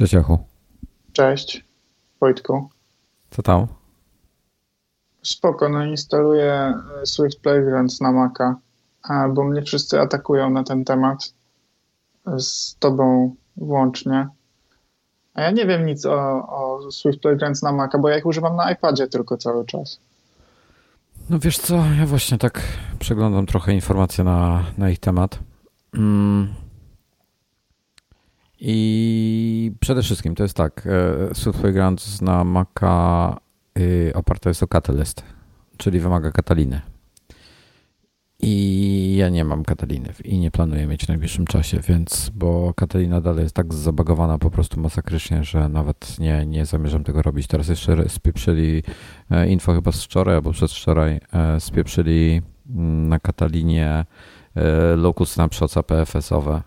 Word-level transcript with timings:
Cześć 0.00 0.12
Jachu. 0.12 0.38
Cześć 1.12 1.64
Wojtku. 2.20 2.68
Co 3.30 3.42
tam? 3.42 3.66
Spoko, 5.22 5.68
no 5.68 5.84
instaluję 5.84 6.74
e, 7.02 7.06
Swift 7.06 7.40
Playgrounds 7.40 8.00
na 8.00 8.12
Maca, 8.12 8.56
bo 9.34 9.44
mnie 9.44 9.62
wszyscy 9.62 10.00
atakują 10.00 10.50
na 10.50 10.64
ten 10.64 10.84
temat, 10.84 11.34
z 12.38 12.76
tobą 12.78 13.34
włącznie. 13.56 14.28
A 15.34 15.42
ja 15.42 15.50
nie 15.50 15.66
wiem 15.66 15.86
nic 15.86 16.06
o, 16.06 16.48
o 16.48 16.92
Swift 16.92 17.20
Playgrounds 17.20 17.62
na 17.62 17.72
Maca, 17.72 17.98
bo 17.98 18.08
ja 18.08 18.18
ich 18.18 18.26
używam 18.26 18.56
na 18.56 18.72
iPadzie 18.72 19.06
tylko 19.06 19.36
cały 19.36 19.66
czas. 19.66 20.00
No 21.30 21.38
wiesz 21.38 21.58
co, 21.58 21.76
ja 21.76 22.06
właśnie 22.06 22.38
tak 22.38 22.62
przeglądam 22.98 23.46
trochę 23.46 23.74
informacji 23.74 24.24
na, 24.24 24.64
na 24.78 24.90
ich 24.90 24.98
temat. 24.98 25.38
Mm. 25.94 26.59
I 28.60 29.72
przede 29.80 30.02
wszystkim 30.02 30.34
to 30.34 30.42
jest 30.42 30.56
tak, 30.56 30.86
e, 31.30 31.34
Swift 31.34 31.58
Playgrounds 31.58 32.22
na 32.22 32.44
Maca 32.44 33.36
y, 33.78 34.12
oparte 34.14 34.50
jest 34.50 34.62
o 34.62 34.66
Catalyst, 34.66 35.22
czyli 35.76 36.00
wymaga 36.00 36.30
Kataliny. 36.30 36.80
I 38.42 39.16
ja 39.18 39.28
nie 39.28 39.44
mam 39.44 39.64
Kataliny 39.64 40.12
i 40.24 40.38
nie 40.38 40.50
planuję 40.50 40.86
mieć 40.86 41.04
w 41.04 41.08
najbliższym 41.08 41.46
czasie, 41.46 41.80
więc, 41.88 42.30
bo 42.34 42.74
Katalina 42.76 43.20
dalej 43.20 43.42
jest 43.42 43.54
tak 43.54 43.74
zabagowana 43.74 44.38
po 44.38 44.50
prostu 44.50 44.80
masakrycznie, 44.80 45.44
że 45.44 45.68
nawet 45.68 46.18
nie, 46.18 46.46
nie 46.46 46.66
zamierzam 46.66 47.04
tego 47.04 47.22
robić. 47.22 47.46
Teraz 47.46 47.68
jeszcze 47.68 48.08
spieprzyli 48.08 48.82
e, 49.30 49.48
info 49.48 49.74
chyba 49.74 49.92
z 49.92 50.04
wczoraj 50.04 50.34
albo 50.34 50.52
przedwczoraj, 50.52 51.20
e, 51.32 51.60
spieprzyli 51.60 52.42
mm, 52.70 53.08
na 53.08 53.18
Katalinie 53.18 54.04
local 54.96 55.26
snapshots 55.26 55.76
APFS-owe 55.76 56.62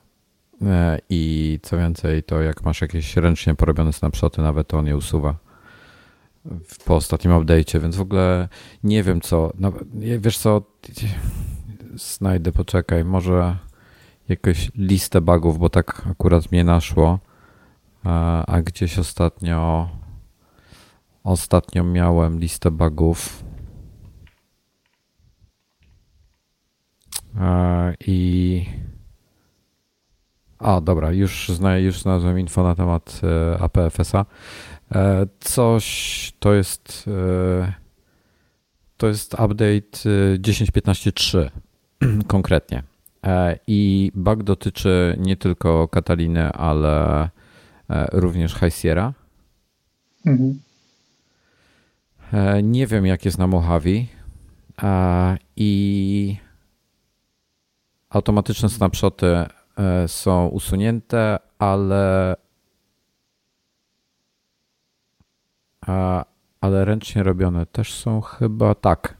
i 1.10 1.60
co 1.64 1.78
więcej, 1.78 2.24
to 2.24 2.42
jak 2.42 2.64
masz 2.64 2.82
jakieś 2.82 3.18
ręcznie 3.18 3.56
porobione 3.56 3.94
snapshoty, 3.94 4.42
nawet 4.42 4.68
to 4.68 4.78
on 4.78 4.88
je 4.88 4.98
usuwa 4.98 5.36
po 6.86 6.96
ostatnim 6.96 7.34
update'cie, 7.34 7.82
więc 7.82 7.96
w 7.96 8.02
ogóle 8.02 8.48
nie 8.84 9.04
wiem 9.04 9.22
co, 9.22 9.54
no, 9.60 9.74
wiesz 10.20 10.38
co, 10.38 10.62
znajdę, 11.96 12.52
poczekaj, 12.52 13.06
może 13.06 13.58
jakąś 14.30 14.72
listę 14.76 15.22
bugów, 15.22 15.60
bo 15.60 15.70
tak 15.70 16.08
akurat 16.12 16.52
mnie 16.52 16.64
naszło, 16.64 17.20
a, 18.04 18.62
gdzieś 18.64 19.00
ostatnio 19.00 19.90
ostatnio 21.24 21.84
miałem 21.84 22.40
listę 22.40 22.72
bugów. 22.72 23.44
I 28.08 28.66
a 30.64 30.82
dobra, 30.82 31.12
już, 31.12 31.50
zna, 31.50 31.78
już 31.78 32.02
znalazłem 32.02 32.40
info 32.40 32.64
na 32.64 32.76
temat 32.76 33.22
e, 33.24 33.62
APFS-a. 33.62 34.26
E, 34.96 35.28
coś 35.40 36.34
to 36.40 36.54
jest 36.54 37.06
e, 37.08 37.74
to 38.98 39.08
jest 39.08 39.34
update 39.34 40.10
10.15.3 40.40 41.50
konkretnie. 42.28 42.84
I 43.68 44.12
bug 44.16 44.44
dotyczy 44.44 45.16
nie 45.20 45.38
tylko 45.38 45.88
Kataliny, 45.88 46.52
ale 46.52 47.30
również 48.12 48.54
High 48.54 48.74
Sierra. 48.74 49.14
Mhm. 50.26 50.60
Nie 52.64 52.88
wiem, 52.88 53.06
jak 53.06 53.26
jest 53.26 53.38
na 53.38 53.48
Mojave. 53.48 54.06
I 55.56 56.38
automatyczne 58.10 58.70
snapshoty 58.70 59.28
E, 59.28 59.63
są 60.08 60.48
usunięte, 60.48 61.40
ale 61.60 62.36
ale 66.62 66.86
ręcznie 66.86 67.24
robione 67.24 67.66
też 67.66 67.94
są 67.94 68.22
chyba 68.22 68.76
tak. 68.76 69.18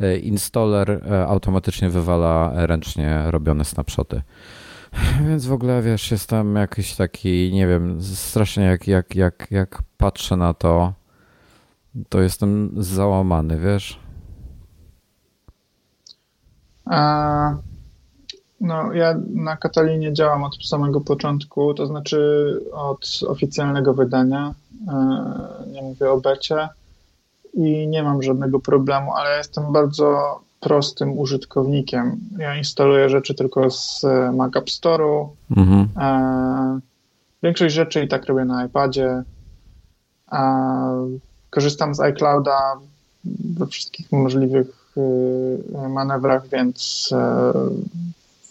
E, 0.00 0.16
installer 0.16 0.90
e, 0.90 1.26
automatycznie 1.26 1.90
wywala 1.90 2.52
ręcznie 2.66 3.22
robione 3.26 3.64
snapshoty. 3.64 4.22
Więc 5.28 5.46
w 5.46 5.52
ogóle 5.52 5.82
wiesz, 5.82 6.10
jestem 6.10 6.56
jakiś 6.56 6.96
taki, 6.96 7.50
nie 7.52 7.66
wiem, 7.66 8.02
strasznie 8.02 8.64
jak, 8.64 8.86
jak, 8.86 9.14
jak, 9.14 9.46
jak 9.50 9.82
patrzę 9.96 10.36
na 10.36 10.54
to, 10.54 10.92
to 12.08 12.20
jestem 12.20 12.70
załamany, 12.76 13.58
wiesz? 13.60 14.00
A 16.84 17.67
no, 18.60 18.92
ja 18.92 19.14
na 19.34 19.56
Katalinie 19.56 20.12
działam 20.12 20.44
od 20.44 20.66
samego 20.66 21.00
początku, 21.00 21.74
to 21.74 21.86
znaczy 21.86 22.20
od 22.72 23.20
oficjalnego 23.28 23.94
wydania. 23.94 24.54
E, 24.88 25.72
nie 25.72 25.82
mówię 25.82 26.10
o 26.10 26.20
becie 26.20 26.68
i 27.54 27.88
nie 27.88 28.02
mam 28.02 28.22
żadnego 28.22 28.60
problemu, 28.60 29.12
ale 29.12 29.38
jestem 29.38 29.72
bardzo 29.72 30.40
prostym 30.60 31.18
użytkownikiem. 31.18 32.20
Ja 32.38 32.56
instaluję 32.56 33.08
rzeczy 33.08 33.34
tylko 33.34 33.70
z 33.70 34.04
Mac 34.34 34.56
App 34.56 34.66
Store'u. 34.66 35.28
Mhm. 35.56 35.88
E, 36.00 36.80
większość 37.42 37.74
rzeczy 37.74 38.04
i 38.04 38.08
tak 38.08 38.26
robię 38.26 38.44
na 38.44 38.64
iPadzie. 38.64 39.22
E, 40.32 41.18
korzystam 41.50 41.94
z 41.94 42.00
iClouda 42.00 42.58
we 43.24 43.66
wszystkich 43.66 44.12
możliwych 44.12 44.94
y, 44.96 45.88
manewrach, 45.88 46.48
więc 46.48 47.10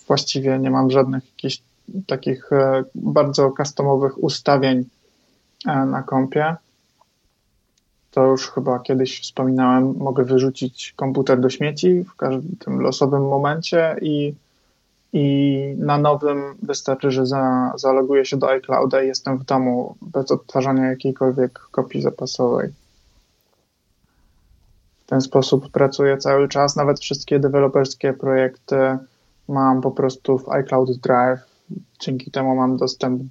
właściwie 0.07 0.59
nie 0.59 0.69
mam 0.69 0.91
żadnych 0.91 1.25
jakichś 1.25 1.62
takich 2.07 2.51
e, 2.51 2.84
bardzo 2.95 3.51
customowych 3.57 4.23
ustawień 4.23 4.85
e, 5.68 5.85
na 5.85 6.03
kompie. 6.03 6.56
To 8.12 8.25
już 8.25 8.51
chyba 8.51 8.79
kiedyś 8.79 9.22
wspominałem, 9.22 9.95
mogę 9.97 10.23
wyrzucić 10.23 10.94
komputer 10.95 11.40
do 11.40 11.50
śmieci 11.50 12.03
w 12.03 12.16
każdym 12.16 12.79
losowym 12.81 13.28
momencie 13.28 13.95
i, 14.01 14.34
i 15.13 15.57
na 15.78 15.97
nowym 15.97 16.56
wystarczy, 16.62 17.12
że 17.12 17.25
za, 17.25 17.74
zaloguję 17.75 18.25
się 18.25 18.38
do 18.38 18.50
iClouda 18.50 19.03
i 19.03 19.07
jestem 19.07 19.38
w 19.38 19.44
domu 19.44 19.95
bez 20.01 20.31
odtwarzania 20.31 20.89
jakiejkolwiek 20.89 21.59
kopii 21.59 22.01
zapasowej. 22.01 22.69
W 25.06 25.09
ten 25.09 25.22
sposób 25.22 25.72
pracuję 25.72 26.18
cały 26.18 26.47
czas, 26.47 26.75
nawet 26.75 27.00
wszystkie 27.00 27.39
deweloperskie 27.39 28.13
projekty 28.13 28.97
mam 29.47 29.81
po 29.81 29.91
prostu 29.91 30.38
w 30.38 30.50
iCloud 30.50 30.97
Drive. 30.97 31.40
Dzięki 32.00 32.31
temu 32.31 32.56
mam 32.56 32.78
dostęp 32.78 33.22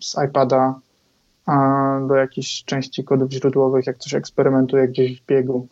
z 0.00 0.16
iPada 0.28 0.80
do 2.08 2.14
jakichś 2.14 2.64
części 2.64 3.04
kodów 3.04 3.32
źródłowych, 3.32 3.86
jak 3.86 3.98
coś 3.98 4.14
eksperymentuję 4.14 4.88
gdzieś 4.88 5.20
w 5.20 5.26
biegu. 5.26 5.66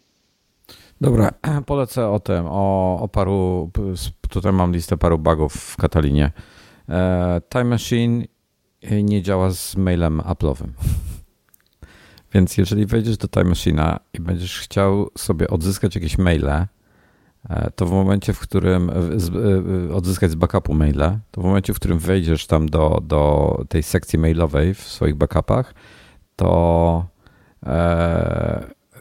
Dobra, 1.00 1.30
polecę 1.66 2.08
o 2.08 2.20
tym, 2.20 2.46
o, 2.46 2.98
o 3.00 3.08
paru, 3.08 3.70
tutaj 4.28 4.52
mam 4.52 4.72
listę 4.72 4.96
paru 4.96 5.18
bugów 5.18 5.54
w 5.54 5.76
Katalinie. 5.76 6.32
E, 6.88 7.40
Time 7.48 7.64
Machine 7.64 8.24
nie 9.02 9.22
działa 9.22 9.50
z 9.50 9.76
mailem 9.76 10.20
Apple'owym. 10.20 10.68
Więc 12.34 12.58
jeżeli 12.58 12.86
wejdziesz 12.86 13.16
do 13.16 13.28
Time 13.28 13.50
Machine'a 13.50 13.96
i 14.14 14.20
będziesz 14.20 14.60
chciał 14.60 15.10
sobie 15.18 15.48
odzyskać 15.48 15.94
jakieś 15.94 16.18
maile, 16.18 16.48
E, 16.48 16.77
to 17.76 17.86
w 17.86 17.92
momencie, 17.92 18.32
w 18.32 18.38
którym 18.38 18.90
e, 18.90 18.92
e, 19.90 19.94
odzyskać 19.94 20.30
z 20.30 20.34
backupu 20.34 20.74
maila, 20.74 21.18
to 21.30 21.40
w 21.40 21.44
momencie, 21.44 21.74
w 21.74 21.76
którym 21.76 21.98
wejdziesz 21.98 22.46
tam 22.46 22.68
do, 22.68 23.02
do 23.02 23.64
tej 23.68 23.82
sekcji 23.82 24.18
mailowej 24.18 24.74
w 24.74 24.80
swoich 24.80 25.14
backupach, 25.14 25.74
to, 26.36 27.06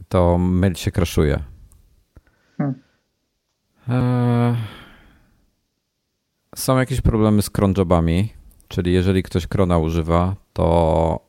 to 0.09 0.38
mail 0.38 0.75
się 0.75 0.91
crashuje. 0.91 1.39
Hmm. 3.85 4.55
Są 6.55 6.77
jakieś 6.77 7.01
problemy 7.01 7.41
z 7.41 7.50
cronjobami, 7.50 8.33
czyli 8.67 8.93
jeżeli 8.93 9.23
ktoś 9.23 9.47
krona 9.47 9.77
używa, 9.77 10.35
to 10.53 11.19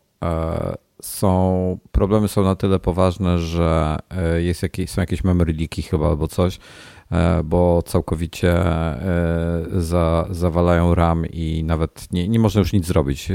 są 1.02 1.78
problemy 1.92 2.28
są 2.28 2.42
na 2.42 2.56
tyle 2.56 2.78
poważne, 2.78 3.38
że 3.38 3.98
jest 4.38 4.62
jakieś, 4.62 4.90
są 4.90 5.00
jakieś 5.00 5.24
memory 5.24 5.52
leaky 5.52 5.82
chyba 5.82 6.08
albo 6.08 6.28
coś, 6.28 6.58
E, 6.58 6.97
bo 7.44 7.82
całkowicie 7.82 8.66
e, 8.66 9.66
za, 9.76 10.26
zawalają 10.30 10.94
RAM 10.94 11.26
i 11.26 11.64
nawet 11.64 12.12
nie, 12.12 12.28
nie 12.28 12.38
można 12.38 12.58
już 12.58 12.72
nic 12.72 12.86
zrobić. 12.86 13.28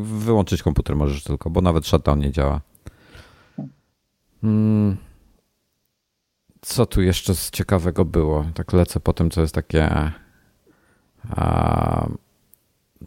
Wyłączyć 0.00 0.62
komputer 0.62 0.96
możesz 0.96 1.24
tylko, 1.24 1.50
bo 1.50 1.60
nawet 1.60 1.86
shutdown 1.86 2.18
nie 2.18 2.30
działa. 2.30 2.60
Hmm. 4.40 4.96
Co 6.60 6.86
tu 6.86 7.02
jeszcze 7.02 7.34
z 7.34 7.50
ciekawego 7.50 8.04
było? 8.04 8.44
Tak 8.54 8.72
lecę 8.72 9.00
po 9.00 9.12
tym, 9.12 9.30
co 9.30 9.40
jest 9.40 9.54
takie 9.54 10.12
a, 11.30 12.08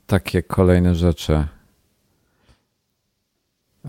takie 0.06 0.44
kolejne 0.44 0.96
rzeczy. 0.96 1.48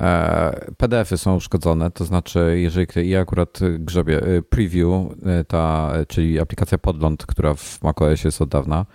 E, 0.01 0.71
PDFy 0.77 1.19
są 1.19 1.37
uszkodzone, 1.37 1.91
to 1.91 2.05
znaczy, 2.05 2.55
jeżeli 2.57 3.11
ja 3.11 3.21
akurat 3.21 3.61
grzebie 3.79 4.23
e, 4.23 4.43
preview, 4.43 4.89
e, 5.27 5.45
ta, 5.45 5.93
czyli 6.09 6.41
aplikacja 6.41 6.79
Podląd, 6.79 7.27
która 7.27 7.55
w 7.55 7.83
macOS 7.83 8.25
jest 8.25 8.43
od 8.43 8.49
dawna, 8.49 8.87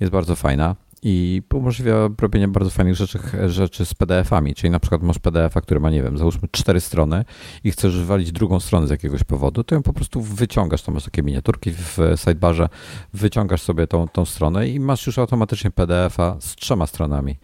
jest 0.00 0.12
bardzo 0.12 0.36
fajna 0.36 0.76
i 1.06 1.42
umożliwia 1.54 1.94
robienie 2.20 2.48
bardzo 2.48 2.70
fajnych 2.70 2.94
rzeczy, 2.94 3.18
rzeczy 3.46 3.84
z 3.84 3.94
PDF-ami, 3.94 4.54
czyli 4.54 4.70
na 4.70 4.80
przykład 4.80 5.02
masz 5.02 5.18
PDF-a, 5.18 5.60
który 5.60 5.80
ma, 5.80 5.90
nie 5.90 6.02
wiem, 6.02 6.18
załóżmy 6.18 6.48
cztery 6.50 6.80
strony 6.80 7.24
i 7.64 7.70
chcesz 7.70 7.98
wywalić 7.98 8.32
drugą 8.32 8.60
stronę 8.60 8.86
z 8.86 8.90
jakiegoś 8.90 9.24
powodu, 9.24 9.64
to 9.64 9.74
ją 9.74 9.82
po 9.82 9.92
prostu 9.92 10.20
wyciągasz, 10.20 10.82
tam 10.82 10.94
masz 10.94 11.04
takie 11.04 11.22
miniaturki 11.22 11.70
w 11.72 11.98
sidebarze, 12.16 12.68
wyciągasz 13.12 13.62
sobie 13.62 13.86
tą, 13.86 14.08
tą 14.08 14.24
stronę 14.24 14.68
i 14.68 14.80
masz 14.80 15.06
już 15.06 15.18
automatycznie 15.18 15.70
PDF-a 15.70 16.36
z 16.40 16.56
trzema 16.56 16.86
stronami. 16.86 17.36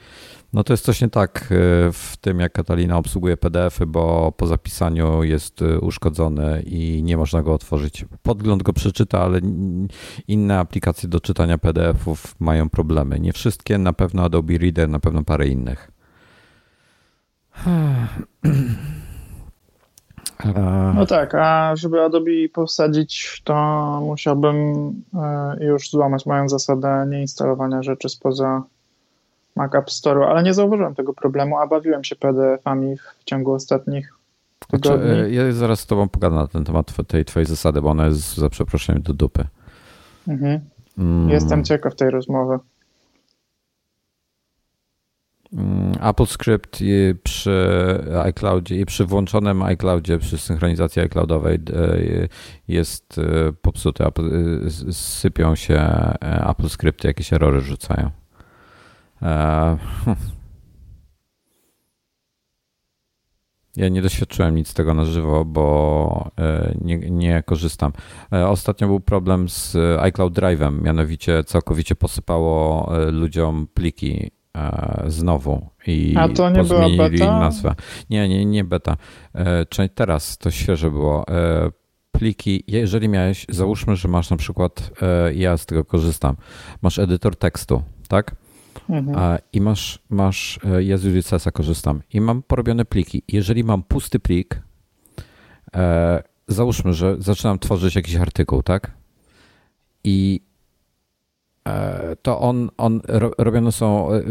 No 0.52 0.64
to 0.64 0.72
jest 0.72 0.84
coś 0.84 1.00
nie 1.00 1.08
tak 1.08 1.42
e, 1.42 1.46
w 1.92 2.16
tym, 2.20 2.40
jak 2.40 2.52
Katalina 2.52 2.96
obsługuje 2.96 3.36
PDF-y, 3.36 3.86
bo 3.86 4.32
po 4.36 4.46
zapisaniu 4.46 5.22
jest 5.22 5.62
e, 5.62 5.80
uszkodzony 5.80 6.62
i 6.66 7.02
nie 7.02 7.16
można 7.16 7.42
go 7.42 7.54
otworzyć. 7.54 8.04
Podgląd 8.22 8.62
go 8.62 8.72
przeczyta, 8.72 9.20
ale 9.20 9.40
inne 10.28 10.58
aplikacje 10.58 11.08
do 11.08 11.20
czytania 11.20 11.58
PDF-ów 11.58 12.34
mają 12.40 12.68
problemy. 12.68 13.20
Nie 13.20 13.32
wszystkie, 13.32 13.78
na 13.78 13.92
pewno 13.92 14.24
Adobe 14.24 14.58
Reader, 14.58 14.88
na 14.88 15.00
pewno 15.00 15.24
parę 15.24 15.48
innych. 15.48 15.90
No 20.94 21.06
tak, 21.06 21.34
a 21.34 21.76
żeby 21.76 22.00
Adobe 22.00 22.30
posadzić, 22.52 23.42
to 23.44 23.54
musiałbym 24.06 24.56
e, 25.14 25.64
już 25.64 25.90
złamać 25.90 26.26
moją 26.26 26.48
zasadę 26.48 27.06
nieinstalowania 27.10 27.82
rzeczy 27.82 28.08
spoza 28.08 28.62
Mac 29.60 29.74
App 29.74 29.90
Store, 29.90 30.26
ale 30.26 30.42
nie 30.42 30.54
zauważyłem 30.54 30.94
tego 30.94 31.14
problemu, 31.14 31.58
a 31.58 31.66
bawiłem 31.66 32.04
się 32.04 32.16
PDF-ami 32.16 32.96
w 32.96 33.24
ciągu 33.24 33.52
ostatnich 33.52 34.14
znaczy, 34.70 34.82
tygodni. 34.82 35.14
Znaczy, 35.14 35.30
ja 35.30 35.52
zaraz 35.52 35.80
z 35.80 35.86
tobą 35.86 36.08
pogadam 36.08 36.38
na 36.38 36.46
ten 36.46 36.64
temat 36.64 36.96
tej 37.08 37.24
twojej 37.24 37.46
zasady, 37.46 37.82
bo 37.82 37.90
ona 37.90 38.06
jest 38.06 38.36
za 38.36 38.48
przeproszeniem 38.48 39.02
do 39.02 39.14
dupy. 39.14 39.46
Mhm. 40.28 40.60
Mm. 40.98 41.30
Jestem 41.30 41.64
ciekaw 41.64 41.94
tej 41.94 42.10
rozmowy. 42.10 42.58
Mm, 45.52 45.92
Apple 46.02 46.26
Script 46.26 46.78
przy 47.22 47.98
iCloudzie 48.24 48.80
i 48.80 48.86
przy 48.86 49.04
włączonym 49.04 49.62
iCloudzie, 49.62 50.18
przy 50.18 50.38
synchronizacji 50.38 51.02
iCloudowej 51.02 51.54
e, 51.54 51.58
jest 52.68 53.18
e, 53.18 53.52
popsuty. 53.52 54.04
Sypią 54.90 55.54
się 55.54 55.80
Apple 56.20 56.68
Scripty, 56.68 57.08
jakieś 57.08 57.32
erory 57.32 57.60
rzucają. 57.60 58.19
E, 59.22 59.76
ja 63.76 63.88
nie 63.88 64.02
doświadczyłem 64.02 64.54
nic 64.54 64.68
z 64.68 64.74
tego 64.74 64.94
na 64.94 65.04
żywo, 65.04 65.44
bo 65.44 66.30
e, 66.38 66.74
nie, 66.80 66.98
nie, 66.98 67.42
korzystam. 67.46 67.92
E, 68.32 68.48
ostatnio 68.48 68.86
był 68.86 69.00
problem 69.00 69.48
z 69.48 69.76
iCloud 70.00 70.34
Drive'em, 70.34 70.82
mianowicie 70.82 71.44
całkowicie 71.44 71.96
posypało 71.96 72.90
ludziom 73.12 73.66
pliki 73.74 74.30
znowu 75.06 75.68
i 75.86 76.14
A 76.18 76.28
to 76.28 76.50
nie 76.50 76.64
była 76.64 76.88
beta? 76.96 77.40
nazwę. 77.40 77.74
Nie, 78.10 78.28
nie, 78.28 78.44
nie 78.44 78.64
beta. 78.64 78.96
Czyli 79.68 79.90
teraz 79.90 80.38
to 80.38 80.50
świeże 80.50 80.90
było. 80.90 81.26
Pliki, 82.12 82.64
jeżeli 82.66 83.08
miałeś, 83.08 83.46
załóżmy, 83.48 83.96
że 83.96 84.08
masz 84.08 84.30
na 84.30 84.36
przykład, 84.36 84.90
ja 85.34 85.56
z 85.56 85.66
tego 85.66 85.84
korzystam, 85.84 86.36
masz 86.82 86.98
edytor 86.98 87.36
tekstu, 87.36 87.82
tak? 88.08 88.36
Mhm. 88.88 89.38
I 89.52 89.60
masz, 89.60 89.98
masz, 90.10 90.58
ja 90.80 90.98
z 90.98 91.06
UDCS-a 91.06 91.50
korzystam 91.50 92.02
i 92.12 92.20
mam 92.20 92.42
porobione 92.42 92.84
pliki. 92.84 93.22
Jeżeli 93.28 93.64
mam 93.64 93.82
pusty 93.82 94.18
plik, 94.18 94.62
e, 95.74 96.22
załóżmy, 96.48 96.94
że 96.94 97.16
zaczynam 97.18 97.58
tworzyć 97.58 97.96
jakiś 97.96 98.16
artykuł, 98.16 98.62
tak? 98.62 98.90
I 100.04 100.40
E, 101.68 102.16
to 102.22 102.40
on, 102.40 102.70
on 102.76 103.00
robione 103.38 103.72
są, 103.72 104.12
e, 104.12 104.22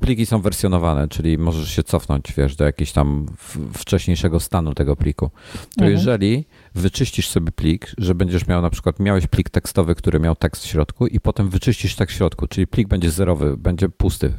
pliki 0.00 0.26
są 0.26 0.40
wersjonowane, 0.40 1.08
czyli 1.08 1.38
możesz 1.38 1.70
się 1.70 1.82
cofnąć, 1.82 2.32
wiesz, 2.36 2.56
do 2.56 2.64
jakiegoś 2.64 2.92
tam 2.92 3.26
wcześniejszego 3.72 4.40
stanu 4.40 4.74
tego 4.74 4.96
pliku. 4.96 5.30
To 5.52 5.84
mhm. 5.84 5.92
jeżeli 5.92 6.44
wyczyścisz 6.78 7.28
sobie 7.28 7.52
plik, 7.52 7.94
że 7.98 8.14
będziesz 8.14 8.46
miał 8.46 8.62
na 8.62 8.70
przykład, 8.70 9.00
miałeś 9.00 9.26
plik 9.26 9.50
tekstowy, 9.50 9.94
który 9.94 10.20
miał 10.20 10.36
tekst 10.36 10.64
w 10.64 10.66
środku 10.66 11.06
i 11.06 11.20
potem 11.20 11.48
wyczyścisz 11.48 11.96
tekst 11.96 12.14
w 12.14 12.18
środku, 12.18 12.46
czyli 12.46 12.66
plik 12.66 12.88
będzie 12.88 13.10
zerowy, 13.10 13.56
będzie 13.56 13.88
pusty, 13.88 14.32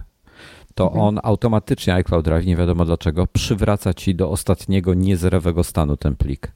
to 0.75 0.83
mhm. 0.83 1.01
on 1.01 1.19
automatycznie 1.23 1.93
iCloud 1.93 2.25
Drive, 2.25 2.45
nie 2.45 2.55
wiadomo 2.55 2.85
dlaczego, 2.85 3.27
przywraca 3.27 3.93
ci 3.93 4.15
do 4.15 4.29
ostatniego 4.29 4.93
niezerowego 4.93 5.63
stanu 5.63 5.97
ten 5.97 6.15
plik 6.15 6.51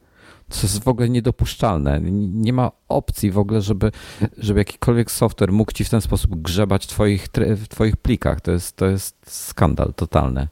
co 0.49 0.67
jest 0.67 0.83
w 0.83 0.87
ogóle 0.87 1.09
niedopuszczalne. 1.09 2.01
Nie 2.33 2.53
ma 2.53 2.71
opcji 2.89 3.31
w 3.31 3.37
ogóle, 3.37 3.61
żeby, 3.61 3.91
żeby 4.37 4.59
jakikolwiek 4.59 5.11
software 5.11 5.51
mógł 5.51 5.71
ci 5.71 5.83
w 5.83 5.89
ten 5.89 6.01
sposób 6.01 6.41
grzebać 6.41 6.85
w 6.85 6.87
twoich, 6.87 7.27
w 7.35 7.67
twoich 7.67 7.97
plikach. 7.97 8.41
To 8.41 8.51
jest, 8.51 8.75
to 8.75 8.85
jest 8.85 9.15
skandal 9.27 9.93
totalny. 9.93 10.47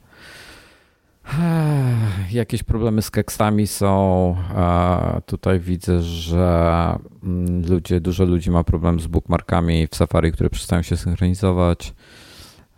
Jakieś 2.31 2.63
problemy 2.63 3.01
z 3.01 3.11
keksami 3.11 3.67
są. 3.67 4.35
Tutaj 5.25 5.59
widzę, 5.59 6.01
że 6.01 6.95
mm, 7.23 7.69
ludzie, 7.69 8.01
dużo 8.01 8.25
ludzi 8.25 8.51
ma 8.51 8.63
problem 8.63 8.99
z 8.99 9.07
bookmarkami 9.07 9.87
w 9.87 9.95
Safari, 9.95 10.31
które 10.31 10.49
przestają 10.49 10.81
się 10.81 10.97
synchronizować. 10.97 11.93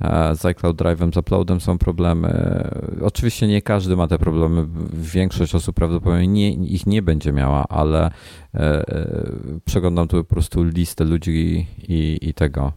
E, 0.02 0.36
z 0.36 0.46
iCloud 0.46 0.78
Drive'em, 0.78 1.14
z 1.14 1.18
uploadem 1.18 1.62
są 1.62 1.78
problemy. 1.78 2.64
Oczywiście 3.02 3.48
nie 3.48 3.62
każdy 3.62 3.96
ma 3.96 4.08
te 4.08 4.18
problemy. 4.18 4.68
Większość 4.94 5.56
osób 5.56 5.76
prawdopodobnie 5.76 6.28
nie, 6.28 6.54
ich 6.54 6.86
nie 6.86 7.02
będzie 7.02 7.32
miała, 7.32 7.68
ale 7.68 8.06
e, 8.06 8.60
e, 8.60 9.08
przeglądam 9.66 10.08
tu 10.08 10.18
po 10.18 10.34
prostu 10.34 10.64
listę 10.64 11.04
ludzi 11.04 11.68
i, 11.88 12.18
i 12.22 12.34
tego. 12.34 12.74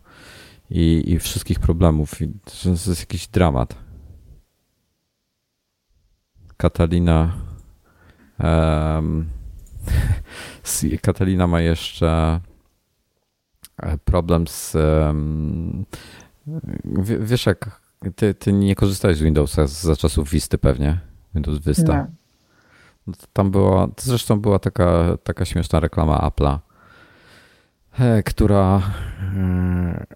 I, 0.71 1.03
I 1.07 1.19
wszystkich 1.19 1.61
problemów. 1.61 2.15
To 2.63 2.69
jest 2.69 3.01
jakiś 3.01 3.29
dramat. 3.29 3.86
Katalina. 6.57 7.33
Um, 8.39 9.27
Katalina 11.03 11.47
ma 11.47 11.61
jeszcze 11.61 12.41
problem 14.05 14.47
z 14.47 14.75
um, 14.75 15.85
w, 16.85 17.29
wiesz 17.29 17.47
jak, 17.47 17.81
ty, 18.17 18.35
ty 18.35 18.53
nie 18.53 18.75
korzystałeś 18.75 19.17
z 19.17 19.23
Windowsa 19.23 19.67
za 19.67 19.97
czasów 19.97 20.31
Visty 20.31 20.59
pewnie, 20.59 20.99
Windows 21.35 21.59
Vista. 21.59 22.07
No 23.07 23.13
tam 23.33 23.51
była, 23.51 23.89
zresztą 24.01 24.41
była 24.41 24.59
taka, 24.59 25.19
taka 25.25 25.45
śmieszna 25.45 25.81
reklama 25.81 26.19
Apple'a, 26.19 26.59
e, 27.99 28.23
która 28.23 28.83
e, 29.37 30.07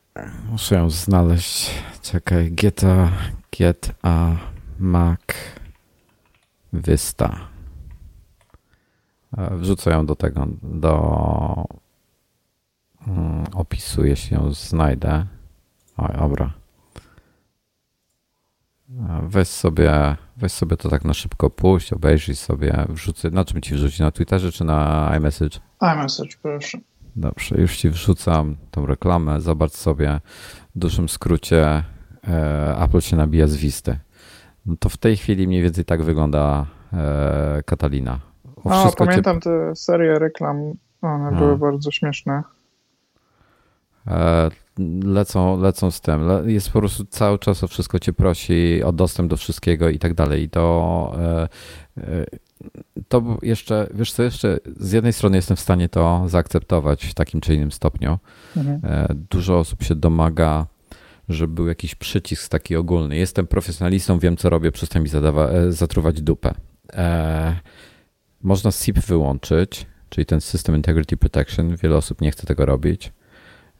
muszę 0.50 0.74
ją 0.74 0.90
znaleźć. 0.90 1.70
Czekaj, 2.02 2.52
get 2.52 2.84
a, 2.84 3.08
get 3.58 3.92
a 4.02 4.36
Mac 4.78 5.20
Vista. 6.72 7.48
E, 9.38 9.56
wrzucę 9.56 9.90
ją 9.90 10.06
do 10.06 10.16
tego, 10.16 10.46
do 10.62 11.64
mm, 13.06 13.44
opisu, 13.54 14.04
jeśli 14.04 14.36
ją 14.36 14.52
znajdę. 14.52 15.26
Oj, 15.96 16.16
dobra. 16.18 16.52
Weź 19.22 19.48
sobie, 19.48 20.16
weź 20.36 20.52
sobie 20.52 20.76
to 20.76 20.88
tak 20.88 21.04
na 21.04 21.14
szybko 21.14 21.50
puść, 21.50 21.92
obejrzyj 21.92 22.36
sobie, 22.36 22.84
wrzucę. 22.88 23.30
Na 23.30 23.44
czym 23.44 23.60
ci 23.62 23.74
wrzucić? 23.74 24.00
Na 24.00 24.10
Twitterze 24.10 24.52
czy 24.52 24.64
na 24.64 25.10
iMessage? 25.16 25.58
iMessage, 25.80 26.36
proszę. 26.42 26.78
Dobrze, 27.16 27.56
już 27.60 27.76
ci 27.76 27.90
wrzucam 27.90 28.56
tą 28.70 28.86
reklamę. 28.86 29.40
Zobacz 29.40 29.72
sobie 29.72 30.20
w 30.74 30.78
dużym 30.78 31.08
skrócie 31.08 31.84
e, 32.28 32.78
Apple 32.82 33.00
się 33.00 33.16
nabija 33.16 33.46
z 33.46 33.56
Wisty. 33.56 33.98
No 34.66 34.76
to 34.78 34.88
w 34.88 34.96
tej 34.96 35.16
chwili 35.16 35.48
mniej 35.48 35.62
więcej 35.62 35.84
tak 35.84 36.02
wygląda 36.02 36.66
e, 36.92 37.62
Katalina. 37.66 38.20
O, 38.64 38.88
o 38.88 38.92
pamiętam 38.92 39.40
cię... 39.40 39.50
te 39.50 39.76
serie 39.76 40.18
reklam. 40.18 40.72
One 41.02 41.38
były 41.38 41.58
bardzo 41.58 41.90
śmieszne. 41.90 42.42
E, 44.06 44.50
lecą, 45.04 45.60
lecą 45.60 45.90
z 45.90 46.00
tym. 46.00 46.20
Jest 46.46 46.70
po 46.70 46.78
prostu 46.78 47.04
cały 47.04 47.38
czas 47.38 47.64
o 47.64 47.68
wszystko 47.68 47.98
cię 47.98 48.12
prosi, 48.12 48.82
o 48.84 48.92
dostęp 48.92 49.30
do 49.30 49.36
wszystkiego 49.36 49.88
i 49.88 49.98
tak 49.98 50.14
dalej. 50.14 50.42
I 50.42 50.50
to, 50.50 51.12
e, 51.18 51.48
e, 52.02 52.26
to 53.08 53.38
jeszcze, 53.42 53.86
wiesz 53.94 54.12
co, 54.12 54.22
jeszcze 54.22 54.58
z 54.76 54.92
jednej 54.92 55.12
strony 55.12 55.36
jestem 55.36 55.56
w 55.56 55.60
stanie 55.60 55.88
to 55.88 56.22
zaakceptować 56.26 57.06
w 57.06 57.14
takim 57.14 57.40
czy 57.40 57.54
innym 57.54 57.72
stopniu. 57.72 58.18
Mhm. 58.56 58.80
Dużo 59.30 59.58
osób 59.58 59.82
się 59.82 59.94
domaga, 59.94 60.66
żeby 61.30 61.54
był 61.54 61.68
jakiś 61.68 61.94
przycisk 61.94 62.48
taki 62.48 62.76
ogólny. 62.76 63.16
Jestem 63.16 63.46
profesjonalistą, 63.46 64.18
wiem 64.18 64.36
co 64.36 64.50
robię, 64.50 64.72
przestań 64.72 65.02
mi 65.02 65.08
zadawa, 65.08 65.50
zatruwać 65.68 66.22
dupę. 66.22 66.54
Można 68.42 68.70
SIP 68.70 68.98
wyłączyć, 68.98 69.86
czyli 70.08 70.26
ten 70.26 70.40
System 70.40 70.76
Integrity 70.76 71.16
Protection. 71.16 71.76
Wiele 71.76 71.96
osób 71.96 72.20
nie 72.20 72.30
chce 72.30 72.46
tego 72.46 72.66
robić. 72.66 73.12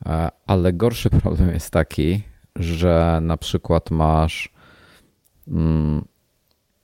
E, 0.06 0.28
ale 0.46 0.72
gorszy 0.72 1.10
problem 1.22 1.50
jest 1.50 1.70
taki, 1.70 2.22
że 2.56 3.18
na 3.22 3.36
przykład 3.36 3.90
masz 3.90 4.52
mm, 5.48 6.04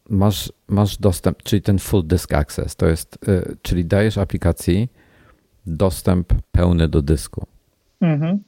masz, 0.09 0.53
masz 0.69 0.97
dostęp, 0.97 1.43
czyli 1.43 1.63
ten 1.63 1.79
full 1.79 2.07
disk 2.07 2.35
access, 2.35 2.77
to 2.77 2.87
jest, 2.87 3.19
czyli 3.63 3.85
dajesz 3.85 4.19
aplikacji 4.19 4.89
dostęp 5.67 6.33
pełny 6.53 6.89
do 6.89 7.03
dysku. 7.03 7.47
Mhm. 8.01 8.43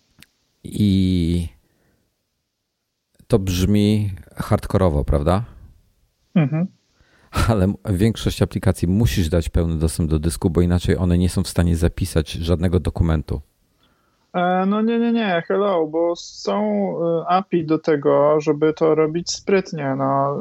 I 0.65 1.49
to 3.29 3.39
brzmi 3.39 4.13
hardkorowo, 4.37 5.05
prawda? 5.05 5.45
Mhm. 6.35 6.67
Ale 7.49 7.73
większość 7.91 8.43
aplikacji 8.43 8.89
musisz 8.89 9.29
dać 9.29 9.49
pełny 9.49 9.79
dostęp 9.79 10.11
do 10.11 10.19
dysku, 10.19 10.51
bo 10.51 10.61
inaczej 10.61 10.97
one 10.97 11.19
nie 11.19 11.29
są 11.29 11.43
w 11.43 11.49
stanie 11.49 11.77
zapisać 11.77 12.33
żadnego 12.33 12.81
dokumentu. 12.81 13.41
E, 14.35 14.67
no 14.67 14.83
nie, 14.83 14.99
nie, 14.99 15.13
nie, 15.13 15.43
hello, 15.49 15.87
bo 15.87 16.17
są 16.17 16.61
e, 17.21 17.29
API 17.29 17.67
do 17.67 17.79
tego, 17.79 18.41
żeby 18.41 18.73
to 18.73 18.95
robić 18.95 19.31
sprytnie. 19.31 19.95
No, 19.99 20.37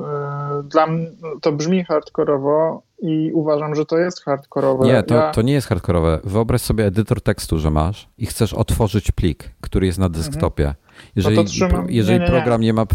e, 0.60 0.64
dla 0.64 0.88
mnie 0.88 1.08
to 1.42 1.52
brzmi 1.52 1.84
hardkorowo 1.84 2.82
i 3.00 3.32
uważam, 3.34 3.76
że 3.76 3.86
to 3.86 3.98
jest 3.98 4.24
hardkorowe. 4.24 4.86
Nie, 4.86 5.04
to, 5.04 5.16
ja... 5.16 5.32
to 5.32 5.42
nie 5.42 5.54
jest 5.54 5.68
hardkorowe. 5.68 6.20
Wyobraź 6.24 6.62
sobie 6.62 6.86
edytor 6.86 7.22
tekstu, 7.22 7.60
że 7.60 7.72
masz 7.72 8.10
i 8.18 8.26
chcesz 8.26 8.54
otworzyć 8.54 9.12
plik, 9.12 9.52
który 9.62 9.86
jest 9.86 10.00
na 10.00 10.10
desktopie. 10.10 10.64
Mhm. 10.64 10.88
Jeżeli, 11.16 11.38
no 11.38 11.84
jeżeli 11.90 12.20
nie, 12.20 12.26
nie, 12.26 12.32
program 12.32 12.62
nie 12.62 12.74
ma 12.74 12.86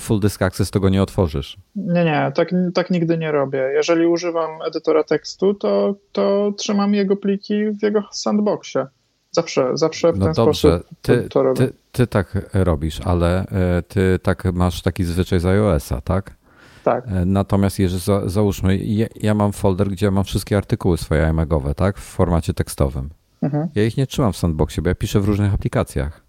full 0.00 0.20
disk 0.20 0.42
access, 0.42 0.70
to 0.70 0.80
go 0.80 0.88
nie 0.88 1.02
otworzysz. 1.02 1.56
Nie, 1.76 2.04
nie, 2.04 2.32
tak, 2.34 2.50
tak 2.74 2.90
nigdy 2.90 3.18
nie 3.18 3.32
robię. 3.32 3.58
Jeżeli 3.58 4.06
używam 4.06 4.50
edytora 4.66 5.04
tekstu, 5.04 5.54
to, 5.54 5.94
to 6.12 6.52
trzymam 6.56 6.94
jego 6.94 7.16
pliki 7.16 7.70
w 7.70 7.82
jego 7.82 8.02
sandboxie. 8.10 8.86
Zawsze, 9.30 9.70
zawsze 9.74 10.12
w 10.12 10.18
no 10.18 10.26
ten 10.26 10.34
dobrze, 10.34 10.58
sposób 10.58 10.88
ty, 11.02 11.28
to 11.28 11.42
robię. 11.42 11.66
Ty, 11.66 11.72
ty 11.92 12.06
tak 12.06 12.50
robisz, 12.52 13.00
ale 13.00 13.46
e, 13.46 13.82
ty 13.82 14.18
tak 14.22 14.44
masz 14.44 14.82
taki 14.82 15.04
zwyczaj 15.04 15.40
z 15.40 15.46
iOS-a, 15.46 16.00
tak? 16.00 16.36
Tak. 16.84 17.04
E, 17.08 17.24
natomiast 17.24 17.78
jeżeli 17.78 18.00
za, 18.02 18.28
załóżmy, 18.28 18.76
ja, 18.76 19.06
ja, 19.16 19.34
mam 19.34 19.52
folder, 19.52 19.88
gdzie 19.88 20.10
mam 20.10 20.24
wszystkie 20.24 20.56
artykuły 20.56 20.98
swoje 20.98 21.28
iMagowe, 21.28 21.74
tak? 21.74 21.98
W 21.98 22.02
formacie 22.02 22.54
tekstowym. 22.54 23.10
Mhm. 23.42 23.68
Ja 23.74 23.84
ich 23.84 23.96
nie 23.96 24.06
trzymam 24.06 24.32
w 24.32 24.36
sandboxie, 24.36 24.82
bo 24.82 24.88
ja 24.88 24.94
piszę 24.94 25.20
w 25.20 25.24
różnych 25.24 25.54
aplikacjach. 25.54 26.22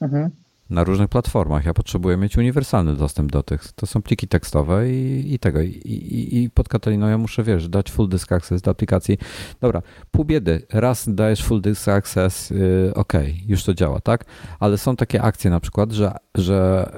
Mhm 0.00 0.30
na 0.70 0.84
różnych 0.84 1.08
platformach. 1.08 1.64
Ja 1.64 1.74
potrzebuję 1.74 2.16
mieć 2.16 2.36
uniwersalny 2.36 2.94
dostęp 2.94 3.32
do 3.32 3.42
tych. 3.42 3.72
To 3.72 3.86
są 3.86 4.02
pliki 4.02 4.28
tekstowe 4.28 4.90
i, 4.90 5.34
i 5.34 5.38
tego. 5.38 5.60
I, 5.60 5.68
i, 5.68 6.42
I 6.42 6.50
pod 6.50 6.68
Kataliną 6.68 7.08
ja 7.08 7.18
muszę, 7.18 7.42
wiesz, 7.42 7.68
dać 7.68 7.90
full 7.90 8.08
disk 8.08 8.32
access 8.32 8.62
do 8.62 8.70
aplikacji. 8.70 9.18
Dobra, 9.60 9.82
pół 10.10 10.24
biedy. 10.24 10.66
Raz 10.72 11.14
dajesz 11.14 11.44
full 11.44 11.60
disk 11.60 11.88
access, 11.88 12.50
yy, 12.50 12.92
ok, 12.94 13.12
już 13.46 13.64
to 13.64 13.74
działa, 13.74 14.00
tak? 14.00 14.24
Ale 14.60 14.78
są 14.78 14.96
takie 14.96 15.22
akcje 15.22 15.50
na 15.50 15.60
przykład, 15.60 15.92
że, 15.92 16.12
że 16.34 16.90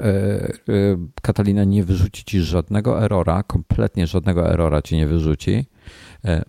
yy, 0.67 0.75
yy, 0.75 0.99
Katalina 1.23 1.65
nie 1.65 1.85
wyrzuci 1.85 2.25
ci 2.25 2.41
żadnego 2.41 3.05
errora, 3.05 3.43
kompletnie 3.43 4.07
żadnego 4.07 4.51
errora 4.51 4.83
ci 4.83 4.97
nie 4.97 5.07
wyrzuci 5.07 5.67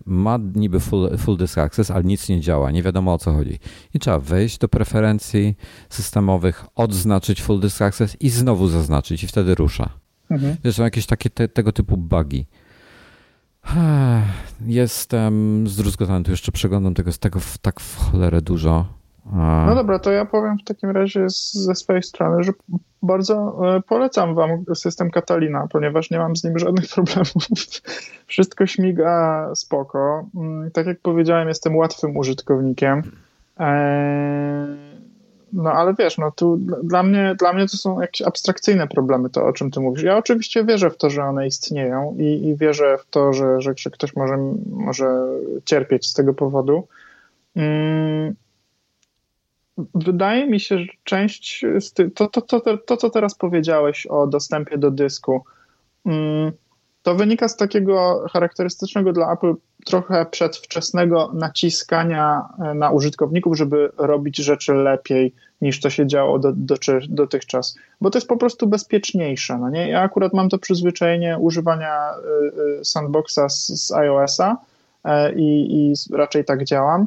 ma 0.06 0.38
niby 0.54 0.80
full, 0.80 1.18
full 1.18 1.36
disk 1.36 1.58
access, 1.58 1.90
ale 1.90 2.04
nic 2.04 2.28
nie 2.28 2.40
działa, 2.40 2.70
nie 2.70 2.82
wiadomo 2.82 3.14
o 3.14 3.18
co 3.18 3.32
chodzi. 3.32 3.58
I 3.94 3.98
trzeba 3.98 4.18
wejść 4.18 4.58
do 4.58 4.68
preferencji 4.68 5.56
systemowych, 5.88 6.66
odznaczyć 6.74 7.42
full 7.42 7.60
disk 7.60 7.82
access 7.82 8.16
i 8.20 8.30
znowu 8.30 8.68
zaznaczyć 8.68 9.24
i 9.24 9.26
wtedy 9.26 9.54
rusza. 9.54 9.90
Mhm. 10.30 10.56
To 10.56 10.72
są 10.72 10.82
jakieś 10.82 11.06
takie 11.06 11.30
te, 11.30 11.48
tego 11.48 11.72
typu 11.72 11.96
bugi. 11.96 12.46
Jestem 14.66 15.64
zdruzgotany, 15.68 16.24
tu 16.24 16.30
jeszcze 16.30 16.52
przeglądam 16.52 16.94
tego, 16.94 17.12
z 17.12 17.18
tego 17.18 17.40
tak 17.62 17.80
w 17.80 17.96
cholerę 17.96 18.42
dużo. 18.42 19.03
No 19.66 19.74
dobra, 19.74 19.98
to 19.98 20.10
ja 20.10 20.24
powiem 20.24 20.58
w 20.58 20.64
takim 20.64 20.90
razie 20.90 21.26
ze 21.28 21.74
swojej 21.74 22.02
strony, 22.02 22.44
że 22.44 22.52
bardzo 23.02 23.60
e, 23.76 23.82
polecam 23.82 24.34
Wam 24.34 24.64
system 24.74 25.10
Catalina, 25.10 25.66
ponieważ 25.70 26.10
nie 26.10 26.18
mam 26.18 26.36
z 26.36 26.44
nim 26.44 26.58
żadnych 26.58 26.88
problemów. 26.94 27.44
Wszystko 28.26 28.66
śmiga 28.66 29.50
spoko. 29.54 30.26
Mm, 30.34 30.70
tak 30.70 30.86
jak 30.86 31.00
powiedziałem, 31.00 31.48
jestem 31.48 31.76
łatwym 31.76 32.16
użytkownikiem. 32.16 33.02
E, 33.60 34.66
no 35.52 35.72
ale 35.72 35.94
wiesz, 35.98 36.18
no 36.18 36.30
tu 36.30 36.56
dla 36.82 37.02
mnie, 37.02 37.34
dla 37.38 37.52
mnie 37.52 37.68
to 37.68 37.76
są 37.76 38.00
jakieś 38.00 38.22
abstrakcyjne 38.22 38.86
problemy, 38.86 39.30
to 39.30 39.46
o 39.46 39.52
czym 39.52 39.70
ty 39.70 39.80
mówisz. 39.80 40.02
Ja 40.02 40.16
oczywiście 40.16 40.64
wierzę 40.64 40.90
w 40.90 40.96
to, 40.96 41.10
że 41.10 41.24
one 41.24 41.46
istnieją 41.46 42.16
i, 42.18 42.48
i 42.48 42.56
wierzę 42.56 42.98
w 42.98 43.10
to, 43.10 43.32
że, 43.32 43.60
że, 43.60 43.74
że 43.76 43.90
ktoś 43.90 44.16
może, 44.16 44.38
może 44.70 45.26
cierpieć 45.64 46.06
z 46.10 46.14
tego 46.14 46.34
powodu. 46.34 46.86
Mm, 47.56 48.34
Wydaje 49.94 50.46
mi 50.46 50.60
się, 50.60 50.78
że 50.78 50.86
część 51.04 51.64
to, 52.14 52.28
to, 52.28 52.42
to, 52.42 52.76
to, 52.76 52.96
co 52.96 53.10
teraz 53.10 53.34
powiedziałeś 53.34 54.06
o 54.06 54.26
dostępie 54.26 54.78
do 54.78 54.90
dysku, 54.90 55.44
mm, 56.06 56.52
to 57.04 57.14
wynika 57.14 57.48
z 57.48 57.56
takiego 57.56 58.26
charakterystycznego 58.32 59.12
dla 59.12 59.32
Apple 59.32 59.54
trochę 59.86 60.26
przedwczesnego 60.30 61.30
naciskania 61.34 62.48
e, 62.58 62.74
na 62.74 62.90
użytkowników, 62.90 63.56
żeby 63.56 63.90
robić 63.98 64.36
rzeczy 64.36 64.74
lepiej 64.74 65.34
niż 65.60 65.80
to 65.80 65.90
się 65.90 66.06
działo 66.06 66.38
do, 66.38 66.52
do, 66.52 66.74
dotychczas, 67.08 67.76
bo 68.00 68.10
to 68.10 68.18
jest 68.18 68.28
po 68.28 68.36
prostu 68.36 68.66
bezpieczniejsze. 68.66 69.58
No 69.58 69.70
nie? 69.70 69.88
Ja 69.88 70.00
akurat 70.00 70.32
mam 70.32 70.48
to 70.48 70.58
przyzwyczajenie 70.58 71.38
używania 71.38 71.92
e, 71.92 72.80
e, 72.80 72.84
sandboxa 72.84 73.48
z, 73.48 73.66
z 73.66 73.92
iOS-a 73.92 74.56
i, 75.36 75.66
i 75.70 75.94
raczej 76.16 76.44
tak 76.44 76.64
działam. 76.64 77.06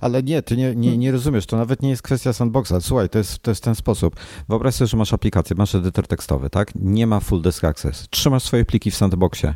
Ale 0.00 0.22
nie, 0.22 0.42
ty 0.42 0.56
nie, 0.56 0.74
nie, 0.74 0.98
nie 0.98 1.12
rozumiesz, 1.12 1.46
to 1.46 1.56
nawet 1.56 1.82
nie 1.82 1.90
jest 1.90 2.02
kwestia 2.02 2.32
sandboxa. 2.32 2.72
Słuchaj, 2.80 3.08
to 3.08 3.18
jest, 3.18 3.38
to 3.38 3.50
jest 3.50 3.64
ten 3.64 3.74
sposób. 3.74 4.16
Wyobraź 4.48 4.74
sobie, 4.74 4.88
że 4.88 4.96
masz 4.96 5.12
aplikację, 5.12 5.56
masz 5.56 5.74
edytor 5.74 6.06
tekstowy, 6.06 6.50
tak? 6.50 6.72
Nie 6.74 7.06
ma 7.06 7.20
full 7.20 7.42
disk 7.42 7.64
access. 7.64 8.06
Trzymasz 8.10 8.42
swoje 8.42 8.64
pliki 8.64 8.90
w 8.90 8.96
sandboxie. 8.96 9.54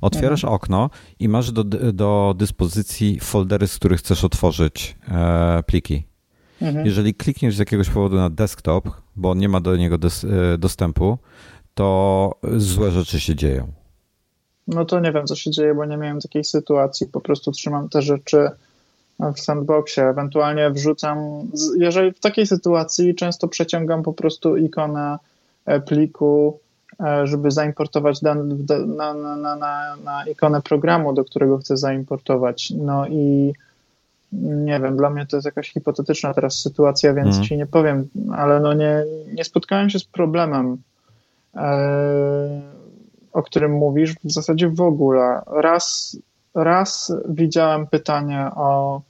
Otwierasz 0.00 0.44
mhm. 0.44 0.54
okno 0.54 0.90
i 1.18 1.28
masz 1.28 1.52
do, 1.52 1.64
do 1.92 2.34
dyspozycji 2.38 3.20
foldery, 3.20 3.66
z 3.66 3.76
których 3.76 3.98
chcesz 4.00 4.24
otworzyć 4.24 4.96
e, 5.08 5.62
pliki. 5.66 6.06
Mhm. 6.62 6.86
Jeżeli 6.86 7.14
klikniesz 7.14 7.56
z 7.56 7.58
jakiegoś 7.58 7.90
powodu 7.90 8.16
na 8.16 8.30
desktop, 8.30 8.88
bo 9.16 9.34
nie 9.34 9.48
ma 9.48 9.60
do 9.60 9.76
niego 9.76 9.98
des, 9.98 10.24
e, 10.24 10.58
dostępu, 10.58 11.18
to 11.74 12.34
złe 12.56 12.90
rzeczy 12.90 13.20
się 13.20 13.34
dzieją. 13.34 13.72
No 14.66 14.84
to 14.84 15.00
nie 15.00 15.12
wiem, 15.12 15.26
co 15.26 15.36
się 15.36 15.50
dzieje, 15.50 15.74
bo 15.74 15.84
nie 15.84 15.96
miałem 15.96 16.20
takiej 16.20 16.44
sytuacji. 16.44 17.06
Po 17.06 17.20
prostu 17.20 17.52
trzymam 17.52 17.88
te 17.88 18.02
rzeczy 18.02 18.50
w 19.34 19.40
sandboxie. 19.40 20.04
Ewentualnie 20.04 20.70
wrzucam, 20.70 21.18
jeżeli 21.78 22.12
w 22.12 22.20
takiej 22.20 22.46
sytuacji 22.46 23.14
często 23.14 23.48
przeciągam 23.48 24.02
po 24.02 24.12
prostu 24.12 24.56
ikonę 24.56 25.18
e, 25.66 25.80
pliku, 25.80 26.58
e, 27.00 27.26
żeby 27.26 27.50
zaimportować 27.50 28.20
dane 28.20 28.54
na, 28.86 29.14
na, 29.14 29.36
na, 29.36 29.96
na, 30.04 30.24
ikonę 30.26 30.62
programu, 30.62 31.12
do 31.12 31.24
którego 31.24 31.58
chcę 31.58 31.76
zaimportować. 31.76 32.70
No 32.70 33.06
i 33.06 33.52
nie 34.32 34.80
wiem, 34.80 34.96
dla 34.96 35.10
mnie 35.10 35.26
to 35.26 35.36
jest 35.36 35.46
jakaś 35.46 35.72
hipotetyczna 35.72 36.34
teraz 36.34 36.58
sytuacja, 36.58 37.14
więc 37.14 37.34
mm. 37.34 37.48
ci 37.48 37.56
nie 37.56 37.66
powiem, 37.66 38.08
ale 38.32 38.60
no 38.60 38.72
nie, 38.72 39.04
nie 39.34 39.44
spotkałem 39.44 39.90
się 39.90 39.98
z 39.98 40.04
problemem, 40.04 40.76
e, 41.54 42.60
o 43.32 43.42
którym 43.42 43.72
mówisz 43.72 44.14
w 44.24 44.32
zasadzie 44.32 44.68
w 44.68 44.80
ogóle. 44.80 45.42
Raz, 45.46 46.16
raz 46.54 47.12
widziałem 47.28 47.86
pytanie 47.86 48.50
o 48.56 49.00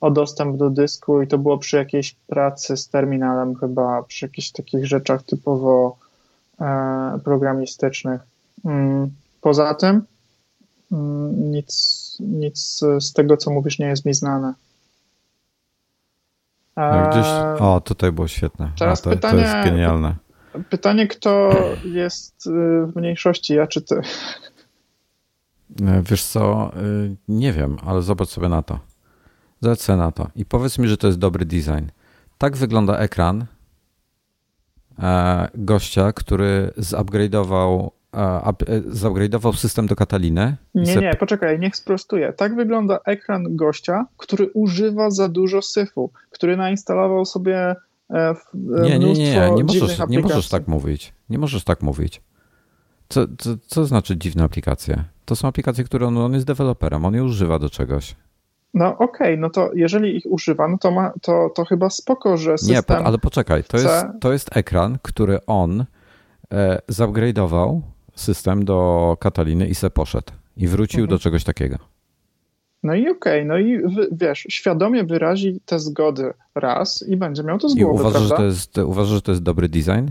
o 0.00 0.10
dostęp 0.10 0.56
do 0.56 0.70
dysku 0.70 1.22
i 1.22 1.26
to 1.26 1.38
było 1.38 1.58
przy 1.58 1.76
jakiejś 1.76 2.14
pracy 2.26 2.76
z 2.76 2.88
terminalem 2.88 3.54
chyba, 3.54 4.02
przy 4.02 4.24
jakichś 4.24 4.50
takich 4.50 4.86
rzeczach 4.86 5.22
typowo 5.22 5.96
e, 6.60 7.18
programistycznych. 7.24 8.20
Mm, 8.64 9.10
poza 9.40 9.74
tym 9.74 10.02
mm, 10.92 11.50
nic, 11.50 12.16
nic 12.20 12.80
z 13.00 13.12
tego, 13.12 13.36
co 13.36 13.50
mówisz, 13.50 13.78
nie 13.78 13.86
jest 13.86 14.04
mi 14.04 14.14
znane. 14.14 14.54
E, 16.76 17.10
gdzieś, 17.10 17.26
o, 17.60 17.80
tutaj 17.80 18.12
było 18.12 18.28
świetne. 18.28 18.70
Teraz 18.78 19.00
A, 19.00 19.04
to, 19.04 19.10
pytanie, 19.10 19.42
to 19.42 19.48
jest 19.48 19.70
genialne. 19.70 20.14
Pytanie, 20.70 21.06
kto 21.08 21.50
jest 21.84 22.46
y, 22.46 22.50
w 22.86 22.92
mniejszości, 22.96 23.54
ja 23.54 23.66
czy 23.66 23.82
ty? 23.82 24.00
E, 25.82 26.02
wiesz 26.02 26.24
co, 26.24 26.70
y, 26.82 27.16
nie 27.28 27.52
wiem, 27.52 27.76
ale 27.86 28.02
zobacz 28.02 28.28
sobie 28.28 28.48
na 28.48 28.62
to. 28.62 28.78
Zlecę 29.62 29.96
na 29.96 30.12
to 30.12 30.28
i 30.36 30.44
powiedz 30.44 30.78
mi, 30.78 30.88
że 30.88 30.96
to 30.96 31.06
jest 31.06 31.18
dobry 31.18 31.44
design. 31.44 31.84
Tak 32.38 32.56
wygląda 32.56 32.98
ekran 32.98 33.46
e, 34.98 35.48
gościa, 35.54 36.12
który 36.12 36.70
zupgrade'ował 36.78 37.90
e, 38.14 38.46
e, 38.46 38.80
zupgrade'ował 38.80 39.56
system 39.56 39.86
do 39.86 39.96
Kataliny. 39.96 40.56
Nie, 40.74 40.96
nie, 40.96 41.14
poczekaj, 41.14 41.58
niech 41.58 41.76
sprostuję. 41.76 42.32
Tak 42.32 42.56
wygląda 42.56 42.98
ekran 43.04 43.56
gościa, 43.56 44.06
który 44.16 44.50
używa 44.54 45.10
za 45.10 45.28
dużo 45.28 45.62
syfu, 45.62 46.10
który 46.30 46.56
nainstalował 46.56 47.24
sobie 47.24 47.76
nie, 48.54 48.98
nie, 48.98 49.12
nie, 49.12 49.50
nie 49.56 49.64
możesz, 49.64 49.98
nie 50.08 50.20
możesz 50.20 50.48
tak 50.48 50.68
mówić. 50.68 51.12
Nie 51.30 51.38
możesz 51.38 51.64
tak 51.64 51.82
mówić. 51.82 52.22
Co, 53.08 53.26
co, 53.38 53.50
co 53.66 53.84
znaczy 53.84 54.16
dziwne 54.16 54.44
aplikacje? 54.44 55.04
To 55.24 55.36
są 55.36 55.48
aplikacje, 55.48 55.84
które 55.84 56.06
on, 56.06 56.18
on 56.18 56.34
jest 56.34 56.46
deweloperem, 56.46 57.04
on 57.04 57.14
je 57.14 57.24
używa 57.24 57.58
do 57.58 57.70
czegoś. 57.70 58.16
No 58.76 58.88
okej, 58.88 59.06
okay, 59.06 59.36
no 59.36 59.50
to 59.50 59.70
jeżeli 59.74 60.16
ich 60.16 60.22
używa, 60.26 60.68
no 60.68 60.78
to, 60.78 60.90
ma, 60.90 61.12
to, 61.22 61.50
to 61.54 61.64
chyba 61.64 61.90
spoko, 61.90 62.36
że 62.36 62.58
system... 62.58 62.96
Nie, 63.00 63.06
ale 63.06 63.18
poczekaj, 63.18 63.64
to, 63.64 63.76
jest, 63.76 64.06
to 64.20 64.32
jest 64.32 64.56
ekran, 64.56 64.98
który 65.02 65.38
on 65.46 65.84
e, 66.52 66.78
zupgrade'ował 66.88 67.80
system 68.14 68.64
do 68.64 69.16
Kataliny 69.20 69.66
i 69.66 69.74
se 69.74 69.90
poszedł. 69.90 70.32
I 70.56 70.68
wrócił 70.68 71.00
mhm. 71.00 71.10
do 71.10 71.22
czegoś 71.22 71.44
takiego. 71.44 71.76
No 72.82 72.94
i 72.94 73.08
okej, 73.08 73.12
okay, 73.12 73.44
no 73.44 73.58
i 73.58 73.80
wiesz, 74.12 74.46
świadomie 74.50 75.04
wyrazi 75.04 75.60
te 75.66 75.78
zgody 75.78 76.32
raz 76.54 77.04
i 77.08 77.16
będzie 77.16 77.42
miał 77.42 77.58
to 77.58 77.68
z 77.68 77.74
głowy, 77.74 77.96
I 77.96 78.00
uważasz, 78.00 78.22
że 78.22 78.36
to 78.36 78.44
jest, 78.44 78.78
uważasz, 78.78 79.14
że 79.14 79.22
to 79.22 79.32
jest 79.32 79.42
dobry 79.42 79.68
design? 79.68 80.10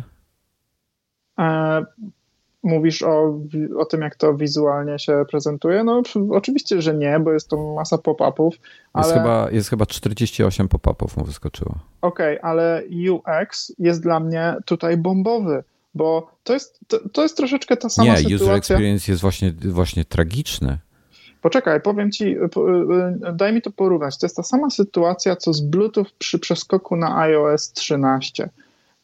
Mówisz 2.66 3.04
o, 3.04 3.40
o 3.78 3.86
tym, 3.86 4.02
jak 4.02 4.16
to 4.16 4.34
wizualnie 4.34 5.00
się 5.00 5.26
prezentuje? 5.32 5.84
No, 5.84 6.02
oczywiście, 6.32 6.82
że 6.82 6.94
nie, 6.94 7.20
bo 7.20 7.34
jest 7.34 7.50
to 7.50 7.74
masa 7.74 7.98
pop-upów. 7.98 8.56
Ale... 8.94 9.06
Jest, 9.06 9.18
chyba, 9.18 9.48
jest 9.52 9.70
chyba 9.70 9.86
48 9.86 10.68
pop-upów 10.68 11.18
mu 11.18 11.24
wyskoczyło. 11.26 11.76
Okej, 12.02 12.40
okay, 12.40 12.52
ale 12.52 12.84
UX 13.12 13.74
jest 13.80 14.04
dla 14.04 14.20
mnie 14.20 14.56
tutaj 14.66 14.98
bombowy, 14.98 15.64
bo 15.96 16.32
to 16.44 16.54
jest, 16.54 16.80
to, 16.88 17.10
to 17.10 17.24
jest 17.24 17.38
troszeczkę 17.38 17.78
ta 17.78 17.90
sama 17.90 18.10
nie, 18.10 18.18
sytuacja. 18.18 18.38
Nie, 18.38 18.44
user 18.44 18.58
experience 18.58 19.12
jest 19.12 19.22
właśnie, 19.22 19.54
właśnie 19.62 20.06
tragiczny. 20.06 20.78
Poczekaj, 21.42 21.82
powiem 21.82 22.12
ci, 22.12 22.26
y, 22.26 22.48
daj 23.34 23.54
mi 23.54 23.62
to 23.62 23.72
porównać. 23.72 24.18
To 24.18 24.26
jest 24.26 24.36
ta 24.36 24.44
sama 24.44 24.70
sytuacja, 24.70 25.36
co 25.36 25.54
z 25.54 25.62
Bluetooth 25.62 26.06
przy 26.18 26.40
przeskoku 26.40 26.96
na 26.96 27.18
iOS 27.18 27.72
13. 27.72 28.50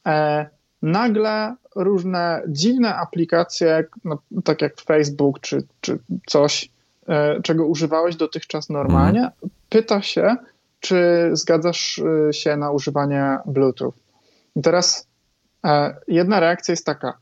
E, 0.06 0.50
nagle 0.82 1.56
różne 1.76 2.42
dziwne 2.48 2.96
aplikacje, 2.96 3.84
no, 4.04 4.18
tak 4.44 4.62
jak 4.62 4.82
Facebook 4.82 5.40
czy, 5.40 5.64
czy 5.82 6.00
coś, 6.28 6.70
e, 7.08 7.42
czego 7.42 7.66
używałeś 7.66 8.16
dotychczas 8.16 8.70
normalnie, 8.70 9.20
mm. 9.20 9.32
pyta 9.70 10.02
się, 10.02 10.36
czy 10.80 11.30
zgadzasz 11.34 12.00
e, 12.30 12.34
się 12.34 12.58
na 12.58 12.72
używanie 12.72 13.38
Bluetooth. 13.46 13.94
I 14.56 14.62
teraz 14.62 15.08
e, 15.66 15.96
jedna 16.08 16.40
reakcja 16.40 16.72
jest 16.72 16.86
taka, 16.86 17.18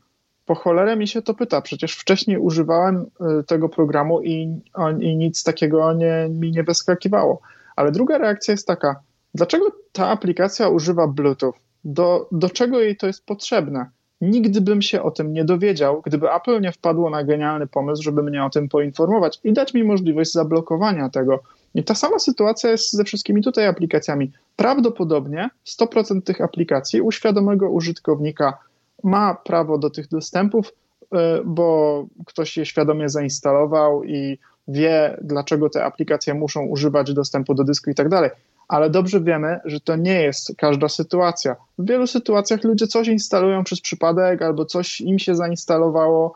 po 0.46 0.54
cholerę 0.54 0.96
mi 0.96 1.08
się 1.08 1.22
to 1.22 1.34
pyta, 1.34 1.60
przecież 1.60 1.92
wcześniej 1.92 2.38
używałem 2.38 3.06
tego 3.46 3.68
programu 3.68 4.22
i, 4.22 4.60
i 5.00 5.16
nic 5.16 5.44
takiego 5.44 5.92
nie, 5.92 6.28
mi 6.30 6.50
nie 6.50 6.62
wyskakiwało. 6.62 7.40
Ale 7.76 7.92
druga 7.92 8.18
reakcja 8.18 8.52
jest 8.52 8.66
taka, 8.66 9.00
dlaczego 9.34 9.66
ta 9.92 10.08
aplikacja 10.08 10.68
używa 10.68 11.06
Bluetooth? 11.06 11.52
Do, 11.84 12.28
do 12.32 12.50
czego 12.50 12.80
jej 12.80 12.96
to 12.96 13.06
jest 13.06 13.26
potrzebne? 13.26 13.90
Nigdy 14.20 14.60
bym 14.60 14.82
się 14.82 15.02
o 15.02 15.10
tym 15.10 15.32
nie 15.32 15.44
dowiedział, 15.44 16.02
gdyby 16.04 16.32
Apple 16.32 16.60
nie 16.60 16.72
wpadło 16.72 17.10
na 17.10 17.24
genialny 17.24 17.66
pomysł, 17.66 18.02
żeby 18.02 18.22
mnie 18.22 18.44
o 18.44 18.50
tym 18.50 18.68
poinformować 18.68 19.40
i 19.44 19.52
dać 19.52 19.74
mi 19.74 19.84
możliwość 19.84 20.32
zablokowania 20.32 21.08
tego. 21.08 21.42
I 21.74 21.84
ta 21.84 21.94
sama 21.94 22.18
sytuacja 22.18 22.70
jest 22.70 22.92
ze 22.92 23.04
wszystkimi 23.04 23.42
tutaj 23.42 23.66
aplikacjami. 23.66 24.32
Prawdopodobnie 24.56 25.50
100% 25.66 26.22
tych 26.22 26.40
aplikacji 26.40 27.00
u 27.00 27.12
świadomego 27.12 27.70
użytkownika 27.70 28.58
ma 29.04 29.34
prawo 29.34 29.78
do 29.78 29.90
tych 29.90 30.08
dostępów, 30.08 30.72
y, 31.02 31.06
bo 31.44 32.06
ktoś 32.26 32.56
je 32.56 32.66
świadomie 32.66 33.08
zainstalował 33.08 34.04
i 34.04 34.38
wie, 34.68 35.18
dlaczego 35.22 35.70
te 35.70 35.84
aplikacje 35.84 36.34
muszą 36.34 36.66
używać 36.66 37.12
dostępu 37.12 37.54
do 37.54 37.64
dysku 37.64 37.90
i 37.90 37.94
tak 37.94 38.08
dalej 38.08 38.30
ale 38.70 38.90
dobrze 38.90 39.20
wiemy, 39.20 39.60
że 39.64 39.80
to 39.80 39.96
nie 39.96 40.22
jest 40.22 40.52
każda 40.58 40.88
sytuacja. 40.88 41.56
W 41.78 41.88
wielu 41.88 42.06
sytuacjach 42.06 42.64
ludzie 42.64 42.86
coś 42.86 43.08
instalują 43.08 43.64
przez 43.64 43.80
przypadek, 43.80 44.42
albo 44.42 44.64
coś 44.64 45.00
im 45.00 45.18
się 45.18 45.34
zainstalowało, 45.34 46.34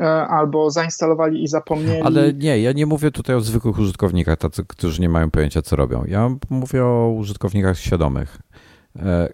e, 0.00 0.04
albo 0.26 0.70
zainstalowali 0.70 1.42
i 1.42 1.48
zapomnieli. 1.48 2.02
Ale 2.02 2.32
nie, 2.32 2.60
ja 2.60 2.72
nie 2.72 2.86
mówię 2.86 3.10
tutaj 3.10 3.36
o 3.36 3.40
zwykłych 3.40 3.78
użytkownikach, 3.78 4.38
tacy, 4.38 4.64
którzy 4.68 5.00
nie 5.00 5.08
mają 5.08 5.30
pojęcia, 5.30 5.62
co 5.62 5.76
robią. 5.76 6.04
Ja 6.04 6.30
mówię 6.50 6.84
o 6.84 7.14
użytkownikach 7.18 7.78
świadomych. 7.78 8.38
E, 8.98 9.28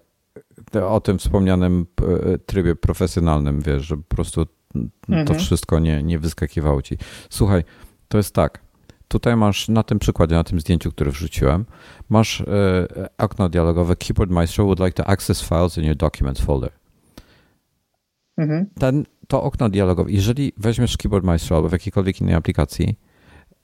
o 0.87 1.00
tym 1.00 1.19
wspomnianym 1.19 1.87
e, 2.33 2.38
trybie 2.38 2.76
profesjonalnym, 2.76 3.61
wiesz, 3.61 3.83
że 3.83 3.97
po 3.97 4.14
prostu 4.14 4.47
to 4.47 4.50
mhm. 5.09 5.39
wszystko 5.39 5.78
nie, 5.78 6.02
nie 6.02 6.19
wyskakiwało 6.19 6.82
ci. 6.82 6.99
Słuchaj, 7.30 7.65
to 8.08 8.17
jest 8.17 8.34
tak 8.34 8.70
tutaj 9.10 9.36
masz 9.36 9.68
na 9.68 9.82
tym 9.82 9.99
przykładzie, 9.99 10.34
na 10.34 10.44
tym 10.44 10.60
zdjęciu, 10.60 10.90
które 10.90 11.10
wrzuciłem, 11.10 11.64
masz 12.08 12.40
e, 12.40 12.46
okno 13.18 13.49
dialogowe 13.49 13.96
Keyboard 13.96 14.30
Maestro 14.30 14.64
would 14.64 14.80
like 14.80 14.92
to 14.92 15.06
access 15.06 15.42
files 15.42 15.78
in 15.78 15.84
your 15.84 15.96
documents 15.96 16.40
folder. 16.40 16.70
Mhm. 18.36 18.66
Ten, 18.78 19.04
to 19.28 19.42
okno 19.42 19.68
dialogowe, 19.68 20.12
jeżeli 20.12 20.52
weźmiesz 20.56 20.96
Keyboard 20.96 21.25
Maestro 21.25 21.56
albo 21.56 21.68
w 21.68 21.73
jakiejkolwiek 21.73 22.20
innej 22.20 22.34
aplikacji, 22.34 22.99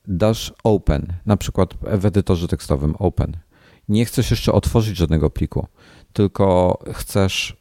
dasz 0.09 0.53
open, 0.65 1.13
na 1.27 1.37
przykład 1.37 1.75
w 1.99 2.07
edytorze 2.07 2.49
tekstowym 2.49 2.97
open. 2.99 3.37
Nie 3.89 4.05
chcesz 4.05 4.31
jeszcze 4.31 4.53
otworzyć 4.53 4.97
żadnego 4.97 5.31
pliku, 5.31 5.67
tylko 6.13 6.79
chcesz 6.93 7.57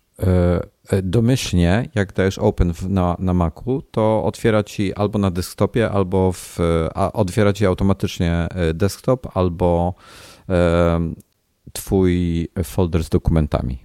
domyślnie, 1.03 1.89
jak 1.95 2.13
dajesz 2.13 2.37
open 2.37 2.73
na, 2.89 3.15
na 3.19 3.33
Macu, 3.33 3.81
to 3.91 4.23
otwiera 4.23 4.63
ci 4.63 4.93
albo 4.93 5.19
na 5.19 5.31
desktopie, 5.31 5.89
albo 5.89 6.31
w, 6.31 6.59
a 6.95 7.11
otwiera 7.11 7.53
ci 7.53 7.65
automatycznie 7.65 8.31
e, 8.31 8.73
desktop, 8.73 9.37
albo 9.37 9.93
e, 10.49 11.13
twój 11.73 12.47
folder 12.63 13.03
z 13.03 13.09
dokumentami. 13.09 13.77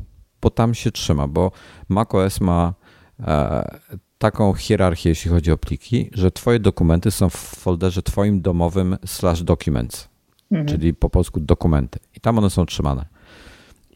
Bo 0.43 0.51
tam 0.51 0.75
się 0.75 0.91
trzyma, 0.91 1.29
bo 1.29 1.53
macOS 1.89 2.41
ma 2.41 2.75
e, 3.21 3.79
taką 4.19 4.55
hierarchię, 4.55 5.09
jeśli 5.09 5.31
chodzi 5.31 5.53
o 5.53 5.57
pliki, 5.57 6.11
że 6.13 6.31
twoje 6.31 6.59
dokumenty 6.59 7.11
są 7.11 7.31
w 7.31 7.37
folderze 7.37 8.03
twoim 8.03 8.43
domowym 8.43 8.97
slash 9.07 9.43
documents, 9.43 10.09
mhm. 10.51 10.69
czyli 10.69 10.95
po 10.95 11.11
polsku 11.11 11.41
dokumenty. 11.41 11.99
I 12.17 12.21
tam 12.21 12.39
one 12.39 12.51
są 12.51 12.67
trzymane 12.67 13.20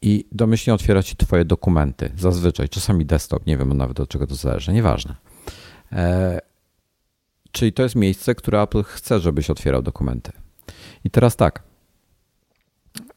i 0.04 0.24
domyślnie 0.32 0.74
otwiera 0.74 1.02
ci 1.02 1.16
twoje 1.16 1.44
dokumenty. 1.44 2.12
Zazwyczaj, 2.16 2.68
czasami 2.68 3.06
desktop, 3.06 3.46
nie 3.46 3.56
wiem 3.56 3.76
nawet 3.76 3.96
do 3.96 4.06
czego 4.06 4.26
to 4.26 4.34
zależy, 4.34 4.72
nieważne. 4.72 5.16
E, 5.92 6.40
czyli 7.52 7.72
to 7.72 7.82
jest 7.82 7.94
miejsce, 7.94 8.34
które 8.34 8.62
Apple 8.62 8.82
chce, 8.82 9.20
żebyś 9.20 9.50
otwierał 9.50 9.82
dokumenty. 9.82 10.32
I 11.04 11.10
teraz 11.10 11.36
tak. 11.36 11.62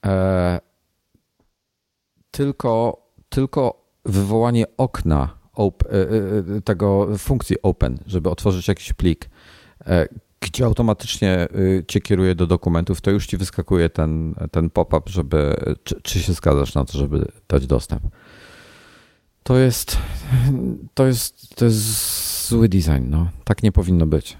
E, 0.06 0.60
tylko, 2.32 3.02
tylko 3.30 3.86
wywołanie 4.06 4.66
okna 4.78 5.38
e, 5.58 6.62
tego 6.62 7.18
funkcji 7.18 7.62
open, 7.62 7.98
żeby 8.06 8.30
otworzyć 8.30 8.68
jakiś 8.68 8.94
plik, 8.94 9.30
gdzie 10.40 10.66
automatycznie 10.66 11.48
y, 11.56 11.84
cię 11.88 12.02
kieruje 12.02 12.36
do 12.36 12.48
dokumentów, 12.48 13.02
to 13.02 13.12
już 13.12 13.28
ci 13.28 13.38
wyskakuje 13.38 13.90
ten, 13.90 14.36
ten 14.52 14.70
pop-up, 14.70 15.12
żeby 15.12 15.56
czy, 15.84 16.02
czy 16.02 16.20
się 16.20 16.34
zgadzasz 16.34 16.76
na 16.76 16.86
to, 16.86 16.98
żeby 16.98 17.26
dać 17.48 17.68
dostęp. 17.68 18.04
To 19.44 19.58
jest, 19.58 19.98
to 20.94 21.08
jest, 21.08 21.56
to 21.56 21.66
jest 21.66 22.48
zły 22.48 22.70
design, 22.70 23.10
no. 23.10 23.30
Tak 23.44 23.64
nie 23.64 23.72
powinno 23.72 24.06
być. 24.06 24.38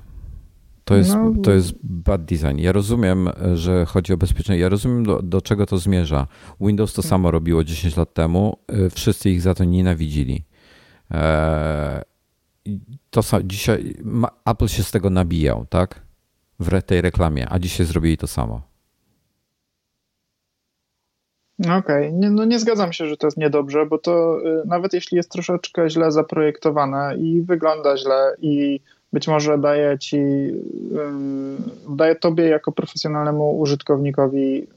To 0.88 0.96
jest, 0.96 1.10
no. 1.10 1.34
to 1.44 1.52
jest 1.52 1.74
bad 1.84 2.26
design. 2.26 2.58
Ja 2.58 2.72
rozumiem, 2.72 3.30
że 3.54 3.86
chodzi 3.86 4.14
o 4.14 4.18
bezpieczeństwo. 4.18 4.54
Ja 4.54 4.70
rozumiem, 4.70 5.06
do, 5.06 5.22
do 5.22 5.42
czego 5.42 5.66
to 5.66 5.78
zmierza. 5.78 6.28
Windows 6.62 6.94
to 6.94 7.02
samo 7.02 7.32
robiło 7.32 7.64
10 7.64 7.98
lat 7.98 8.14
temu. 8.14 8.58
Y, 8.86 8.90
wszyscy 8.90 9.30
ich 9.30 9.42
za 9.42 9.54
to 9.54 9.64
nienawidzili. 9.64 10.46
Eee, 11.12 12.02
to 13.10 13.22
dzisiaj 13.44 13.96
Apple 14.46 14.68
się 14.68 14.84
z 14.84 14.92
tego 14.92 15.10
nabijał, 15.10 15.66
tak? 15.70 16.02
W 16.60 16.82
tej 16.82 17.02
reklamie, 17.02 17.48
a 17.50 17.60
dzisiaj 17.60 17.86
zrobili 17.86 18.18
to 18.18 18.28
samo. 18.28 18.62
Okej, 21.60 22.08
okay. 22.08 22.30
no 22.32 22.46
nie 22.46 22.60
zgadzam 22.60 22.94
się, 22.94 23.08
że 23.08 23.18
to 23.18 23.28
jest 23.28 23.38
niedobrze, 23.38 23.86
bo 23.86 23.98
to 23.98 24.40
y, 24.40 24.64
nawet 24.66 24.94
jeśli 24.94 25.18
jest 25.18 25.32
troszeczkę 25.32 25.90
źle 25.90 26.12
zaprojektowane 26.12 27.16
i 27.18 27.42
wygląda 27.42 27.98
źle 27.98 28.36
i 28.42 28.80
być 29.14 29.28
może 29.28 29.58
daje 29.58 30.00
ci, 30.00 30.18
y, 30.18 30.54
daje 31.90 32.16
tobie 32.16 32.48
jako 32.48 32.72
profesjonalnemu 32.72 33.60
użytkownikowi 33.60 34.64
y, 34.64 34.68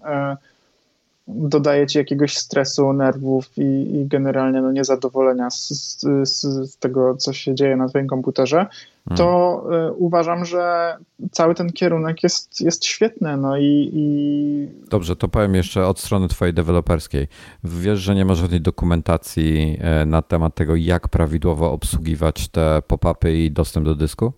dodaje 1.35 1.87
ci 1.87 1.99
jakiegoś 1.99 2.37
stresu, 2.37 2.93
nerwów 2.93 3.59
i, 3.59 3.97
i 3.97 4.07
generalnie 4.07 4.61
no, 4.61 4.73
niezadowolenia 4.73 5.51
z, 5.51 5.69
z, 5.69 6.29
z, 6.29 6.77
tego, 6.77 7.17
co 7.17 7.33
się 7.33 7.55
dzieje 7.55 7.77
na 7.77 7.89
twoim 7.89 8.07
komputerze, 8.07 8.67
to 9.17 9.63
y, 9.89 9.93
uważam, 9.93 10.45
że 10.45 10.97
cały 11.33 11.55
ten 11.55 11.73
kierunek 11.73 12.23
jest, 12.23 12.61
jest 12.61 12.85
świetny. 12.85 13.37
No 13.37 13.57
i, 13.57 13.91
i, 13.93 14.69
Dobrze, 14.91 15.17
to 15.17 15.29
powiem 15.29 15.55
jeszcze 15.55 15.87
od 15.87 15.99
strony 15.99 16.29
twojej 16.29 16.55
deweloperskiej. 16.55 17.29
Wiesz, 17.65 17.99
że 17.99 18.15
nie 18.15 18.25
ma 18.25 18.35
żadnej 18.35 18.61
dokumentacji 18.61 19.79
e, 19.81 20.07
na 20.07 20.23
temat 20.23 20.55
tego, 20.55 20.77
jak 20.77 21.09
prawidłowo 21.09 21.73
obsługiwać 21.73 22.49
te 22.49 22.83
pop-upy 22.87 23.33
i 23.33 23.51
dostęp 23.51 23.87
do 23.87 23.95
dysku? 23.95 24.33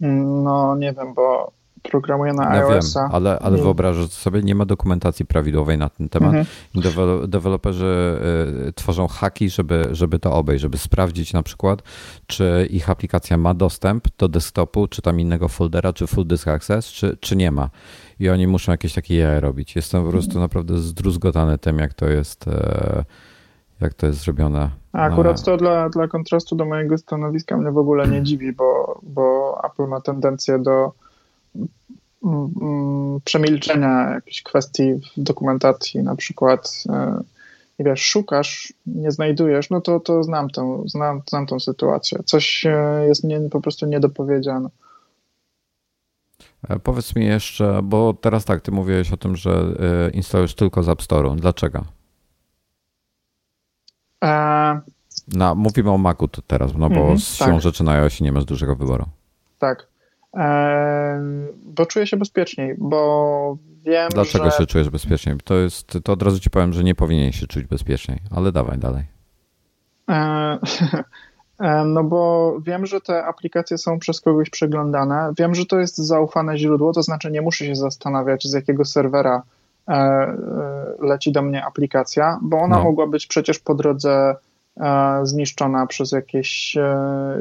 No 0.00 0.76
nie 0.76 0.92
wiem, 0.92 1.14
bo 1.14 1.52
programuje 1.82 2.32
na 2.32 2.56
ja 2.56 2.66
iOS-a. 2.66 3.02
Wiem, 3.02 3.10
ale, 3.12 3.38
ale 3.38 3.58
wyobrażasz 3.58 4.10
sobie, 4.10 4.42
nie 4.42 4.54
ma 4.54 4.64
dokumentacji 4.64 5.26
prawidłowej 5.26 5.78
na 5.78 5.88
ten 5.88 6.08
temat. 6.08 6.34
Mhm. 6.34 7.30
deweloperzy 7.30 8.18
y, 8.68 8.72
tworzą 8.72 9.08
haki, 9.08 9.50
żeby, 9.50 9.88
żeby 9.90 10.18
to 10.18 10.32
obejść, 10.32 10.62
żeby 10.62 10.78
sprawdzić 10.78 11.32
na 11.32 11.42
przykład, 11.42 11.82
czy 12.26 12.68
ich 12.70 12.90
aplikacja 12.90 13.36
ma 13.36 13.54
dostęp 13.54 14.08
do 14.18 14.28
desktopu, 14.28 14.86
czy 14.86 15.02
tam 15.02 15.20
innego 15.20 15.48
foldera, 15.48 15.92
czy 15.92 16.06
full 16.06 16.26
disk 16.26 16.48
access, 16.48 16.86
czy, 16.86 17.16
czy 17.20 17.36
nie 17.36 17.50
ma. 17.50 17.70
I 18.20 18.28
oni 18.28 18.46
muszą 18.46 18.72
jakieś 18.72 18.94
takie 18.94 19.16
jaja 19.16 19.40
robić. 19.40 19.76
Jestem 19.76 20.04
po 20.04 20.10
prostu 20.10 20.40
naprawdę 20.40 20.78
zdruzgotany 20.78 21.58
tym, 21.58 21.78
jak 21.78 21.94
to 21.94 22.06
jest, 22.06 22.48
e, 22.48 23.04
jak 23.80 23.94
to 23.94 24.06
jest 24.06 24.24
zrobione. 24.24 24.70
A 24.92 24.98
akurat 24.98 25.42
to 25.42 25.56
dla, 25.56 25.88
dla 25.88 26.08
kontrastu 26.08 26.56
do 26.56 26.64
mojego 26.64 26.98
stanowiska 26.98 27.56
mnie 27.56 27.70
w 27.70 27.78
ogóle 27.78 28.08
nie 28.08 28.22
dziwi, 28.28 28.52
bo, 28.52 29.00
bo 29.02 29.58
Apple 29.64 29.86
ma 29.86 30.00
tendencję 30.00 30.58
do 30.58 30.92
przemilczenia 33.24 34.10
jakichś 34.10 34.42
kwestii 34.42 34.94
w 34.94 35.22
dokumentacji, 35.22 36.02
na 36.02 36.16
przykład 36.16 36.84
e, 36.88 37.22
i 37.78 37.84
wiesz, 37.84 38.04
szukasz, 38.04 38.72
nie 38.86 39.10
znajdujesz, 39.10 39.70
no 39.70 39.80
to, 39.80 40.00
to 40.00 40.22
znam, 40.22 40.50
tą, 40.50 40.82
znam, 40.86 41.22
znam 41.30 41.46
tą 41.46 41.60
sytuację. 41.60 42.18
Coś 42.24 42.64
jest 43.08 43.24
mnie 43.24 43.40
po 43.50 43.60
prostu 43.60 43.86
niedopowiedziane. 43.86 44.68
E, 46.68 46.78
powiedz 46.78 47.16
mi 47.16 47.26
jeszcze, 47.26 47.80
bo 47.82 48.14
teraz 48.14 48.44
tak, 48.44 48.60
ty 48.60 48.70
mówiłeś 48.70 49.12
o 49.12 49.16
tym, 49.16 49.36
że 49.36 49.50
e, 49.50 50.10
instalujesz 50.10 50.54
tylko 50.54 50.82
z 50.82 50.88
App 50.88 51.02
Store'u. 51.02 51.36
Dlaczego? 51.36 51.84
E... 54.24 54.80
Na, 55.28 55.54
mówimy 55.54 55.90
o 55.90 55.98
Macu 55.98 56.28
teraz, 56.46 56.72
no 56.74 56.90
bo 56.90 57.00
mm 57.00 57.18
z 57.18 57.34
siłą 57.34 57.52
tak. 57.52 57.60
rzeczy 57.60 57.84
na 57.84 57.92
iOSie 57.92 58.24
nie 58.24 58.32
masz 58.32 58.44
dużego 58.44 58.76
wyboru. 58.76 59.04
Tak. 59.58 59.91
Bo 61.64 61.86
czuję 61.86 62.06
się 62.06 62.16
bezpieczniej, 62.16 62.74
bo 62.78 63.56
wiem, 63.84 64.08
Dlaczego 64.14 64.44
że... 64.44 64.50
się 64.50 64.66
czujesz 64.66 64.90
bezpieczniej? 64.90 65.36
To 65.44 65.54
jest, 65.54 65.98
to 66.04 66.12
od 66.12 66.22
razu 66.22 66.40
ci 66.40 66.50
powiem, 66.50 66.72
że 66.72 66.84
nie 66.84 66.94
powinien 66.94 67.32
się 67.32 67.46
czuć 67.46 67.64
bezpieczniej, 67.64 68.18
ale 68.30 68.52
dawaj 68.52 68.78
dalej. 68.78 69.04
E... 70.10 70.58
No 71.86 72.04
bo 72.04 72.54
wiem, 72.60 72.86
że 72.86 73.00
te 73.00 73.24
aplikacje 73.24 73.78
są 73.78 73.98
przez 73.98 74.20
kogoś 74.20 74.50
przeglądane. 74.50 75.32
Wiem, 75.38 75.54
że 75.54 75.66
to 75.66 75.78
jest 75.78 75.96
zaufane 75.96 76.58
źródło, 76.58 76.92
to 76.92 77.02
znaczy 77.02 77.30
nie 77.30 77.42
muszę 77.42 77.64
się 77.64 77.76
zastanawiać, 77.76 78.44
z 78.44 78.52
jakiego 78.52 78.84
serwera 78.84 79.42
e, 79.88 79.92
e, 79.92 80.36
leci 81.00 81.32
do 81.32 81.42
mnie 81.42 81.64
aplikacja, 81.64 82.38
bo 82.42 82.58
ona 82.58 82.76
no. 82.76 82.84
mogła 82.84 83.06
być 83.06 83.26
przecież 83.26 83.58
po 83.58 83.74
drodze 83.74 84.36
zniszczona 85.22 85.86
przez 85.86 86.12
jakieś 86.12 86.76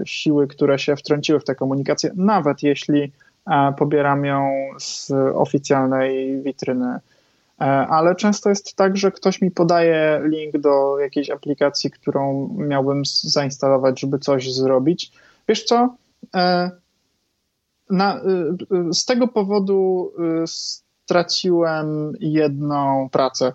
siły, 0.06 0.48
które 0.48 0.80
się 0.80 0.96
wtrąciły 0.96 1.40
w 1.40 1.44
tę 1.44 1.56
komunikację, 1.56 2.12
nawet 2.16 2.64
jeśli 2.64 3.12
pobieram 3.78 4.26
ją 4.26 4.50
z 4.80 5.12
oficjalnej 5.36 6.42
witryny 6.42 7.00
E, 7.62 7.88
ale 7.88 8.16
często 8.16 8.50
jest 8.50 8.76
tak, 8.76 8.98
że 8.98 9.12
ktoś 9.12 9.42
mi 9.42 9.52
podaje 9.52 10.22
link 10.24 10.58
do 10.58 11.00
jakiejś 11.00 11.30
aplikacji, 11.30 11.92
którą 11.92 12.50
miałbym 12.58 13.02
zainstalować, 13.24 14.00
żeby 14.00 14.20
coś 14.20 14.54
zrobić. 14.54 15.12
Wiesz 15.48 15.64
co? 15.64 15.96
E, 16.36 16.72
na, 17.90 18.22
z 18.94 19.06
tego 19.06 19.28
powodu 19.28 20.12
straciłem 20.46 22.14
jedną 22.20 23.10
pracę, 23.12 23.46
e, 23.48 23.54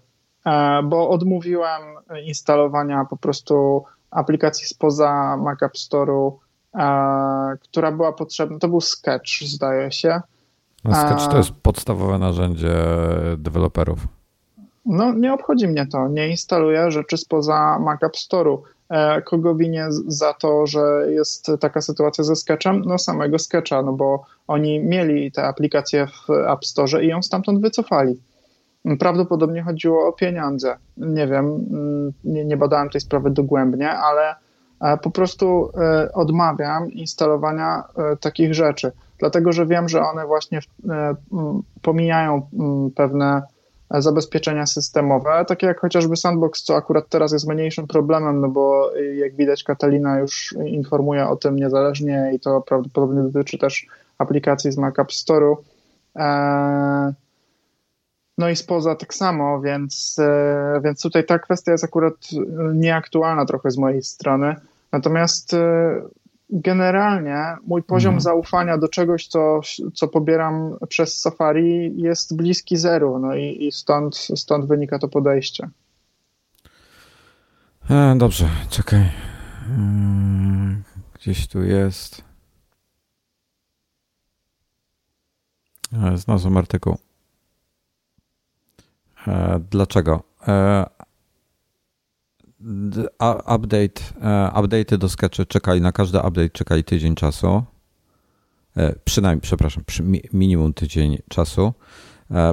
bo 0.85 1.11
odmówiłem 1.11 1.83
instalowania 2.25 3.05
po 3.11 3.17
prostu 3.17 3.85
aplikacji 4.11 4.67
spoza 4.67 5.37
Mac 5.37 5.63
App 5.63 5.75
Store'u, 5.75 6.33
która 7.63 7.93
była 7.93 8.13
potrzebna. 8.13 8.59
To 8.59 8.69
był 8.69 8.81
Sketch, 8.81 9.41
zdaje 9.41 9.93
się 9.93 10.21
no, 10.85 10.95
Sketch 10.95 11.29
to 11.31 11.37
jest 11.37 11.51
podstawowe 11.51 12.19
narzędzie 12.19 12.75
deweloperów. 13.39 13.99
No, 14.87 15.13
nie 15.13 15.33
obchodzi 15.33 15.69
mnie 15.69 15.87
to. 15.87 16.09
Nie 16.09 16.29
instaluję 16.29 16.91
rzeczy 16.91 17.17
spoza 17.17 17.79
Mac 17.79 18.03
App 18.03 18.17
Store'u. 18.17 18.59
E, 18.91 19.23
kogo 19.23 19.55
winię 19.55 19.87
za 20.07 20.35
to, 20.35 20.67
że 20.67 21.07
jest 21.09 21.51
taka 21.61 21.81
sytuacja 21.81 22.25
ze 22.25 22.37
Sketchem? 22.37 22.83
No 22.87 22.99
samego 22.99 23.39
Sketcha, 23.39 23.83
no 23.83 23.93
bo 23.93 24.25
oni 24.47 24.81
mieli 24.81 25.33
te 25.33 25.45
aplikacje 25.45 26.07
w 26.07 26.31
App 26.31 26.65
Store 26.65 27.05
i 27.05 27.09
ją 27.09 27.23
stamtąd 27.23 27.61
wycofali. 27.61 28.21
Prawdopodobnie 28.99 29.63
chodziło 29.63 30.09
o 30.09 30.13
pieniądze. 30.13 30.77
Nie 30.97 31.27
wiem, 31.27 31.45
mm, 31.45 32.13
nie, 32.25 32.45
nie 32.45 32.57
badałem 32.57 32.91
tej 32.91 33.01
sprawy 33.01 33.31
dogłębnie, 33.31 33.91
ale 33.91 34.35
e, 34.81 34.97
po 34.97 35.11
prostu 35.11 35.71
e, 35.75 36.13
odmawiam 36.13 36.91
instalowania 36.91 37.83
takich 38.21 38.55
rzeczy 38.55 38.93
dlatego 39.19 39.53
że 39.53 39.67
wiem, 39.67 39.89
że 39.89 40.03
one 40.03 40.27
właśnie 40.27 40.61
e, 40.91 41.15
pomijają 41.83 42.49
pewne 42.97 43.43
zabezpieczenia 43.91 44.67
systemowe, 44.67 45.45
takie 45.49 45.67
jak 45.67 45.81
chociażby 45.81 46.17
Sandbox, 46.17 46.63
co 46.63 46.77
akurat 46.77 47.09
teraz 47.09 47.33
jest 47.33 47.49
mniejszym 47.49 47.87
problemem, 47.87 48.41
no 48.41 48.49
bo 48.49 48.93
jak 49.15 49.37
widać 49.37 49.65
Katalina 49.65 50.19
już 50.19 50.55
informuje 50.67 51.29
o 51.29 51.37
tym 51.37 51.57
niezależnie 51.57 52.31
i 52.35 52.41
to 52.41 52.61
prawdopodobnie 52.61 53.23
dotyczy 53.23 53.59
też 53.59 53.87
aplikacji 54.19 54.73
z 54.73 54.79
Mac 54.79 54.99
App 54.99 55.09
Store'u. 55.09 55.57
E, 56.17 57.15
no 58.39 58.49
i 58.49 58.57
spoza 58.57 58.95
tak 58.95 59.15
samo, 59.15 59.61
więc, 59.61 60.17
e, 60.19 60.81
więc 60.85 61.03
tutaj 61.03 61.25
ta 61.25 61.39
kwestia 61.39 61.73
jest 61.73 61.85
akurat 61.85 62.15
nieaktualna 62.75 63.47
trochę 63.47 63.71
z 63.71 63.79
mojej 63.79 64.03
strony. 64.03 64.57
Natomiast 64.93 65.57
generalnie 66.51 67.57
mój 67.67 67.83
poziom 67.83 68.15
mhm. 68.15 68.21
zaufania 68.21 68.79
do 68.79 68.89
czegoś, 68.89 69.27
co, 69.27 69.61
co 69.95 70.09
pobieram 70.09 70.77
przez 70.89 71.21
Safari 71.21 72.03
jest 72.03 72.37
bliski 72.37 72.77
zeru, 72.77 73.19
no 73.19 73.35
i, 73.35 73.67
i 73.67 73.73
stąd, 73.73 74.17
stąd 74.17 74.67
wynika 74.67 74.99
to 74.99 75.09
podejście. 75.09 75.69
E, 77.91 78.15
dobrze, 78.19 78.49
czekaj. 78.71 79.11
Gdzieś 81.15 81.49
tu 81.49 81.63
jest. 81.63 82.25
E, 85.93 86.17
znalazłem 86.17 86.57
artykuł. 86.57 87.06
E, 89.29 89.61
dlaczego? 89.71 90.23
E, 90.49 90.87
update, 93.55 94.03
e, 94.23 94.51
update'y 94.55 94.99
do 94.99 95.09
Sketchy 95.09 95.47
czekali, 95.47 95.81
na 95.81 95.93
każdy 95.93 96.19
update 96.19 96.51
czekali 96.51 96.85
tydzień 96.85 97.15
czasu. 97.15 97.63
Przynajmniej, 99.05 99.41
przepraszam, 99.41 99.85
minimum 100.33 100.75
tydzień 100.75 101.19
czasu. 101.29 101.73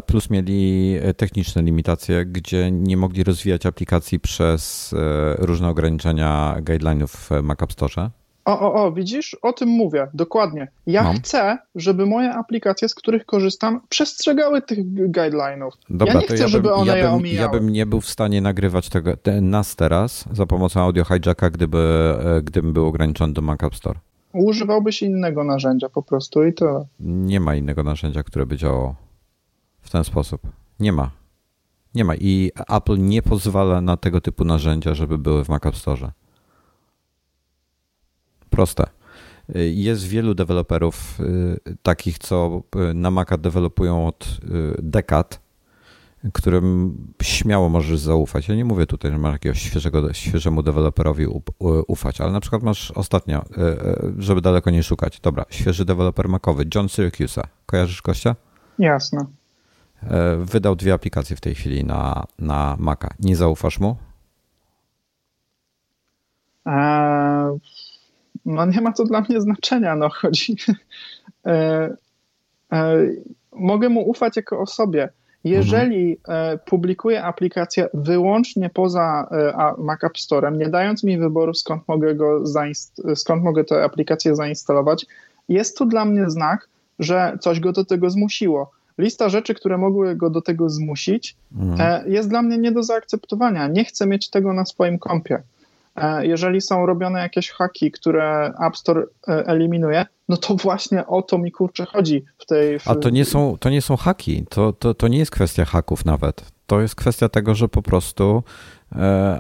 Plus 0.06 0.30
mieli 0.30 0.96
techniczne 1.18 1.62
limitacje, 1.62 2.26
gdzie 2.26 2.72
nie 2.72 2.98
mogli 2.98 3.24
rozwijać 3.24 3.66
aplikacji 3.66 4.20
przez 4.20 4.96
różne 5.38 5.70
ograniczenia 5.70 6.56
guideline'ów 6.60 7.08
w 7.08 7.44
Mac 7.44 7.62
App 7.62 7.74
Store. 7.74 8.10
O, 8.46 8.60
o, 8.60 8.74
o, 8.74 8.92
widzisz? 8.92 9.38
O 9.42 9.54
tym 9.54 9.70
mówię, 9.70 10.08
dokładnie. 10.14 10.68
Ja 10.88 11.04
Mam. 11.04 11.16
chcę, 11.16 11.58
żeby 11.76 12.06
moje 12.06 12.34
aplikacje, 12.34 12.90
z 12.90 12.96
których 12.96 13.26
korzystam, 13.26 13.82
przestrzegały 13.90 14.62
tych 14.62 14.80
guideline'ów. 14.94 15.72
Dobra, 15.90 16.14
ja 16.14 16.20
nie 16.20 16.26
chcę, 16.26 16.36
ja 16.36 16.42
bym, 16.42 16.50
żeby 16.50 16.74
one 16.74 16.88
ja 16.88 16.94
bym, 16.94 17.04
je 17.04 17.10
omijały. 17.10 17.42
Ja 17.42 17.60
bym 17.60 17.70
nie 17.70 17.86
był 17.86 18.02
w 18.02 18.10
stanie 18.10 18.42
nagrywać 18.42 18.90
tego, 18.90 19.18
te, 19.18 19.42
nas 19.42 19.76
teraz 19.76 20.26
za 20.32 20.46
pomocą 20.46 20.82
audio 20.82 21.06
hijacka, 21.06 21.50
gdyby, 21.50 21.78
e, 22.38 22.42
gdybym 22.42 22.74
był 22.74 22.86
ograniczony 22.88 23.34
do 23.34 23.42
Mac 23.42 23.64
App 23.64 23.76
Store. 23.76 24.00
Używałbyś 24.34 25.02
innego 25.02 25.44
narzędzia 25.44 25.90
po 25.90 26.04
prostu 26.04 26.44
i 26.44 26.54
to. 26.54 26.86
Nie 27.00 27.40
ma 27.40 27.56
innego 27.56 27.84
narzędzia, 27.84 28.24
które 28.24 28.46
by 28.46 28.58
działało 28.58 28.96
w 29.82 29.90
ten 29.90 30.04
sposób. 30.04 30.42
Nie 30.80 30.92
ma. 30.92 31.12
Nie 31.96 32.04
ma. 32.06 32.16
I 32.16 32.52
Apple 32.70 32.98
nie 32.98 33.22
pozwala 33.22 33.82
na 33.82 33.98
tego 33.98 34.22
typu 34.22 34.46
narzędzia, 34.46 34.94
żeby 34.94 35.18
były 35.18 35.46
w 35.46 35.50
Mac 35.50 35.66
App 35.66 35.76
Store. 35.76 36.12
Proste. 38.54 38.86
Jest 39.56 40.08
wielu 40.08 40.34
deweloperów 40.34 41.20
y, 41.20 41.78
takich, 41.84 42.18
co 42.18 42.64
y, 42.92 42.94
na 42.94 43.12
Maca 43.12 43.38
dewelopują 43.38 44.08
od 44.08 44.26
y, 44.26 44.82
dekad, 44.82 45.42
którym 46.34 46.98
śmiało 47.22 47.70
możesz 47.70 48.00
zaufać. 48.00 48.48
Ja 48.48 48.56
nie 48.56 48.66
mówię 48.66 48.86
tutaj, 48.86 49.12
że 49.12 49.18
masz 49.18 49.34
jakiegoś 49.34 49.62
świeżego, 49.62 50.14
świeżemu 50.14 50.64
deweloperowi 50.64 51.26
ufać, 51.88 52.22
ale 52.22 52.32
na 52.32 52.40
przykład 52.40 52.64
masz 52.64 52.92
ostatnio, 52.92 53.44
żeby 54.18 54.42
daleko 54.42 54.70
nie 54.70 54.84
szukać. 54.84 55.20
Dobra, 55.20 55.46
świeży 55.50 55.86
deweloper 55.86 56.30
makowy, 56.30 56.66
John 56.76 56.90
Syracuse. 56.90 57.42
Kojarzysz 57.66 58.02
gościa? 58.02 58.36
Jasne. 58.80 59.26
Wydał 60.40 60.76
dwie 60.76 60.94
aplikacje 60.94 61.36
w 61.36 61.42
tej 61.42 61.56
chwili 61.56 61.84
na, 61.84 62.26
na 62.40 62.76
Maca. 62.80 63.10
Nie 63.20 63.36
zaufasz 63.36 63.80
mu? 63.80 63.98
Eee 66.66 67.60
no 68.46 68.66
nie 68.66 68.82
ma 68.82 68.92
to 68.92 69.04
dla 69.04 69.22
mnie 69.22 69.42
znaczenia, 69.42 69.96
no 69.96 70.10
chodzi... 70.10 70.56
E, 71.46 71.96
e, 72.74 72.96
mogę 73.56 73.90
mu 73.90 74.10
ufać 74.10 74.36
jako 74.36 74.60
osobie. 74.60 75.10
Jeżeli 75.44 76.18
mhm. 76.18 76.60
publikuję 76.66 77.24
aplikację 77.24 77.88
wyłącznie 77.94 78.70
poza 78.70 79.28
e, 79.32 79.82
Mac 79.82 80.04
App 80.04 80.18
Storem, 80.18 80.58
nie 80.58 80.70
dając 80.70 81.04
mi 81.04 81.18
wyboru, 81.18 81.54
skąd 81.54 81.88
mogę, 81.88 82.16
go 82.16 82.44
skąd 83.16 83.44
mogę 83.44 83.64
tę 83.64 83.84
aplikację 83.84 84.36
zainstalować, 84.36 85.06
jest 85.50 85.78
to 85.78 85.86
dla 85.86 86.06
mnie 86.06 86.30
znak, 86.30 86.68
że 87.00 87.38
coś 87.42 87.60
go 87.60 87.72
do 87.72 87.86
tego 87.86 88.10
zmusiło. 88.10 88.72
Lista 88.98 89.30
rzeczy, 89.30 89.54
które 89.54 89.78
mogły 89.78 90.16
go 90.16 90.30
do 90.30 90.42
tego 90.42 90.70
zmusić, 90.70 91.36
mhm. 91.58 92.06
e, 92.06 92.10
jest 92.10 92.30
dla 92.30 92.42
mnie 92.42 92.58
nie 92.58 92.72
do 92.72 92.84
zaakceptowania. 92.84 93.68
Nie 93.68 93.86
chcę 93.86 94.08
mieć 94.08 94.30
tego 94.30 94.54
na 94.54 94.66
swoim 94.66 95.00
kompie. 95.00 95.42
E, 95.96 96.28
jeżeli 96.28 96.62
są 96.62 96.86
robione 96.86 97.20
jakieś 97.20 97.50
haki, 97.50 97.92
które 97.92 98.54
App 98.68 98.78
Store 98.78 99.04
e, 99.28 99.32
eliminuje, 99.48 100.06
no 100.30 100.38
to 100.38 100.56
właśnie 100.56 101.08
o 101.08 101.22
to 101.22 101.38
mi 101.38 101.52
kurczę 101.52 101.86
chodzi 101.86 102.26
w 102.38 102.46
tej. 102.46 102.80
W... 102.80 102.88
A 102.88 102.96
to 102.96 103.10
nie 103.10 103.26
są, 103.26 103.58
to 103.60 103.70
nie 103.70 103.82
są 103.82 103.98
haki, 103.98 104.46
to, 104.50 104.74
to, 104.74 104.94
to 104.94 105.08
nie 105.08 105.18
jest 105.18 105.32
kwestia 105.32 105.66
haków 105.66 106.06
nawet. 106.06 106.46
To 106.68 106.82
jest 106.82 106.96
kwestia 106.96 107.30
tego, 107.30 107.56
że 107.56 107.70
po 107.70 107.82
prostu 107.82 108.44
e, 108.96 109.40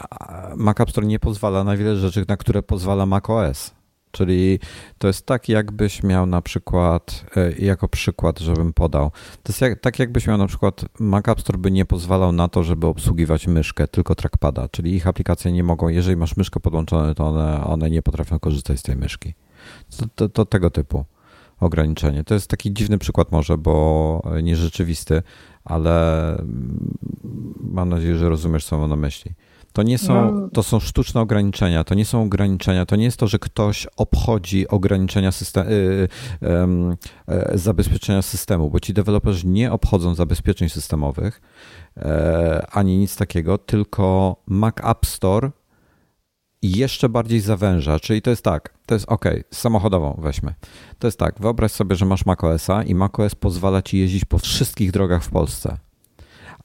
Mac 0.55 0.79
App 0.79 0.89
Store 0.89 1.07
nie 1.07 1.19
pozwala 1.19 1.63
na 1.63 1.77
wiele 1.77 1.95
rzeczy, 1.95 2.25
na 2.27 2.37
które 2.37 2.63
pozwala 2.63 3.05
Mac 3.05 3.29
OS. 3.29 3.73
Czyli 4.13 4.59
to 4.97 5.07
jest 5.07 5.25
tak, 5.25 5.49
jakbyś 5.49 6.03
miał 6.03 6.25
na 6.25 6.41
przykład, 6.41 7.25
e, 7.35 7.51
jako 7.51 7.87
przykład, 7.87 8.39
żebym 8.39 8.73
podał, 8.73 9.11
to 9.43 9.51
jest 9.51 9.61
jak, 9.61 9.79
tak 9.79 9.99
jakbyś 9.99 10.27
miał 10.27 10.37
na 10.37 10.47
przykład, 10.47 10.85
Mac 10.99 11.27
App 11.27 11.41
Store 11.41 11.57
by 11.59 11.71
nie 11.71 11.85
pozwalał 11.85 12.31
na 12.31 12.47
to, 12.47 12.63
żeby 12.63 12.87
obsługiwać 12.87 13.47
myszkę, 13.47 13.87
tylko 13.87 14.15
trackpada, 14.15 14.69
czyli 14.69 14.95
ich 14.95 15.07
aplikacje 15.07 15.51
nie 15.51 15.63
mogą, 15.63 15.87
jeżeli 15.87 16.17
masz 16.17 16.37
myszkę 16.37 16.59
podłączoną, 16.59 17.13
to 17.13 17.27
one, 17.27 17.63
one 17.63 17.89
nie 17.89 18.01
potrafią 18.01 18.39
korzystać 18.39 18.79
z 18.79 18.83
tej 18.83 18.95
myszki. 18.95 19.33
To, 19.97 20.05
to, 20.15 20.29
to 20.29 20.45
tego 20.45 20.69
typu 20.69 21.05
ograniczenie. 21.59 22.23
To 22.23 22.33
jest 22.33 22.47
taki 22.47 22.73
dziwny 22.73 22.97
przykład 22.97 23.31
może, 23.31 23.57
bo 23.57 24.21
nierzeczywisty, 24.43 25.21
ale 25.65 26.37
mam 27.59 27.89
nadzieję, 27.89 28.15
że 28.15 28.29
rozumiesz, 28.29 28.65
co 28.65 28.77
mam 28.77 28.89
na 28.89 28.95
myśli. 28.95 29.31
To 29.73 29.83
nie 29.83 29.97
są, 29.97 30.31
no. 30.31 30.49
to 30.49 30.63
są 30.63 30.79
sztuczne 30.79 31.21
ograniczenia, 31.21 31.83
to 31.83 31.95
nie 31.95 32.05
są 32.05 32.23
ograniczenia, 32.23 32.85
to 32.85 32.95
nie 32.95 33.03
jest 33.03 33.17
to, 33.17 33.27
że 33.27 33.39
ktoś 33.39 33.87
obchodzi 33.97 34.67
ograniczenia 34.67 35.31
system, 35.31 35.67
y, 35.67 36.07
y, 37.53 37.57
zabezpieczenia 37.57 38.21
systemu, 38.21 38.69
bo 38.69 38.79
ci 38.79 38.93
deweloperzy 38.93 39.47
nie 39.47 39.71
obchodzą 39.71 40.15
zabezpieczeń 40.15 40.69
systemowych 40.69 41.41
e, 41.97 42.67
ani 42.71 42.97
nic 42.97 43.15
takiego, 43.15 43.57
tylko 43.57 44.35
Mac 44.47 44.75
App 44.83 45.05
Store 45.05 45.51
jeszcze 46.61 47.09
bardziej 47.09 47.39
zawęża, 47.39 47.99
czyli 47.99 48.21
to 48.21 48.29
jest 48.29 48.43
tak, 48.43 48.73
to 48.85 48.93
jest 48.95 49.05
ok, 49.09 49.25
samochodową 49.51 50.19
weźmy. 50.21 50.53
To 50.99 51.07
jest 51.07 51.19
tak, 51.19 51.39
wyobraź 51.39 51.71
sobie, 51.71 51.95
że 51.95 52.05
masz 52.05 52.25
macOSa 52.25 52.83
i 52.83 52.95
macOS 52.95 53.35
pozwala 53.35 53.81
ci 53.81 53.97
jeździć 53.97 54.25
po 54.25 54.37
wszystkich 54.37 54.91
drogach 54.91 55.23
w 55.23 55.29
Polsce. 55.29 55.77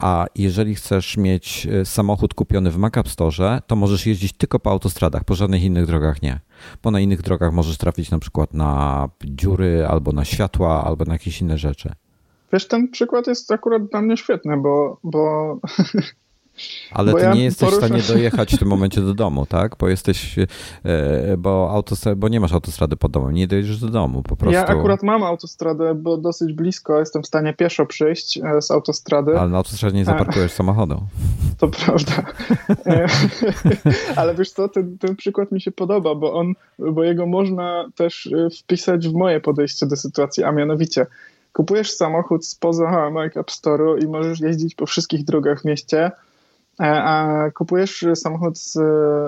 A 0.03 0.27
jeżeli 0.35 0.75
chcesz 0.75 1.17
mieć 1.17 1.67
e, 1.67 1.85
samochód 1.85 2.35
kupiony 2.35 2.71
w 2.71 2.77
Mac 2.77 2.97
App 2.97 3.09
Store, 3.09 3.63
to 3.67 3.77
możesz 3.77 4.07
jeździć 4.07 4.33
tylko 4.33 4.59
po 4.59 4.71
autostradach, 4.71 5.25
po 5.25 5.35
żadnych 5.35 5.63
innych 5.63 5.87
drogach 5.87 6.23
nie. 6.23 6.41
Bo 6.83 6.91
na 6.91 7.01
innych 7.01 7.23
drogach 7.23 7.53
możesz 7.53 7.77
trafić 7.77 8.11
na 8.11 8.19
przykład 8.19 8.55
na 8.55 9.09
dziury, 9.25 9.87
albo 9.89 10.13
na 10.13 10.25
światła, 10.25 10.85
albo 10.85 11.05
na 11.05 11.13
jakieś 11.13 11.41
inne 11.41 11.59
rzeczy. 11.59 11.93
Wiesz, 12.53 12.69
ten 12.69 12.89
przykład 12.89 13.27
jest 13.27 13.53
akurat 13.53 13.87
dla 13.87 14.03
mnie 14.03 14.17
świetny, 14.17 14.57
bo, 14.57 15.01
bo 15.05 15.55
Ale 16.93 17.13
bo 17.13 17.19
ty 17.19 17.25
ja 17.25 17.35
nie 17.35 17.45
jesteś 17.45 17.69
poruszę... 17.69 17.87
w 17.87 18.03
stanie 18.03 18.19
dojechać 18.19 18.55
w 18.55 18.59
tym 18.59 18.69
momencie 18.79 19.01
do 19.01 19.15
domu, 19.15 19.47
tak? 19.47 19.77
Bo 19.79 19.89
jesteś, 19.89 20.39
e, 20.39 20.47
bo, 21.39 21.71
autostrady, 21.71 22.17
bo 22.17 22.29
nie 22.29 22.41
masz 22.41 22.53
autostrady 22.53 22.97
pod 22.97 23.13
domem, 23.13 23.35
nie 23.35 23.47
dojedziesz 23.47 23.79
do 23.79 23.89
domu 23.89 24.23
po 24.23 24.37
prostu. 24.37 24.55
Ja 24.55 24.67
akurat 24.67 25.03
mam 25.03 25.23
autostradę, 25.23 25.95
bo 25.95 26.17
dosyć 26.17 26.53
blisko, 26.53 26.99
jestem 26.99 27.23
w 27.23 27.27
stanie 27.27 27.55
pieszo 27.55 27.87
przyjść 27.87 28.39
e, 28.39 28.63
z 28.63 28.71
autostrady. 28.71 29.39
Ale 29.39 29.51
na 29.51 29.57
autostradzie 29.57 29.97
nie 29.97 30.05
zaparkujesz 30.05 30.53
samochodu. 30.53 31.01
To 31.59 31.69
prawda. 31.69 32.23
E, 32.87 33.07
ale 34.21 34.35
wiesz 34.35 34.51
co, 34.51 34.69
ten, 34.69 34.99
ten 34.99 35.17
przykład 35.17 35.53
mi 35.53 35.61
się 35.61 35.71
podoba, 35.71 36.15
bo 36.15 36.35
on, 36.35 36.53
bo 36.79 37.05
jego 37.05 37.27
można 37.27 37.89
też 37.95 38.29
wpisać 38.61 39.09
w 39.09 39.13
moje 39.13 39.41
podejście 39.41 39.87
do 39.87 39.97
sytuacji, 39.97 40.45
a 40.45 40.53
mianowicie 40.53 41.07
kupujesz 41.53 41.91
samochód 41.91 42.47
spoza 42.47 43.11
Mac 43.11 43.37
App 43.37 43.51
Store'u 43.51 44.03
i 44.05 44.09
możesz 44.09 44.41
jeździć 44.41 44.75
po 44.75 44.87
wszystkich 44.87 45.25
drogach 45.25 45.61
w 45.61 45.65
mieście, 45.65 46.11
a 46.79 47.51
kupujesz 47.55 48.05
samochód 48.15 48.59
z 48.59 48.79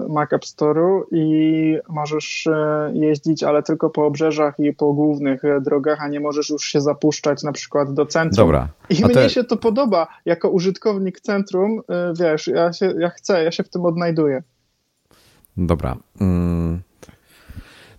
Mac 0.09 0.33
App 0.33 0.45
Store'u 0.45 1.03
i 1.11 1.77
możesz 1.89 2.47
e, 2.47 2.93
jeździć, 2.95 3.43
ale 3.43 3.63
tylko 3.63 3.91
po 3.91 4.07
obrzeżach 4.07 4.55
i 4.59 4.73
po 4.73 4.93
głównych 4.93 5.43
drogach, 5.61 6.03
a 6.03 6.09
nie 6.09 6.21
możesz 6.21 6.51
już 6.51 6.65
się 6.65 6.81
zapuszczać 6.81 7.43
na 7.43 7.53
przykład 7.53 7.95
do 7.95 8.07
centrum. 8.07 8.47
Dobra. 8.47 8.69
I 8.91 9.05
mnie 9.05 9.15
te... 9.15 9.31
się 9.31 9.45
to 9.45 9.57
podoba. 9.57 10.09
Jako 10.25 10.51
użytkownik 10.51 11.21
centrum, 11.21 11.81
e, 11.89 12.13
wiesz, 12.21 12.47
ja, 12.47 12.73
się, 12.73 12.95
ja 12.99 13.11
chcę, 13.11 13.45
ja 13.45 13.51
się 13.51 13.63
w 13.63 13.69
tym 13.69 13.85
odnajduję. 13.85 14.43
Dobra. 15.57 15.97
Mm. 16.21 16.81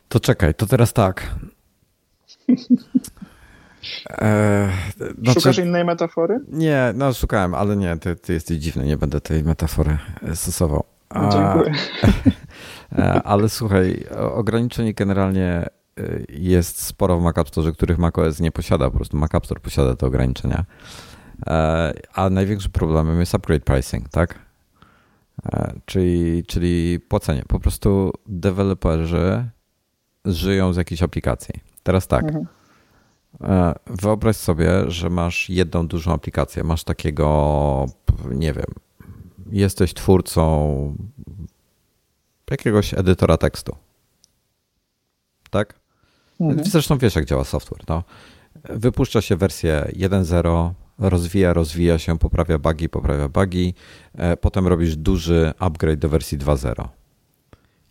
To 0.10 0.20
czekaj, 0.20 0.54
to 0.54 0.66
teraz 0.66 0.94
tak. 0.94 1.36
E, 4.10 4.70
znaczy, 5.22 5.40
Szukasz 5.40 5.58
innej 5.58 5.86
metafory? 5.86 6.40
Nie, 6.48 6.94
no 6.96 7.14
szukałem, 7.14 7.56
ale 7.56 7.76
nie, 7.76 7.98
ty, 7.98 8.16
ty 8.16 8.34
jesteś 8.34 8.58
dziwny, 8.58 8.86
nie 8.86 8.98
będę 8.98 9.22
tej 9.22 9.44
metafory 9.44 9.98
stosował. 10.34 10.84
A, 11.10 11.30
Dziękuję. 11.30 11.74
E, 12.98 13.24
ale 13.24 13.50
słuchaj, 13.50 14.06
ograniczenie 14.34 14.94
generalnie 14.94 15.50
e, 15.50 15.70
jest 16.30 16.82
sporo 16.82 17.18
w 17.18 17.24
Mac 17.24 17.38
App 17.38 17.48
Store, 17.48 17.72
których 17.72 17.98
macOS 17.98 18.40
nie 18.40 18.52
posiada, 18.52 18.90
po 18.90 18.96
prostu 18.96 19.18
Mac 19.18 19.36
App 19.36 19.46
Store 19.46 19.62
posiada 19.62 19.96
te 19.96 20.06
ograniczenia. 20.06 20.66
E, 21.48 21.94
a 22.14 22.30
największym 22.30 22.72
problemem 22.72 23.20
jest 23.20 23.36
upgrade 23.36 23.64
pricing, 23.64 24.10
tak? 24.10 24.40
Czyli, 25.86 26.44
czyli 26.48 27.00
płacenie. 27.00 27.44
Po 27.48 27.60
prostu 27.60 28.12
deweloperzy 28.26 29.46
żyją 30.26 30.74
z 30.74 30.78
jakiejś 30.78 31.04
aplikacji. 31.04 31.56
Teraz 31.84 32.08
tak. 32.08 32.24
Mhm 32.24 32.46
E, 32.46 32.61
wyobraź 33.88 34.36
sobie, 34.36 34.92
że 34.92 35.10
masz 35.10 35.50
jedną 35.50 35.88
dużą 35.88 36.14
aplikację. 36.14 36.64
Masz 36.64 36.84
takiego, 36.84 37.86
nie 38.32 38.54
wiem, 38.54 38.66
jesteś 39.52 39.94
twórcą 39.94 40.96
jakiegoś 42.52 42.94
edytora 42.94 43.38
tekstu. 43.38 43.76
Tak? 45.50 45.80
Mhm. 46.40 46.66
Zresztą 46.66 46.98
wiesz, 46.98 47.16
jak 47.16 47.26
działa 47.26 47.44
software. 47.44 47.82
No. 47.90 48.04
Wypuszcza 48.70 49.22
się 49.22 49.36
wersję 49.36 49.92
1.0, 49.96 50.72
rozwija, 51.00 51.54
rozwija 51.54 52.00
się, 52.00 52.18
poprawia 52.18 52.60
bugi, 52.60 52.90
poprawia 52.90 53.30
bugi. 53.30 53.74
E, 54.14 54.38
potem 54.38 54.68
robisz 54.68 54.96
duży 54.96 55.54
upgrade 55.60 56.00
do 56.00 56.10
wersji 56.10 56.38
2.0. 56.38 56.88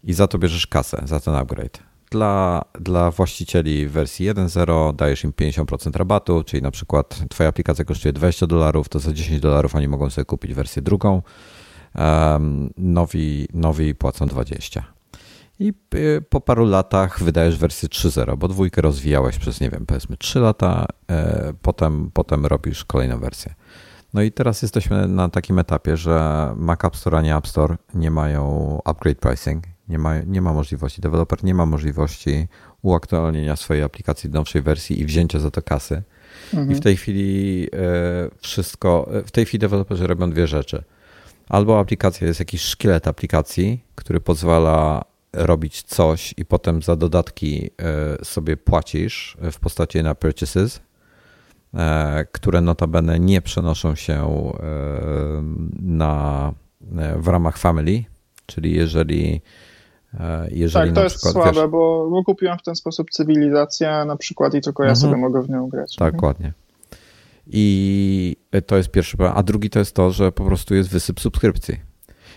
I 0.05 0.13
za 0.13 0.27
to 0.27 0.39
bierzesz 0.39 0.67
kasę, 0.67 1.03
za 1.05 1.21
ten 1.21 1.35
upgrade 1.35 1.90
dla, 2.11 2.65
dla 2.81 3.11
właścicieli 3.11 3.89
wersji 3.89 4.31
1.0 4.31 4.97
dajesz 4.97 5.25
im 5.25 5.33
50% 5.33 5.97
rabatu, 5.97 6.45
czyli 6.45 6.63
na 6.63 6.71
przykład 6.71 7.19
twoja 7.31 7.49
aplikacja 7.49 7.85
kosztuje 7.85 8.13
20 8.13 8.47
dolarów, 8.47 8.89
to 8.89 8.99
za 8.99 9.13
10 9.13 9.41
dolarów 9.41 9.75
oni 9.75 9.89
mogą 9.89 10.11
sobie 10.11 10.25
kupić 10.25 10.55
wersję 10.55 10.83
drugą, 10.83 11.23
nowi, 12.77 13.49
nowi 13.55 13.95
płacą 13.95 14.27
20. 14.27 14.85
I 15.59 15.73
y, 15.95 16.25
po 16.29 16.41
paru 16.41 16.67
latach 16.67 17.23
wydajesz 17.23 17.59
wersję 17.59 17.89
3.0, 17.89 18.37
bo 18.39 18.49
dwójkę 18.49 18.83
rozwijałeś 18.83 19.39
przez, 19.39 19.61
nie 19.61 19.71
wiem, 19.71 19.87
powiedzmy 19.87 20.17
3 20.17 20.41
lata, 20.41 20.87
e, 21.11 21.53
potem, 21.63 22.11
potem 22.15 22.47
robisz 22.47 22.85
kolejną 22.85 23.19
wersję. 23.19 23.55
No 24.15 24.23
i 24.23 24.33
teraz 24.33 24.63
jesteśmy 24.63 25.09
na 25.09 25.29
takim 25.29 25.59
etapie, 25.59 25.97
że 25.97 26.49
Mac 26.57 26.85
App 26.85 26.97
Store 26.97 27.19
ani 27.19 27.33
App 27.33 27.49
Store 27.49 27.77
nie 27.95 28.11
mają 28.11 28.79
upgrade 28.85 29.19
pricing, 29.19 29.65
nie 29.91 29.99
ma, 29.99 30.19
nie 30.19 30.43
ma 30.43 30.53
możliwości, 30.53 31.01
deweloper 31.01 31.45
nie 31.45 31.55
ma 31.55 31.67
możliwości 31.67 32.49
uaktualnienia 32.83 33.57
swojej 33.57 33.83
aplikacji 33.83 34.31
do 34.31 34.39
nowszej 34.39 34.63
wersji 34.63 35.01
i 35.01 35.05
wzięcia 35.05 35.39
za 35.39 35.51
to 35.51 35.63
kasy. 35.63 36.03
Mhm. 36.55 36.73
I 36.73 36.75
w 36.75 36.81
tej 36.81 36.97
chwili 36.97 37.67
e, 37.73 38.31
wszystko, 38.41 39.11
e, 39.13 39.23
w 39.23 39.31
tej 39.31 39.45
chwili 39.45 39.59
deweloperzy 39.59 40.07
robią 40.07 40.31
dwie 40.31 40.47
rzeczy. 40.47 40.85
Albo 41.49 41.81
aplikacja 41.81 42.27
jest 42.27 42.41
jakiś 42.41 42.63
szkielet 42.63 43.09
aplikacji, 43.09 43.85
który 43.95 44.21
pozwala 44.21 45.05
robić 45.33 45.83
coś 45.83 46.35
i 46.37 46.45
potem 46.45 46.83
za 46.83 46.97
dodatki 46.97 47.71
e, 47.79 48.25
sobie 48.25 48.57
płacisz 48.57 49.37
w 49.53 49.59
postaci 49.59 50.03
na 50.03 50.15
purchases, 50.15 50.81
które 52.33 52.61
notabene 52.61 53.21
nie 53.21 53.43
przenoszą 53.43 53.95
się 53.95 54.51
na, 55.81 56.53
w 57.17 57.29
ramach 57.29 57.59
family, 57.59 58.05
czyli 58.47 58.75
jeżeli 58.75 59.41
jeżeli 60.51 60.89
tak, 60.89 60.95
to 60.95 61.03
jest 61.03 61.17
przykład, 61.17 61.35
słabe, 61.35 61.61
wiesz, 61.61 61.71
bo, 61.71 62.09
bo 62.11 62.25
kupiłem 62.25 62.59
w 62.59 62.63
ten 62.63 62.75
sposób 62.75 63.11
cywilizację 63.11 64.05
na 64.07 64.17
przykład 64.17 64.55
i 64.55 64.61
tylko 64.61 64.83
ja 64.83 64.91
mhm. 64.91 65.01
sobie 65.01 65.17
mogę 65.17 65.43
w 65.43 65.51
nią 65.51 65.69
grać. 65.69 65.97
Tak, 65.97 66.15
dokładnie. 66.15 66.53
I 67.47 68.37
to 68.67 68.77
jest 68.77 68.91
pierwszy 68.91 69.17
problem. 69.17 69.39
A 69.39 69.43
drugi 69.43 69.71
to 69.71 69.79
jest 69.79 69.95
to, 69.95 70.11
że 70.11 70.33
po 70.33 70.45
prostu 70.45 70.75
jest 70.75 70.91
wysyp 70.91 71.21
subskrypcji. 71.21 71.81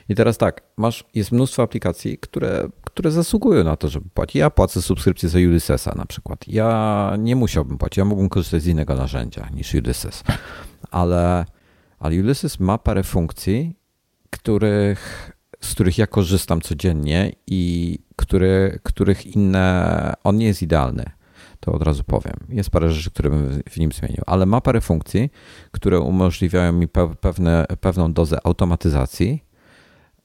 I 0.10 0.16
teraz 0.16 0.38
tak, 0.38 0.62
masz, 0.78 1.04
jest 1.14 1.32
mnóstwo 1.32 1.64
aplikacji, 1.64 2.18
które, 2.18 2.68
które 2.86 3.12
zasługują 3.12 3.64
na 3.64 3.76
to, 3.76 3.90
żeby 3.90 4.10
płacić. 4.14 4.36
Ja 4.36 4.50
płacę 4.50 4.82
subskrypcję 4.82 5.30
za 5.30 5.40
Ulyssesa 5.40 5.94
na 5.96 6.06
przykład. 6.06 6.48
Ja 6.48 7.14
nie 7.20 7.36
musiałbym 7.36 7.78
płacić, 7.78 7.98
ja 7.98 8.06
mógłbym 8.06 8.30
korzystać 8.30 8.62
z 8.62 8.68
innego 8.68 8.96
narzędzia 8.96 9.50
niż 9.54 9.74
Ulysses. 9.74 10.24
Ale, 10.92 11.46
ale 12.00 12.16
Ulysses 12.16 12.60
ma 12.60 12.78
parę 12.78 13.04
funkcji, 13.04 13.76
których 14.30 15.32
z 15.64 15.74
których 15.74 15.98
ja 15.98 16.08
korzystam 16.08 16.62
codziennie 16.62 17.32
i 17.48 18.00
który, 18.16 18.80
których 18.84 19.26
inne, 19.26 20.14
on 20.24 20.38
nie 20.38 20.46
jest 20.46 20.62
idealny. 20.62 21.06
To 21.60 21.72
od 21.72 21.82
razu 21.82 22.04
powiem. 22.04 22.34
Jest 22.50 22.70
parę 22.70 22.92
rzeczy, 22.92 23.12
które 23.12 23.30
bym 23.30 23.64
w 23.70 23.78
nim 23.78 23.92
zmienił, 23.92 24.24
ale 24.26 24.46
ma 24.46 24.62
parę 24.62 24.82
funkcji, 24.82 25.30
które 25.72 26.00
umożliwiają 26.00 26.74
mi 26.74 26.88
pewne, 27.22 27.66
pewną 27.82 28.14
dozę 28.14 28.38
automatyzacji 28.44 29.44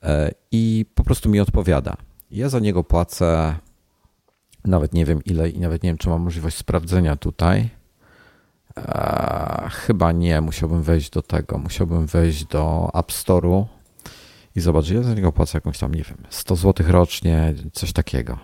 e, 0.03 0.31
i 0.53 0.87
po 0.95 1.05
prostu 1.05 1.29
mi 1.29 1.41
odpowiada. 1.41 1.97
Ja 2.31 2.49
za 2.49 2.59
niego 2.59 2.85
płacę 2.85 3.55
nawet 4.65 4.93
nie 4.93 5.05
wiem 5.05 5.25
ile 5.25 5.51
i 5.51 5.61
nawet 5.61 5.83
nie 5.83 5.91
wiem, 5.91 5.99
czy 5.99 6.09
mam 6.09 6.23
możliwość 6.23 6.57
sprawdzenia 6.57 7.17
tutaj. 7.17 7.71
Eee, 8.77 9.71
chyba 9.71 10.13
nie, 10.13 10.41
musiałbym 10.41 10.83
wejść 10.83 11.11
do 11.11 11.23
tego, 11.23 11.59
musiałbym 11.59 12.07
wejść 12.07 12.45
do 12.45 12.91
App 12.95 13.13
Store'u 13.13 13.78
i 14.59 14.61
zobacz, 14.61 14.91
ja 14.91 15.03
za 15.03 15.15
niego 15.15 15.33
płacę 15.33 15.59
jakąś 15.59 15.79
tam, 15.79 15.95
nie 15.95 16.03
wiem, 16.03 16.17
100 16.31 16.57
zł 16.57 16.87
rocznie, 16.89 17.55
coś 17.73 17.93
takiego. 17.93 18.39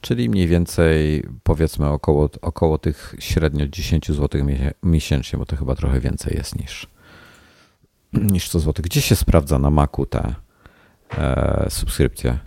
czyli 0.00 0.28
mniej 0.30 0.48
więcej 0.48 1.24
powiedzmy 1.42 1.88
około, 1.88 2.28
około 2.42 2.78
tych 2.78 3.14
średnio 3.18 3.66
10 3.66 4.08
zł 4.08 4.42
miesięcznie, 4.82 5.38
bo 5.38 5.46
to 5.46 5.56
chyba 5.56 5.74
trochę 5.74 6.00
więcej 6.00 6.36
jest 6.36 6.58
niż, 6.58 6.86
niż 8.12 8.48
100 8.48 8.60
zł. 8.60 8.82
Gdzie 8.82 9.00
się 9.00 9.16
sprawdza 9.16 9.58
na 9.58 9.70
Macu 9.70 10.06
te 10.06 10.34
e, 11.18 11.66
subskrypcje? 11.70 12.38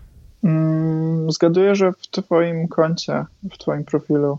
Mm, 0.43 1.31
zgaduję, 1.31 1.75
że 1.75 1.91
w 1.91 2.07
Twoim 2.07 2.67
koncie, 2.67 3.25
w 3.51 3.57
Twoim 3.57 3.83
profilu. 3.83 4.37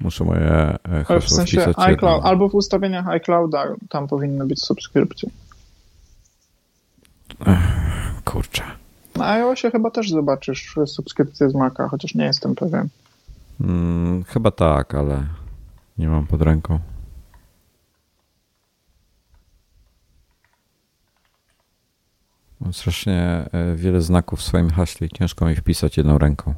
Muszę 0.00 0.24
moje 0.24 0.40
e, 0.40 0.78
hasło 1.04 1.20
w 1.20 1.30
sensie 1.30 1.72
iCloud, 1.76 2.24
albo 2.24 2.48
w 2.48 2.54
ustawieniach 2.54 3.08
iClouda 3.08 3.64
tam 3.88 4.08
powinny 4.08 4.46
być 4.46 4.60
subskrypcje. 4.60 5.30
Kurczę. 8.24 8.62
Na 9.16 9.30
iOSie 9.30 9.70
chyba 9.70 9.90
też 9.90 10.10
zobaczysz 10.10 10.74
subskrypcję 10.86 11.50
z 11.50 11.54
Maca, 11.54 11.88
chociaż 11.88 12.14
nie 12.14 12.24
jestem 12.24 12.54
pewien. 12.54 12.88
Hmm, 13.58 14.24
chyba 14.24 14.50
tak, 14.50 14.94
ale 14.94 15.26
nie 15.98 16.08
mam 16.08 16.26
pod 16.26 16.42
ręką. 16.42 16.78
Mam 22.60 22.72
strasznie 22.72 23.48
e, 23.52 23.74
wiele 23.76 24.00
znaków 24.00 24.38
w 24.38 24.42
swoim 24.42 24.70
haśle 24.70 25.06
i 25.06 25.10
ciężko 25.10 25.46
mi 25.46 25.56
wpisać 25.56 25.96
jedną 25.96 26.18
ręką. 26.18 26.54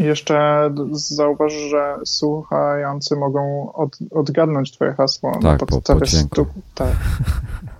I 0.00 0.02
jeszcze 0.02 0.70
zauważ, 0.92 1.52
że 1.52 1.96
słuchający 2.04 3.16
mogą 3.16 3.72
od, 3.72 3.98
odgadnąć 4.10 4.72
twoje 4.72 4.92
hasło 4.94 5.32
tak, 5.32 5.60
na 5.60 5.66
podstawie 5.66 6.06
po, 6.30 6.46
Tak. 6.74 6.92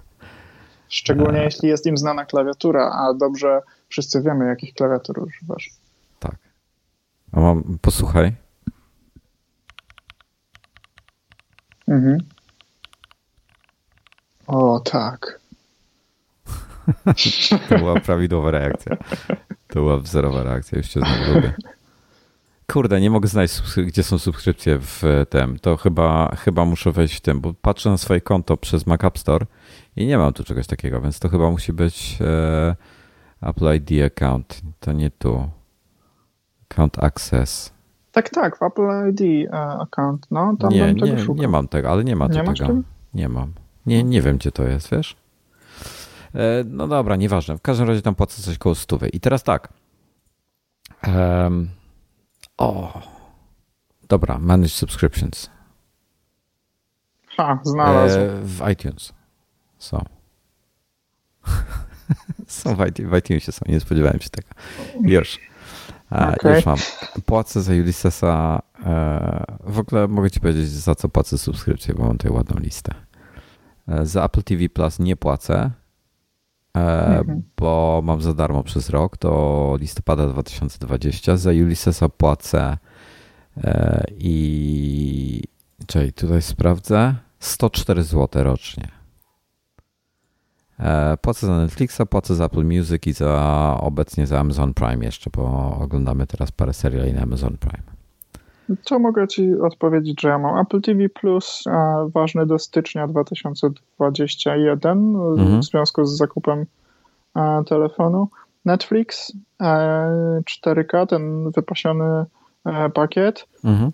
Szczególnie 0.88 1.42
jeśli 1.42 1.68
jest 1.68 1.86
im 1.86 1.96
znana 1.96 2.24
klawiatura, 2.24 2.90
a 2.92 3.14
dobrze 3.14 3.62
wszyscy 3.88 4.22
wiemy, 4.22 4.46
jakich 4.46 4.74
klawiatur 4.74 5.18
używasz. 5.18 5.70
Tak. 6.18 6.36
A 7.32 7.40
mam, 7.40 7.78
posłuchaj. 7.80 8.32
Mhm. 11.88 12.18
O, 14.46 14.80
tak. 14.80 15.40
to 17.68 17.78
była 17.78 18.00
prawidłowa 18.00 18.50
reakcja. 18.50 18.96
To 19.68 19.74
była 19.74 19.96
wzorowa 19.96 20.42
reakcja, 20.42 20.78
już 20.78 20.88
cię 20.88 21.00
znowu 21.00 21.34
lubię. 21.34 21.54
Kurde, 22.72 23.00
nie 23.00 23.10
mogę 23.10 23.28
znaleźć, 23.28 23.62
gdzie 23.86 24.02
są 24.02 24.18
subskrypcje 24.18 24.78
w 24.78 25.02
tym. 25.30 25.58
To 25.58 25.76
chyba, 25.76 26.36
chyba 26.36 26.64
muszę 26.64 26.92
wejść 26.92 27.16
w 27.16 27.20
tym, 27.20 27.40
bo 27.40 27.54
patrzę 27.62 27.90
na 27.90 27.96
swoje 27.96 28.20
konto 28.20 28.56
przez 28.56 28.86
Mac 28.86 29.04
App 29.04 29.18
Store 29.18 29.46
i 29.96 30.06
nie 30.06 30.18
mam 30.18 30.32
tu 30.32 30.44
czegoś 30.44 30.66
takiego, 30.66 31.00
więc 31.00 31.20
to 31.20 31.28
chyba 31.28 31.50
musi 31.50 31.72
być 31.72 32.18
e, 32.20 32.76
Apple 33.42 33.74
ID 33.74 34.04
account. 34.04 34.60
To 34.80 34.92
nie 34.92 35.10
tu. 35.10 35.48
Account 36.70 37.04
Access. 37.04 37.72
Tak, 38.12 38.30
tak, 38.30 38.58
w 38.58 38.62
Apple 38.62 39.10
ID 39.10 39.50
e, 39.52 39.54
account. 39.54 40.26
No, 40.30 40.56
tam 40.60 40.70
nie, 40.70 40.94
nie, 40.94 41.16
nie 41.34 41.48
mam 41.48 41.68
tego, 41.68 41.90
ale 41.90 42.04
nie 42.04 42.16
ma 42.16 42.26
nie 42.26 42.44
tego. 42.44 42.74
Nie 43.14 43.28
mam. 43.28 43.52
Nie, 43.86 44.04
nie 44.04 44.22
wiem, 44.22 44.36
gdzie 44.36 44.52
to 44.52 44.64
jest, 44.64 44.90
wiesz? 44.90 45.16
E, 46.34 46.64
no 46.64 46.88
dobra, 46.88 47.16
nieważne. 47.16 47.58
W 47.58 47.62
każdym 47.62 47.88
razie 47.88 48.02
tam 48.02 48.14
płacę 48.14 48.42
coś 48.42 48.58
koło 48.58 48.74
stówy. 48.74 49.08
I 49.08 49.20
teraz 49.20 49.42
tak. 49.42 49.68
Um, 51.06 51.68
o, 52.60 53.00
dobra, 54.08 54.38
Manage 54.38 54.68
Subscriptions. 54.68 55.50
Ha, 57.36 57.58
znalazł. 57.64 58.18
E, 58.18 58.40
w 58.42 58.70
iTunes 58.72 59.12
są. 59.78 60.04
są 62.46 62.76
w, 62.76 62.86
iTunes, 62.86 63.10
w 63.10 63.16
iTunesie 63.16 63.52
są, 63.52 63.64
nie 63.68 63.80
spodziewałem 63.80 64.20
się 64.20 64.30
tego. 64.30 64.48
Już. 65.00 65.38
Okay. 66.10 66.54
Już 66.54 66.66
mam. 66.66 66.78
Płacę 67.26 67.62
za 67.62 67.72
Ulyssesa. 67.72 68.62
E, 68.84 69.44
w 69.64 69.78
ogóle 69.78 70.08
mogę 70.08 70.30
ci 70.30 70.40
powiedzieć, 70.40 70.68
za 70.68 70.94
co 70.94 71.08
płacę 71.08 71.38
subskrypcję, 71.38 71.94
bo 71.94 72.02
mam 72.02 72.18
tutaj 72.18 72.32
ładną 72.32 72.60
listę. 72.60 72.94
E, 73.88 74.06
za 74.06 74.24
Apple 74.24 74.42
TV 74.42 74.68
Plus 74.68 74.98
nie 74.98 75.16
płacę, 75.16 75.70
mhm. 76.74 77.42
bo 77.56 78.00
mam 78.04 78.22
za 78.22 78.34
darmo 78.34 78.62
przez 78.62 78.90
rok 78.90 79.18
do 79.18 79.76
listopada 79.80 80.26
2020. 80.26 81.36
Za 81.36 81.50
Ulyssesa 81.50 82.08
płacę 82.08 82.78
i 84.18 85.42
czekaj, 85.86 86.12
tutaj 86.12 86.42
sprawdzę. 86.42 87.14
104 87.38 88.02
zł 88.02 88.44
rocznie. 88.44 88.88
E, 90.80 91.16
płacę 91.16 91.46
za 91.46 91.56
Netflixa, 91.56 92.00
płacę 92.10 92.34
za 92.34 92.44
Apple 92.44 92.64
Music 92.64 93.06
i 93.06 93.12
za 93.12 93.76
obecnie 93.80 94.26
za 94.26 94.40
Amazon 94.40 94.74
Prime 94.74 95.04
jeszcze, 95.04 95.30
bo 95.36 95.76
oglądamy 95.80 96.26
teraz 96.26 96.52
parę 96.52 96.72
seriali 96.72 97.12
na 97.12 97.22
Amazon 97.22 97.56
Prime. 97.56 97.99
To 98.84 98.98
mogę 98.98 99.28
Ci 99.28 99.60
odpowiedzieć, 99.60 100.20
że 100.20 100.28
ja 100.28 100.38
mam 100.38 100.58
Apple 100.58 100.80
TV 100.80 101.08
Plus, 101.08 101.64
ważny 102.14 102.46
do 102.46 102.58
stycznia 102.58 103.06
2021 103.06 104.98
mhm. 104.98 105.60
w 105.60 105.64
związku 105.64 106.04
z 106.04 106.16
zakupem 106.16 106.66
e, 107.36 107.62
telefonu. 107.66 108.28
Netflix 108.64 109.32
4K, 109.60 111.02
e, 111.02 111.06
ten 111.06 111.50
wypasiony 111.50 112.24
pakiet. 112.94 113.46
Mhm. 113.64 113.92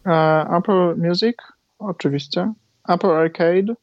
Apple 0.56 0.96
Music, 0.96 1.36
oczywiście. 1.78 2.52
Apple 2.88 3.10
Arcade, 3.10 3.74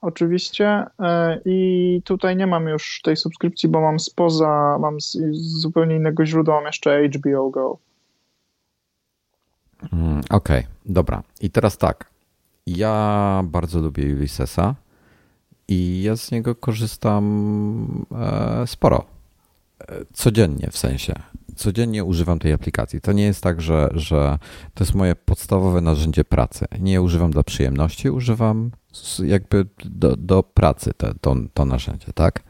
oczywiście. 0.00 0.86
E, 1.00 1.40
I 1.44 2.02
tutaj 2.04 2.36
nie 2.36 2.46
mam 2.46 2.68
już 2.68 3.00
tej 3.02 3.16
subskrypcji, 3.16 3.68
bo 3.68 3.80
mam 3.80 3.98
spoza, 3.98 4.78
mam 4.80 5.00
z, 5.00 5.12
z 5.32 5.60
zupełnie 5.60 5.96
innego 5.96 6.26
źródła, 6.26 6.54
mam 6.54 6.64
jeszcze 6.64 7.08
HBO 7.08 7.50
Go. 7.50 7.78
Mm, 9.92 10.20
Okej, 10.30 10.60
okay, 10.60 10.66
dobra. 10.86 11.22
I 11.40 11.50
teraz 11.50 11.78
tak. 11.78 12.10
Ja 12.66 13.42
bardzo 13.44 13.80
lubię 13.80 14.14
Ulyssesa 14.14 14.74
i 15.68 16.02
ja 16.02 16.16
z 16.16 16.30
niego 16.30 16.54
korzystam 16.54 18.04
e, 18.12 18.66
sporo. 18.66 19.04
E, 19.80 20.04
codziennie 20.12 20.68
w 20.70 20.78
sensie 20.78 21.14
codziennie 21.58 22.04
używam 22.04 22.38
tej 22.38 22.52
aplikacji. 22.52 23.00
To 23.00 23.12
nie 23.12 23.22
jest 23.22 23.42
tak, 23.42 23.60
że, 23.60 23.88
że 23.94 24.38
to 24.74 24.84
jest 24.84 24.94
moje 24.94 25.14
podstawowe 25.16 25.80
narzędzie 25.80 26.24
pracy. 26.24 26.66
Nie 26.80 27.02
używam 27.02 27.30
dla 27.30 27.42
przyjemności, 27.42 28.10
używam 28.10 28.70
jakby 29.24 29.66
do, 29.84 30.16
do 30.16 30.42
pracy 30.42 30.92
te, 30.96 31.14
to, 31.20 31.36
to 31.54 31.64
narzędzie, 31.64 32.12
tak? 32.14 32.42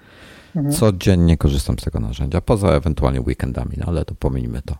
Mhm. 0.56 0.74
Codziennie 0.74 1.36
korzystam 1.36 1.78
z 1.78 1.84
tego 1.84 2.00
narzędzia, 2.00 2.40
poza 2.40 2.68
ewentualnie 2.68 3.20
weekendami, 3.20 3.76
no 3.76 3.86
ale 3.86 4.04
to 4.04 4.14
pominimy 4.14 4.62
to. 4.62 4.76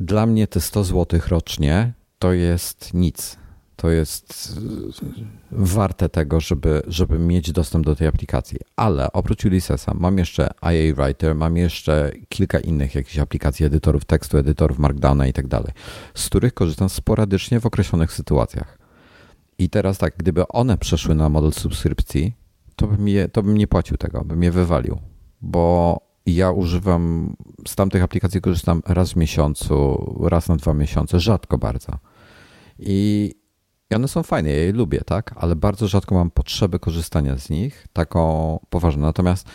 E, 0.00 0.04
dla 0.04 0.26
mnie 0.26 0.46
te 0.46 0.60
100 0.60 0.84
zł 0.84 1.20
rocznie 1.28 1.92
to 2.18 2.32
jest 2.32 2.94
nic 2.94 3.36
to 3.76 3.90
jest 3.90 4.58
warte 5.50 6.08
tego, 6.08 6.40
żeby, 6.40 6.82
żeby 6.86 7.18
mieć 7.18 7.52
dostęp 7.52 7.84
do 7.84 7.96
tej 7.96 8.08
aplikacji. 8.08 8.58
Ale 8.76 9.12
oprócz 9.12 9.44
Ulyssesa 9.44 9.94
mam 9.94 10.18
jeszcze 10.18 10.50
IA 10.62 10.94
Writer, 10.94 11.34
mam 11.34 11.56
jeszcze 11.56 12.12
kilka 12.28 12.60
innych 12.60 12.94
jakichś 12.94 13.18
aplikacji, 13.18 13.66
edytorów 13.66 14.04
tekstu, 14.04 14.38
edytorów 14.38 14.78
Markdowna 14.78 15.26
i 15.26 15.32
tak 15.32 15.46
dalej, 15.46 15.72
z 16.14 16.26
których 16.26 16.54
korzystam 16.54 16.88
sporadycznie 16.88 17.60
w 17.60 17.66
określonych 17.66 18.12
sytuacjach. 18.12 18.78
I 19.58 19.70
teraz 19.70 19.98
tak, 19.98 20.14
gdyby 20.16 20.48
one 20.48 20.78
przeszły 20.78 21.14
na 21.14 21.28
model 21.28 21.52
subskrypcji, 21.52 22.32
to 22.76 22.86
bym, 22.86 23.08
je, 23.08 23.28
to 23.28 23.42
bym 23.42 23.56
nie 23.56 23.66
płacił 23.66 23.96
tego, 23.96 24.24
bym 24.24 24.42
je 24.42 24.50
wywalił, 24.50 24.98
bo 25.40 26.00
ja 26.26 26.50
używam, 26.50 27.34
z 27.68 27.76
tamtych 27.76 28.02
aplikacji 28.02 28.40
korzystam 28.40 28.82
raz 28.86 29.12
w 29.12 29.16
miesiącu, 29.16 30.06
raz 30.28 30.48
na 30.48 30.56
dwa 30.56 30.74
miesiące, 30.74 31.20
rzadko 31.20 31.58
bardzo. 31.58 31.98
I 32.78 33.30
i 33.90 33.94
one 33.94 34.08
są 34.08 34.22
fajne, 34.22 34.50
ja 34.50 34.56
je 34.56 34.72
lubię, 34.72 35.00
tak? 35.06 35.34
Ale 35.36 35.56
bardzo 35.56 35.88
rzadko 35.88 36.14
mam 36.14 36.30
potrzebę 36.30 36.78
korzystania 36.78 37.38
z 37.38 37.50
nich, 37.50 37.86
taką 37.92 38.58
poważną. 38.70 39.02
Natomiast 39.02 39.48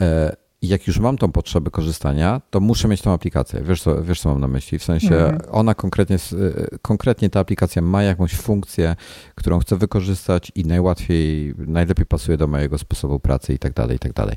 e, 0.00 0.36
jak 0.62 0.86
już 0.86 0.98
mam 0.98 1.18
tą 1.18 1.32
potrzebę 1.32 1.70
korzystania, 1.70 2.40
to 2.50 2.60
muszę 2.60 2.88
mieć 2.88 3.02
tą 3.02 3.12
aplikację. 3.12 3.60
Wiesz 3.62 3.82
co, 3.82 4.02
wiesz, 4.02 4.20
co 4.20 4.28
mam 4.28 4.40
na 4.40 4.48
myśli? 4.48 4.78
W 4.78 4.84
sensie 4.84 5.16
mhm. 5.16 5.40
ona 5.50 5.74
konkretnie, 5.74 6.16
e, 6.16 6.78
konkretnie 6.82 7.30
ta 7.30 7.40
aplikacja 7.40 7.82
ma 7.82 8.02
jakąś 8.02 8.34
funkcję, 8.34 8.96
którą 9.34 9.58
chcę 9.58 9.76
wykorzystać 9.76 10.52
i 10.54 10.64
najłatwiej, 10.64 11.54
najlepiej 11.58 12.06
pasuje 12.06 12.36
do 12.36 12.46
mojego 12.46 12.78
sposobu 12.78 13.20
pracy 13.20 13.54
i 13.54 13.58
tak 13.58 13.72
dalej, 13.72 13.96
i 13.96 14.00
tak 14.00 14.12
dalej. 14.12 14.36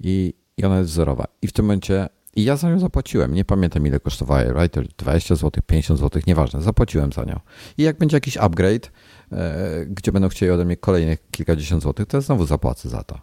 I, 0.00 0.34
i 0.58 0.64
ona 0.64 0.78
jest 0.78 0.90
wzorowa. 0.90 1.24
I 1.42 1.46
w 1.46 1.52
tym 1.52 1.64
momencie 1.64 2.08
i 2.36 2.44
ja 2.44 2.56
za 2.56 2.70
nią 2.70 2.78
zapłaciłem. 2.78 3.34
Nie 3.34 3.44
pamiętam 3.44 3.86
ile 3.86 4.00
kosztowała 4.00 4.44
Writer, 4.44 4.88
20 4.88 5.34
zł, 5.34 5.62
50 5.66 6.00
zł, 6.00 6.22
nieważne. 6.26 6.62
Zapłaciłem 6.62 7.12
za 7.12 7.24
nią. 7.24 7.40
I 7.78 7.82
jak 7.82 7.98
będzie 7.98 8.16
jakiś 8.16 8.36
upgrade, 8.36 8.90
e, 9.32 9.86
gdzie 9.86 10.12
będą 10.12 10.28
chcieli 10.28 10.52
ode 10.52 10.64
mnie 10.64 10.76
kolejnych 10.76 11.30
kilkadziesiąt 11.30 11.82
złotych, 11.82 12.06
to 12.06 12.16
ja 12.16 12.20
znowu 12.20 12.46
zapłacę 12.46 12.88
za 12.88 13.04
to. 13.04 13.20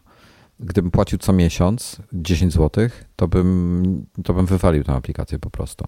Gdybym 0.59 0.91
płacił 0.91 1.19
co 1.19 1.33
miesiąc 1.33 1.97
10 2.13 2.53
zł, 2.53 2.89
to 3.15 3.27
bym, 3.27 4.05
to 4.23 4.33
bym 4.33 4.45
wywalił 4.45 4.83
tę 4.83 4.93
aplikację 4.93 5.39
po 5.39 5.49
prostu. 5.49 5.85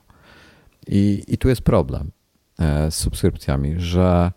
I, 0.87 1.23
i 1.27 1.37
tu 1.37 1.49
jest 1.49 1.61
problem 1.61 2.11
e, 2.59 2.91
z 2.91 2.95
subskrypcjami, 2.95 3.75
że, 3.77 4.31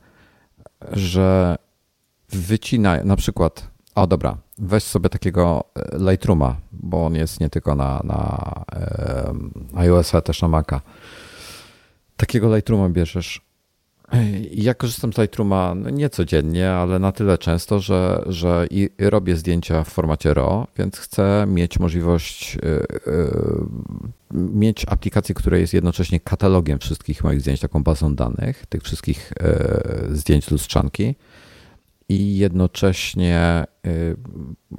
że 0.92 1.56
wycina 2.28 3.04
na 3.04 3.16
przykład 3.16 3.70
O 4.00 4.06
dobra, 4.06 4.36
weź 4.58 4.82
sobie 4.82 5.08
takiego 5.08 5.64
e, 5.74 6.10
Lightrooma, 6.10 6.56
bo 6.72 7.06
on 7.06 7.14
jest 7.14 7.40
nie 7.40 7.50
tylko 7.50 7.74
na, 7.74 8.00
na 8.04 8.52
iOS-a, 9.74 10.20
też 10.20 10.42
na 10.42 10.48
Maca. 10.48 10.80
Takiego 12.16 12.56
Lightrooma 12.56 12.88
bierzesz. 12.88 13.40
Ja 14.50 14.74
korzystam 14.74 15.12
z 15.12 15.18
Lightrooma 15.18 15.74
no 15.74 15.90
nie 15.90 16.10
codziennie, 16.10 16.70
ale 16.70 16.98
na 16.98 17.12
tyle 17.12 17.38
często, 17.38 17.80
że, 17.80 18.22
że 18.26 18.66
i 18.70 18.90
robię 18.98 19.36
zdjęcia 19.36 19.84
w 19.84 19.88
formacie 19.88 20.34
RAW, 20.34 20.66
więc 20.76 20.98
chcę 20.98 21.44
mieć 21.48 21.78
możliwość 21.78 22.54
yy, 22.54 22.86
mieć 24.34 24.86
aplikację, 24.88 25.34
która 25.34 25.58
jest 25.58 25.74
jednocześnie 25.74 26.20
katalogiem 26.20 26.78
wszystkich 26.78 27.24
moich 27.24 27.40
zdjęć, 27.40 27.60
taką 27.60 27.82
bazą 27.82 28.14
danych, 28.14 28.66
tych 28.66 28.82
wszystkich 28.82 29.32
zdjęć 30.10 30.50
lustrzanki 30.50 31.14
i 32.10 32.38
jednocześnie 32.38 33.64
y, 33.86 34.16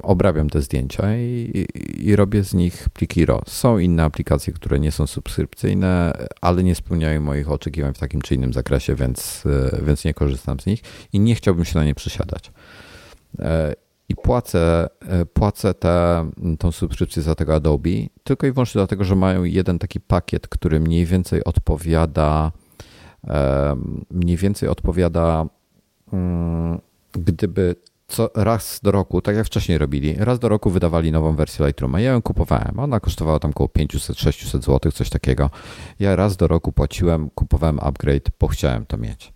obrabiam 0.02 0.50
te 0.50 0.62
zdjęcia 0.62 1.16
i, 1.16 1.66
i, 1.74 2.08
i, 2.08 2.16
robię 2.16 2.44
z 2.44 2.54
nich 2.54 2.88
pliki 2.88 3.26
RAW. 3.26 3.42
Są 3.46 3.78
inne 3.78 4.04
aplikacje, 4.04 4.52
które 4.52 4.80
nie 4.80 4.92
są 4.92 5.06
subskrypcyjne, 5.06 6.12
ale 6.40 6.62
nie 6.62 6.74
spełniają 6.74 7.20
moich 7.20 7.50
oczekiwań 7.50 7.94
w 7.94 7.98
takim 7.98 8.20
czy 8.20 8.34
innym 8.34 8.52
zakresie, 8.52 8.94
więc, 8.94 9.46
y, 9.46 9.84
więc 9.86 10.04
nie 10.04 10.14
korzystam 10.14 10.60
z 10.60 10.66
nich 10.66 10.82
i 11.12 11.20
nie 11.20 11.34
chciałbym 11.34 11.64
się 11.64 11.78
na 11.78 11.84
nie 11.84 11.94
przesiadać. 11.94 12.52
E, 13.38 13.74
I 14.08 14.16
płacę, 14.16 14.88
e, 15.08 15.26
płacę 15.26 15.74
tę 16.58 16.72
subskrypcję 16.72 17.22
za 17.22 17.34
tego 17.34 17.54
Adobe 17.54 17.90
tylko 18.24 18.46
i 18.46 18.52
wyłącznie 18.52 18.78
dlatego, 18.78 19.04
że 19.04 19.16
mają 19.16 19.44
jeden 19.44 19.78
taki 19.78 20.00
pakiet, 20.00 20.48
który 20.48 20.80
mniej 20.80 21.06
więcej 21.06 21.44
odpowiada 21.44 22.52
mniej 24.10 24.36
więcej 24.36 24.68
odpowiada 24.68 25.46
mm, 26.12 26.80
gdyby 27.12 27.76
co 28.12 28.30
raz 28.34 28.80
do 28.82 28.90
roku, 28.90 29.20
tak 29.20 29.36
jak 29.36 29.46
wcześniej 29.46 29.78
robili, 29.78 30.14
raz 30.18 30.38
do 30.38 30.48
roku 30.48 30.70
wydawali 30.70 31.12
nową 31.12 31.36
wersję 31.36 31.66
Lightrooma. 31.66 32.00
Ja 32.00 32.10
ją 32.10 32.22
kupowałem. 32.22 32.78
Ona 32.78 33.00
kosztowała 33.00 33.38
tam 33.38 33.50
około 33.50 33.68
500-600 33.68 34.62
zł, 34.62 34.92
coś 34.92 35.10
takiego. 35.10 35.50
Ja 36.00 36.16
raz 36.16 36.36
do 36.36 36.46
roku 36.46 36.72
płaciłem, 36.72 37.30
kupowałem 37.34 37.78
upgrade, 37.82 38.30
bo 38.40 38.48
chciałem 38.48 38.86
to 38.86 38.96
mieć. 38.96 39.32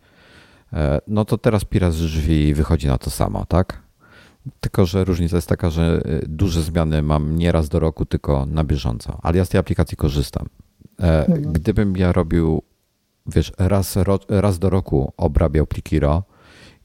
E, 0.72 1.00
no 1.06 1.24
to 1.24 1.38
teraz 1.38 1.64
Pira 1.64 1.90
z 1.90 1.96
drzwi 1.96 2.54
wychodzi 2.54 2.86
na 2.86 2.98
to 2.98 3.10
samo, 3.10 3.46
tak? 3.46 3.82
Tylko, 4.60 4.86
że 4.86 5.04
różnica 5.04 5.36
jest 5.36 5.48
taka, 5.48 5.70
że 5.70 6.02
e, 6.04 6.20
duże 6.28 6.62
zmiany 6.62 7.02
mam 7.02 7.36
nie 7.38 7.52
raz 7.52 7.68
do 7.68 7.80
roku, 7.80 8.04
tylko 8.04 8.46
na 8.46 8.64
bieżąco. 8.64 9.18
Ale 9.22 9.38
ja 9.38 9.44
z 9.44 9.48
tej 9.48 9.60
aplikacji 9.60 9.96
korzystam. 9.96 10.46
E, 11.00 11.26
mhm. 11.26 11.52
Gdybym 11.52 11.96
ja 11.96 12.12
robił, 12.12 12.62
wiesz, 13.26 13.52
raz, 13.58 13.98
raz 14.28 14.58
do 14.58 14.70
roku 14.70 15.12
obrabiał 15.16 15.66
pliki 15.66 16.00
RAW, 16.00 16.22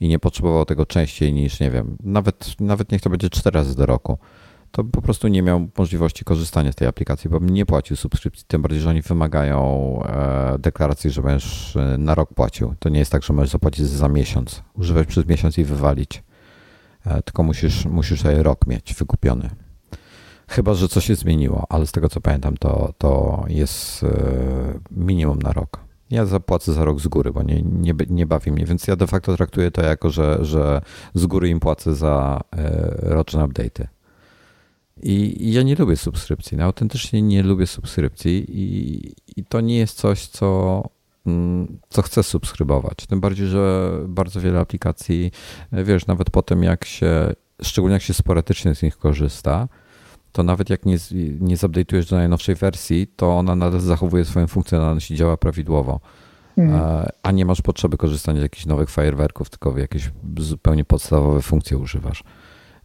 i 0.02 0.08
nie 0.08 0.20
potrzebował 0.20 0.66
tego 0.66 0.86
częściej 0.86 1.34
niż, 1.34 1.60
nie 1.60 1.72
wiem, 1.72 1.98
nawet, 2.04 2.56
nawet 2.60 2.92
niech 2.92 3.02
to 3.02 3.10
będzie 3.10 3.30
cztery 3.30 3.54
razy 3.54 3.76
do 3.76 3.86
roku, 3.86 4.18
to 4.72 4.84
po 4.84 5.02
prostu 5.02 5.28
nie 5.28 5.42
miał 5.42 5.68
możliwości 5.78 6.26
korzystania 6.26 6.72
z 6.72 6.76
tej 6.76 6.88
aplikacji, 6.88 7.30
bo 7.30 7.40
nie 7.40 7.66
płacił 7.66 7.96
subskrypcji, 7.96 8.46
tym 8.48 8.62
bardziej, 8.62 8.82
że 8.82 8.90
oni 8.90 9.02
wymagają 9.02 10.00
e, 10.04 10.60
deklaracji, 10.60 11.10
że 11.10 11.22
będziesz 11.22 11.76
e, 11.76 11.98
na 11.98 12.16
rok 12.16 12.34
płacił. 12.34 12.76
To 12.80 12.90
nie 12.90 13.00
jest 13.00 13.12
tak, 13.12 13.24
że 13.24 13.34
możesz 13.34 13.50
zapłacić 13.50 13.86
za 13.86 14.10
miesiąc, 14.10 14.64
używać 14.74 15.08
przez 15.08 15.26
miesiąc 15.26 15.58
i 15.58 15.64
wywalić, 15.64 16.24
e, 17.06 17.22
tylko 17.22 17.44
musisz, 17.44 17.86
musisz 17.86 18.22
sobie 18.22 18.44
rok 18.44 18.68
mieć 18.68 18.94
wykupiony. 18.94 19.50
Chyba, 20.48 20.74
że 20.74 20.88
coś 20.88 21.06
się 21.06 21.16
zmieniło, 21.16 21.66
ale 21.70 21.88
z 21.88 21.92
tego 21.92 22.10
co 22.10 22.22
pamiętam, 22.22 22.58
to, 22.58 22.94
to 22.98 23.44
jest 23.48 24.06
minimum 24.92 25.40
na 25.40 25.54
rok. 25.54 25.81
Ja 26.12 26.26
zapłacę 26.26 26.74
za 26.74 26.86
rok 26.86 27.00
z 27.00 27.08
góry, 27.08 27.32
bo 27.32 27.44
nie, 27.44 27.62
nie, 27.62 27.94
nie 28.10 28.26
bawi 28.26 28.52
mnie, 28.52 28.66
więc 28.66 28.88
ja 28.88 28.96
de 28.96 29.08
facto 29.08 29.36
traktuję 29.36 29.72
to 29.72 29.82
jako, 29.82 30.10
że, 30.10 30.46
że 30.46 30.82
z 31.14 31.26
góry 31.26 31.50
im 31.50 31.60
płacę 31.60 31.96
za 31.96 32.42
e, 32.58 32.96
roczne 33.02 33.44
update'y. 33.44 33.88
I, 35.04 35.52
ja 35.54 35.64
nie 35.64 35.76
lubię 35.76 35.98
subskrypcji, 35.98 36.58
no, 36.58 36.64
autentycznie 36.64 37.22
nie 37.22 37.44
lubię 37.44 37.68
subskrypcji 37.68 38.46
i, 38.50 39.16
i 39.38 39.46
to 39.46 39.62
nie 39.62 39.78
jest 39.78 39.98
coś, 39.98 40.28
co, 40.28 40.84
mm, 41.26 41.80
co 41.90 42.02
chcę 42.02 42.24
subskrybować. 42.24 43.06
Tym 43.06 43.20
bardziej, 43.20 43.48
że 43.48 43.92
bardzo 44.08 44.42
wiele 44.42 44.60
aplikacji, 44.60 45.32
wiesz, 45.72 46.08
nawet 46.08 46.30
po 46.30 46.42
tym 46.42 46.64
jak 46.64 46.86
się, 46.86 47.34
szczególnie 47.62 47.94
jak 47.94 48.04
się 48.04 48.14
sporadycznie 48.14 48.76
z 48.76 48.82
nich 48.84 48.98
korzysta, 48.98 49.68
to 50.32 50.44
nawet 50.44 50.70
jak 50.70 50.86
nie, 50.86 50.98
nie 51.40 51.58
zupdate'ujesz 51.58 52.10
do 52.10 52.16
najnowszej 52.16 52.56
wersji, 52.56 53.08
to 53.16 53.38
ona 53.38 53.56
nadal 53.56 53.80
zachowuje 53.80 54.26
swoją 54.26 54.48
funkcjonalność 54.48 55.12
i 55.12 55.16
działa 55.16 55.38
prawidłowo. 55.38 56.00
Mhm. 56.58 57.08
A 57.24 57.32
nie 57.32 57.46
masz 57.46 57.62
potrzeby 57.62 57.98
korzystania 57.98 58.40
z 58.40 58.44
jakichś 58.44 58.66
nowych 58.66 58.90
fajerwerków, 58.90 59.50
tylko 59.50 59.78
jakieś 59.78 60.12
zupełnie 60.38 60.86
podstawowe 60.86 61.42
funkcje 61.42 61.78
używasz. 61.78 62.24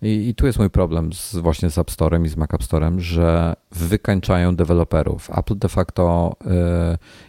I, 0.03 0.29
I, 0.29 0.35
tu 0.35 0.47
jest 0.47 0.59
mój 0.59 0.71
problem 0.71 1.13
z, 1.13 1.37
właśnie 1.37 1.71
z 1.71 1.79
App 1.79 1.91
Storem 1.91 2.25
i 2.25 2.29
z 2.29 2.37
Mac 2.37 2.55
App 2.55 2.65
Storem, 2.65 3.01
że 3.01 3.55
wykańczają 3.73 4.57
deweloperów. 4.57 5.31
Apple 5.39 5.59
de 5.59 5.69
facto, 5.69 6.37
yy, 6.45 6.51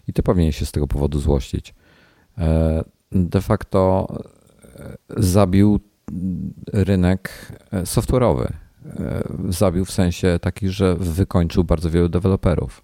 i 0.07 0.13
ty 0.13 0.24
powinien 0.24 0.51
się 0.51 0.65
z 0.65 0.72
tego 0.72 0.88
powodu 0.88 1.20
złościć, 1.20 1.74
yy, 2.38 2.43
de 3.11 3.41
facto 3.41 4.07
zabił 5.18 5.80
rynek 6.74 7.51
software'owy 7.72 8.47
E, 8.51 8.66
zabił 9.49 9.85
w 9.85 9.91
sensie 9.91 10.39
taki, 10.41 10.69
że 10.69 10.95
wykończył 10.95 11.63
bardzo 11.63 11.89
wielu 11.89 12.09
deweloperów. 12.09 12.81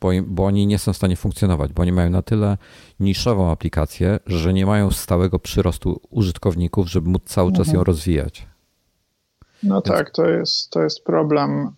Bo, 0.00 0.10
bo, 0.26 0.44
oni 0.44 0.66
nie 0.66 0.78
są 0.78 0.92
w 0.92 0.96
stanie 0.96 1.16
funkcjonować, 1.16 1.72
bo 1.72 1.82
oni 1.82 1.92
mają 1.92 2.10
na 2.10 2.22
tyle 2.22 2.58
niszową 3.00 3.50
aplikację, 3.50 4.18
że 4.26 4.52
nie 4.52 4.66
mają 4.66 4.90
stałego 4.90 5.38
przyrostu 5.38 6.00
użytkowników, 6.10 6.90
żeby 6.90 7.10
móc 7.10 7.22
cały 7.24 7.52
czas 7.52 7.60
mhm. 7.60 7.76
ją 7.76 7.84
rozwijać. 7.84 8.46
No 9.62 9.74
Więc... 9.74 9.84
tak, 9.84 10.10
to 10.10 10.28
jest, 10.28 10.70
to 10.70 10.82
jest 10.82 11.04
problem. 11.04 11.70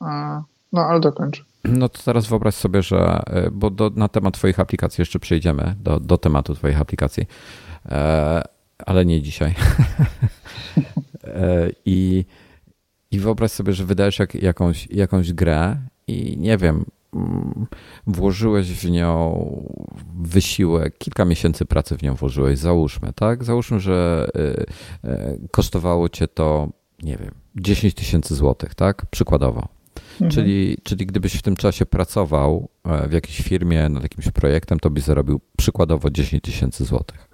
No 0.72 0.80
ale 0.80 1.00
dokończę. 1.00 1.42
No 1.64 1.88
to 1.88 2.02
teraz 2.04 2.26
wyobraź 2.26 2.54
sobie, 2.54 2.82
że, 2.82 3.22
e, 3.26 3.50
bo 3.50 3.70
do, 3.70 3.90
na 3.94 4.08
temat 4.08 4.34
Twoich 4.34 4.60
aplikacji 4.60 5.02
jeszcze 5.02 5.18
przejdziemy, 5.18 5.74
do, 5.80 6.00
do 6.00 6.18
tematu 6.18 6.54
Twoich 6.54 6.80
aplikacji, 6.80 7.26
e, 7.86 8.42
ale 8.86 9.04
nie 9.04 9.22
dzisiaj. 9.22 9.54
E, 11.34 11.70
I, 11.84 12.24
i 13.10 13.18
wyobraź 13.18 13.50
sobie, 13.50 13.72
że 13.72 13.84
wydajesz 13.84 14.18
jak, 14.18 14.34
jakąś, 14.34 14.88
jakąś 14.90 15.32
grę 15.32 15.76
i 16.06 16.36
nie 16.38 16.58
wiem, 16.58 16.84
mm, 17.14 17.66
włożyłeś 18.06 18.72
w 18.72 18.90
nią 18.90 19.46
wysiłek, 20.22 20.98
kilka 20.98 21.24
miesięcy 21.24 21.64
pracy 21.64 21.96
w 21.96 22.02
nią 22.02 22.14
włożyłeś, 22.14 22.58
załóżmy, 22.58 23.12
tak? 23.12 23.44
Załóżmy, 23.44 23.80
że 23.80 24.28
e, 25.04 25.10
e, 25.10 25.36
kosztowało 25.50 26.08
cię 26.08 26.28
to, 26.28 26.68
nie 27.02 27.16
wiem, 27.16 27.34
10 27.56 27.94
tysięcy 27.94 28.34
złotych, 28.34 28.74
tak? 28.74 29.06
Przykładowo. 29.06 29.68
Mhm. 30.12 30.30
Czyli, 30.30 30.78
czyli 30.82 31.06
gdybyś 31.06 31.34
w 31.34 31.42
tym 31.42 31.56
czasie 31.56 31.86
pracował 31.86 32.68
w 33.08 33.12
jakiejś 33.12 33.40
firmie 33.40 33.88
nad 33.88 34.02
jakimś 34.02 34.30
projektem, 34.30 34.80
to 34.80 34.90
byś 34.90 35.04
zarobił 35.04 35.40
przykładowo 35.56 36.10
10 36.10 36.42
tysięcy 36.42 36.84
złotych. 36.84 37.29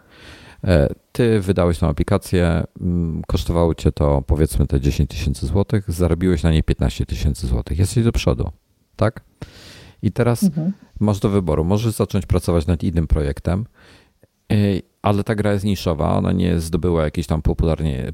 E, 0.65 0.89
ty 1.13 1.41
wydałeś 1.41 1.79
tą 1.79 1.89
aplikację, 1.89 2.65
mm, 2.81 3.23
kosztowało 3.27 3.75
cię 3.75 3.93
to 3.93 4.23
powiedzmy 4.23 4.67
te 4.67 4.81
10 4.81 5.11
tysięcy 5.11 5.47
złotych, 5.47 5.91
zarobiłeś 5.91 6.43
na 6.43 6.51
niej 6.51 6.63
15 6.63 7.07
tysięcy 7.07 7.47
złotych. 7.47 7.79
Jesteś 7.79 8.05
do 8.05 8.13
przodu, 8.13 8.51
tak? 8.97 9.21
I 10.03 10.13
teraz 10.13 10.43
mhm. 10.43 10.73
masz 11.01 11.21
do 11.21 11.29
wyboru. 11.29 11.65
Możesz 11.65 11.93
zacząć 11.95 12.27
pracować 12.27 12.67
nad 12.67 12.83
innym 12.83 13.07
projektem, 13.07 13.67
e, 14.53 14.57
ale 15.03 15.25
ta 15.25 15.35
gra 15.35 15.53
jest 15.53 15.65
niszowa, 15.65 16.17
ona 16.17 16.33
nie 16.33 16.61
zdobyła 16.61 17.05
jakiejś 17.05 17.27
tam 17.27 17.43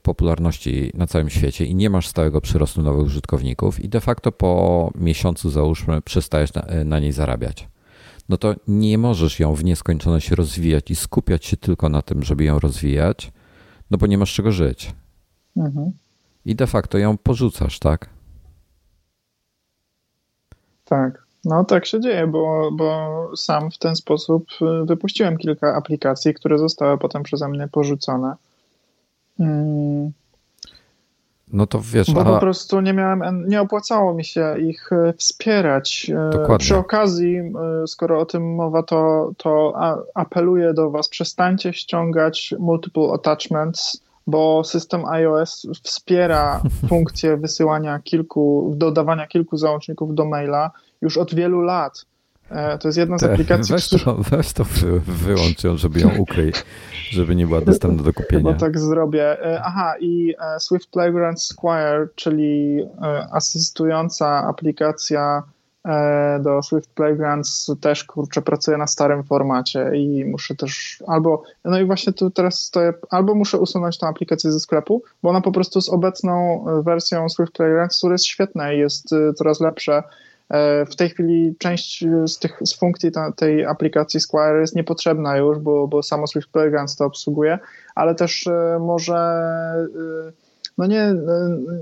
popularności 0.03 0.90
na 0.95 1.07
całym 1.07 1.30
świecie 1.30 1.64
i 1.64 1.74
nie 1.74 1.90
masz 1.90 2.09
stałego 2.09 2.40
przyrostu 2.40 2.82
nowych 2.82 3.07
użytkowników 3.07 3.80
i 3.80 3.88
de 3.88 4.01
facto 4.01 4.32
po 4.32 4.93
miesiącu 4.95 5.51
załóżmy 5.51 6.03
przestajesz 6.03 6.55
na, 6.55 6.66
na 6.84 7.01
niej 7.01 7.12
zarabiać 7.12 7.68
no 8.28 8.36
to 8.36 8.54
nie 8.68 8.98
możesz 8.98 9.40
ją 9.40 9.54
w 9.54 9.64
nieskończoność 9.64 10.30
rozwijać 10.30 10.90
i 10.90 10.96
skupiać 10.96 11.44
się 11.44 11.56
tylko 11.56 11.88
na 11.88 12.02
tym, 12.02 12.22
żeby 12.22 12.44
ją 12.44 12.58
rozwijać, 12.58 13.32
no 13.90 13.98
bo 13.98 14.06
nie 14.06 14.18
masz 14.18 14.34
czego 14.34 14.52
żyć. 14.52 14.94
Mhm. 15.56 15.92
I 16.44 16.54
de 16.54 16.66
facto 16.66 16.98
ją 16.98 17.18
porzucasz, 17.18 17.78
tak? 17.78 18.08
Tak. 20.84 21.22
No 21.44 21.64
tak 21.64 21.86
się 21.86 22.00
dzieje, 22.00 22.26
bo, 22.26 22.70
bo 22.72 23.30
sam 23.36 23.70
w 23.70 23.78
ten 23.78 23.96
sposób 23.96 24.46
y, 24.82 24.86
wypuściłem 24.86 25.36
kilka 25.36 25.74
aplikacji, 25.74 26.34
które 26.34 26.58
zostały 26.58 26.98
potem 26.98 27.22
przeze 27.22 27.48
mnie 27.48 27.68
porzucone. 27.68 28.34
Hmm. 29.38 30.12
No 31.53 31.66
to 31.66 31.80
wiesz. 31.84 32.11
Bo 32.11 32.24
po 32.24 32.38
prostu 32.38 32.80
nie 32.80 32.92
miałem, 32.92 33.44
nie 33.48 33.61
opłacało 33.61 34.14
mi 34.14 34.24
się 34.24 34.55
ich 34.59 34.92
e, 34.92 35.12
wspierać. 35.12 36.11
E, 36.11 36.30
Dokładnie. 36.30 36.59
Przy 36.59 36.76
okazji, 36.76 37.36
e, 37.36 37.53
skoro 37.86 38.20
o 38.20 38.26
tym 38.26 38.55
mowa, 38.55 38.82
to, 38.82 39.32
to 39.36 39.74
apeluję 40.14 40.74
do 40.74 40.90
Was, 40.90 41.09
przestańcie 41.09 41.72
ściągać 41.72 42.55
multiple 42.59 43.12
attachments, 43.12 44.03
bo 44.26 44.64
system 44.64 45.05
iOS 45.05 45.66
wspiera 45.82 46.62
funkcję 46.88 47.36
wysyłania 47.36 47.98
kilku, 47.98 48.72
dodawania 48.76 49.26
kilku 49.26 49.57
załączników 49.57 50.14
do 50.14 50.24
maila 50.24 50.70
już 51.03 51.16
od 51.18 51.34
wielu 51.34 51.61
lat. 51.61 52.07
To 52.80 52.88
jest 52.88 52.98
jedna 52.98 53.18
z 53.18 53.20
Te, 53.20 53.32
aplikacji. 53.32 53.74
Weź 53.74 53.88
to, 53.88 54.14
weź 54.14 54.53
to 54.53 54.64
wy, 54.64 55.00
wyłącz 55.00 55.64
ją, 55.64 55.76
żeby 55.76 56.00
ją 56.00 56.11
ukryć, 56.18 56.64
żeby 57.11 57.36
nie 57.36 57.46
była 57.46 57.61
dostępna 57.61 58.03
do 58.03 58.12
kupienia. 58.12 58.42
Chyba 58.42 58.55
tak 58.55 58.78
zrobię. 58.78 59.36
Aha, 59.64 59.94
i 60.00 60.34
Swift 60.59 60.90
Playground 60.90 61.42
Squire, 61.42 62.09
czyli 62.14 62.82
asystująca 63.32 64.26
aplikacja 64.48 65.42
E, 65.88 66.40
do 66.42 66.62
Swift 66.62 66.90
Playgrounds 66.94 67.70
też 67.80 68.05
kurczę 68.05 68.42
pracuję 68.42 68.76
na 68.76 68.86
starym 68.86 69.24
formacie 69.24 69.90
i 69.96 70.24
muszę 70.24 70.55
też 70.55 71.03
albo, 71.07 71.42
no 71.64 71.80
i 71.80 71.84
właśnie 71.84 72.12
tu 72.12 72.30
teraz 72.30 72.61
stoję, 72.62 72.92
albo 73.11 73.34
muszę 73.34 73.59
usunąć 73.59 73.98
tę 73.98 74.07
aplikację 74.07 74.53
ze 74.53 74.61
sklepu, 74.61 75.03
bo 75.22 75.30
ona 75.30 75.40
po 75.40 75.53
prostu 75.53 75.80
z 75.80 75.88
obecną 75.88 76.64
wersją 76.84 77.28
Swift 77.28 77.53
Playgrounds, 77.53 77.98
która 77.98 78.12
jest 78.12 78.26
świetna 78.26 78.72
i 78.72 78.78
jest 78.78 79.12
e, 79.12 79.34
coraz 79.34 79.61
lepsza. 79.61 80.03
E, 80.53 80.86
w 80.86 80.96
tej 80.96 81.11
chwili 81.11 81.55
część 81.59 82.05
z 82.26 82.38
tych 82.38 82.59
z 82.64 82.78
funkcji 82.78 83.12
ta, 83.12 83.32
tej 83.32 83.64
aplikacji 83.64 84.20
Squire 84.20 84.61
jest 84.61 84.76
niepotrzebna 84.76 85.36
już, 85.36 85.59
bo, 85.59 85.88
bo 85.88 86.03
samo 86.03 86.26
Swift 86.26 86.48
Playgrounds 86.48 86.96
to 86.96 87.05
obsługuje, 87.05 87.59
ale 87.94 88.14
też 88.14 88.48
może 88.80 89.42
no 90.78 90.86
nie, 90.86 91.14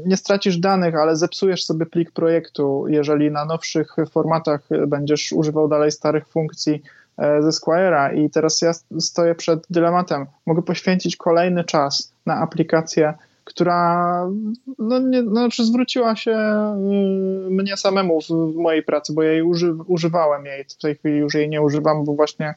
nie 0.07 0.17
stracisz 0.17 0.59
danych, 0.59 0.95
ale 0.95 1.17
zepsujesz 1.17 1.65
sobie 1.65 1.87
plik 1.87 2.13
projektu, 2.13 2.85
jeżeli 2.89 3.31
na 3.31 3.45
nowszych 3.45 3.97
formatach 4.11 4.69
będziesz 4.87 5.33
używał 5.33 5.69
dalej 5.69 5.93
starych 5.93 6.29
funkcji 6.29 6.83
e, 7.19 7.43
ze 7.43 7.49
Squire'a 7.49 8.15
i 8.15 8.31
teraz 8.31 8.63
ja 8.63 8.73
stoję 9.01 9.35
przed 9.35 9.67
dylematem. 9.71 10.27
Mogę 10.47 10.63
poświęcić 10.63 11.17
kolejny 11.17 11.65
czas 11.65 12.13
na 12.27 12.35
aplikację, 12.37 13.15
która 13.51 14.27
no, 14.79 14.99
nie, 14.99 15.23
no, 15.23 15.31
znaczy 15.31 15.65
zwróciła 15.65 16.17
się 16.17 16.37
y, 17.47 17.51
mnie 17.51 17.77
samemu 17.77 18.21
w 18.21 18.57
mojej 18.57 18.83
pracy, 18.83 19.13
bo 19.13 19.23
ja 19.23 19.33
jej 19.33 19.43
uży, 19.43 19.75
używałem 19.87 20.47
jej. 20.47 20.65
W 20.65 20.77
tej 20.77 20.95
chwili 20.95 21.19
już 21.19 21.35
jej 21.35 21.49
nie 21.49 21.63
używam, 21.63 22.05
bo 22.05 22.15
właśnie 22.15 22.55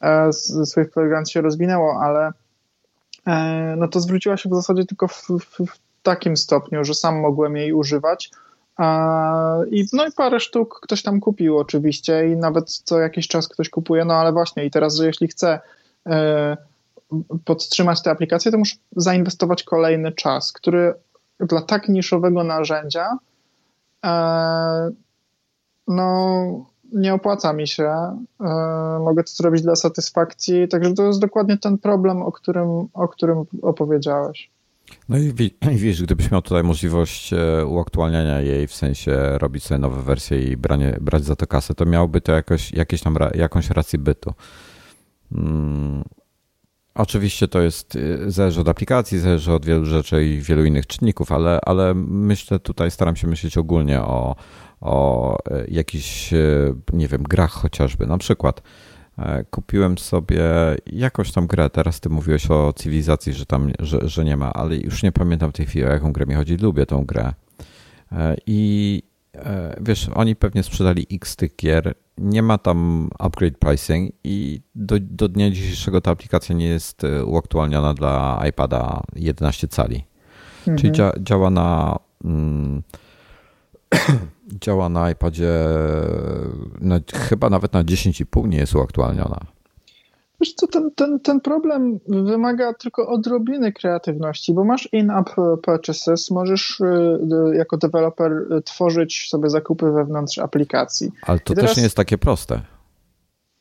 e, 0.00 0.32
Swift 0.32 0.92
Playground 0.92 1.30
się 1.30 1.40
rozwinęło, 1.40 2.00
ale 2.02 2.32
E, 3.26 3.74
no 3.76 3.88
to 3.88 4.00
zwróciła 4.00 4.36
się 4.36 4.48
w 4.48 4.54
zasadzie 4.54 4.84
tylko 4.84 5.08
w, 5.08 5.26
w, 5.28 5.66
w 5.66 5.78
takim 6.02 6.36
stopniu, 6.36 6.84
że 6.84 6.94
sam 6.94 7.20
mogłem 7.20 7.56
jej 7.56 7.72
używać. 7.72 8.30
I, 9.70 9.84
no 9.92 10.06
i 10.06 10.12
parę 10.16 10.40
sztuk 10.40 10.80
ktoś 10.82 11.02
tam 11.02 11.20
kupił 11.20 11.58
oczywiście 11.58 12.28
i 12.28 12.36
nawet 12.36 12.70
co 12.70 13.00
jakiś 13.00 13.28
czas 13.28 13.48
ktoś 13.48 13.68
kupuje, 13.68 14.04
no 14.04 14.14
ale 14.14 14.32
właśnie 14.32 14.64
i 14.64 14.70
teraz, 14.70 14.96
że 14.96 15.06
jeśli 15.06 15.28
chcę 15.28 15.60
e, 16.06 16.56
podtrzymać 17.44 18.02
tę 18.02 18.10
aplikację, 18.10 18.52
to 18.52 18.58
muszę 18.58 18.76
zainwestować 18.96 19.62
kolejny 19.62 20.12
czas, 20.12 20.52
który 20.52 20.94
dla 21.40 21.62
tak 21.62 21.88
niszowego 21.88 22.44
narzędzia 22.44 23.18
e, 24.04 24.90
no 25.88 26.66
nie 26.92 27.14
opłaca 27.14 27.52
mi 27.52 27.68
się. 27.68 27.84
E, 28.40 28.46
mogę 29.04 29.24
to 29.24 29.30
zrobić 29.32 29.62
dla 29.62 29.76
satysfakcji. 29.76 30.68
Także 30.68 30.94
to 30.94 31.06
jest 31.06 31.20
dokładnie 31.20 31.58
ten 31.58 31.78
problem, 31.78 32.22
o 32.22 32.32
którym, 32.32 32.68
o 32.92 33.08
którym 33.08 33.44
opowiedziałeś. 33.62 34.50
No 35.08 35.18
i 35.18 35.32
widzisz, 35.62 36.02
gdybyś 36.06 36.30
miał 36.30 36.42
tutaj 36.42 36.62
możliwość 36.62 37.32
e, 37.32 37.66
uaktualniania 37.66 38.40
jej, 38.40 38.66
w 38.66 38.74
sensie 38.74 39.38
robić 39.38 39.64
sobie 39.64 39.78
nowe 39.78 40.02
wersje 40.02 40.42
i 40.42 40.56
branie, 40.56 40.98
brać 41.00 41.24
za 41.24 41.36
to 41.36 41.46
kasę, 41.46 41.74
to 41.74 41.86
miałby 41.86 42.20
to 42.20 42.32
jakoś, 42.32 42.72
jakieś 42.72 43.02
tam, 43.02 43.16
jakąś 43.34 43.70
rację 43.70 43.98
bytu. 43.98 44.32
Hmm. 45.34 46.04
Oczywiście 46.94 47.48
to 47.48 47.60
jest, 47.60 47.96
e, 47.96 48.30
zależy 48.30 48.60
od 48.60 48.68
aplikacji, 48.68 49.18
zależy 49.18 49.52
od 49.52 49.66
wielu 49.66 49.84
rzeczy 49.84 50.24
i 50.24 50.40
wielu 50.40 50.64
innych 50.64 50.86
czynników, 50.86 51.32
ale, 51.32 51.60
ale 51.66 51.94
myślę 51.94 52.58
tutaj, 52.58 52.90
staram 52.90 53.16
się 53.16 53.26
myśleć 53.26 53.58
ogólnie 53.58 54.00
o, 54.00 54.36
o 54.80 55.38
e, 55.50 55.64
jakichś, 55.68 56.32
e, 56.32 56.38
nie 56.92 57.08
wiem, 57.08 57.22
grach 57.22 57.50
chociażby. 57.50 58.06
Na 58.06 58.18
przykład 58.18 58.62
e, 59.18 59.44
kupiłem 59.44 59.98
sobie 59.98 60.42
jakąś 60.86 61.32
tam 61.32 61.46
grę, 61.46 61.70
teraz 61.70 62.00
ty 62.00 62.08
mówiłeś 62.08 62.50
o 62.50 62.72
cywilizacji, 62.72 63.32
że 63.32 63.46
tam, 63.46 63.72
że, 63.78 64.08
że 64.08 64.24
nie 64.24 64.36
ma, 64.36 64.52
ale 64.52 64.76
już 64.76 65.02
nie 65.02 65.12
pamiętam 65.12 65.50
w 65.50 65.54
tej 65.54 65.66
chwili 65.66 65.84
o 65.84 65.88
jaką 65.88 66.12
grę 66.12 66.26
mi 66.26 66.34
chodzi, 66.34 66.56
lubię 66.56 66.86
tą 66.86 67.04
grę. 67.04 67.32
I 68.46 69.02
wiesz, 69.80 70.10
oni 70.14 70.36
pewnie 70.36 70.62
sprzedali 70.62 71.06
x 71.12 71.36
tych 71.36 71.56
gier, 71.56 71.94
nie 72.18 72.42
ma 72.42 72.58
tam 72.58 73.10
upgrade 73.18 73.58
pricing 73.58 74.12
i 74.24 74.60
do, 74.74 74.96
do 75.00 75.28
dnia 75.28 75.50
dzisiejszego 75.50 76.00
ta 76.00 76.10
aplikacja 76.10 76.54
nie 76.54 76.66
jest 76.66 77.02
uaktualniona 77.26 77.94
dla 77.94 78.42
iPada 78.48 79.02
11 79.16 79.68
cali. 79.68 80.04
Mhm. 80.60 80.78
Czyli 80.78 80.92
dzia, 80.92 81.12
działa 81.20 81.50
na... 81.50 81.98
Mm, 82.24 82.82
działa 84.64 84.88
na 84.88 85.10
iPadzie 85.10 85.50
na, 86.80 87.00
chyba 87.14 87.50
nawet 87.50 87.72
na 87.72 87.84
10,5 87.84 88.48
nie 88.48 88.58
jest 88.58 88.74
uaktualniona. 88.74 89.40
Wiesz 90.44 90.54
co, 90.54 90.66
ten, 90.66 90.90
ten, 90.94 91.20
ten 91.20 91.40
problem 91.40 92.00
wymaga 92.08 92.74
tylko 92.74 93.08
odrobiny 93.08 93.72
kreatywności, 93.72 94.54
bo 94.54 94.64
masz 94.64 94.88
in-app 94.92 95.30
purchases, 95.62 96.30
możesz 96.30 96.80
y, 96.80 97.56
jako 97.56 97.76
deweloper 97.76 98.32
tworzyć 98.64 99.28
sobie 99.28 99.50
zakupy 99.50 99.90
wewnątrz 99.90 100.38
aplikacji. 100.38 101.12
Ale 101.22 101.40
to 101.40 101.54
teraz... 101.54 101.70
też 101.70 101.76
nie 101.76 101.82
jest 101.82 101.96
takie 101.96 102.18
proste. 102.18 102.60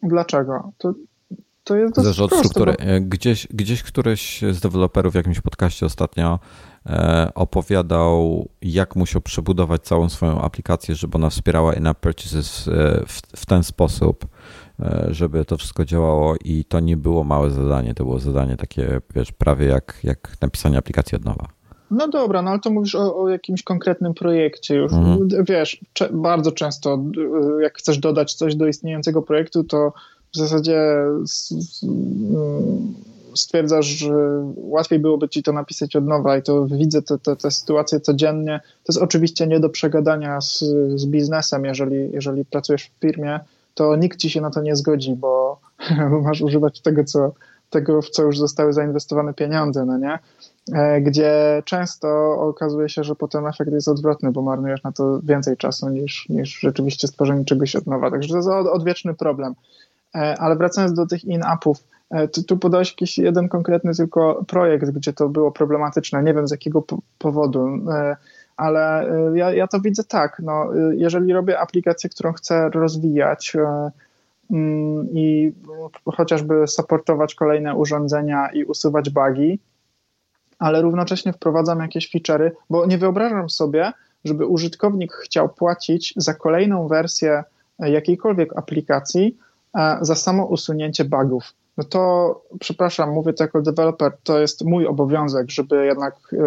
Dlaczego? 0.01 0.71
To, 0.77 0.93
to 1.63 1.75
jest 1.75 1.95
Zależy 1.95 2.23
od 2.23 2.33
struktury. 2.33 2.75
Bo... 2.79 2.85
Gdzieś, 3.01 3.47
gdzieś 3.47 3.83
któryś 3.83 4.41
z 4.51 4.59
deweloperów 4.59 5.13
w 5.13 5.15
jakimś 5.15 5.41
podcaście 5.41 5.85
ostatnio 5.85 6.39
E, 6.89 7.31
opowiadał, 7.35 8.49
jak 8.61 8.95
musiał 8.95 9.21
przebudować 9.21 9.81
całą 9.81 10.09
swoją 10.09 10.41
aplikację, 10.41 10.95
żeby 10.95 11.17
ona 11.17 11.29
wspierała 11.29 11.73
in-app 11.73 11.99
purchases 11.99 12.67
e, 12.67 12.71
w, 13.07 13.21
w 13.35 13.45
ten 13.45 13.63
sposób, 13.63 14.25
e, 14.25 14.27
żeby 15.07 15.45
to 15.45 15.57
wszystko 15.57 15.85
działało 15.85 16.35
i 16.45 16.65
to 16.65 16.79
nie 16.79 16.97
było 16.97 17.23
małe 17.23 17.49
zadanie, 17.49 17.93
to 17.93 18.03
było 18.03 18.19
zadanie 18.19 18.57
takie, 18.57 19.01
wiesz, 19.15 19.31
prawie 19.31 19.65
jak, 19.65 19.99
jak 20.03 20.37
napisanie 20.41 20.77
aplikacji 20.77 21.15
od 21.15 21.25
nowa. 21.25 21.47
No 21.91 22.07
dobra, 22.07 22.41
no 22.41 22.51
ale 22.51 22.59
to 22.59 22.71
mówisz 22.71 22.95
o, 22.95 23.17
o 23.17 23.29
jakimś 23.29 23.63
konkretnym 23.63 24.13
projekcie 24.13 24.75
już. 24.75 24.93
Mhm. 24.93 25.27
Wiesz, 25.49 25.81
bardzo 26.11 26.51
często 26.51 27.03
jak 27.61 27.77
chcesz 27.77 27.97
dodać 27.97 28.33
coś 28.33 28.55
do 28.55 28.67
istniejącego 28.67 29.21
projektu, 29.21 29.63
to 29.63 29.93
w 30.33 30.37
zasadzie 30.37 30.81
stwierdzasz, 33.35 33.85
że 33.85 34.13
łatwiej 34.55 34.99
byłoby 34.99 35.29
ci 35.29 35.43
to 35.43 35.53
napisać 35.53 35.95
od 35.95 36.05
nowa 36.05 36.37
i 36.37 36.41
to 36.41 36.65
widzę 36.65 37.01
tę 37.41 37.51
sytuację 37.51 37.99
codziennie. 37.99 38.59
To 38.63 38.93
jest 38.93 39.01
oczywiście 39.01 39.47
nie 39.47 39.59
do 39.59 39.69
przegadania 39.69 40.41
z, 40.41 40.59
z 40.95 41.05
biznesem, 41.05 41.65
jeżeli, 41.65 42.11
jeżeli 42.11 42.45
pracujesz 42.45 42.83
w 42.83 43.01
firmie, 43.01 43.39
to 43.73 43.95
nikt 43.95 44.19
ci 44.19 44.29
się 44.29 44.41
na 44.41 44.49
to 44.49 44.61
nie 44.61 44.75
zgodzi, 44.75 45.15
bo, 45.23 45.59
masz 46.23 46.41
używać 46.41 46.81
tego, 46.81 47.03
co, 47.03 47.33
tego, 47.69 48.01
w 48.01 48.09
co 48.09 48.23
już 48.23 48.39
zostały 48.39 48.73
zainwestowane 48.73 49.33
pieniądze, 49.33 49.85
no 49.85 49.97
nie? 49.97 50.19
E, 50.73 51.01
gdzie 51.01 51.63
często 51.65 52.31
okazuje 52.39 52.89
się, 52.89 53.03
że 53.03 53.15
potem 53.15 53.47
efekt 53.47 53.71
jest 53.71 53.87
odwrotny, 53.87 54.31
bo 54.31 54.41
marnujesz 54.41 54.83
na 54.83 54.91
to 54.91 55.19
więcej 55.23 55.57
czasu 55.57 55.89
niż, 55.89 56.29
niż 56.29 56.59
rzeczywiście 56.59 57.07
stworzenie 57.07 57.45
czegoś 57.45 57.75
od 57.75 57.87
nowa. 57.87 58.11
Także 58.11 58.29
to 58.29 58.35
jest 58.37 58.49
odwieczny 58.49 59.13
problem. 59.13 59.53
E, 60.15 60.35
ale 60.39 60.55
wracając 60.55 60.93
do 60.93 61.05
tych 61.05 61.25
in-upów, 61.25 61.83
E, 62.13 62.27
tu, 62.27 62.43
tu 62.43 62.57
podałeś 62.57 62.89
jakiś 62.89 63.17
jeden 63.17 63.49
konkretny 63.49 63.95
tylko 63.95 64.45
projekt, 64.47 64.89
gdzie 64.89 65.13
to 65.13 65.29
było 65.29 65.51
problematyczne. 65.51 66.23
Nie 66.23 66.33
wiem 66.33 66.47
z 66.47 66.51
jakiego 66.51 66.83
powodu, 67.17 67.67
ale 68.63 69.09
e, 69.09 69.37
ja, 69.37 69.53
ja 69.53 69.67
to 69.67 69.79
widzę 69.79 70.03
tak. 70.03 70.41
No, 70.43 70.69
jeżeli 70.97 71.33
robię 71.33 71.59
aplikację, 71.59 72.09
którą 72.09 72.33
chcę 72.33 72.69
rozwijać 72.69 73.53
mm, 74.51 75.07
i 75.13 75.53
chociażby 76.05 76.67
supportować 76.67 77.35
kolejne 77.35 77.75
urządzenia 77.75 78.49
i 78.53 78.63
usuwać 78.63 79.09
bugi, 79.09 79.59
ale 80.59 80.81
równocześnie 80.81 81.33
wprowadzam 81.33 81.79
jakieś 81.79 82.15
feature'y, 82.15 82.51
bo 82.69 82.85
nie 82.85 82.97
wyobrażam 82.97 83.49
sobie, 83.49 83.91
żeby 84.25 84.45
użytkownik 84.45 85.13
chciał 85.13 85.49
płacić 85.49 86.13
za 86.17 86.33
kolejną 86.33 86.87
wersję 86.87 87.43
jakiejkolwiek 87.79 88.57
aplikacji 88.57 89.37
za 90.01 90.15
samo 90.15 90.45
usunięcie 90.45 91.05
bugów 91.05 91.53
no 91.77 91.83
to 91.83 92.41
przepraszam, 92.59 93.11
mówię 93.11 93.33
to 93.33 93.43
jako 93.43 93.61
deweloper, 93.61 94.11
to 94.23 94.39
jest 94.39 94.65
mój 94.65 94.87
obowiązek, 94.87 95.51
żeby 95.51 95.85
jednak 95.85 96.15
y, 96.33 96.37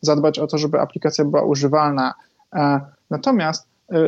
zadbać 0.00 0.38
o 0.38 0.46
to, 0.46 0.58
żeby 0.58 0.80
aplikacja 0.80 1.24
była 1.24 1.42
używalna. 1.42 2.14
E, 2.52 2.80
natomiast 3.10 3.66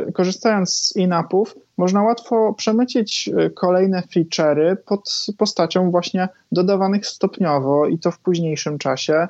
y, 0.08 0.12
korzystając 0.12 0.74
z 0.74 0.96
in-appów, 0.96 1.54
można 1.76 2.02
łatwo 2.02 2.54
przemycić 2.54 3.28
y, 3.28 3.50
kolejne 3.50 4.02
feature'y 4.14 4.76
pod 4.76 5.26
postacią 5.38 5.90
właśnie 5.90 6.28
dodawanych 6.52 7.06
stopniowo 7.06 7.86
i 7.86 7.98
to 7.98 8.10
w 8.10 8.18
późniejszym 8.18 8.78
czasie. 8.78 9.28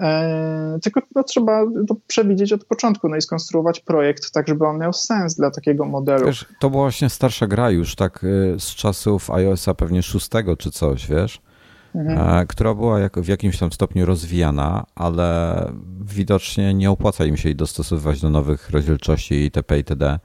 E, 0.00 0.78
tylko 0.82 1.00
no, 1.14 1.22
trzeba 1.22 1.64
to 1.88 1.96
przewidzieć 2.06 2.52
od 2.52 2.64
początku 2.64 3.08
no 3.08 3.16
i 3.16 3.22
skonstruować 3.22 3.80
projekt 3.80 4.30
tak, 4.32 4.48
żeby 4.48 4.66
on 4.66 4.78
miał 4.78 4.92
sens 4.92 5.34
dla 5.34 5.50
takiego 5.50 5.84
modelu. 5.84 6.26
Wiesz, 6.26 6.46
to 6.60 6.70
była 6.70 6.82
właśnie 6.82 7.10
starsza 7.10 7.46
gra 7.46 7.70
już 7.70 7.94
tak 7.94 8.24
y, 8.24 8.54
z 8.58 8.74
czasów 8.74 9.30
iOS-a 9.30 9.74
pewnie 9.74 10.02
szóstego 10.02 10.56
czy 10.56 10.70
coś, 10.70 11.08
wiesz, 11.08 11.40
mhm. 11.94 12.40
E, 12.40 12.46
która 12.46 12.74
była 12.74 13.00
jak, 13.00 13.18
w 13.20 13.28
jakimś 13.28 13.58
tam 13.58 13.72
stopniu 13.72 14.06
rozwijana, 14.06 14.86
ale 14.94 15.72
widocznie 16.00 16.74
nie 16.74 16.90
opłaca 16.90 17.24
im 17.24 17.36
się 17.36 17.48
jej 17.48 17.56
dostosowywać 17.56 18.20
do 18.20 18.30
nowych 18.30 18.70
rozdzielczości 18.70 19.34
itp. 19.34 19.76
itd. 19.76 20.18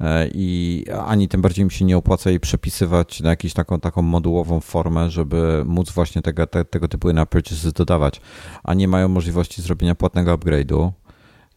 e, 0.00 0.28
i 0.34 0.84
ani 1.06 1.28
tym 1.28 1.42
bardziej 1.42 1.64
mi 1.64 1.70
się 1.70 1.84
nie 1.84 1.96
opłaca 1.96 2.30
jej 2.30 2.40
przepisywać 2.40 3.20
na 3.20 3.30
jakąś 3.30 3.52
taką, 3.52 3.80
taką 3.80 4.02
modułową 4.02 4.60
formę, 4.60 5.10
żeby 5.10 5.62
móc 5.66 5.90
właśnie 5.90 6.22
tego, 6.22 6.46
te, 6.46 6.64
tego 6.64 6.88
typu 6.88 7.12
na 7.12 7.26
purchases 7.26 7.72
dodawać, 7.72 8.20
a 8.64 8.74
nie 8.74 8.88
mają 8.88 9.08
możliwości 9.08 9.62
zrobienia 9.62 9.94
płatnego 9.94 10.34
upgrade'u. 10.34 10.90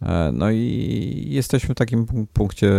E, 0.01 0.31
no 0.33 0.51
i 0.51 1.27
jesteśmy 1.29 1.75
w 1.75 1.77
takim 1.77 2.27
punkcie, 2.33 2.71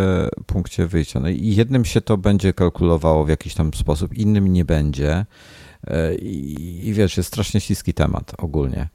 punkcie 0.47 0.87
wyjścia. 0.87 1.21
No 1.21 1.29
i 1.29 1.55
jednym 1.55 1.85
się 1.85 2.01
to 2.01 2.17
będzie 2.17 2.53
kalkulowało 2.53 3.25
w 3.25 3.29
jakiś 3.29 3.55
tam 3.55 3.75
sposób, 3.75 4.15
innym 4.15 4.53
nie 4.53 4.65
będzie. 4.65 5.27
E, 5.87 6.15
I, 6.15 6.89
i 6.89 6.93
wiesz, 6.93 7.17
jest 7.17 7.29
strasznie 7.29 7.61
śliski 7.61 7.95
temat 7.95 8.33
ogólnie. 8.39 8.89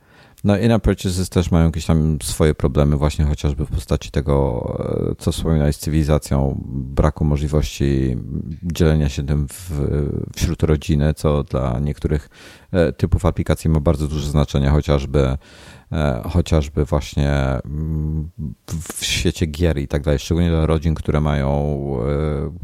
No 0.44 0.58
in-app 0.58 0.84
purchases 0.84 1.30
też 1.30 1.52
mają 1.52 1.66
jakieś 1.66 1.86
tam 1.86 2.18
swoje 2.24 2.54
problemy 2.56 2.98
właśnie 2.98 3.26
chociażby 3.26 3.66
w 3.66 3.70
postaci 3.70 4.12
tego, 4.12 4.64
e, 5.12 5.16
co 5.16 5.32
wspominałeś 5.32 5.76
z 5.76 5.80
cywilizacją, 5.80 6.62
braku 6.68 7.26
możliwości 7.26 8.18
dzielenia 8.64 9.10
się 9.10 9.26
tym 9.26 9.48
w, 9.48 9.72
wśród 10.36 10.64
rodziny, 10.64 11.14
co 11.14 11.44
dla 11.44 11.80
niektórych 11.80 12.30
typów 12.98 13.26
aplikacji 13.26 13.70
ma 13.70 13.80
bardzo 13.80 14.08
duże 14.08 14.30
znaczenie, 14.30 14.70
chociażby 14.70 15.20
E, 15.20 15.38
chociażby 16.30 16.86
właśnie 16.86 17.32
mm, 17.66 18.30
w 18.98 19.06
świecie 19.06 19.46
gier 19.46 19.78
i 19.78 19.88
tak 19.88 20.02
dalej, 20.02 20.20
szczególnie 20.20 20.50
dla 20.50 20.66
rodzin, 20.66 20.96
które 20.96 21.22
mają 21.22 21.48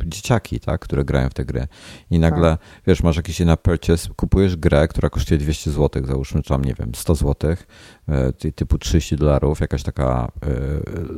e, 0.04 0.08
dzieciaki, 0.10 0.60
tak, 0.60 0.82
które 0.82 1.06
grają 1.06 1.30
w 1.30 1.34
te 1.34 1.46
gry. 1.46 1.68
I 2.12 2.20
nagle, 2.20 2.50
tak. 2.50 2.60
wiesz, 2.88 3.04
masz 3.04 3.16
jakiś 3.16 3.40
na 3.40 3.58
purchase, 3.58 4.10
kupujesz 4.16 4.56
grę, 4.56 4.88
która 4.88 5.10
kosztuje 5.10 5.38
200 5.38 5.72
zł, 5.72 6.06
załóżmy, 6.06 6.42
czy 6.44 6.50
tam, 6.50 6.66
nie 6.66 6.74
wiem, 6.74 6.92
100 6.96 7.16
zł, 7.16 7.56
e, 8.08 8.34
typu 8.34 8.78
30 8.78 9.16
dolarów, 9.16 9.60
jakaś 9.60 9.84
taka 9.84 10.32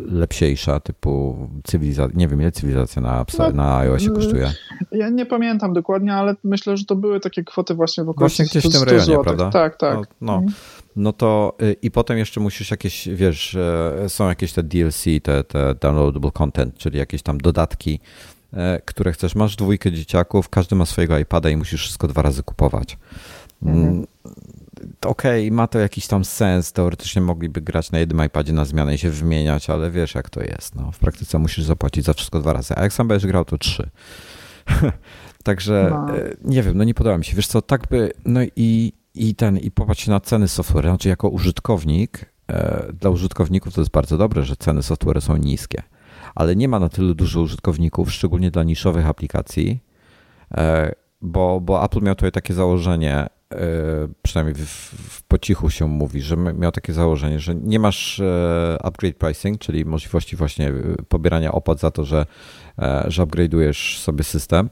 lepsiejsza, 0.06 0.80
typu 0.80 1.48
cywilizacja, 1.64 2.18
nie 2.18 2.28
wiem, 2.28 2.42
ile 2.42 2.52
cywilizacja 2.52 3.02
na, 3.02 3.26
no, 3.40 3.52
na 3.52 3.78
iOSie 3.78 4.10
kosztuje? 4.10 4.54
Ja 4.92 5.10
nie 5.10 5.26
pamiętam 5.26 5.74
dokładnie, 5.74 6.14
ale 6.14 6.36
myślę, 6.44 6.78
że 6.78 6.86
to 6.86 6.96
były 6.96 7.20
takie 7.20 7.44
kwoty 7.44 7.74
właśnie 7.74 8.04
w 8.04 8.10
okolicy 8.10 8.44
Właśnie 8.44 8.60
gdzieś 8.60 8.72
w 8.72 8.78
tym 8.78 8.84
rejonie, 8.84 9.06
zł. 9.06 9.24
prawda? 9.24 9.50
Tak, 9.50 9.78
tak. 9.78 9.96
No, 9.96 10.06
no. 10.22 10.52
Mhm 10.92 11.02
no 11.02 11.14
to 11.14 11.58
y, 11.62 11.76
i 11.82 11.92
potem 11.92 12.18
jeszcze 12.18 12.40
musisz 12.40 12.72
jakieś, 12.72 13.08
wiesz, 13.08 13.58
są 14.08 14.30
jakieś 14.30 14.54
te 14.54 14.64
DLC, 14.64 15.04
te, 15.24 15.44
te 15.44 15.76
downloadable 15.76 16.32
content, 16.32 16.78
czyli 16.78 16.98
jakieś 16.98 17.22
tam 17.22 17.38
dodatki, 17.38 18.00
e, 18.54 18.82
które 18.86 19.12
chcesz. 19.12 19.36
Masz 19.36 19.56
dwójkę 19.56 19.92
dzieciaków, 19.92 20.50
każdy 20.50 20.76
ma 20.76 20.86
swojego 20.86 21.20
iPada 21.20 21.50
i 21.50 21.58
musisz 21.58 21.82
wszystko 21.82 22.08
dwa 22.08 22.22
razy 22.22 22.44
kupować. 22.44 22.98
Mhm. 23.64 23.88
Mm, 23.88 24.06
okej, 25.06 25.48
okay, 25.48 25.56
ma 25.56 25.68
to 25.68 25.80
jakiś 25.80 26.08
tam 26.08 26.26
sens. 26.26 26.72
Teoretycznie 26.72 27.22
mogliby 27.22 27.62
grać 27.62 27.92
na 27.92 28.00
jednym 28.00 28.26
iPadzie 28.26 28.54
na 28.54 28.66
zmianę 28.66 28.96
i 28.96 28.98
się 28.98 29.10
wymieniać, 29.10 29.70
ale 29.70 29.92
wiesz, 29.92 30.16
jak 30.16 30.30
to 30.30 30.42
jest. 30.42 30.76
No, 30.76 30.92
w 30.92 31.00
praktyce 31.00 31.40
musisz 31.40 31.66
zapłacić 31.66 32.06
za 32.06 32.14
wszystko 32.14 32.40
dwa 32.40 32.54
razy. 32.54 32.74
A 32.78 32.84
jak 32.84 32.94
sam 32.94 33.08
będziesz 33.08 33.28
grał, 33.28 33.46
to 33.46 33.58
trzy. 33.58 33.90
Także 35.44 35.88
no. 35.92 36.18
E, 36.18 36.36
nie 36.44 36.64
wiem, 36.64 36.78
no 36.78 36.84
nie 36.84 36.94
podoba 36.94 37.18
mi 37.18 37.26
się. 37.26 37.36
Wiesz 37.36 37.48
co, 37.48 37.62
tak 37.62 37.88
by. 37.88 38.12
No 38.26 38.40
i 38.56 38.94
i 39.16 39.36
ten, 39.36 39.58
i 39.58 39.72
popatrz 39.72 40.08
na 40.08 40.20
ceny 40.20 40.48
software. 40.48 40.86
Znaczy, 40.86 41.10
jako 41.10 41.30
użytkownik, 41.30 42.34
e, 42.48 42.94
dla 42.94 43.10
użytkowników 43.10 43.74
to 43.74 43.82
jest 43.82 43.92
bardzo 43.92 44.18
dobre, 44.18 44.44
że 44.44 44.56
ceny 44.56 44.84
software 44.84 45.22
są 45.22 45.38
niskie, 45.38 45.84
ale 46.36 46.56
nie 46.56 46.68
ma 46.68 46.80
na 46.80 46.90
tyle 46.90 47.16
dużo 47.16 47.42
użytkowników, 47.42 48.12
szczególnie 48.12 48.52
dla 48.52 48.64
niszowych 48.64 49.06
aplikacji, 49.06 49.84
e, 50.52 50.92
bo, 51.22 51.62
bo 51.62 51.86
Apple 51.86 52.02
miał 52.02 52.16
tutaj 52.16 52.32
takie 52.32 52.54
założenie, 52.54 53.16
e, 53.16 53.28
przynajmniej 54.22 54.56
w, 54.56 54.70
w 55.10 55.24
po 55.24 55.38
cichu 55.38 55.70
się 55.70 55.88
mówi, 55.88 56.22
że 56.22 56.38
miał 56.38 56.72
takie 56.72 56.94
założenie, 56.94 57.40
że 57.40 57.56
nie 57.56 57.80
masz 57.80 58.22
upgrade 58.80 59.18
pricing, 59.18 59.60
czyli 59.60 59.86
możliwości 59.86 60.36
właśnie 60.36 60.74
pobierania 61.08 61.52
opłat 61.52 61.80
za 61.80 61.92
to, 61.92 62.04
że, 62.04 62.26
że 63.08 63.28
sobie 63.74 64.24
system 64.24 64.70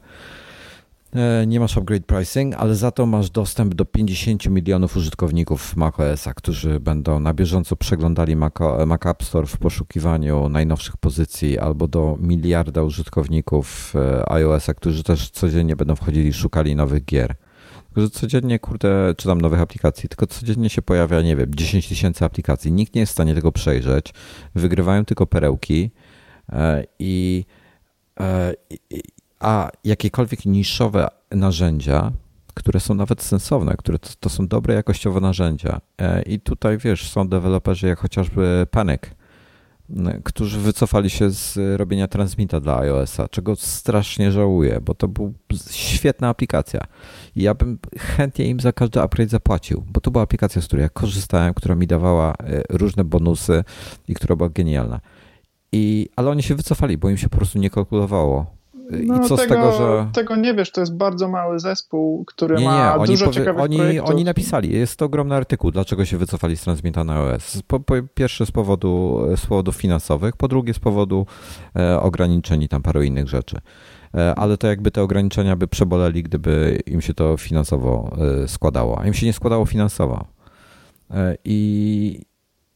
nie 1.46 1.60
masz 1.60 1.76
upgrade 1.76 2.06
pricing, 2.06 2.54
ale 2.54 2.74
za 2.74 2.90
to 2.90 3.06
masz 3.06 3.30
dostęp 3.30 3.74
do 3.74 3.84
50 3.84 4.46
milionów 4.46 4.96
użytkowników 4.96 5.76
macOSa, 5.76 6.34
którzy 6.34 6.80
będą 6.80 7.20
na 7.20 7.34
bieżąco 7.34 7.76
przeglądali 7.76 8.36
Mac, 8.36 8.54
Mac 8.86 9.06
App 9.06 9.24
Store 9.24 9.46
w 9.46 9.56
poszukiwaniu 9.58 10.48
najnowszych 10.48 10.96
pozycji, 10.96 11.58
albo 11.58 11.88
do 11.88 12.16
miliarda 12.20 12.82
użytkowników 12.82 13.94
e, 13.96 14.32
iOSa, 14.32 14.74
którzy 14.74 15.02
też 15.02 15.30
codziennie 15.30 15.76
będą 15.76 15.96
wchodzili 15.96 16.28
i 16.28 16.32
szukali 16.32 16.76
nowych 16.76 17.04
gier. 17.04 17.34
Tylko, 17.86 18.00
że 18.00 18.10
codziennie, 18.10 18.58
kurde, 18.58 19.14
czytam 19.16 19.40
nowych 19.40 19.60
aplikacji, 19.60 20.08
tylko 20.08 20.26
codziennie 20.26 20.70
się 20.70 20.82
pojawia, 20.82 21.22
nie 21.22 21.36
wiem, 21.36 21.54
10 21.54 21.88
tysięcy 21.88 22.24
aplikacji. 22.24 22.72
Nikt 22.72 22.94
nie 22.94 23.00
jest 23.00 23.10
w 23.10 23.12
stanie 23.12 23.34
tego 23.34 23.52
przejrzeć. 23.52 24.14
Wygrywają 24.54 25.04
tylko 25.04 25.26
perełki 25.26 25.90
e, 26.52 26.84
i, 26.98 27.44
i 28.90 29.02
a 29.40 29.70
jakiekolwiek 29.84 30.46
niszowe 30.46 31.08
narzędzia, 31.30 32.12
które 32.54 32.80
są 32.80 32.94
nawet 32.94 33.22
sensowne, 33.22 33.74
które 33.76 33.98
to, 33.98 34.08
to, 34.20 34.28
są 34.28 34.48
dobre 34.48 34.74
jakościowe 34.74 35.20
narzędzia. 35.20 35.80
E, 35.98 36.22
I 36.22 36.40
tutaj 36.40 36.78
wiesz, 36.78 37.10
są 37.10 37.28
deweloperzy 37.28 37.86
jak 37.86 37.98
chociażby 37.98 38.66
Panic, 38.70 39.00
którzy 40.24 40.60
wycofali 40.60 41.10
się 41.10 41.30
z 41.30 41.58
robienia 41.78 42.08
transmita 42.08 42.60
dla 42.60 42.78
iOS-a, 42.78 43.28
czego 43.28 43.56
strasznie 43.56 44.32
żałuję, 44.32 44.80
bo 44.82 44.94
to 44.94 45.08
była 45.08 45.30
świetna 45.70 46.28
aplikacja. 46.28 46.80
Ja 47.36 47.54
bym 47.54 47.78
chętnie 47.98 48.46
im 48.46 48.60
za 48.60 48.72
każdy 48.72 49.02
upgrade 49.02 49.30
zapłacił, 49.30 49.84
bo 49.86 50.00
to 50.00 50.10
była 50.10 50.24
aplikacja, 50.24 50.62
z 50.62 50.66
której 50.66 50.82
ja 50.82 50.88
korzystałem, 50.88 51.54
która 51.54 51.74
mi 51.74 51.86
dawała 51.86 52.32
e, 52.32 52.62
różne 52.68 53.04
bonusy 53.04 53.64
i 54.08 54.14
która 54.14 54.36
była 54.36 54.48
genialna. 54.48 55.00
I, 55.72 56.08
ale 56.16 56.30
oni 56.30 56.42
się 56.42 56.54
wycofali, 56.54 56.98
bo 56.98 57.10
im 57.10 57.16
się 57.16 57.28
po 57.28 57.36
prostu 57.36 57.58
nie 57.58 57.70
kalkulowało 57.70 58.59
no, 58.90 59.16
I 59.16 59.28
co 59.28 59.36
tego, 59.36 59.36
z 59.36 59.48
tego, 59.48 59.72
że. 59.72 60.08
Tego 60.12 60.36
nie 60.36 60.54
wiesz, 60.54 60.72
to 60.72 60.80
jest 60.80 60.96
bardzo 60.96 61.28
mały 61.28 61.60
zespół, 61.60 62.24
który 62.24 62.56
nie, 62.56 62.62
nie, 62.62 62.68
ma 62.68 62.96
oni 62.96 63.06
dużo 63.06 63.24
powie... 63.24 63.34
ciekawych 63.34 63.62
oni, 63.62 63.76
projektów. 63.76 64.10
Oni 64.10 64.24
napisali, 64.24 64.72
jest 64.72 64.96
to 64.96 65.04
ogromny 65.04 65.34
artykuł, 65.34 65.70
dlaczego 65.70 66.04
się 66.04 66.16
wycofali 66.16 66.56
z 66.56 66.62
Transmita 66.62 67.04
na 67.04 67.20
OS. 67.20 67.62
Po, 67.66 67.80
po 67.80 67.94
pierwsze 68.14 68.46
z 68.46 68.50
powodu, 68.50 69.20
z 69.36 69.46
powodów 69.46 69.76
finansowych, 69.76 70.36
po 70.36 70.48
drugie 70.48 70.74
z 70.74 70.78
powodu 70.78 71.26
e, 71.76 72.00
ograniczeń 72.00 72.62
i 72.62 72.68
tam 72.68 72.82
paru 72.82 73.02
innych 73.02 73.28
rzeczy. 73.28 73.60
E, 74.14 74.34
ale 74.34 74.56
to 74.56 74.66
jakby 74.66 74.90
te 74.90 75.02
ograniczenia 75.02 75.56
by 75.56 75.68
przeboleli, 75.68 76.22
gdyby 76.22 76.80
im 76.86 77.00
się 77.00 77.14
to 77.14 77.36
finansowo 77.36 78.16
e, 78.44 78.48
składało. 78.48 79.00
A 79.00 79.06
im 79.06 79.14
się 79.14 79.26
nie 79.26 79.32
składało 79.32 79.66
finansowo. 79.66 80.24
E, 81.10 81.36
I, 81.44 82.29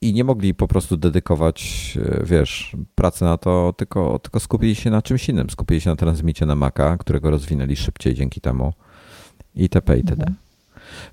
i 0.05 0.13
nie 0.13 0.25
mogli 0.25 0.55
po 0.55 0.69
prostu 0.69 0.97
dedykować, 0.97 1.93
e, 2.03 2.25
wiesz, 2.25 2.77
pracy 2.95 3.25
na 3.25 3.37
to, 3.37 3.75
tylko, 3.77 4.19
tylko 4.19 4.41
skupili 4.41 4.75
się 4.75 4.91
na 4.91 5.03
czymś 5.03 5.29
innym. 5.29 5.51
Skupili 5.51 5.81
się 5.81 5.91
na 5.91 5.97
transmicie 5.97 6.47
na 6.47 6.55
Maca, 6.55 6.97
którego 6.97 7.31
rozwinęli 7.31 7.77
szybciej 7.77 8.15
dzięki 8.15 8.41
temu 8.41 8.73
itp. 9.55 9.97
itd. 9.97 10.23
Mhm. 10.23 10.37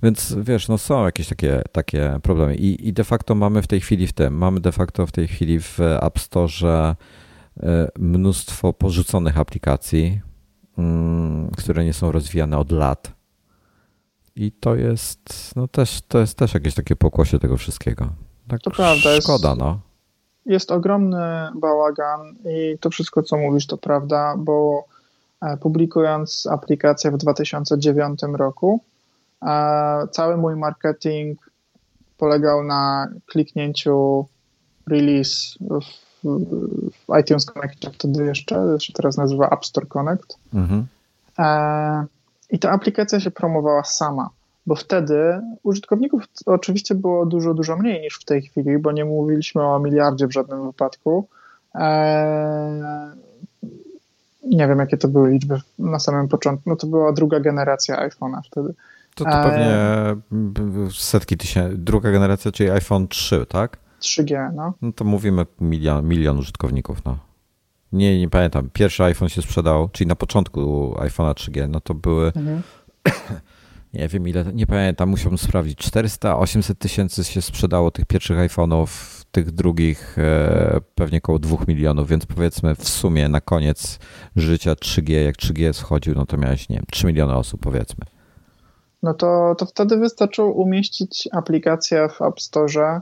Więc 0.04 0.36
wiesz, 0.42 0.68
no 0.68 0.78
są 0.78 1.06
jakieś 1.06 1.28
takie, 1.28 1.62
takie 1.72 2.20
problemy. 2.24 2.56
I, 2.56 2.88
I 2.88 2.94
de 2.94 3.04
facto 3.04 3.36
mamy 3.36 3.62
w 3.62 3.68
tej 3.68 3.82
chwili 3.82 4.08
w 4.08 4.14
tym, 4.14 4.38
mamy 4.38 4.60
de 4.60 4.72
facto 4.72 5.08
w 5.08 5.12
tej 5.12 5.28
chwili 5.28 5.60
w 5.60 5.80
App 5.80 6.20
Store 6.20 6.96
e, 7.64 7.88
mnóstwo 8.00 8.74
porzuconych 8.74 9.38
aplikacji, 9.38 10.22
mm, 10.78 11.50
które 11.58 11.86
nie 11.86 11.94
są 11.94 12.12
rozwijane 12.12 12.58
od 12.58 12.72
lat. 12.72 13.14
I 14.36 14.52
to 14.52 14.76
jest, 14.76 15.54
no 15.56 15.68
też, 15.68 16.02
to 16.08 16.20
jest 16.20 16.38
też 16.38 16.54
jakieś 16.54 16.74
takie 16.74 16.96
pokłosie 16.96 17.40
tego 17.40 17.58
wszystkiego. 17.58 18.14
Tak 18.48 18.62
to 18.62 18.72
prawda. 18.72 19.22
Szkoda, 19.22 19.50
jest, 19.50 19.60
no. 19.60 19.80
Jest 20.46 20.72
ogromny 20.72 21.50
bałagan 21.56 22.36
i 22.46 22.78
to 22.80 22.90
wszystko, 22.90 23.24
co 23.24 23.38
mówisz, 23.38 23.68
to 23.68 23.78
prawda, 23.78 24.36
bo 24.38 24.86
e, 25.42 25.58
publikując 25.58 26.48
aplikację 26.52 27.12
w 27.12 27.18
2009 27.18 28.20
roku, 28.34 28.82
e, 29.42 30.08
cały 30.12 30.38
mój 30.38 30.56
marketing 30.56 31.52
polegał 32.18 32.64
na 32.64 33.08
kliknięciu 33.26 34.26
release 34.88 35.58
w, 35.60 36.02
w 36.92 37.20
iTunes 37.20 37.46
Connect, 37.46 37.86
wtedy 37.94 38.26
jeszcze, 38.26 38.76
się 38.80 38.94
teraz 38.94 39.18
nazywa 39.18 39.50
App 39.50 39.66
Store 39.66 39.88
Connect. 39.88 40.38
Mhm. 40.54 40.88
E, 41.40 42.06
I 42.50 42.60
ta 42.60 42.72
aplikacja 42.72 43.20
się 43.20 43.32
promowała 43.32 43.84
sama 43.84 44.30
bo 44.66 44.76
wtedy 44.76 45.42
użytkowników 45.64 46.24
oczywiście 46.46 46.96
było 46.96 47.26
dużo, 47.26 47.54
dużo 47.54 47.78
mniej 47.78 48.02
niż 48.02 48.16
w 48.16 48.26
tej 48.26 48.42
chwili, 48.42 48.78
bo 48.78 48.92
nie 48.92 49.06
mówiliśmy 49.06 49.62
o 49.64 49.80
miliardzie 49.80 50.28
w 50.28 50.34
żadnym 50.34 50.66
wypadku. 50.68 51.28
Eee, 51.76 52.82
nie 54.44 54.68
wiem, 54.68 54.80
jakie 54.80 54.98
to 54.98 55.08
były 55.08 55.30
liczby 55.30 55.62
na 55.80 56.00
samym 56.00 56.28
początku. 56.28 56.70
No 56.70 56.76
to 56.76 56.88
była 56.88 57.14
druga 57.14 57.40
generacja 57.40 58.10
iPhone'a 58.10 58.42
wtedy. 58.46 58.74
To, 59.16 59.26
to 59.26 59.32
pewnie 59.32 59.76
eee, 59.76 60.92
setki 60.92 61.38
tysięcy, 61.38 61.78
druga 61.78 62.12
generacja, 62.12 62.52
czyli 62.52 62.70
iPhone 62.70 63.08
3, 63.08 63.46
tak? 63.46 63.78
3G, 64.02 64.54
no. 64.54 64.74
No 64.82 64.92
to 64.92 65.06
mówimy 65.06 65.46
milion, 65.62 66.08
milion 66.08 66.40
użytkowników, 66.40 67.06
no. 67.06 67.18
Nie, 67.92 68.20
nie 68.20 68.30
pamiętam. 68.30 68.70
Pierwszy 68.74 69.04
iPhone 69.04 69.30
się 69.30 69.42
sprzedał, 69.42 69.90
czyli 69.90 70.08
na 70.08 70.16
początku 70.16 70.94
iPhone'a 70.98 71.34
3G, 71.34 71.70
no 71.70 71.82
to 71.82 71.94
były 71.94 72.28
mhm. 72.28 72.62
nie 73.94 74.08
wiem 74.08 74.28
ile, 74.28 74.46
nie 74.54 74.68
pamiętam, 74.68 75.10
musiałbym 75.10 75.38
sprawdzić, 75.38 75.78
400, 75.78 76.38
800 76.38 76.80
tysięcy 76.80 77.24
się 77.24 77.42
sprzedało 77.42 77.92
tych 77.92 78.06
pierwszych 78.06 78.38
iPhone'ów, 78.38 78.88
tych 79.32 79.52
drugich 79.52 80.20
e, 80.20 80.82
pewnie 80.96 81.18
około 81.18 81.40
2 81.40 81.58
milionów, 81.68 82.08
więc 82.08 82.26
powiedzmy 82.26 82.76
w 82.76 82.90
sumie 82.90 83.30
na 83.30 83.42
koniec 83.42 84.00
życia 84.36 84.74
3G, 84.74 85.12
jak 85.12 85.36
3G 85.36 85.74
schodził, 85.74 86.16
no 86.16 86.26
to 86.26 86.38
miałeś, 86.38 86.70
nie 86.70 86.76
wiem, 86.76 86.86
3 86.92 87.08
miliony 87.08 87.36
osób 87.36 87.62
powiedzmy. 87.62 88.06
No 89.04 89.14
to, 89.14 89.56
to 89.58 89.66
wtedy 89.66 89.98
wystarczyło 89.98 90.52
umieścić 90.52 91.30
aplikację 91.32 92.10
w 92.10 92.22
App 92.22 92.42
Store 92.42 93.02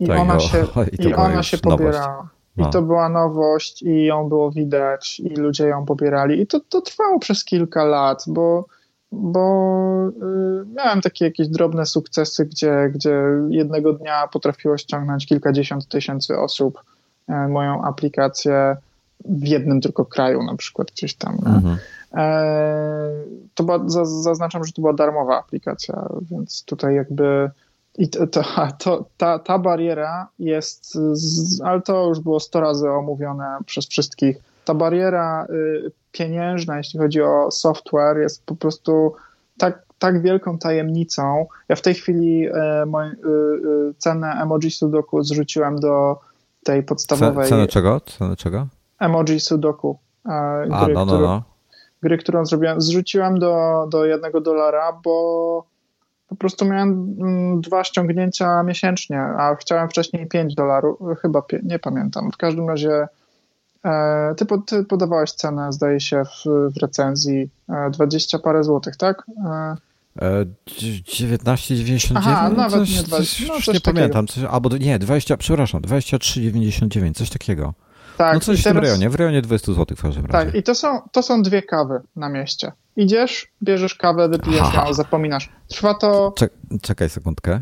i 0.00 0.06
tak, 0.06 0.18
ona 0.18 0.40
się, 0.40 0.66
i, 0.98 1.04
i 1.04 1.14
ona 1.14 1.42
się 1.50 1.58
pobierała. 1.58 2.28
I 2.56 2.60
no. 2.60 2.70
to 2.70 2.82
była 2.82 3.08
nowość 3.08 3.82
i 3.82 4.04
ją 4.04 4.28
było 4.28 4.50
widać 4.50 5.20
i 5.20 5.28
ludzie 5.28 5.66
ją 5.66 5.84
pobierali 5.86 6.40
i 6.40 6.46
to, 6.46 6.60
to 6.60 6.80
trwało 6.80 7.18
przez 7.18 7.44
kilka 7.44 7.84
lat, 7.84 8.24
bo 8.26 8.66
bo 9.12 10.08
y, 10.08 10.66
miałem 10.74 11.00
takie 11.00 11.24
jakieś 11.24 11.48
drobne 11.48 11.86
sukcesy, 11.86 12.46
gdzie, 12.46 12.90
gdzie 12.94 13.22
jednego 13.50 13.92
dnia 13.92 14.28
potrafiło 14.28 14.78
ściągnąć 14.78 15.26
kilkadziesiąt 15.26 15.88
tysięcy 15.88 16.38
osób 16.38 16.82
e, 17.28 17.48
moją 17.48 17.82
aplikację 17.84 18.76
w 19.24 19.46
jednym 19.46 19.80
tylko 19.80 20.04
kraju, 20.04 20.42
na 20.42 20.56
przykład 20.56 20.90
gdzieś 20.90 21.14
tam. 21.14 21.34
Mhm. 21.46 21.78
E, 22.14 23.10
to 23.54 23.64
była, 23.64 23.78
zaznaczam, 24.04 24.64
że 24.64 24.72
to 24.72 24.82
była 24.82 24.92
darmowa 24.92 25.38
aplikacja, 25.38 26.08
więc 26.30 26.64
tutaj 26.64 26.94
jakby 26.94 27.50
i 27.98 28.08
to, 28.08 28.26
to, 28.26 28.42
to, 28.78 29.04
ta, 29.16 29.38
ta 29.38 29.58
bariera 29.58 30.28
jest, 30.38 30.98
ale 31.64 31.82
to 31.82 32.08
już 32.08 32.20
było 32.20 32.40
100 32.40 32.60
razy 32.60 32.90
omówione 32.90 33.58
przez 33.66 33.86
wszystkich. 33.86 34.36
Ta 34.66 34.74
bariera 34.74 35.46
y, 35.50 35.92
pieniężna, 36.12 36.78
jeśli 36.78 37.00
chodzi 37.00 37.22
o 37.22 37.50
software, 37.50 38.18
jest 38.18 38.46
po 38.46 38.56
prostu 38.56 39.14
tak, 39.58 39.82
tak 39.98 40.22
wielką 40.22 40.58
tajemnicą. 40.58 41.46
Ja 41.68 41.76
w 41.76 41.82
tej 41.82 41.94
chwili 41.94 42.48
moją, 42.86 43.10
e, 43.10 43.14
cenę 43.98 44.32
emoji 44.42 44.70
Sudoku 44.70 45.22
zrzuciłem 45.22 45.80
do 45.80 46.20
tej 46.64 46.82
podstawowej. 46.82 47.48
Cenę 47.48 47.66
czego? 47.66 48.00
Cenę 48.00 48.36
czego? 48.36 48.66
Emoji 49.00 49.40
Sudoku. 49.40 49.98
E, 50.26 50.30
A, 50.72 50.88
no, 50.88 51.04
no, 51.04 51.20
no. 51.20 51.42
Gry, 52.02 52.18
którą 52.18 52.46
zrobiłem, 52.46 52.80
zrzuciłem 52.80 53.38
do, 53.38 53.86
do 53.90 54.04
jednego 54.04 54.40
dolara, 54.40 55.00
bo 55.04 55.64
po 56.28 56.36
prostu 56.36 56.64
miałem 56.64 57.16
mm, 57.20 57.60
dwa 57.60 57.84
ściągnięcia 57.84 58.62
miesięcznie, 58.62 59.20
a 59.20 59.54
chciałem 59.54 59.88
wcześniej 59.88 60.26
5 60.26 60.54
dolarów, 60.54 60.98
chyba 61.22 61.42
nie 61.62 61.78
pamiętam. 61.78 62.30
W 62.32 62.36
każdym 62.36 62.68
razie 62.68 63.08
ty, 64.36 64.46
ty 64.66 64.84
podawałeś 64.84 65.32
cenę, 65.32 65.72
zdaje 65.72 66.00
się, 66.00 66.22
w, 66.24 66.44
w 66.74 66.76
recenzji 66.82 67.50
20 67.92 68.38
e, 68.38 68.40
parę 68.40 68.64
złotych, 68.64 68.96
tak? 68.96 69.26
19,99? 70.16 72.12
E, 72.12 72.18
Aha, 72.18 72.50
nawet 72.56 72.80
coś, 72.80 72.96
nie 72.96 73.02
20. 73.02 73.44
No, 73.48 73.54
coś 73.54 73.66
nie 73.66 73.74
takiego. 73.74 73.94
pamiętam. 73.94 74.26
Coś, 74.26 74.44
albo 74.44 74.76
nie, 74.76 74.98
20, 74.98 75.36
przepraszam, 75.36 75.82
23,99, 75.82 77.14
coś 77.14 77.30
takiego. 77.30 77.74
Tak, 78.16 78.34
no 78.34 78.40
coś 78.40 78.62
teraz, 78.62 78.80
w 78.80 78.82
rejonie, 78.82 79.10
w 79.10 79.14
rejonie 79.14 79.42
20 79.42 79.72
zł 79.72 79.96
w 79.96 80.02
każdym 80.02 80.26
razie. 80.26 80.46
Tak, 80.46 80.54
i 80.54 80.62
to 80.62 80.74
są, 80.74 81.00
to 81.12 81.22
są 81.22 81.42
dwie 81.42 81.62
kawy 81.62 82.00
na 82.16 82.28
mieście. 82.28 82.72
Idziesz, 82.96 83.48
bierzesz 83.62 83.94
kawę, 83.94 84.28
wypijesz 84.28 84.74
ją, 84.74 84.94
zapominasz. 84.94 85.48
Trwa 85.68 85.94
to... 85.94 86.34
Czekaj 86.82 87.10
sekundkę. 87.10 87.60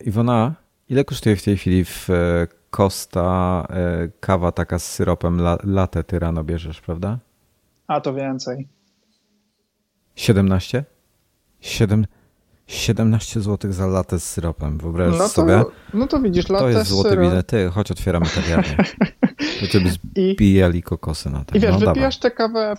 Iwona, 0.00 0.54
ile 0.88 1.04
kosztuje 1.04 1.36
w 1.36 1.42
tej 1.42 1.56
chwili 1.56 1.84
w 1.84 2.08
Costa 2.70 3.66
e, 3.70 4.08
kawa 4.20 4.52
taka 4.52 4.78
z 4.78 4.84
syropem 4.84 5.40
latte 5.64 6.04
ty 6.04 6.18
rano 6.18 6.44
bierzesz, 6.44 6.80
prawda? 6.80 7.18
A 7.86 8.00
to 8.00 8.14
więcej. 8.14 8.68
17? 10.16 10.84
7, 11.60 12.06
17 12.66 13.40
zł 13.40 13.72
za 13.72 13.86
latę 13.86 14.20
z 14.20 14.24
syropem. 14.24 14.78
Wyobraź 14.78 15.18
no 15.18 15.28
sobie. 15.28 15.64
No 15.94 16.06
to 16.06 16.20
widzisz, 16.20 16.48
latę 16.48 16.64
To 16.64 16.70
jest 16.70 16.90
złoty 16.90 17.16
bilet. 17.16 17.46
Ty, 17.46 17.70
chodź 17.70 17.90
otwieramy 17.90 18.26
kawiarnię. 18.26 18.76
To 19.60 19.66
ciebie 19.66 19.90
zbijali 20.34 20.82
kokosy 20.82 21.30
na 21.30 21.44
tym. 21.44 21.56
I 21.56 21.60
wiesz, 21.60 21.72
no, 21.72 21.78
wypijasz 21.78 22.18
tę 22.18 22.30
kawę, 22.30 22.74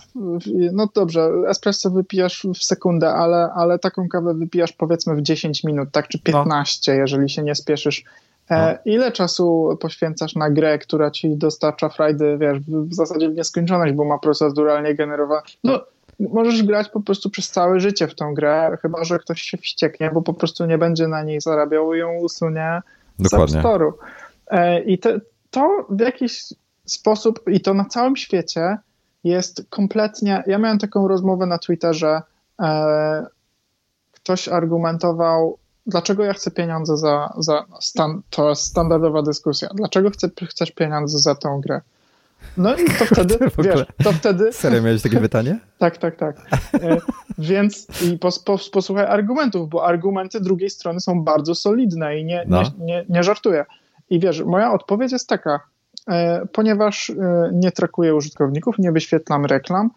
no 0.72 0.88
dobrze, 0.94 1.30
espresso 1.48 1.90
wypijasz 1.90 2.46
w 2.54 2.64
sekundę, 2.64 3.14
ale, 3.14 3.50
ale 3.54 3.78
taką 3.78 4.08
kawę 4.08 4.34
wypijasz 4.34 4.72
powiedzmy 4.72 5.16
w 5.16 5.22
10 5.22 5.64
minut, 5.64 5.88
tak, 5.92 6.08
czy 6.08 6.18
15, 6.18 6.92
no. 6.92 6.98
jeżeli 6.98 7.30
się 7.30 7.42
nie 7.42 7.54
spieszysz. 7.54 8.04
E, 8.52 8.72
no. 8.72 8.92
Ile 8.92 9.12
czasu 9.12 9.78
poświęcasz 9.80 10.34
na 10.34 10.50
grę, 10.50 10.78
która 10.78 11.10
ci 11.10 11.36
dostarcza 11.36 11.88
frajdy, 11.88 12.38
wiesz, 12.38 12.58
w 12.60 12.94
zasadzie 12.94 13.28
w 13.28 13.34
nieskończoność, 13.34 13.92
bo 13.92 14.04
ma 14.04 14.18
proceduralnie 14.18 14.94
generować. 14.94 15.58
No, 15.64 15.80
możesz 16.20 16.62
grać 16.62 16.88
po 16.88 17.00
prostu 17.00 17.30
przez 17.30 17.50
całe 17.50 17.80
życie 17.80 18.08
w 18.08 18.14
tą 18.14 18.34
grę, 18.34 18.78
chyba 18.82 19.04
że 19.04 19.18
ktoś 19.18 19.42
się 19.42 19.56
wścieknie, 19.56 20.10
bo 20.14 20.22
po 20.22 20.34
prostu 20.34 20.66
nie 20.66 20.78
będzie 20.78 21.08
na 21.08 21.22
niej 21.22 21.40
zarabiał 21.40 21.94
i 21.94 21.98
ją 21.98 22.14
usunie 22.14 22.82
Dokładnie. 23.18 23.48
z 23.48 23.56
App 23.56 23.64
Store'u. 23.64 23.92
E, 24.46 24.80
I 24.82 24.98
te, 24.98 25.20
to 25.50 25.86
w 25.90 26.00
jakiś 26.00 26.44
sposób, 26.84 27.40
i 27.46 27.60
to 27.60 27.74
na 27.74 27.84
całym 27.84 28.16
świecie, 28.16 28.78
jest 29.24 29.64
kompletnie. 29.70 30.44
Ja 30.46 30.58
miałem 30.58 30.78
taką 30.78 31.08
rozmowę 31.08 31.46
na 31.46 31.58
Twitterze. 31.58 32.22
E, 32.60 33.26
ktoś 34.12 34.48
argumentował, 34.48 35.58
dlaczego 35.86 36.24
ja 36.24 36.32
chcę 36.32 36.50
pieniądze 36.50 36.96
za, 36.96 37.32
za 37.38 37.64
stan, 37.80 38.22
to 38.30 38.48
jest 38.48 38.62
standardowa 38.62 39.22
dyskusja, 39.22 39.68
dlaczego 39.74 40.10
chcę, 40.10 40.28
chcesz 40.48 40.70
pieniądze 40.70 41.18
za 41.18 41.34
tą 41.34 41.60
grę? 41.60 41.80
No 42.56 42.76
i 42.76 42.84
to 42.84 43.04
wtedy, 43.14 43.38
wiesz, 43.58 43.84
to 44.04 44.12
wtedy... 44.12 44.52
Serio 44.52 44.82
miałeś 44.82 45.02
takie 45.02 45.20
pytanie? 45.28 45.58
tak, 45.78 45.98
tak, 45.98 46.16
tak. 46.16 46.36
E, 46.74 46.98
więc 47.38 47.86
i 48.02 48.18
pos, 48.18 48.38
pos, 48.38 48.70
posłuchaj 48.70 49.06
argumentów, 49.06 49.68
bo 49.68 49.86
argumenty 49.86 50.40
drugiej 50.40 50.70
strony 50.70 51.00
są 51.00 51.22
bardzo 51.22 51.54
solidne 51.54 52.18
i 52.18 52.24
nie, 52.24 52.44
no. 52.48 52.62
nie, 52.62 52.70
nie, 52.78 53.04
nie 53.08 53.22
żartuję. 53.22 53.64
I 54.10 54.20
wiesz, 54.20 54.42
moja 54.44 54.72
odpowiedź 54.72 55.12
jest 55.12 55.28
taka, 55.28 55.60
e, 56.08 56.46
ponieważ 56.46 57.10
e, 57.10 57.50
nie 57.52 57.72
trakuję 57.72 58.14
użytkowników, 58.14 58.78
nie 58.78 58.92
wyświetlam 58.92 59.44
reklam, 59.44 59.90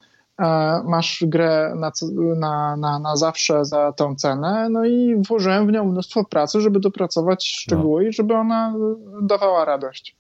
masz 0.86 1.24
grę 1.28 1.74
na, 1.76 1.92
na, 2.36 2.78
na, 2.78 3.00
na 3.00 3.16
zawsze 3.16 3.66
za 3.66 3.92
tą 3.92 4.16
cenę, 4.16 4.70
no 4.70 4.86
i 4.86 5.22
włożyłem 5.28 5.68
w 5.68 5.72
nią 5.72 5.86
mnóstwo 5.86 6.24
pracy, 6.24 6.62
żeby 6.62 6.80
dopracować 6.80 7.48
szczegóły 7.48 8.04
no. 8.04 8.10
i 8.10 8.14
żeby 8.14 8.34
ona 8.34 8.74
dawała 9.22 9.66
radość. 9.66 10.16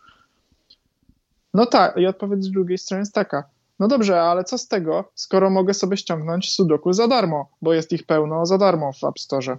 No 1.53 1.65
tak, 1.65 1.97
i 1.97 2.07
odpowiedź 2.07 2.43
z 2.43 2.51
drugiej 2.51 2.77
strony 2.77 2.99
jest 2.99 3.13
taka, 3.13 3.43
no 3.79 3.87
dobrze, 3.87 4.21
ale 4.21 4.43
co 4.43 4.57
z 4.57 4.67
tego, 4.67 5.11
skoro 5.15 5.49
mogę 5.49 5.73
sobie 5.73 5.97
ściągnąć 5.97 6.51
Sudoku 6.51 6.93
za 6.93 7.07
darmo, 7.07 7.49
bo 7.61 7.73
jest 7.73 7.91
ich 7.91 8.05
pełno 8.05 8.45
za 8.45 8.57
darmo 8.57 8.91
w 8.93 9.03
App 9.03 9.19
Store. 9.19 9.57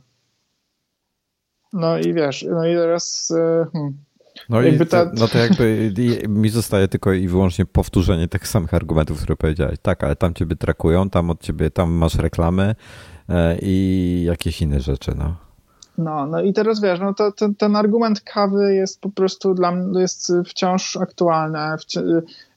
No 1.72 1.98
i 1.98 2.14
wiesz, 2.14 2.46
no 2.50 2.66
i 2.66 2.74
teraz 2.74 3.32
e, 3.36 3.66
hmm, 3.72 3.98
no, 4.48 4.62
i 4.62 4.86
ta... 4.86 5.10
no 5.14 5.28
to 5.28 5.38
jakby 5.38 5.92
mi 6.28 6.48
zostaje 6.48 6.88
tylko 6.88 7.12
i 7.12 7.28
wyłącznie 7.28 7.66
powtórzenie 7.66 8.28
tych 8.28 8.48
samych 8.48 8.74
argumentów, 8.74 9.18
które 9.18 9.36
powiedziałeś. 9.36 9.78
Tak, 9.82 10.04
ale 10.04 10.16
tam 10.16 10.34
ciebie 10.34 10.56
trakują, 10.56 11.10
tam 11.10 11.30
od 11.30 11.40
ciebie, 11.40 11.70
tam 11.70 11.92
masz 11.92 12.14
reklamy 12.14 12.74
e, 13.28 13.58
i 13.62 14.24
jakieś 14.26 14.62
inne 14.62 14.80
rzeczy, 14.80 15.12
no. 15.18 15.46
No, 15.98 16.26
no 16.26 16.42
i 16.42 16.52
teraz 16.52 16.80
wiesz, 16.80 17.00
no 17.00 17.14
to, 17.14 17.32
ten, 17.32 17.54
ten 17.54 17.76
argument 17.76 18.20
kawy 18.20 18.74
jest 18.74 19.00
po 19.00 19.10
prostu 19.10 19.54
dla 19.54 19.72
mnie 19.72 20.00
jest 20.00 20.32
wciąż 20.46 20.96
aktualny 20.96 21.58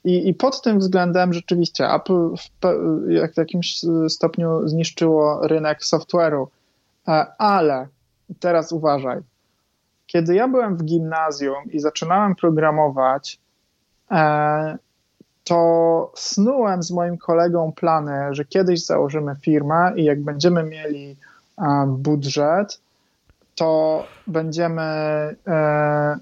i, 0.03 0.27
i 0.27 0.33
pod 0.33 0.61
tym 0.61 0.79
względem 0.79 1.33
rzeczywiście 1.33 1.93
Apple 1.93 2.29
w, 2.37 2.65
w 3.33 3.37
jakimś 3.37 3.81
stopniu 4.09 4.67
zniszczyło 4.67 5.47
rynek 5.47 5.79
software'u, 5.81 6.47
e, 7.07 7.25
ale 7.37 7.87
teraz 8.39 8.71
uważaj, 8.71 9.19
kiedy 10.11 10.35
ja 10.35 10.47
byłem 10.47 10.77
w 10.77 10.83
gimnazjum 10.83 11.71
i 11.71 11.79
zaczynałem 11.79 12.35
programować, 12.35 13.39
e, 14.11 14.77
to 15.43 16.11
snułem 16.15 16.83
z 16.83 16.91
moim 16.91 17.17
kolegą 17.17 17.71
plany, 17.71 18.13
że 18.31 18.45
kiedyś 18.45 18.85
założymy 18.85 19.35
firmę 19.41 19.93
i 19.95 20.03
jak 20.03 20.21
będziemy 20.23 20.63
mieli 20.63 21.15
e, 21.57 21.85
budżet, 21.87 22.79
to 23.55 24.03
będziemy 24.27 24.81
e, 24.81 26.17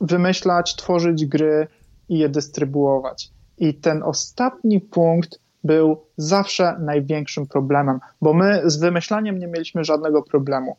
wymyślać, 0.00 0.76
tworzyć 0.76 1.26
gry 1.26 1.68
i 2.08 2.18
je 2.18 2.28
dystrybuować. 2.28 3.30
I 3.58 3.74
ten 3.74 4.02
ostatni 4.02 4.80
punkt 4.80 5.38
był 5.64 6.00
zawsze 6.16 6.76
największym 6.80 7.46
problemem, 7.46 8.00
bo 8.22 8.34
my 8.34 8.62
z 8.64 8.76
wymyślaniem 8.76 9.38
nie 9.38 9.46
mieliśmy 9.46 9.84
żadnego 9.84 10.22
problemu. 10.22 10.76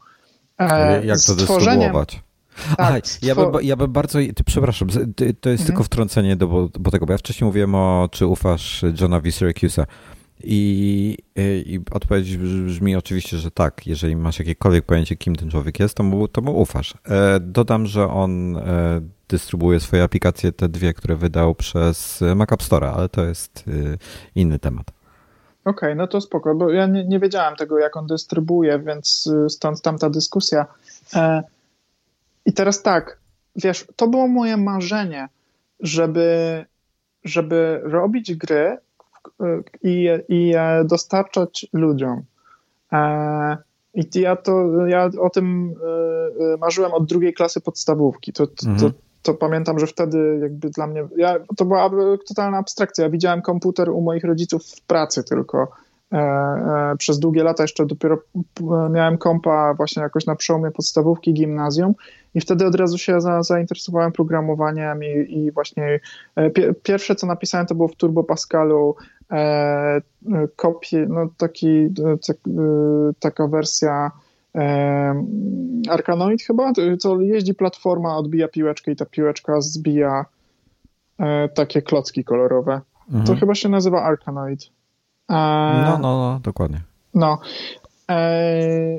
Jak 1.03 1.19
to 1.27 1.35
dystrybuować? 1.35 2.26
Tak, 2.77 3.05
ja, 3.21 3.35
bym, 3.35 3.51
ja 3.61 3.75
bym 3.75 3.91
bardzo, 3.91 4.19
ty, 4.35 4.43
przepraszam, 4.45 4.87
to 5.15 5.23
jest 5.23 5.45
mhm. 5.45 5.65
tylko 5.65 5.83
wtrącenie 5.83 6.35
do, 6.35 6.69
bo 6.79 6.91
tego, 6.91 7.05
bo 7.05 7.11
ja 7.11 7.17
wcześniej 7.17 7.45
mówiłem 7.45 7.75
o, 7.75 8.09
czy 8.11 8.25
ufasz 8.25 8.85
Johnowi 9.01 9.31
Syracuse'a 9.31 9.85
i, 10.43 11.17
i 11.65 11.79
odpowiedź 11.91 12.37
brzmi 12.37 12.95
oczywiście, 12.95 13.37
że 13.37 13.51
tak, 13.51 13.87
jeżeli 13.87 14.15
masz 14.15 14.39
jakiekolwiek 14.39 14.85
pojęcie, 14.85 15.15
kim 15.15 15.35
ten 15.35 15.49
człowiek 15.49 15.79
jest, 15.79 15.95
to 15.95 16.03
mu, 16.03 16.27
to 16.27 16.41
mu 16.41 16.61
ufasz. 16.61 16.93
E, 17.09 17.39
dodam, 17.39 17.85
że 17.85 18.07
on 18.07 18.57
e, 18.57 19.01
dystrybuuje 19.29 19.79
swoje 19.79 20.03
aplikacje, 20.03 20.51
te 20.51 20.69
dwie, 20.69 20.93
które 20.93 21.15
wydał 21.15 21.55
przez 21.55 22.23
Mac 22.35 22.51
App 22.51 22.63
Store, 22.63 22.91
ale 22.91 23.09
to 23.09 23.25
jest 23.25 23.63
e, 23.67 23.97
inny 24.35 24.59
temat. 24.59 24.91
Okej, 25.65 25.89
okay, 25.89 25.95
no 25.95 26.07
to 26.07 26.21
spoko, 26.21 26.55
bo 26.55 26.71
ja 26.71 26.87
nie, 26.87 27.05
nie 27.05 27.19
wiedziałem 27.19 27.55
tego, 27.55 27.79
jak 27.79 27.97
on 27.97 28.07
dystrybuuje, 28.07 28.79
więc 28.79 29.29
stąd 29.49 29.81
tamta 29.81 30.09
dyskusja. 30.09 30.65
I 32.47 32.53
teraz 32.53 32.81
tak, 32.81 33.19
wiesz, 33.55 33.87
to 33.95 34.07
było 34.07 34.27
moje 34.27 34.57
marzenie, 34.57 35.27
żeby, 35.79 36.65
żeby 37.23 37.81
robić 37.83 38.35
gry 38.35 38.77
i, 39.83 40.09
i 40.29 40.47
je 40.47 40.83
dostarczać 40.85 41.67
ludziom. 41.73 42.23
E, 42.93 43.57
I 43.93 44.19
ja, 44.19 44.35
to, 44.35 44.85
ja 44.87 45.09
o 45.19 45.29
tym 45.29 45.75
e, 46.53 46.57
marzyłem 46.57 46.93
od 46.93 47.05
drugiej 47.05 47.33
klasy 47.33 47.61
podstawówki. 47.61 48.33
To, 48.33 48.47
to, 48.47 48.67
mhm. 48.67 48.79
to, 48.79 48.97
to 49.21 49.33
pamiętam, 49.33 49.79
że 49.79 49.87
wtedy 49.87 50.39
jakby 50.41 50.69
dla 50.69 50.87
mnie, 50.87 51.07
ja, 51.17 51.35
to 51.57 51.65
była 51.65 51.89
totalna 52.27 52.57
abstrakcja. 52.57 53.03
Ja 53.03 53.09
widziałem 53.09 53.41
komputer 53.41 53.89
u 53.89 54.01
moich 54.01 54.23
rodziców 54.23 54.65
w 54.65 54.81
pracy 54.81 55.23
tylko 55.23 55.67
E, 55.67 55.86
e, 55.86 55.86
przez 56.97 57.19
długie 57.19 57.43
lata 57.43 57.63
jeszcze 57.63 57.85
dopiero 57.85 58.17
miałem 58.89 59.17
kompa 59.17 59.73
właśnie 59.73 60.03
jakoś 60.03 60.25
na 60.25 60.35
przełomie 60.35 60.71
podstawówki, 60.71 61.33
gimnazjum 61.33 61.93
i 62.35 62.41
wtedy 62.41 62.65
od 62.65 62.75
razu 62.75 62.97
się 62.97 63.21
za, 63.21 63.43
zainteresowałem 63.43 64.11
programowaniem 64.11 65.03
i, 65.03 65.37
i 65.37 65.51
właśnie 65.51 65.99
e, 66.35 66.73
pierwsze 66.73 67.15
co 67.15 67.27
napisałem 67.27 67.67
to 67.67 67.75
było 67.75 67.87
w 67.87 67.95
Turbo 67.95 68.23
Pascalu 68.23 68.95
e, 69.31 70.01
kopię, 70.55 71.05
no 71.09 71.29
taki, 71.37 71.87
tak, 72.27 72.37
taka 73.19 73.47
wersja 73.47 74.11
e, 74.55 75.23
Arkanoid 75.89 76.41
chyba, 76.41 76.73
co 76.99 77.21
jeździ 77.21 77.53
platforma, 77.53 78.17
odbija 78.17 78.47
piłeczkę 78.47 78.91
i 78.91 78.95
ta 78.95 79.05
piłeczka 79.05 79.61
zbija 79.61 80.25
e, 81.19 81.49
takie 81.49 81.81
klocki 81.81 82.23
kolorowe. 82.23 82.81
Mhm. 83.07 83.25
To 83.25 83.35
chyba 83.35 83.55
się 83.55 83.69
nazywa 83.69 84.03
Arkanoid. 84.03 84.76
No, 85.29 85.97
no, 85.97 86.17
no, 86.17 86.39
dokładnie. 86.43 86.81
No. 87.13 87.39
E, 88.09 88.97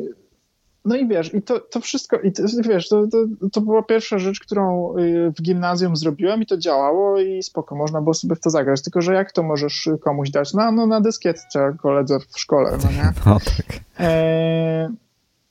no 0.85 0.97
i 0.97 1.09
wiesz, 1.09 1.35
i 1.35 1.43
to, 1.43 1.61
to 1.61 1.81
wszystko, 1.81 2.21
i 2.21 2.33
to, 2.33 2.43
wiesz, 2.69 2.89
to, 2.89 3.07
to, 3.07 3.19
to, 3.53 3.61
była 3.61 3.83
pierwsza 3.83 4.19
rzecz, 4.19 4.41
którą 4.41 4.97
y, 4.99 5.33
w 5.39 5.43
gimnazjum 5.43 5.97
zrobiłem 5.97 6.43
i 6.43 6.47
to 6.47 6.59
działało 6.59 7.21
i 7.21 7.43
spoko, 7.43 7.77
można 7.77 8.01
było 8.01 8.15
sobie 8.15 8.37
w 8.37 8.41
to 8.41 8.51
zagrać, 8.51 8.83
tylko 8.83 9.01
że 9.01 9.15
jak 9.15 9.33
to 9.33 9.43
możesz 9.43 9.89
komuś 10.01 10.31
dać? 10.31 10.55
No, 10.55 10.73
no 10.73 10.87
na 10.87 11.01
dyskietce 11.01 11.77
koledze 11.83 12.19
w 12.21 12.41
szkole, 12.41 12.79
no 12.85 12.91
nie? 12.91 13.13
No, 13.27 13.39
tak. 13.41 13.81
E, 14.01 14.89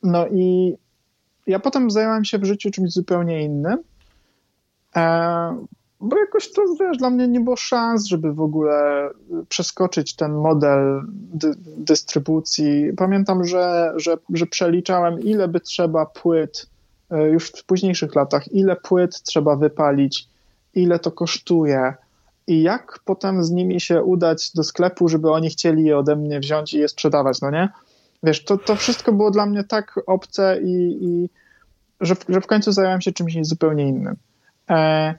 no 0.04 0.28
i 0.28 0.78
ja 1.48 1.60
potem 1.60 1.92
zająłem 1.92 2.26
się 2.26 2.38
w 2.38 2.46
życiu 2.46 2.72
czymś 2.72 2.92
zupełnie 2.92 3.44
innym, 3.44 3.78
e, 4.96 5.66
bo 6.00 6.18
jakoś 6.18 6.52
to, 6.52 6.62
wiesz, 6.80 6.98
dla 6.98 7.10
mnie 7.10 7.28
nie 7.28 7.40
było 7.40 7.56
szans, 7.56 8.06
żeby 8.06 8.34
w 8.34 8.42
ogóle 8.42 9.10
przeskoczyć 9.50 10.16
ten 10.16 10.34
model 10.34 11.02
dy 11.10 11.54
dystrybucji. 11.78 12.94
Pamiętam, 12.98 13.44
że, 13.44 13.94
że, 13.96 14.18
że 14.34 14.46
przeliczałem, 14.46 15.20
ile 15.20 15.48
by 15.48 15.60
trzeba 15.60 16.06
płyt 16.06 16.70
e, 17.10 17.30
już 17.30 17.50
w 17.50 17.66
późniejszych 17.66 18.16
latach, 18.16 18.52
ile 18.52 18.76
płyt 18.76 19.22
trzeba 19.22 19.56
wypalić, 19.56 20.28
ile 20.74 21.00
to 21.00 21.12
kosztuje 21.12 21.94
i 22.48 22.62
jak 22.62 23.00
potem 23.06 23.44
z 23.44 23.52
nimi 23.52 23.82
się 23.82 24.04
udać 24.04 24.52
do 24.56 24.64
sklepu, 24.64 25.10
żeby 25.10 25.32
oni 25.32 25.50
chcieli 25.50 25.84
je 25.84 25.98
ode 25.98 26.16
mnie 26.16 26.40
wziąć 26.40 26.74
i 26.74 26.80
je 26.80 26.88
sprzedawać, 26.88 27.42
no 27.42 27.52
nie? 27.52 27.70
Wiesz, 28.24 28.44
to, 28.44 28.58
to 28.58 28.76
wszystko 28.76 29.14
było 29.14 29.32
dla 29.32 29.46
mnie 29.46 29.64
tak 29.64 30.00
obce 30.06 30.60
i, 30.62 30.98
i 31.02 31.30
że, 32.02 32.16
w, 32.16 32.26
że 32.30 32.42
w 32.42 32.48
końcu 32.48 32.72
zająłem 32.72 33.02
się 33.02 33.12
czymś 33.12 33.38
zupełnie 33.42 33.88
innym. 33.88 34.16
E, 34.70 35.16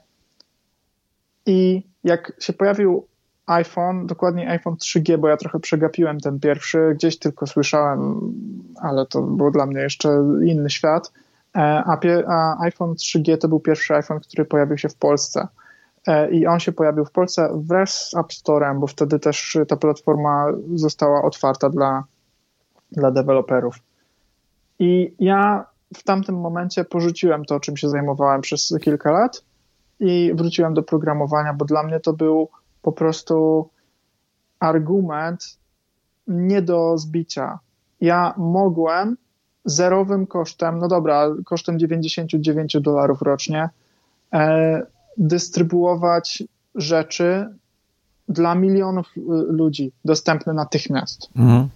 i 1.49 1.83
jak 2.03 2.31
się 2.39 2.53
pojawił 2.53 3.07
iPhone, 3.45 4.07
dokładnie 4.07 4.49
iPhone 4.49 4.75
3G, 4.75 5.17
bo 5.17 5.27
ja 5.27 5.37
trochę 5.37 5.59
przegapiłem 5.59 6.19
ten 6.19 6.39
pierwszy, 6.39 6.91
gdzieś 6.95 7.19
tylko 7.19 7.47
słyszałem, 7.47 8.19
ale 8.81 9.05
to 9.05 9.21
był 9.21 9.51
dla 9.51 9.65
mnie 9.65 9.81
jeszcze 9.81 10.09
inny 10.45 10.69
świat. 10.69 11.11
E, 11.55 11.83
a, 12.27 12.63
iPhone 12.63 12.93
3G 12.93 13.37
to 13.37 13.47
był 13.47 13.59
pierwszy 13.59 13.95
iPhone, 13.95 14.19
który 14.19 14.45
pojawił 14.45 14.77
się 14.77 14.89
w 14.89 14.95
Polsce. 14.95 15.47
E, 16.07 16.31
I 16.31 16.47
on 16.47 16.59
się 16.59 16.71
pojawił 16.71 17.05
w 17.05 17.11
Polsce 17.11 17.49
wraz 17.55 18.09
z 18.09 18.17
App 18.17 18.27
Store'em, 18.27 18.79
bo 18.79 18.87
wtedy 18.87 19.19
też 19.19 19.57
ta 19.67 19.75
platforma 19.75 20.45
została 20.75 21.21
otwarta 21.21 21.69
dla, 21.69 22.03
dla 22.91 23.11
deweloperów. 23.11 23.75
I 24.79 25.13
ja 25.19 25.65
w 25.93 26.03
tamtym 26.03 26.35
momencie 26.35 26.83
porzuciłem 26.85 27.45
to, 27.45 27.59
czym 27.59 27.77
się 27.77 27.89
zajmowałem 27.89 28.41
przez 28.41 28.73
kilka 28.81 29.11
lat 29.11 29.48
i 29.99 30.31
wróciłem 30.35 30.73
do 30.73 30.83
programowania, 30.83 31.53
bo 31.53 31.65
dla 31.65 31.83
mnie 31.83 31.99
to 31.99 32.13
był 32.13 32.49
po 32.81 32.91
prostu 32.91 33.69
argument 34.59 35.57
nie 36.27 36.61
do 36.61 36.97
zbicia. 36.97 37.59
Ja 38.01 38.33
mogłem 38.37 39.17
zerowym 39.65 40.27
kosztem, 40.27 40.79
no 40.79 40.87
dobra, 40.87 41.29
kosztem 41.45 41.79
99 41.79 42.77
dolarów 42.81 43.21
rocznie, 43.21 43.69
e, 44.33 44.81
dystrybuować 45.17 46.43
rzeczy 46.75 47.49
dla 48.29 48.55
milionów 48.55 49.17
y, 49.17 49.21
ludzi 49.49 49.91
dostępne 50.05 50.53
natychmiast. 50.53 51.29
Mhm. 51.35 51.69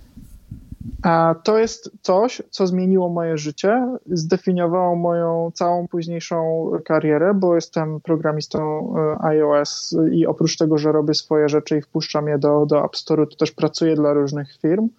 To 1.43 1.57
jest 1.57 1.91
coś, 2.01 2.41
co 2.49 2.67
zmieniło 2.67 3.09
moje 3.09 3.37
życie, 3.37 3.87
zdefiniowało 4.05 4.95
moją 4.95 5.51
całą 5.53 5.87
późniejszą 5.87 6.71
karierę, 6.85 7.33
bo 7.33 7.55
jestem 7.55 8.01
programistą 8.01 8.93
e, 8.97 9.25
iOS 9.25 9.95
i 10.11 10.25
oprócz 10.25 10.57
tego, 10.57 10.77
że 10.77 10.91
robię 10.91 11.13
swoje 11.13 11.49
rzeczy 11.49 11.77
i 11.77 11.81
wpuszczam 11.81 12.27
je 12.27 12.37
do, 12.37 12.65
do 12.65 12.85
App 12.85 12.97
Store, 12.97 13.27
to 13.27 13.35
też 13.35 13.51
pracuję 13.51 13.95
dla 13.95 14.13
różnych 14.13 14.57
firm, 14.61 14.89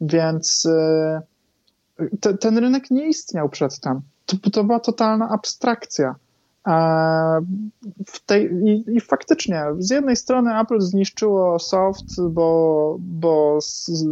więc 0.00 0.66
e, 0.66 1.22
te, 2.20 2.38
ten 2.38 2.58
rynek 2.58 2.90
nie 2.90 3.08
istniał 3.08 3.48
przedtem. 3.48 4.00
To, 4.26 4.50
to 4.50 4.64
była 4.64 4.80
totalna 4.80 5.28
abstrakcja. 5.28 6.14
Tej, 8.26 8.50
i, 8.52 8.96
I 8.96 9.00
faktycznie, 9.00 9.64
z 9.78 9.90
jednej 9.90 10.16
strony 10.16 10.60
Apple 10.60 10.80
zniszczyło 10.80 11.58
soft, 11.58 12.22
bo, 12.30 12.96
bo 13.00 13.58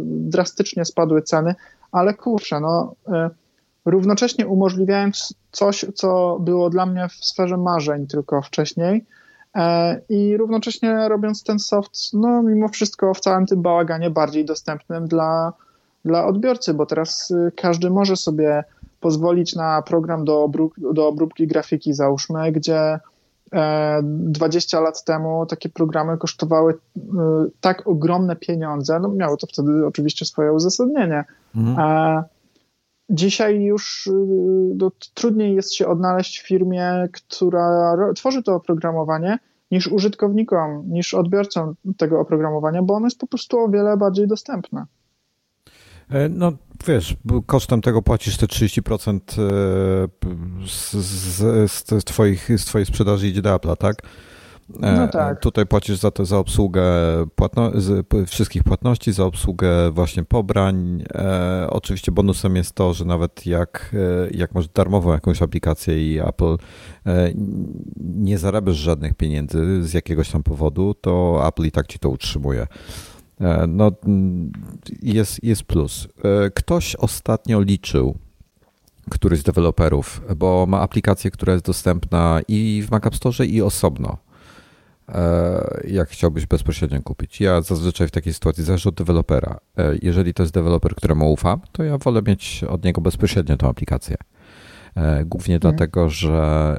drastycznie 0.05 0.85
spadły 0.85 1.21
ceny, 1.21 1.55
ale 1.91 2.13
kurczę, 2.13 2.59
no, 2.59 2.95
e, 3.07 3.29
równocześnie 3.85 4.47
umożliwiając 4.47 5.33
coś, 5.51 5.85
co 5.95 6.37
było 6.39 6.69
dla 6.69 6.85
mnie 6.85 7.07
w 7.09 7.25
sferze 7.25 7.57
marzeń 7.57 8.07
tylko 8.07 8.41
wcześniej, 8.41 9.05
e, 9.55 10.01
i 10.09 10.37
równocześnie 10.37 11.09
robiąc 11.09 11.43
ten 11.43 11.59
soft, 11.59 12.13
no 12.13 12.43
mimo 12.43 12.67
wszystko 12.67 13.13
w 13.13 13.19
całym 13.19 13.45
tym 13.45 13.61
bałaganie 13.61 14.09
bardziej 14.09 14.45
dostępnym 14.45 15.07
dla, 15.07 15.53
dla 16.05 16.25
odbiorcy, 16.25 16.73
bo 16.73 16.85
teraz 16.85 17.31
y, 17.31 17.51
każdy 17.55 17.89
może 17.89 18.15
sobie 18.15 18.63
pozwolić 19.03 19.55
na 19.55 19.81
program 19.81 20.25
do, 20.25 20.43
obrób, 20.43 20.73
do 20.93 21.07
obróbki 21.07 21.47
grafiki, 21.47 21.93
załóżmy, 21.93 22.51
gdzie 22.51 22.99
20 24.11 24.77
e, 24.77 24.81
lat 24.81 25.03
temu 25.03 25.45
takie 25.45 25.69
programy 25.69 26.17
kosztowały 26.17 26.73
e, 26.73 27.09
tak 27.61 27.87
ogromne 27.87 28.35
pieniądze, 28.35 28.99
no 28.99 29.09
miało 29.09 29.37
to 29.37 29.47
wtedy 29.47 29.85
oczywiście 29.85 30.25
swoje 30.25 30.53
uzasadnienie. 30.53 31.23
Mhm. 31.55 31.79
A 31.79 32.23
dzisiaj 33.09 33.61
już 33.61 34.09
no, 34.75 34.91
trudniej 35.13 35.55
jest 35.55 35.73
się 35.73 35.87
odnaleźć 35.87 36.39
w 36.39 36.47
firmie, 36.47 37.07
która 37.11 37.95
tworzy 38.15 38.43
to 38.43 38.55
oprogramowanie, 38.55 39.39
niż 39.71 39.87
użytkownikom, 39.87 40.83
niż 40.89 41.13
odbiorcom 41.13 41.75
tego 41.97 42.19
oprogramowania, 42.19 42.83
bo 42.83 42.93
ono 42.93 43.05
jest 43.05 43.19
po 43.19 43.27
prostu 43.27 43.59
o 43.59 43.69
wiele 43.69 43.97
bardziej 43.97 44.27
dostępne. 44.27 44.85
No 46.29 46.51
wiesz, 46.87 47.15
kosztem 47.45 47.81
tego 47.81 48.01
płacisz 48.01 48.37
te 48.37 48.45
30% 48.45 49.19
e, 49.19 49.47
z, 50.67 50.91
z, 50.91 51.71
z, 51.71 52.03
twoich, 52.03 52.49
z 52.57 52.65
twojej 52.65 52.85
sprzedaży 52.85 53.27
idzie 53.27 53.41
do 53.41 53.55
Apple'a, 53.55 53.77
tak? 53.77 53.95
E, 54.81 54.91
no 54.97 55.07
tak. 55.07 55.39
Tutaj 55.39 55.65
płacisz 55.65 55.97
za 55.97 56.11
to 56.11 56.25
za 56.25 56.37
obsługę 56.37 56.83
płatno, 57.35 57.71
wszystkich 58.27 58.63
płatności, 58.63 59.13
za 59.13 59.25
obsługę 59.25 59.91
właśnie 59.91 60.23
pobrań. 60.23 61.03
E, 61.15 61.67
oczywiście 61.69 62.11
bonusem 62.11 62.55
jest 62.55 62.71
to, 62.75 62.93
że 62.93 63.05
nawet 63.05 63.45
jak, 63.45 63.95
e, 64.27 64.29
jak 64.31 64.55
masz 64.55 64.67
darmową 64.67 65.11
jakąś 65.11 65.41
aplikację 65.41 66.13
i 66.13 66.19
Apple 66.19 66.57
e, 67.05 67.31
nie 67.97 68.37
zarabiasz 68.37 68.75
żadnych 68.75 69.13
pieniędzy 69.13 69.83
z 69.83 69.93
jakiegoś 69.93 70.29
tam 70.29 70.43
powodu, 70.43 70.93
to 70.93 71.43
Apple 71.47 71.63
i 71.63 71.71
tak 71.71 71.87
ci 71.87 71.99
to 71.99 72.09
utrzymuje. 72.09 72.67
E, 73.41 73.67
no, 73.67 73.91
jest, 75.01 75.43
jest 75.43 75.63
plus. 75.63 76.07
E, 76.23 76.49
ktoś 76.49 76.95
ostatnio 76.95 77.61
liczył, 77.61 78.17
któryś 79.09 79.39
z 79.39 79.43
deweloperów, 79.43 80.21
bo 80.35 80.65
ma 80.65 80.81
aplikację, 80.81 81.31
która 81.31 81.53
jest 81.53 81.65
dostępna 81.65 82.41
i 82.47 82.83
w 82.87 82.91
Mac 82.91 83.05
App 83.05 83.15
Store, 83.15 83.45
i 83.45 83.61
osobno. 83.61 84.17
E, 85.09 85.81
jak 85.87 86.09
chciałbyś 86.09 86.45
bezpośrednio 86.45 87.01
kupić. 87.01 87.41
Ja 87.41 87.61
zazwyczaj 87.61 88.07
w 88.07 88.11
takiej 88.11 88.33
sytuacji 88.33 88.63
zależy 88.63 88.89
od 88.89 88.95
dewelopera. 88.95 89.59
Jeżeli 90.01 90.33
to 90.33 90.43
jest 90.43 90.53
deweloper, 90.53 90.95
któremu 90.95 91.33
ufam, 91.33 91.61
to 91.71 91.83
ja 91.83 91.97
wolę 91.97 92.21
mieć 92.27 92.63
od 92.63 92.83
niego 92.83 93.01
bezpośrednio 93.01 93.57
tą 93.57 93.69
aplikację. 93.69 94.17
Głównie 95.25 95.59
hmm. 95.59 95.59
dlatego, 95.59 96.09
że 96.09 96.77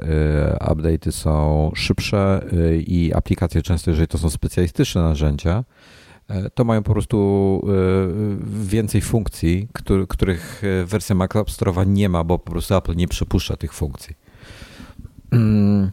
update'y 0.60 1.12
są 1.12 1.70
szybsze 1.74 2.44
i 2.86 3.12
aplikacje 3.14 3.62
często, 3.62 3.90
jeżeli 3.90 4.08
to 4.08 4.18
są 4.18 4.30
specjalistyczne 4.30 5.02
narzędzia, 5.02 5.64
to 6.54 6.64
mają 6.64 6.82
po 6.82 6.92
prostu 6.92 7.62
e, 7.66 8.64
więcej 8.66 9.00
funkcji, 9.00 9.68
których 10.08 10.62
wersja 10.86 11.14
Mac 11.14 11.36
App 11.36 11.48
Store'owa 11.48 11.86
nie 11.86 12.08
ma, 12.08 12.24
bo 12.24 12.38
po 12.38 12.50
prostu 12.50 12.74
Apple 12.74 12.96
nie 12.96 13.08
przypuszcza 13.08 13.56
tych 13.56 13.72
funkcji. 13.72 14.16
mm, 15.32 15.90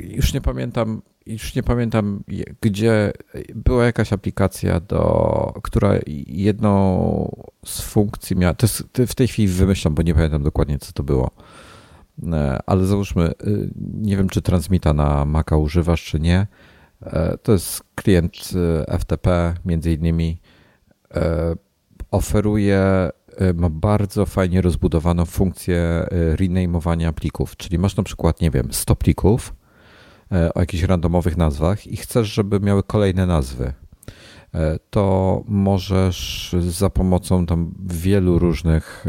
już 0.00 0.34
nie 0.34 0.40
pamiętam, 0.40 1.02
już 1.26 1.54
nie 1.54 1.62
pamiętam, 1.62 2.22
gdzie 2.60 3.12
była 3.54 3.84
jakaś 3.84 4.12
aplikacja, 4.12 4.80
do, 4.80 5.54
która 5.62 5.98
jedną 6.26 7.46
z 7.64 7.80
funkcji 7.80 8.36
miała. 8.36 8.54
To 8.54 8.66
jest, 8.66 8.84
w 9.06 9.14
tej 9.14 9.28
chwili 9.28 9.48
wymyślam, 9.48 9.94
bo 9.94 10.02
nie 10.02 10.14
pamiętam 10.14 10.42
dokładnie, 10.42 10.78
co 10.78 10.92
to 10.92 11.02
było. 11.02 11.30
Ale 12.66 12.86
załóżmy, 12.86 13.32
nie 13.94 14.16
wiem, 14.16 14.28
czy 14.28 14.42
transmita 14.42 14.94
na 14.94 15.24
Maca 15.24 15.56
używasz, 15.56 16.04
czy 16.04 16.20
nie. 16.20 16.46
To 17.42 17.52
jest 17.52 17.82
klient 17.94 18.50
FTP, 18.98 19.54
między 19.64 19.92
innymi. 19.92 20.40
Oferuje 22.10 23.10
E, 23.36 23.52
ma 23.52 23.70
bardzo 23.70 24.26
fajnie 24.26 24.60
rozbudowaną 24.60 25.24
funkcję 25.24 25.76
e, 25.78 26.08
rename'owania 26.36 27.12
plików, 27.12 27.56
czyli 27.56 27.78
masz 27.78 27.96
na 27.96 28.02
przykład, 28.02 28.40
nie 28.40 28.50
wiem, 28.50 28.68
100 28.72 28.96
plików 28.96 29.54
e, 30.32 30.54
o 30.54 30.60
jakichś 30.60 30.82
randomowych 30.82 31.36
nazwach 31.36 31.86
i 31.86 31.96
chcesz, 31.96 32.28
żeby 32.28 32.60
miały 32.60 32.82
kolejne 32.82 33.26
nazwy, 33.26 33.72
to 34.90 35.42
możesz 35.48 36.54
za 36.68 36.90
pomocą 36.90 37.46
tam 37.46 37.74
wielu 37.86 38.38
różnych 38.38 39.04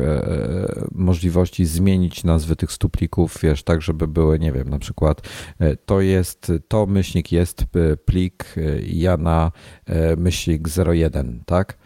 możliwości 0.91 1.65
zmienić 1.65 2.23
nazwy 2.23 2.55
tych 2.55 2.71
100 2.71 2.89
plików, 2.89 3.37
wiesz, 3.43 3.63
tak, 3.63 3.81
żeby 3.81 4.07
były, 4.07 4.39
nie 4.39 4.51
wiem, 4.51 4.69
na 4.69 4.79
przykład 4.79 5.21
to 5.85 6.01
jest, 6.01 6.51
to 6.67 6.85
myślnik 6.85 7.31
jest 7.31 7.65
plik 8.05 8.55
Jana 8.87 9.51
myślnik 10.17 10.67
01, 10.93 11.43
tak? 11.45 11.77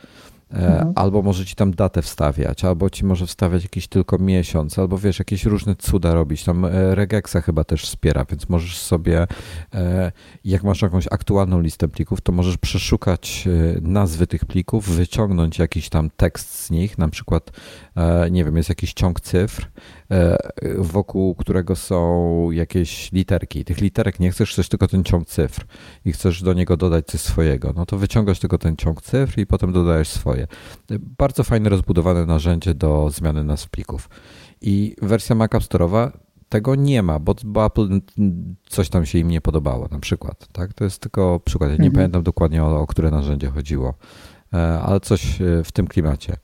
E. 0.53 0.91
Albo 0.95 1.21
może 1.21 1.45
ci 1.45 1.55
tam 1.55 1.71
datę 1.71 2.01
wstawiać, 2.01 2.65
albo 2.65 2.89
ci 2.89 3.05
może 3.05 3.27
wstawiać 3.27 3.63
jakiś 3.63 3.87
tylko 3.87 4.17
miesiąc, 4.17 4.79
albo 4.79 4.97
wiesz, 4.97 5.19
jakieś 5.19 5.45
różne 5.45 5.75
cuda 5.75 6.13
robić. 6.13 6.43
Tam 6.43 6.65
e, 6.65 6.95
regexa 6.95 7.37
chyba 7.45 7.63
też 7.63 7.83
wspiera, 7.83 8.25
więc 8.29 8.49
możesz 8.49 8.77
sobie, 8.77 9.27
e, 9.73 10.11
jak 10.45 10.63
masz 10.63 10.81
jakąś 10.81 11.07
aktualną 11.11 11.61
listę 11.61 11.87
plików, 11.87 12.21
to 12.21 12.31
możesz 12.31 12.57
przeszukać 12.57 13.47
nazwy 13.81 14.27
tych 14.27 14.45
plików, 14.45 14.89
wyciągnąć 14.89 15.59
jakiś 15.59 15.89
tam 15.89 16.09
tekst 16.09 16.55
z 16.55 16.69
nich, 16.69 16.97
na 16.97 17.07
przykład, 17.07 17.51
nie 18.31 18.45
wiem, 18.45 18.57
jest 18.57 18.69
jakiś 18.69 18.93
ciąg 18.93 19.19
cyfr, 19.19 19.67
wokół 20.77 21.35
którego 21.35 21.75
są 21.75 22.51
jakieś 22.51 23.11
literki. 23.11 23.65
Tych 23.65 23.81
literek 23.81 24.19
nie 24.19 24.31
chcesz, 24.31 24.51
chcesz 24.51 24.69
tylko 24.69 24.87
ten 24.87 25.03
ciąg 25.03 25.27
cyfr 25.27 25.65
i 26.05 26.11
chcesz 26.11 26.43
do 26.43 26.53
niego 26.53 26.77
dodać 26.77 27.05
coś 27.05 27.21
swojego. 27.21 27.73
No 27.75 27.85
to 27.85 27.97
wyciągasz 27.97 28.39
tylko 28.39 28.57
ten 28.57 28.75
ciąg 28.75 29.01
cyfr 29.01 29.39
i 29.39 29.45
potem 29.45 29.71
dodajesz 29.71 30.09
swoje. 30.09 30.47
Bardzo 31.17 31.43
fajne, 31.43 31.69
rozbudowane 31.69 32.25
narzędzie 32.25 32.73
do 32.73 33.09
zmiany 33.09 33.43
nazw 33.43 33.69
plików. 33.69 34.09
I 34.61 34.95
wersja 35.01 35.35
Mac 35.35 35.55
App 35.55 35.63
Store'owa 35.63 36.11
tego 36.49 36.75
nie 36.75 37.03
ma, 37.03 37.19
bo, 37.19 37.35
bo, 37.45 37.65
Apple 37.65 38.01
coś 38.69 38.89
tam 38.89 39.05
się 39.05 39.19
im 39.19 39.27
nie 39.27 39.41
podobało, 39.41 39.87
na 39.91 39.99
przykład. 39.99 40.47
Tak? 40.51 40.73
To 40.73 40.83
jest 40.83 41.01
tylko 41.01 41.39
przykład. 41.39 41.69
Ja 41.69 41.75
nie 41.75 41.85
mhm. 41.85 41.93
pamiętam 41.93 42.23
dokładnie 42.23 42.63
o, 42.63 42.79
o 42.79 42.87
które 42.87 43.11
narzędzie 43.11 43.49
chodziło, 43.49 43.93
e, 44.53 44.57
ale 44.81 44.99
coś 44.99 45.41
e, 45.41 45.63
w 45.63 45.71
tym 45.71 45.87
klimacie. 45.87 46.37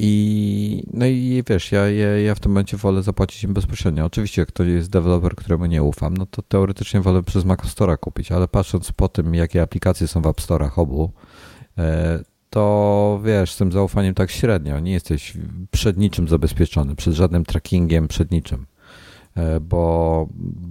I 0.00 0.82
no 0.92 1.06
i 1.06 1.42
wiesz, 1.48 1.72
ja, 1.72 1.90
ja, 1.90 2.18
ja 2.18 2.34
w 2.34 2.40
tym 2.40 2.52
momencie 2.52 2.76
wolę 2.76 3.02
zapłacić 3.02 3.44
im 3.44 3.54
bezpośrednio. 3.54 4.04
Oczywiście, 4.04 4.42
jak 4.42 4.52
to 4.52 4.64
jest 4.64 4.90
deweloper, 4.90 5.34
któremu 5.34 5.66
nie 5.66 5.82
ufam, 5.82 6.16
no 6.16 6.26
to 6.26 6.42
teoretycznie 6.42 7.00
wolę 7.00 7.22
przez 7.22 7.44
Mac 7.44 7.60
Store'a 7.60 7.98
kupić, 7.98 8.32
ale 8.32 8.48
patrząc 8.48 8.92
po 8.92 9.08
tym, 9.08 9.34
jakie 9.34 9.62
aplikacje 9.62 10.08
są 10.08 10.22
w 10.22 10.26
App 10.26 10.40
Store'ach 10.40 10.80
obu, 10.80 11.12
e, 11.78 12.24
to 12.50 13.20
wiesz, 13.24 13.52
z 13.52 13.56
tym 13.56 13.72
zaufaniem 13.72 14.14
tak 14.14 14.30
średnio. 14.30 14.80
Nie 14.80 14.92
jesteś 14.92 15.34
przed 15.70 15.98
niczym 15.98 16.28
zabezpieczony, 16.28 16.94
przed 16.94 17.14
żadnym 17.14 17.44
trackingiem, 17.44 18.08
przed 18.08 18.30
niczym. 18.30 18.66
E, 19.36 19.60
bo, 19.60 20.28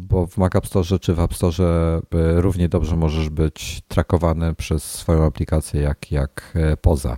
bo 0.09 0.27
w 0.27 0.37
Mac 0.37 0.55
App 0.55 0.67
Store 0.67 0.99
czy 0.99 1.13
w 1.13 1.19
App 1.19 1.33
Store 1.33 1.63
e, 1.65 2.01
równie 2.41 2.69
dobrze 2.69 2.95
możesz 2.95 3.29
być 3.29 3.81
trackowany 3.87 4.55
przez 4.55 4.83
swoją 4.83 5.25
aplikację 5.25 5.81
jak, 5.81 6.11
jak 6.11 6.57
poza. 6.81 7.17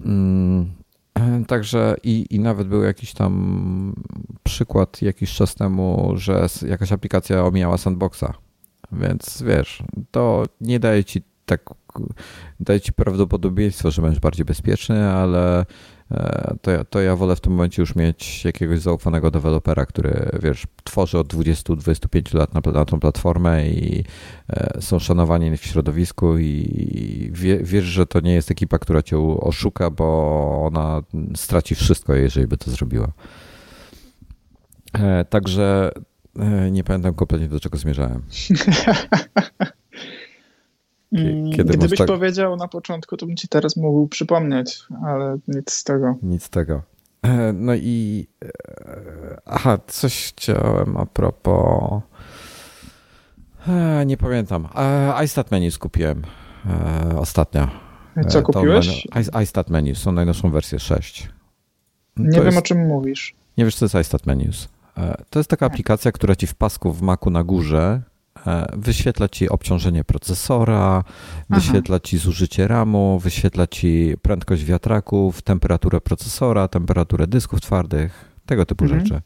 Mm, 0.00 0.83
Także 1.46 1.96
i, 2.02 2.26
i 2.30 2.40
nawet 2.40 2.68
był 2.68 2.82
jakiś 2.82 3.12
tam 3.12 3.94
przykład 4.42 5.02
jakiś 5.02 5.34
czas 5.34 5.54
temu, 5.54 6.12
że 6.14 6.46
jakaś 6.68 6.92
aplikacja 6.92 7.44
omijała 7.44 7.78
sandboxa. 7.78 8.34
Więc 8.92 9.42
wiesz, 9.42 9.82
to 10.10 10.44
nie 10.60 10.80
daje 10.80 11.04
ci 11.04 11.22
tak, 11.46 11.70
daje 12.60 12.80
ci 12.80 12.92
prawdopodobieństwo, 12.92 13.90
że 13.90 14.02
będziesz 14.02 14.20
bardziej 14.20 14.44
bezpieczny, 14.44 15.08
ale 15.08 15.54
E, 15.58 15.66
to 16.62 16.70
ja, 16.70 16.84
to 16.84 17.00
ja 17.00 17.16
wolę 17.16 17.36
w 17.36 17.40
tym 17.40 17.52
momencie 17.52 17.82
już 17.82 17.94
mieć 17.94 18.44
jakiegoś 18.44 18.80
zaufanego 18.80 19.30
dewelopera, 19.30 19.86
który, 19.86 20.30
wiesz, 20.42 20.66
tworzy 20.84 21.18
od 21.18 21.34
20-25 21.34 22.34
lat 22.34 22.54
na, 22.54 22.72
na 22.72 22.84
tą 22.84 23.00
platformę 23.00 23.68
i 23.68 24.04
e, 24.48 24.80
są 24.80 24.98
szanowani 24.98 25.56
w 25.56 25.64
środowisku 25.64 26.38
i 26.38 27.30
wie, 27.32 27.58
wiesz, 27.58 27.84
że 27.84 28.06
to 28.06 28.20
nie 28.20 28.34
jest 28.34 28.50
ekipa, 28.50 28.78
która 28.78 29.02
cię 29.02 29.18
oszuka, 29.40 29.90
bo 29.90 30.66
ona 30.66 31.02
straci 31.36 31.74
wszystko, 31.74 32.14
jeżeli 32.14 32.46
by 32.46 32.56
to 32.56 32.70
zrobiła. 32.70 33.12
E, 34.92 35.24
także 35.24 35.90
nie 36.70 36.84
pamiętam 36.84 37.14
kompletnie 37.14 37.48
do 37.48 37.60
czego 37.60 37.78
zmierzałem. 37.78 38.22
Mm, 41.14 41.52
kiedy 41.52 41.76
Gdybyś 41.76 41.98
tak... 41.98 42.06
powiedział 42.06 42.56
na 42.56 42.68
początku, 42.68 43.16
to 43.16 43.26
bym 43.26 43.36
ci 43.36 43.48
teraz 43.48 43.76
mógł 43.76 44.08
przypomnieć, 44.08 44.82
ale 45.06 45.38
nic 45.48 45.72
z 45.72 45.84
tego. 45.84 46.16
Nic 46.22 46.44
z 46.44 46.50
tego. 46.50 46.82
E, 47.22 47.52
no 47.52 47.74
i 47.74 48.26
e, 48.44 48.50
aha, 49.46 49.78
coś 49.86 50.26
chciałem 50.28 50.96
a 50.96 51.06
propos. 51.06 52.02
E, 53.68 54.06
nie 54.06 54.16
pamiętam. 54.16 54.68
iStat 55.24 55.50
Menu 55.50 55.70
skupiłem 55.70 56.22
ostatnio. 57.18 57.68
Co 58.28 58.42
kupiłeś? 58.42 59.06
iStat 59.42 59.70
Menus, 59.70 59.98
są 59.98 60.12
najnowszą 60.12 60.50
wersję 60.50 60.78
6. 60.78 61.28
Nie 62.16 62.30
to 62.30 62.36
wiem 62.36 62.44
jest... 62.44 62.58
o 62.58 62.62
czym 62.62 62.86
mówisz. 62.86 63.34
Nie 63.58 63.64
wiesz, 63.64 63.76
co 63.76 63.84
jest 63.84 63.94
iStat 63.94 64.26
Menus. 64.26 64.68
To 65.30 65.38
jest 65.38 65.50
taka 65.50 65.66
aplikacja, 65.66 66.12
która 66.12 66.36
ci 66.36 66.46
w 66.46 66.54
pasku 66.54 66.92
w 66.92 67.02
Macu 67.02 67.30
na 67.30 67.44
górze 67.44 68.02
wyświetla 68.72 69.28
ci 69.28 69.48
obciążenie 69.48 70.04
procesora, 70.04 71.04
wyświetla 71.50 72.00
ci 72.00 72.18
zużycie 72.18 72.68
RAMu, 72.68 73.18
wyświetla 73.18 73.66
ci 73.66 74.14
prędkość 74.22 74.64
wiatraków, 74.64 75.42
temperaturę 75.42 76.00
procesora, 76.00 76.68
temperaturę 76.68 77.26
dysków 77.26 77.60
twardych, 77.60 78.24
tego 78.46 78.66
typu 78.66 78.84
mhm. 78.84 79.00
rzeczy. 79.00 79.20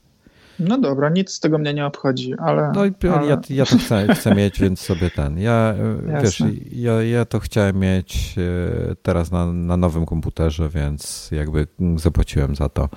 No 0.59 0.79
dobra, 0.79 1.09
nic 1.09 1.33
z 1.33 1.41
tego 1.41 1.59
mnie 1.59 1.75
nie 1.75 1.87
obchodzi, 1.87 2.35
ale. 2.39 2.73
No 2.75 2.85
i 2.85 2.93
ale... 3.15 3.29
Ja, 3.29 3.41
ja 3.51 3.67
to 3.67 3.79
chcę, 3.79 4.15
chcę 4.15 4.35
mieć, 4.35 4.61
więc 4.61 4.81
sobie 4.81 5.11
ten. 5.11 5.39
Ja 5.39 5.75
e, 6.09 6.21
wiesz, 6.23 6.43
ja, 6.73 7.03
ja 7.03 7.25
to 7.25 7.41
chciałem 7.41 7.79
mieć 7.79 8.35
e, 8.39 8.95
teraz 8.95 9.31
na, 9.31 9.47
na 9.47 9.77
nowym 9.77 10.07
komputerze, 10.07 10.69
więc 10.69 11.31
jakby 11.33 11.67
zapłaciłem 11.97 12.57
za 12.57 12.69
to. 12.69 12.89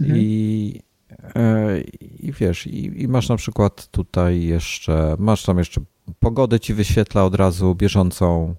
Mhm. 0.00 0.20
I 0.20 0.80
E, 0.80 0.85
I 2.20 2.32
wiesz, 2.32 2.66
i, 2.66 3.02
i, 3.02 3.08
masz 3.08 3.28
na 3.28 3.36
przykład 3.36 3.88
tutaj 3.90 4.42
jeszcze, 4.42 5.16
masz 5.18 5.42
tam 5.42 5.58
jeszcze 5.58 5.80
pogodę 6.18 6.60
ci 6.60 6.74
wyświetla 6.74 7.24
od 7.24 7.34
razu 7.34 7.74
bieżącą 7.74 8.54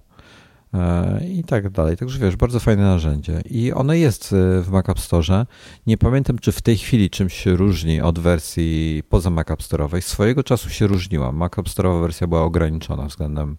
e, 0.74 1.20
i 1.26 1.44
tak 1.44 1.70
dalej. 1.70 1.96
Także 1.96 2.18
wiesz, 2.18 2.36
bardzo 2.36 2.60
fajne 2.60 2.82
narzędzie. 2.82 3.40
I 3.50 3.72
ono 3.72 3.92
jest 3.92 4.32
e, 4.32 4.62
w 4.62 4.70
Mac 4.70 4.88
App 4.88 5.00
Store. 5.00 5.46
Nie 5.86 5.98
pamiętam, 5.98 6.38
czy 6.38 6.52
w 6.52 6.62
tej 6.62 6.76
chwili 6.76 7.10
czymś 7.10 7.34
się 7.34 7.56
różni 7.56 8.00
od 8.00 8.18
wersji 8.18 9.02
poza 9.08 9.30
Mac 9.30 9.50
App 9.50 9.60
Store'owej. 9.60 10.00
Swojego 10.00 10.42
czasu 10.42 10.70
się 10.70 10.86
różniła. 10.86 11.32
Mac 11.32 11.58
App 11.58 11.66
Store'owa 11.66 12.00
wersja 12.00 12.26
była 12.26 12.42
ograniczona 12.42 13.06
względem 13.06 13.56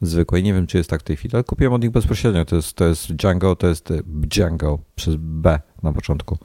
zwykłej. 0.00 0.42
Nie 0.42 0.54
wiem, 0.54 0.66
czy 0.66 0.78
jest 0.78 0.90
tak 0.90 1.00
w 1.00 1.04
tej 1.04 1.16
chwili, 1.16 1.34
ale 1.34 1.44
kupiłem 1.44 1.72
od 1.72 1.82
nich 1.82 1.90
bezpośrednio. 1.90 2.44
To 2.44 2.56
jest, 2.56 2.74
to 2.74 2.84
jest 2.84 3.12
Django, 3.12 3.56
to 3.56 3.66
jest 3.66 3.92
Django 4.06 4.78
przez 4.94 5.16
B 5.18 5.60
na 5.82 5.92
początku. 5.92 6.38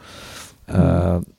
Hmm. 0.68 1.37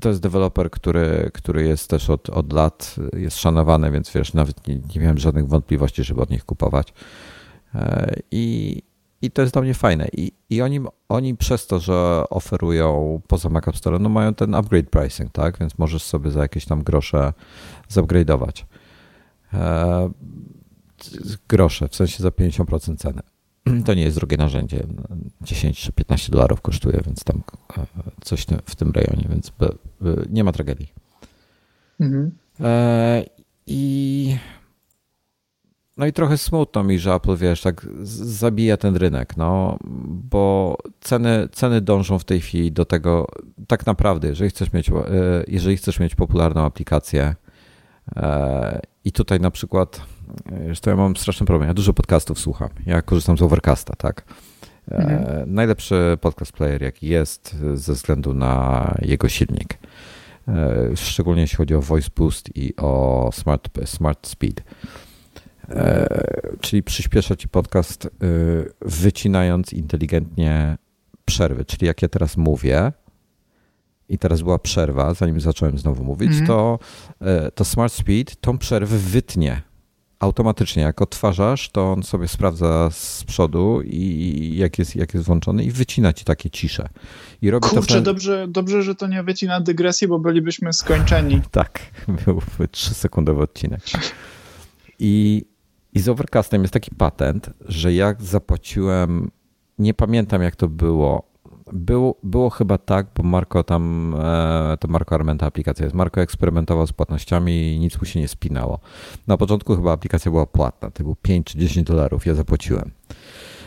To 0.00 0.08
jest 0.08 0.20
deweloper, 0.20 0.70
który, 0.70 1.30
który 1.34 1.68
jest 1.68 1.90
też 1.90 2.10
od, 2.10 2.30
od 2.30 2.52
lat, 2.52 2.96
jest 3.16 3.38
szanowany, 3.38 3.90
więc 3.90 4.10
wiesz, 4.10 4.34
nawet 4.34 4.66
nie, 4.68 4.74
nie 4.74 5.00
miałem 5.00 5.18
żadnych 5.18 5.48
wątpliwości, 5.48 6.04
żeby 6.04 6.22
od 6.22 6.30
nich 6.30 6.44
kupować. 6.44 6.92
E, 7.74 8.14
I, 8.30 8.76
i 9.22 9.30
to 9.30 9.42
jest 9.42 9.54
dla 9.54 9.62
mnie 9.62 9.74
fajne. 9.74 10.08
I, 10.12 10.32
i 10.50 10.62
oni, 10.62 10.80
oni 11.08 11.36
przez 11.36 11.66
to, 11.66 11.80
że 11.80 12.24
oferują 12.30 13.20
poza 13.26 13.48
Mac 13.48 13.68
App 13.68 13.76
Store, 13.76 13.98
no 13.98 14.08
mają 14.08 14.34
ten 14.34 14.54
upgrade 14.54 14.90
pricing, 14.90 15.32
tak? 15.32 15.58
Więc 15.58 15.78
możesz 15.78 16.02
sobie 16.02 16.30
za 16.30 16.42
jakieś 16.42 16.64
tam 16.64 16.82
grosze 16.82 17.32
zupgrade'ować. 17.90 18.64
E, 19.54 20.10
grosze, 21.48 21.88
w 21.88 21.96
sensie 21.96 22.22
za 22.22 22.28
50% 22.28 22.96
ceny. 22.96 23.22
To 23.86 23.94
nie 23.94 24.02
jest 24.02 24.16
drogie 24.16 24.36
narzędzie. 24.36 24.86
10 25.40 25.80
czy 25.80 25.92
15 25.92 26.32
dolarów 26.32 26.60
kosztuje, 26.60 27.00
więc 27.06 27.24
tam 27.24 27.42
e, 27.78 27.86
coś 28.24 28.46
w 28.64 28.74
tym 28.74 28.90
rejonie, 28.90 29.26
więc 29.30 29.52
nie 30.30 30.44
ma 30.44 30.52
tragedii. 30.52 30.92
Mhm. 32.00 32.30
E, 32.60 33.24
I 33.66 34.36
no 35.96 36.06
i 36.06 36.12
trochę 36.12 36.38
smutno 36.38 36.84
mi, 36.84 36.98
że 36.98 37.14
Apple, 37.14 37.36
wiesz, 37.36 37.60
tak 37.60 37.86
zabija 38.02 38.76
ten 38.76 38.96
rynek, 38.96 39.36
no, 39.36 39.78
bo 40.30 40.76
ceny, 41.00 41.48
ceny 41.52 41.80
dążą 41.80 42.18
w 42.18 42.24
tej 42.24 42.40
chwili 42.40 42.72
do 42.72 42.84
tego, 42.84 43.26
tak 43.66 43.86
naprawdę, 43.86 44.28
jeżeli 44.28 44.50
chcesz 44.50 44.72
mieć, 44.72 44.88
e, 44.88 44.94
jeżeli 45.48 45.76
chcesz 45.76 46.00
mieć 46.00 46.14
popularną 46.14 46.64
aplikację 46.64 47.34
i 49.04 49.12
tutaj 49.12 49.40
na 49.40 49.50
przykład, 49.50 50.00
zresztą 50.64 50.90
ja 50.90 50.96
mam 50.96 51.16
straszny 51.16 51.46
problem, 51.46 51.68
ja 51.68 51.74
dużo 51.74 51.92
podcastów 51.92 52.40
słucham, 52.40 52.68
ja 52.86 53.02
korzystam 53.02 53.38
z 53.38 53.42
Overcasta, 53.42 53.96
tak, 53.96 54.24
mhm. 54.90 55.54
najlepszy 55.54 56.18
podcast 56.20 56.52
player 56.52 56.82
jaki 56.82 57.06
jest 57.06 57.56
ze 57.74 57.92
względu 57.92 58.34
na 58.34 58.94
jego 59.02 59.28
silnik, 59.28 59.78
szczególnie 60.94 61.40
jeśli 61.40 61.56
chodzi 61.56 61.74
o 61.74 61.80
voice 61.80 62.08
boost 62.16 62.56
i 62.56 62.76
o 62.76 63.30
smart, 63.32 63.68
smart 63.84 64.26
speed. 64.26 64.62
E, 65.70 66.08
czyli 66.60 66.82
przyspiesza 66.82 67.36
ci 67.36 67.48
podcast, 67.48 68.06
e, 68.06 68.08
wycinając 68.80 69.72
inteligentnie 69.72 70.78
przerwy. 71.24 71.64
Czyli 71.64 71.86
jak 71.86 72.02
ja 72.02 72.08
teraz 72.08 72.36
mówię, 72.36 72.92
i 74.10 74.18
teraz 74.18 74.42
była 74.42 74.58
przerwa, 74.58 75.14
zanim 75.14 75.40
zacząłem 75.40 75.78
znowu 75.78 76.04
mówić, 76.04 76.32
mm. 76.32 76.46
to, 76.46 76.78
e, 77.20 77.50
to 77.50 77.64
Smart 77.64 77.92
Speed 77.92 78.36
tą 78.40 78.58
przerwę 78.58 78.98
wytnie 78.98 79.62
automatycznie. 80.18 80.82
Jak 80.82 81.02
odtwarzasz, 81.02 81.70
to 81.70 81.92
on 81.92 82.02
sobie 82.02 82.28
sprawdza 82.28 82.90
z 82.90 83.24
przodu 83.24 83.82
i 83.84 84.54
jak 84.56 84.78
jest, 84.78 84.96
jak 84.96 85.14
jest 85.14 85.26
włączony 85.26 85.64
i 85.64 85.70
wycina 85.70 86.12
ci 86.12 86.24
takie 86.24 86.50
cisze. 86.50 86.88
I 87.42 87.50
robi 87.50 87.68
Kurczę, 87.68 87.94
to 87.94 88.00
dobrze, 88.00 88.46
dobrze, 88.48 88.82
że 88.82 88.94
to 88.94 89.06
nie 89.06 89.22
wycina 89.22 89.60
dygresji, 89.60 90.08
bo 90.08 90.18
bylibyśmy 90.18 90.72
skończeni. 90.72 91.40
tak, 91.50 91.80
byłby 92.24 92.64
3-sekundowy 92.72 93.42
odcinek. 93.42 93.80
I 94.98 95.44
i 95.92 96.00
z 96.00 96.08
Overcastem 96.08 96.62
jest 96.62 96.74
taki 96.74 96.90
patent, 96.90 97.50
że 97.64 97.94
jak 97.94 98.22
zapłaciłem, 98.22 99.30
nie 99.78 99.94
pamiętam 99.94 100.42
jak 100.42 100.56
to 100.56 100.68
było. 100.68 101.29
Było, 101.72 102.16
było 102.22 102.50
chyba 102.50 102.78
tak, 102.78 103.06
bo 103.16 103.22
Marko 103.22 103.64
tam, 103.64 104.14
e, 104.18 104.76
to 104.80 104.88
Marko 104.88 105.14
Armenta 105.14 105.46
aplikacja 105.46 105.84
jest. 105.84 105.96
Marko 105.96 106.20
eksperymentował 106.20 106.86
z 106.86 106.92
płatnościami 106.92 107.74
i 107.74 107.78
nic 107.78 107.98
mu 107.98 108.04
się 108.04 108.20
nie 108.20 108.28
spinało. 108.28 108.80
Na 109.26 109.36
początku 109.36 109.76
chyba 109.76 109.92
aplikacja 109.92 110.30
była 110.30 110.46
płatna, 110.46 110.90
to 110.90 111.02
było 111.02 111.16
5 111.22 111.46
czy 111.46 111.58
10 111.58 111.86
dolarów, 111.86 112.26
ja 112.26 112.34
zapłaciłem. 112.34 112.90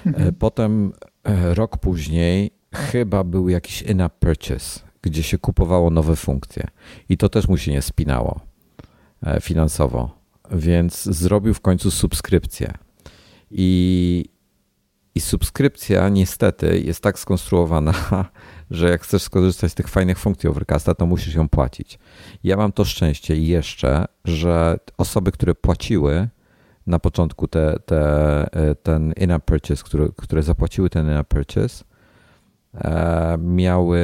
E, 0.05 0.09
mhm. 0.09 0.35
Potem 0.35 0.93
e, 1.23 1.53
rok 1.53 1.77
później 1.77 2.51
chyba 2.73 3.23
był 3.23 3.49
jakiś 3.49 3.81
in-app 3.81 4.13
purchase, 4.19 4.79
gdzie 5.01 5.23
się 5.23 5.37
kupowało 5.37 5.89
nowe 5.89 6.15
funkcje 6.15 6.67
i 7.09 7.17
to 7.17 7.29
też 7.29 7.47
mu 7.47 7.57
się 7.57 7.71
nie 7.71 7.81
spinało 7.81 8.39
finansowo 9.41 10.23
więc 10.51 11.03
zrobił 11.03 11.53
w 11.53 11.61
końcu 11.61 11.91
subskrypcję. 11.91 12.73
I, 13.51 14.25
I 15.15 15.21
subskrypcja 15.21 16.09
niestety 16.09 16.79
jest 16.79 17.03
tak 17.03 17.19
skonstruowana, 17.19 17.93
że 18.71 18.89
jak 18.89 19.01
chcesz 19.01 19.21
skorzystać 19.21 19.71
z 19.71 19.75
tych 19.75 19.87
fajnych 19.87 20.19
funkcji 20.19 20.49
Overcasta, 20.49 20.95
to 20.95 21.05
musisz 21.05 21.35
ją 21.35 21.49
płacić. 21.49 21.99
Ja 22.43 22.57
mam 22.57 22.71
to 22.71 22.85
szczęście 22.85 23.35
jeszcze, 23.35 24.05
że 24.25 24.79
osoby, 24.97 25.31
które 25.31 25.55
płaciły 25.55 26.29
na 26.87 26.99
początku 26.99 27.47
te, 27.47 27.79
te, 27.85 28.75
ten 28.83 29.13
in-app 29.17 29.45
purchase, 29.45 29.83
które, 29.83 30.09
które 30.17 30.43
zapłaciły 30.43 30.89
ten 30.89 31.05
in-app 31.05 31.27
purchase, 31.27 31.83
e, 32.75 33.37
miały 33.37 33.99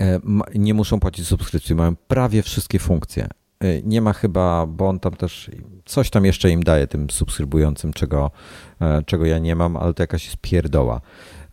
e, 0.00 0.20
nie 0.54 0.74
muszą 0.74 1.00
płacić 1.00 1.26
subskrypcji, 1.26 1.74
mają 1.74 1.96
prawie 1.96 2.42
wszystkie 2.42 2.78
funkcje. 2.78 3.28
Y, 3.64 3.82
nie 3.84 4.00
ma 4.00 4.12
chyba, 4.12 4.66
bo 4.66 4.88
on 4.88 5.00
tam 5.00 5.12
też 5.12 5.50
coś 5.84 6.10
tam 6.10 6.24
jeszcze 6.24 6.50
im 6.50 6.62
daje 6.62 6.86
tym 6.86 7.10
subskrybującym, 7.10 7.92
czego, 7.92 8.30
e, 8.80 9.02
czego 9.02 9.26
ja 9.26 9.38
nie 9.38 9.56
mam, 9.56 9.76
ale 9.76 9.94
to 9.94 10.02
jakaś 10.02 10.24
jest 10.24 10.36
pierdoła. 10.36 11.00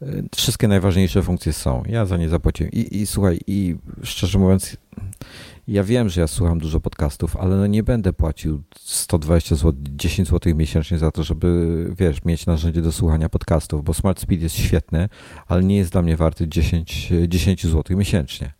Y, 0.01 0.23
wszystkie 0.35 0.67
najważniejsze 0.67 1.23
funkcje 1.23 1.53
są. 1.53 1.83
Ja 1.87 2.05
za 2.05 2.17
nie 2.17 2.29
zapłaciłem. 2.29 2.71
I, 2.71 2.97
i 2.97 3.07
słuchaj, 3.07 3.39
i 3.47 3.75
szczerze 4.03 4.39
mówiąc, 4.39 4.77
ja 5.67 5.83
wiem, 5.83 6.09
że 6.09 6.21
ja 6.21 6.27
słucham 6.27 6.59
dużo 6.59 6.79
podcastów, 6.79 7.35
ale 7.35 7.55
no 7.55 7.67
nie 7.67 7.83
będę 7.83 8.13
płacił 8.13 8.63
120 8.79 9.55
zł, 9.55 9.73
10 9.77 10.27
zł 10.27 10.55
miesięcznie 10.55 10.97
za 10.97 11.11
to, 11.11 11.23
żeby, 11.23 11.93
wiesz, 11.97 12.25
mieć 12.25 12.45
narzędzie 12.45 12.81
do 12.81 12.91
słuchania 12.91 13.29
podcastów, 13.29 13.83
bo 13.83 13.93
Smart 13.93 14.19
Speed 14.19 14.43
jest 14.43 14.55
świetny, 14.55 15.09
ale 15.47 15.63
nie 15.63 15.77
jest 15.77 15.91
dla 15.91 16.01
mnie 16.01 16.17
warty 16.17 16.47
10, 16.47 17.13
10 17.27 17.67
zł 17.67 17.97
miesięcznie. 17.97 18.53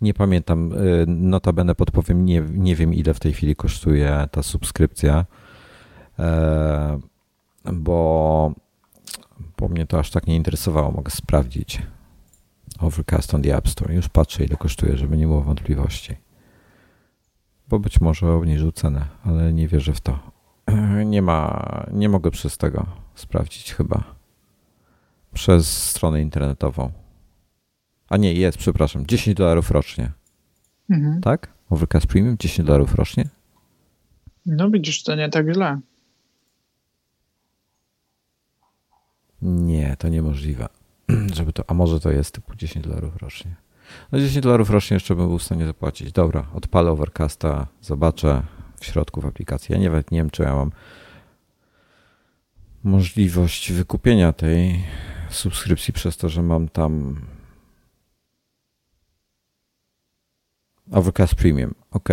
Nie 0.00 0.14
pamiętam, 0.14 0.72
y, 0.72 1.04
notabene 1.06 1.74
podpowiem, 1.74 2.24
nie, 2.24 2.40
nie 2.40 2.76
wiem 2.76 2.94
ile 2.94 3.14
w 3.14 3.20
tej 3.20 3.32
chwili 3.32 3.56
kosztuje 3.56 4.28
ta 4.30 4.42
subskrypcja, 4.42 5.24
e, 6.18 7.00
bo, 7.72 8.52
bo 9.58 9.68
mnie 9.68 9.86
to 9.86 9.98
aż 9.98 10.10
tak 10.10 10.26
nie 10.26 10.36
interesowało. 10.36 10.90
Mogę 10.90 11.10
sprawdzić. 11.10 11.82
Overcast 12.80 13.34
on 13.34 13.42
the 13.42 13.56
App 13.56 13.68
Store. 13.68 13.94
Już 13.94 14.08
patrzę, 14.08 14.44
ile 14.44 14.56
kosztuje, 14.56 14.96
żeby 14.96 15.16
nie 15.16 15.26
było 15.26 15.42
wątpliwości. 15.42 16.16
Bo 17.68 17.78
być 17.78 18.00
może 18.00 18.32
obniżył 18.32 18.72
cenę, 18.72 19.06
ale 19.24 19.52
nie 19.52 19.68
wierzę 19.68 19.92
w 19.92 20.00
to. 20.00 20.18
Nie 21.06 21.22
ma, 21.22 21.86
nie 21.92 22.08
mogę 22.08 22.30
przez 22.30 22.58
tego 22.58 22.86
sprawdzić 23.14 23.74
chyba. 23.74 24.04
Przez 25.34 25.90
stronę 25.90 26.22
internetową. 26.22 26.92
A 28.08 28.16
nie, 28.16 28.32
jest, 28.32 28.58
przepraszam. 28.58 29.06
10 29.06 29.36
dolarów 29.36 29.70
rocznie. 29.70 30.12
Mhm. 30.90 31.20
Tak? 31.20 31.52
Overcast 31.70 32.06
Premium 32.06 32.36
10 32.38 32.66
dolarów 32.66 32.94
rocznie? 32.94 33.28
No 34.46 34.70
widzisz, 34.70 35.02
to 35.02 35.14
nie 35.14 35.28
tak 35.28 35.54
źle. 35.54 35.80
Nie, 39.42 39.96
to 39.98 40.08
niemożliwe. 40.08 40.68
Żeby 41.36 41.52
to, 41.52 41.64
a 41.66 41.74
może 41.74 42.00
to 42.00 42.10
jest 42.10 42.34
typu 42.34 42.54
10 42.54 42.86
dolarów 42.86 43.16
rocznie. 43.16 43.56
No 44.12 44.18
10 44.18 44.42
dolarów 44.42 44.70
rocznie 44.70 44.94
jeszcze 44.94 45.16
bym 45.16 45.28
był 45.28 45.38
w 45.38 45.42
stanie 45.42 45.66
zapłacić. 45.66 46.12
Dobra, 46.12 46.46
odpalę 46.54 46.90
Overcasta, 46.90 47.66
zobaczę 47.80 48.42
w 48.80 48.84
środku 48.84 49.20
w 49.20 49.26
aplikacji. 49.26 49.72
Ja 49.72 49.78
nie, 49.78 49.90
nie 49.90 50.18
wiem, 50.18 50.30
czy 50.30 50.42
ja 50.42 50.54
mam 50.54 50.70
możliwość 52.84 53.72
wykupienia 53.72 54.32
tej 54.32 54.84
subskrypcji 55.30 55.94
przez 55.94 56.16
to, 56.16 56.28
że 56.28 56.42
mam 56.42 56.68
tam 56.68 57.20
Overcast 60.90 61.34
Premium. 61.34 61.74
Ok. 61.90 62.08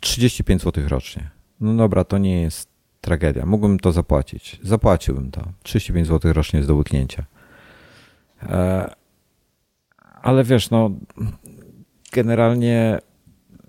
35 0.00 0.62
zł 0.62 0.84
rocznie. 0.88 1.30
No 1.60 1.76
dobra, 1.76 2.04
to 2.04 2.18
nie 2.18 2.42
jest 2.42 2.68
tragedia. 3.00 3.46
Mógłbym 3.46 3.78
to 3.78 3.92
zapłacić. 3.92 4.60
Zapłaciłbym 4.62 5.30
to. 5.30 5.42
35 5.62 6.08
zł 6.08 6.32
rocznie 6.32 6.58
jest 6.58 6.68
do 6.68 6.74
łyknięcia. 6.74 7.24
E, 8.42 8.90
ale 10.22 10.44
wiesz, 10.44 10.70
no 10.70 10.90
generalnie 12.12 12.98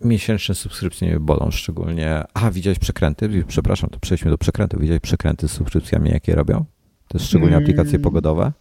miesięczne 0.01 0.55
subskrypcje 0.55 1.08
mnie 1.08 1.20
bolą 1.20 1.51
szczególnie. 1.51 2.24
A, 2.33 2.51
widziałeś 2.51 2.79
przekręty? 2.79 3.43
Przepraszam, 3.47 3.89
to 3.89 3.99
przejdźmy 3.99 4.32
do 4.32 4.37
przekrętów. 4.37 4.82
Widziałeś 4.82 5.01
przekręty 5.01 5.47
z 5.47 5.51
subskrypcjami, 5.51 6.09
jakie 6.09 6.36
robią? 6.36 6.66
To 7.08 7.17
jest 7.17 7.28
szczególnie 7.28 7.58
aplikacje 7.58 7.93
mm. 7.93 8.01
pogodowe? 8.01 8.51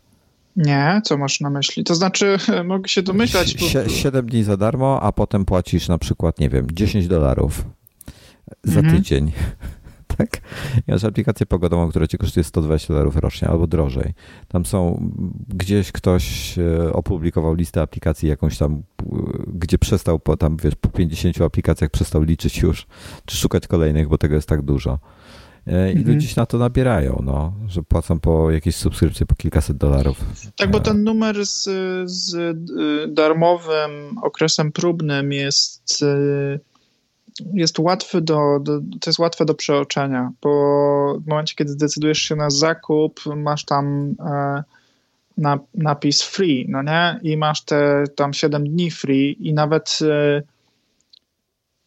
Nie, 0.57 1.01
co 1.05 1.19
masz 1.19 1.41
na 1.41 1.51
myśli? 1.51 1.85
To 1.85 1.95
znaczy, 1.95 2.37
mogę 2.65 2.89
się 2.89 3.03
domyślać. 3.03 3.57
Bo... 3.57 3.89
7 3.89 4.27
dni 4.27 4.45
za 4.45 4.57
darmo, 4.57 5.01
a 5.03 5.13
potem 5.13 5.45
płacisz 5.45 5.89
na 5.89 5.99
przykład, 5.99 6.39
nie 6.39 6.49
wiem, 6.49 6.67
10 6.73 7.09
dolarów 7.09 7.65
za 8.65 8.81
mhm. 8.81 8.97
tydzień. 8.97 9.33
tak? 10.19 10.37
I 10.89 10.91
masz 10.91 11.05
aplikację 11.05 11.47
pogodową, 11.47 11.89
która 11.89 12.07
ci 12.07 12.19
kosztuje 12.19 12.45
120 12.45 12.95
dolarów 12.95 13.17
rocznie 13.17 13.49
albo 13.49 13.67
drożej. 13.67 14.15
Tam 14.49 14.67
są, 14.67 15.11
gdzieś 15.49 15.93
ktoś 15.93 16.59
e, 16.59 16.93
opublikował 16.93 17.55
listę 17.55 17.83
aplikacji 17.83 18.29
jakąś 18.29 18.59
tam, 18.59 18.83
gdzie 19.47 19.79
przestał 19.79 20.19
po 20.19 20.37
tam, 20.37 20.57
wiesz, 20.57 20.75
po 20.75 20.89
50 20.89 21.41
aplikacjach 21.41 21.91
przestał 21.91 22.23
liczyć 22.23 22.59
już, 22.59 22.87
czy 23.25 23.37
szukać 23.37 23.67
kolejnych, 23.67 24.09
bo 24.09 24.19
tego 24.19 24.35
jest 24.35 24.49
tak 24.49 24.63
dużo. 24.63 24.99
E, 25.67 25.93
i 25.93 25.97
mhm. 25.97 26.15
ludzie 26.15 26.29
się 26.29 26.41
na 26.41 26.47
to 26.47 26.59
nabierają, 26.59 27.23
no, 27.25 27.53
że 27.69 27.83
płacą 27.83 28.21
po 28.21 28.51
jakieś 28.51 28.77
subskrypcje 28.77 29.27
po 29.27 29.35
kilkaset 29.35 29.77
dolarów. 29.77 30.25
Tak, 30.57 30.71
bo 30.71 30.81
ten 30.81 31.05
numer 31.05 31.47
z, 31.47 31.69
z 32.11 32.35
y, 32.35 33.09
darmowym 33.09 34.19
okresem 34.23 34.73
próbnym 34.73 35.33
jest, 35.33 36.05
jest 37.55 37.79
łatwy 37.79 38.21
do, 38.21 38.61
do, 38.61 38.81
to 38.81 39.11
jest 39.11 39.19
łatwe 39.19 39.45
do 39.45 39.55
przeoczenia, 39.55 40.33
bo 40.43 41.19
w 41.21 41.27
momencie, 41.27 41.55
kiedy 41.55 41.73
zdecydujesz 41.73 42.19
się 42.19 42.37
na 42.37 42.51
zakup, 42.51 43.21
masz 43.37 43.65
tam 43.65 44.15
e, 44.21 44.63
na, 45.39 45.59
napis 45.75 46.23
free, 46.23 46.67
no 46.69 46.83
nie? 46.83 47.21
I 47.23 47.37
masz 47.37 47.65
te 47.65 48.05
tam 48.17 48.33
7 48.33 48.69
dni 48.69 48.91
free 48.91 49.49
i 49.49 49.55
nawet 49.55 49.99
e, 50.03 50.43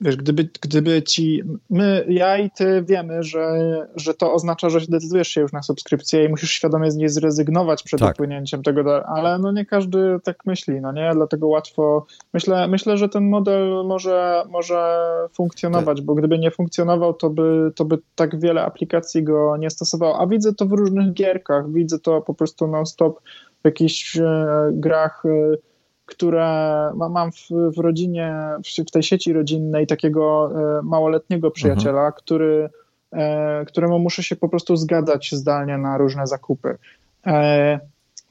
wiesz, 0.01 0.15
gdyby, 0.15 0.49
gdyby 0.61 1.03
ci, 1.03 1.43
my, 1.69 2.05
ja 2.09 2.38
i 2.38 2.51
ty 2.51 2.84
wiemy, 2.88 3.23
że, 3.23 3.57
że 3.95 4.13
to 4.13 4.34
oznacza, 4.34 4.69
że 4.69 4.80
decydujesz 4.89 5.27
się 5.27 5.41
już 5.41 5.53
na 5.53 5.63
subskrypcję 5.63 6.26
i 6.26 6.30
musisz 6.30 6.51
świadomie 6.51 6.91
z 6.91 6.95
niej 6.95 7.09
zrezygnować 7.09 7.84
przed 7.84 7.99
tak. 7.99 8.15
upłynięciem 8.15 8.63
tego, 8.63 9.07
ale 9.07 9.39
no 9.39 9.51
nie 9.51 9.65
każdy 9.65 10.19
tak 10.23 10.45
myśli, 10.45 10.81
no 10.81 10.91
nie, 10.91 11.11
dlatego 11.13 11.47
łatwo, 11.47 12.05
myślę, 12.34 12.67
myślę 12.67 12.97
że 12.97 13.09
ten 13.09 13.30
model 13.30 13.85
może, 13.85 14.43
może 14.49 15.07
funkcjonować, 15.34 16.01
bo 16.01 16.15
gdyby 16.15 16.39
nie 16.39 16.51
funkcjonował, 16.51 17.13
to 17.13 17.30
by, 17.30 17.72
to 17.76 17.85
by 17.85 17.97
tak 18.15 18.39
wiele 18.39 18.65
aplikacji 18.65 19.23
go 19.23 19.57
nie 19.57 19.69
stosowało, 19.69 20.19
a 20.19 20.27
widzę 20.27 20.53
to 20.53 20.65
w 20.65 20.72
różnych 20.72 21.13
gierkach, 21.13 21.72
widzę 21.72 21.99
to 21.99 22.22
po 22.22 22.34
prostu 22.34 22.67
non-stop 22.67 23.19
w 23.61 23.65
jakichś 23.65 24.17
e, 24.17 24.45
grach, 24.72 25.23
e, 25.26 25.57
które 26.06 26.48
mam 26.95 27.32
w, 27.32 27.49
w 27.76 27.77
rodzinie, 27.77 28.36
w, 28.88 28.91
tej 28.91 29.03
sieci 29.03 29.34
rodzinnej 29.34 29.88
takiego 29.88 30.52
e, 30.80 30.82
małoletniego 30.84 31.52
przyjaciela, 31.52 32.06
mhm. 32.06 32.14
który, 32.14 32.69
e, 33.11 33.65
któremu 33.65 33.99
muszę 33.99 34.23
się 34.23 34.36
po 34.36 34.49
prostu 34.49 34.76
zgadzać 34.76 35.32
zdalnie 35.32 35.77
na 35.77 35.98
różne 35.98 36.27
zakupy. 36.27 36.77
E, 37.27 37.80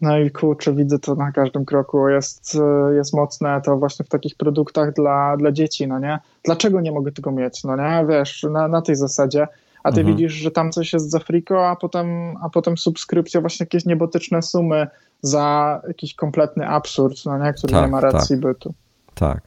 no 0.00 0.18
i 0.18 0.30
kurczę, 0.30 0.74
widzę 0.74 0.98
to 0.98 1.14
na 1.14 1.32
każdym 1.32 1.64
kroku. 1.64 2.08
Jest, 2.08 2.58
jest 2.96 3.14
mocne 3.14 3.60
to 3.64 3.76
właśnie 3.76 4.04
w 4.04 4.08
takich 4.08 4.36
produktach 4.36 4.92
dla, 4.92 5.36
dla 5.36 5.52
dzieci, 5.52 5.88
no 5.88 5.98
nie? 5.98 6.18
Dlaczego 6.44 6.80
nie 6.80 6.92
mogę 6.92 7.12
tego 7.12 7.32
mieć, 7.32 7.64
no 7.64 7.76
nie? 7.76 8.06
Wiesz, 8.08 8.46
na, 8.50 8.68
na 8.68 8.82
tej 8.82 8.96
zasadzie 8.96 9.46
a 9.84 9.92
ty 9.92 10.00
mhm. 10.00 10.16
widzisz, 10.16 10.32
że 10.32 10.50
tam 10.50 10.72
coś 10.72 10.92
jest 10.92 11.10
za 11.10 11.18
friko, 11.18 11.68
a 11.68 11.76
potem, 11.76 12.36
a 12.42 12.50
potem 12.50 12.78
subskrypcja, 12.78 13.40
właśnie 13.40 13.64
jakieś 13.64 13.84
niebotyczne 13.84 14.42
sumy 14.42 14.86
za 15.24 15.80
jakiś 15.88 16.14
kompletny 16.14 16.68
absurd, 16.68 17.24
no 17.26 17.38
nie? 17.38 17.52
który 17.52 17.72
tak, 17.72 17.84
nie 17.84 17.90
ma 17.90 18.00
racji 18.00 18.36
tak. 18.36 18.40
bytu. 18.40 18.74
Tak. 19.14 19.42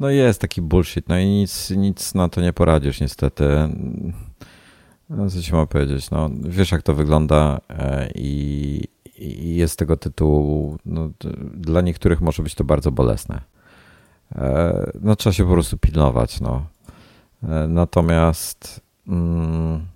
No 0.00 0.10
jest 0.10 0.40
taki 0.40 0.62
bullshit, 0.62 1.08
no 1.08 1.18
i 1.18 1.26
nic, 1.26 1.70
nic 1.70 2.14
na 2.14 2.28
to 2.28 2.40
nie 2.40 2.52
poradzisz 2.52 3.00
niestety. 3.00 3.44
No, 5.10 5.30
co 5.30 5.42
ci 5.42 5.52
mogę 5.52 5.66
powiedzieć, 5.66 6.10
no 6.10 6.30
wiesz 6.42 6.72
jak 6.72 6.82
to 6.82 6.94
wygląda 6.94 7.60
e, 7.70 8.10
i, 8.14 8.80
i 9.18 9.56
jest 9.56 9.78
tego 9.78 9.96
tytułu, 9.96 10.78
no, 10.86 11.10
dla 11.54 11.80
niektórych 11.80 12.20
może 12.20 12.42
być 12.42 12.54
to 12.54 12.64
bardzo 12.64 12.92
bolesne. 12.92 13.40
E, 14.36 14.92
no 15.00 15.16
trzeba 15.16 15.32
się 15.32 15.44
po 15.44 15.52
prostu 15.52 15.78
pilnować, 15.78 16.40
no. 16.40 16.66
E, 17.42 17.66
natomiast 17.68 18.80
mm, 19.08 19.86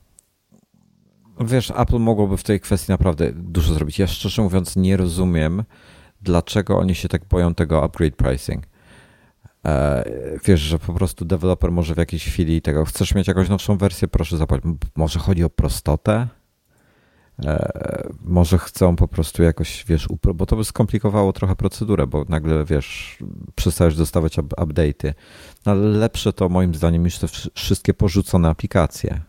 Wiesz, 1.41 1.73
Apple 1.77 1.99
mogłoby 1.99 2.37
w 2.37 2.43
tej 2.43 2.61
kwestii 2.61 2.93
naprawdę 2.93 3.33
dużo 3.33 3.75
zrobić. 3.75 3.99
Ja 3.99 4.07
szczerze 4.07 4.43
mówiąc 4.43 4.77
nie 4.77 4.97
rozumiem, 4.97 5.65
dlaczego 6.23 6.79
oni 6.79 6.95
się 6.95 7.09
tak 7.09 7.25
boją 7.25 7.55
tego 7.55 7.85
upgrade 7.85 8.17
pricing. 8.17 8.65
E, 9.67 10.05
wiesz, 10.45 10.61
że 10.61 10.79
po 10.79 10.93
prostu 10.93 11.25
deweloper 11.25 11.73
może 11.73 11.95
w 11.95 11.99
jakiejś 11.99 12.25
chwili 12.25 12.63
tego, 12.63 12.85
chcesz 12.85 13.15
mieć 13.15 13.29
jakąś 13.29 13.49
nowszą 13.49 13.77
wersję, 13.77 14.09
proszę 14.09 14.37
zapłacić. 14.37 14.67
Może 14.97 15.19
chodzi 15.19 15.45
o 15.45 15.51
prostotę? 15.51 16.29
E, 17.45 18.09
może 18.25 18.59
chcą 18.59 18.97
po 18.97 19.09
prostu 19.09 19.43
jakoś, 19.43 19.85
wiesz, 19.89 20.09
bo 20.35 20.47
to 20.47 20.57
by 20.57 20.65
skomplikowało 20.65 21.33
trochę 21.33 21.57
procedurę, 21.57 22.07
bo 22.07 22.25
nagle, 22.29 22.65
wiesz, 22.65 23.19
przestajesz 23.55 23.97
dostawać 23.97 24.39
update'y. 24.39 25.15
No, 25.67 25.73
ale 25.73 25.81
lepsze 25.81 26.33
to 26.33 26.49
moim 26.49 26.75
zdaniem 26.75 27.05
niż 27.05 27.19
te 27.19 27.27
wszystkie 27.55 27.95
porzucone 27.95 28.49
aplikacje. 28.49 29.21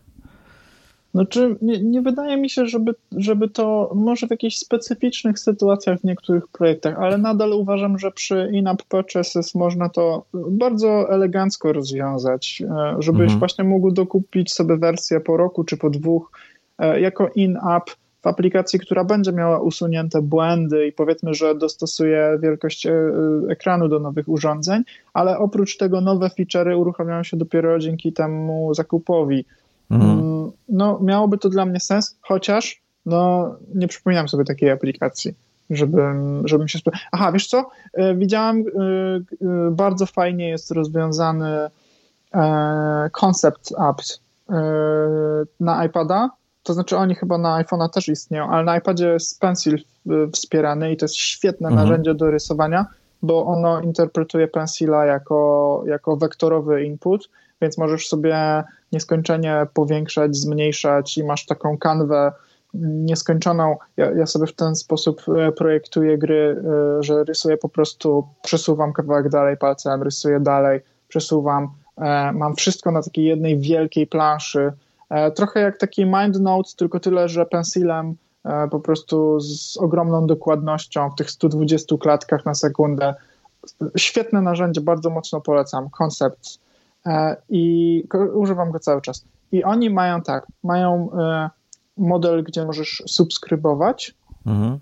Znaczy, 1.14 1.56
nie, 1.62 1.84
nie 1.84 2.02
wydaje 2.02 2.38
mi 2.38 2.50
się, 2.50 2.66
żeby, 2.66 2.96
żeby 3.18 3.50
to 3.50 3.92
może 3.96 4.28
w 4.28 4.32
jakichś 4.32 4.58
specyficznych 4.58 5.40
sytuacjach 5.40 6.00
w 6.00 6.04
niektórych 6.04 6.48
projektach, 6.48 7.00
ale 7.00 7.18
nadal 7.18 7.54
uważam, 7.54 8.00
że 8.00 8.12
przy 8.12 8.50
in-app 8.54 8.84
purchases 8.84 9.56
można 9.56 9.90
to 9.90 10.26
bardzo 10.34 11.14
elegancko 11.14 11.74
rozwiązać, 11.74 12.64
e, 12.70 12.96
żebyś 13.00 13.22
mhm. 13.22 13.40
właśnie 13.40 13.64
mógł 13.64 13.92
dokupić 13.92 14.54
sobie 14.54 14.78
wersję 14.78 15.20
po 15.20 15.38
roku 15.38 15.64
czy 15.64 15.78
po 15.78 15.90
dwóch 15.90 16.32
e, 16.80 17.02
jako 17.02 17.30
in-app 17.36 17.90
w 18.22 18.28
aplikacji, 18.28 18.80
która 18.80 19.04
będzie 19.04 19.32
miała 19.32 19.60
usunięte 19.60 20.22
błędy 20.22 20.88
i 20.88 20.92
powiedzmy, 20.92 21.34
że 21.34 21.56
dostosuje 21.56 22.40
wielkość 22.42 22.86
e, 22.86 22.94
ekranu 23.50 23.88
do 23.88 24.00
nowych 24.00 24.28
urządzeń, 24.28 24.84
ale 25.14 25.38
oprócz 25.38 25.78
tego 25.78 26.02
nowe 26.02 26.28
feature'y 26.28 26.78
uruchamiają 26.78 27.24
się 27.24 27.38
dopiero 27.38 27.80
dzięki 27.80 28.14
temu 28.14 28.74
zakupowi. 28.74 29.46
Mhm. 29.90 30.12
Mm, 30.12 30.52
no, 30.70 31.00
miałoby 31.02 31.38
to 31.38 31.50
dla 31.50 31.66
mnie 31.66 31.80
sens, 31.80 32.18
chociaż 32.22 32.82
no, 33.06 33.56
nie 33.76 33.88
przypominam 33.88 34.30
sobie 34.30 34.44
takiej 34.44 34.72
aplikacji, 34.72 35.36
żebym, 35.70 36.48
żebym 36.48 36.68
się. 36.68 36.80
Aha, 37.12 37.32
wiesz 37.32 37.48
co? 37.48 37.70
E, 37.94 38.16
widziałam, 38.16 38.58
e, 38.58 38.62
e, 38.62 39.72
bardzo 39.72 40.06
fajnie 40.06 40.50
jest 40.50 40.72
rozwiązany 40.72 41.70
concept 43.12 43.74
apps 43.78 44.20
na 45.60 45.86
iPada. 45.86 46.30
To 46.64 46.74
znaczy, 46.74 46.98
oni 46.98 47.16
chyba 47.16 47.38
na 47.38 47.64
iPhone'a 47.64 47.90
też 47.90 48.10
istnieją, 48.10 48.50
ale 48.50 48.64
na 48.64 48.78
iPadzie 48.78 49.08
jest 49.08 49.40
Pencil 49.40 49.78
wspierany 50.34 50.92
i 50.92 50.98
to 50.98 51.06
jest 51.06 51.16
świetne 51.16 51.68
mhm. 51.68 51.88
narzędzie 51.88 52.14
do 52.14 52.32
rysowania, 52.32 52.86
bo 53.22 53.46
ono 53.46 53.82
interpretuje 53.82 54.48
Pencila 54.48 55.06
jako, 55.06 55.84
jako 55.88 56.18
wektorowy 56.18 56.84
input 56.84 57.30
więc 57.62 57.78
możesz 57.78 58.08
sobie 58.08 58.64
nieskończenie 58.92 59.68
powiększać, 59.74 60.36
zmniejszać 60.36 61.18
i 61.18 61.24
masz 61.24 61.46
taką 61.46 61.78
kanwę 61.78 62.32
nieskończoną. 62.74 63.78
Ja, 63.98 64.12
ja, 64.12 64.26
sobie 64.26 64.48
w 64.48 64.54
ten 64.54 64.76
sposób 64.76 65.22
e, 65.38 65.52
projektuję 65.52 66.18
gry, 66.18 66.64
e, 67.00 67.04
że 67.04 67.24
rysuję 67.24 67.58
po 67.58 67.70
prostu, 67.70 68.28
przesuwam 68.44 68.94
kawałek 68.94 69.30
dalej 69.30 69.58
palcem, 69.58 70.04
rysuję 70.04 70.40
dalej, 70.40 70.82
przesuwam. 71.08 71.70
E, 71.98 72.32
mam 72.32 72.56
wszystko 72.56 72.92
na 72.92 73.02
takiej 73.02 73.26
jednej 73.26 73.60
wielkiej 73.60 74.08
planszy. 74.08 74.72
Trochę 75.36 75.60
jak 75.60 75.78
taki 75.78 76.06
mind 76.06 76.40
note, 76.40 76.70
tylko 76.78 77.00
tyle, 77.00 77.30
że 77.30 77.46
pensilem 77.46 78.16
po 78.72 78.80
prostu 78.80 79.40
z 79.40 79.78
ogromną 79.78 80.28
dokładnością 80.28 81.10
w 81.10 81.16
tych 81.16 81.32
120 81.32 81.98
klatkach 81.98 82.46
na 82.46 82.54
sekundę. 82.54 83.16
Świetne 83.98 84.42
narzędzie, 84.42 84.82
bardzo 84.82 85.10
mocno 85.10 85.42
polecam. 85.42 85.90
Koncept 85.90 86.60
i 87.50 88.04
używam 88.34 88.72
go 88.72 88.80
cały 88.80 89.02
czas. 89.02 89.26
I 89.52 89.64
oni 89.64 89.90
mają 89.90 90.22
tak, 90.22 90.48
mają 90.64 91.10
e, 91.12 91.50
model, 91.98 92.44
gdzie 92.44 92.66
możesz 92.66 93.04
subskrybować 93.08 94.16
mhm. 94.46 94.80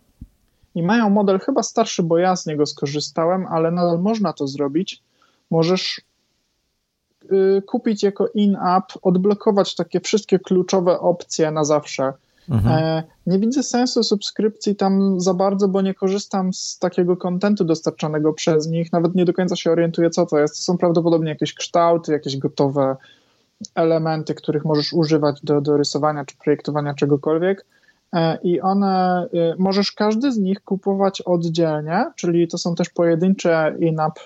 i 0.76 0.84
mają 0.84 1.10
model 1.10 1.40
chyba 1.40 1.64
starszy, 1.64 2.04
bo 2.04 2.18
ja 2.18 2.36
z 2.36 2.46
niego 2.46 2.66
skorzystałem, 2.66 3.46
ale 3.50 3.72
nadal 3.72 4.00
można 4.00 4.34
to 4.34 4.48
zrobić. 4.48 5.04
Możesz 5.52 6.02
y, 7.32 7.62
kupić 7.62 8.04
jako 8.04 8.28
in-app, 8.28 8.86
odblokować 9.02 9.76
takie 9.76 10.00
wszystkie 10.00 10.40
kluczowe 10.40 11.00
opcje 11.00 11.52
na 11.52 11.64
zawsze 11.64 12.14
Mhm. 12.50 12.84
E, 12.84 13.04
nie 13.28 13.40
widzę 13.40 13.64
sensu 13.64 14.04
subskrypcji 14.04 14.76
tam 14.76 15.20
za 15.20 15.34
bardzo, 15.34 15.68
bo 15.68 15.82
nie 15.82 15.94
korzystam 15.94 16.54
z 16.54 16.80
takiego 16.80 17.18
kontentu 17.18 17.66
dostarczanego 17.66 18.34
przez 18.34 18.68
nich. 18.68 18.94
Nawet 18.94 19.16
nie 19.16 19.26
do 19.26 19.34
końca 19.34 19.56
się 19.56 19.72
orientuję, 19.72 20.10
co 20.10 20.26
to 20.26 20.40
jest. 20.40 20.56
To 20.56 20.62
są 20.62 20.78
prawdopodobnie 20.78 21.30
jakieś 21.30 21.54
kształty, 21.54 22.12
jakieś 22.12 22.38
gotowe 22.38 22.96
elementy, 23.76 24.36
których 24.36 24.66
możesz 24.66 24.94
używać 24.94 25.42
do, 25.44 25.62
do 25.62 25.78
rysowania 25.78 26.26
czy 26.26 26.38
projektowania 26.38 26.94
czegokolwiek. 26.94 27.66
E, 28.14 28.38
I 28.44 28.62
one, 28.62 29.28
e, 29.34 29.56
możesz 29.58 29.92
każdy 29.92 30.32
z 30.32 30.38
nich 30.38 30.64
kupować 30.64 31.22
oddzielnie, 31.22 32.06
czyli 32.16 32.48
to 32.48 32.58
są 32.58 32.76
też 32.76 32.90
pojedyncze 32.90 33.76
in-app 33.80 34.20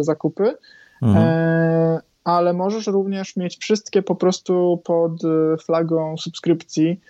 zakupy, 0.00 0.54
mhm. 1.02 2.00
ale 2.24 2.52
możesz 2.52 2.86
również 2.86 3.36
mieć 3.36 3.56
wszystkie 3.56 4.02
po 4.02 4.14
prostu 4.14 4.82
pod 4.84 5.12
flagą 5.64 6.16
subskrypcji 6.16 7.00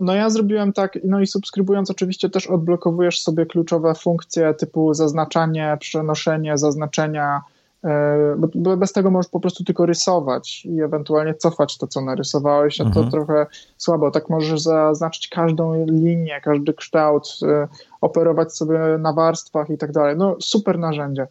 no 0.00 0.14
ja 0.14 0.30
zrobiłem 0.30 0.72
tak, 0.72 0.98
no 1.04 1.20
i 1.20 1.26
subskrybując 1.26 1.90
oczywiście 1.90 2.30
też 2.30 2.46
odblokowujesz 2.46 3.22
sobie 3.22 3.46
kluczowe 3.46 3.94
funkcje 3.94 4.54
typu 4.54 4.94
zaznaczanie, 4.94 5.76
przenoszenie, 5.80 6.58
zaznaczenia, 6.58 7.40
e, 7.84 8.36
bo 8.54 8.76
bez 8.76 8.92
tego 8.92 9.10
możesz 9.10 9.30
po 9.30 9.40
prostu 9.40 9.64
tylko 9.64 9.86
rysować 9.86 10.66
i 10.66 10.82
ewentualnie 10.82 11.34
cofać 11.34 11.78
to, 11.78 11.86
co 11.86 12.00
narysowałeś, 12.00 12.80
a 12.80 12.84
mhm. 12.84 13.04
to 13.04 13.10
trochę 13.10 13.46
słabo. 13.76 14.10
Tak 14.10 14.30
możesz 14.30 14.60
zaznaczyć 14.60 15.28
każdą 15.28 15.86
linię, 15.86 16.40
każdy 16.40 16.74
kształt, 16.74 17.38
e, 17.42 17.68
operować 18.00 18.56
sobie 18.56 18.78
na 18.98 19.12
warstwach 19.12 19.70
i 19.70 19.78
tak 19.78 19.92
dalej. 19.92 20.16
No 20.16 20.36
super 20.40 20.78
narzędzie. 20.78 21.26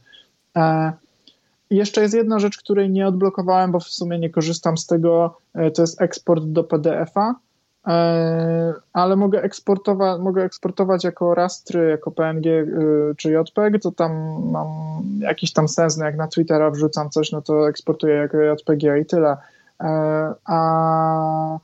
Jeszcze 1.70 2.02
jest 2.02 2.14
jedna 2.14 2.40
rzecz, 2.40 2.58
której 2.58 2.90
nie 2.90 3.08
odblokowałem, 3.08 3.72
bo 3.72 3.80
w 3.80 3.84
sumie 3.84 4.20
nie 4.20 4.30
korzystam 4.30 4.78
z 4.78 4.86
tego, 4.88 5.38
to 5.74 5.82
jest 5.82 6.02
eksport 6.02 6.44
do 6.44 6.64
PDF-a. 6.64 7.36
E, 7.88 8.74
ale 8.94 9.16
mogę 9.16 9.44
eksportować, 9.44 10.22
mogę 10.22 10.44
eksportować 10.44 11.04
jako 11.04 11.36
rastry, 11.36 11.90
jako 11.90 12.12
PNG 12.12 12.46
y, 12.46 13.16
czy 13.18 13.32
JPEG, 13.32 13.82
to 13.82 13.92
tam 13.92 14.42
mam 14.52 14.68
jakiś 15.20 15.54
tam 15.54 15.68
sens, 15.68 15.98
no 15.98 16.06
jak 16.06 16.18
na 16.18 16.28
Twittera 16.28 16.72
wrzucam 16.72 17.10
coś, 17.10 17.32
no 17.32 17.42
to 17.42 17.70
eksportuję 17.70 18.16
jako 18.16 18.38
JPG 18.38 18.98
i 19.02 19.06
tyle. 19.06 19.38
E, 19.82 20.34
a, 20.46 21.60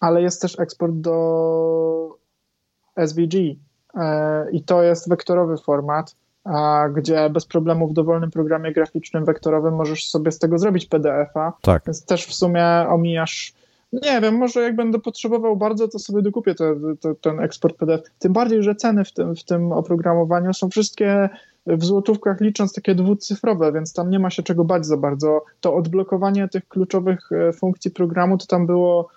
ale 0.00 0.22
jest 0.22 0.42
też 0.42 0.60
eksport 0.60 0.94
do 0.94 2.16
SVG 3.06 3.34
e, 3.94 4.50
i 4.50 4.62
to 4.62 4.82
jest 4.82 5.08
wektorowy 5.08 5.56
format, 5.56 6.14
gdzie 6.94 7.30
bez 7.30 7.46
problemu 7.46 7.88
w 7.88 7.92
dowolnym 7.92 8.30
programie 8.30 8.72
graficznym 8.72 9.24
wektorowym 9.24 9.74
możesz 9.74 10.08
sobie 10.08 10.32
z 10.32 10.38
tego 10.38 10.58
zrobić 10.58 10.86
PDF-a. 10.86 11.52
Tak. 11.62 11.82
Więc 11.86 12.04
też 12.04 12.26
w 12.26 12.34
sumie 12.34 12.64
omijasz. 12.88 13.52
Nie 13.92 14.20
wiem, 14.20 14.36
może 14.36 14.60
jak 14.60 14.76
będę 14.76 14.98
potrzebował 14.98 15.56
bardzo, 15.56 15.88
to 15.88 15.98
sobie 15.98 16.22
dokupię 16.22 16.54
te, 16.54 16.74
te, 17.00 17.14
ten 17.14 17.40
eksport 17.40 17.76
PDF. 17.76 18.00
Tym 18.18 18.32
bardziej, 18.32 18.62
że 18.62 18.74
ceny 18.74 19.04
w 19.04 19.12
tym, 19.12 19.36
w 19.36 19.44
tym 19.44 19.72
oprogramowaniu 19.72 20.54
są 20.54 20.70
wszystkie 20.70 21.28
w 21.66 21.84
złotówkach 21.84 22.40
licząc 22.40 22.72
takie 22.72 22.94
dwucyfrowe, 22.94 23.72
więc 23.72 23.92
tam 23.92 24.10
nie 24.10 24.18
ma 24.18 24.30
się 24.30 24.42
czego 24.42 24.64
bać 24.64 24.86
za 24.86 24.96
bardzo. 24.96 25.44
To 25.60 25.74
odblokowanie 25.74 26.48
tych 26.48 26.68
kluczowych 26.68 27.32
e, 27.32 27.52
funkcji 27.52 27.90
programu 27.90 28.38
to 28.38 28.46
tam 28.46 28.66
było 28.66 29.08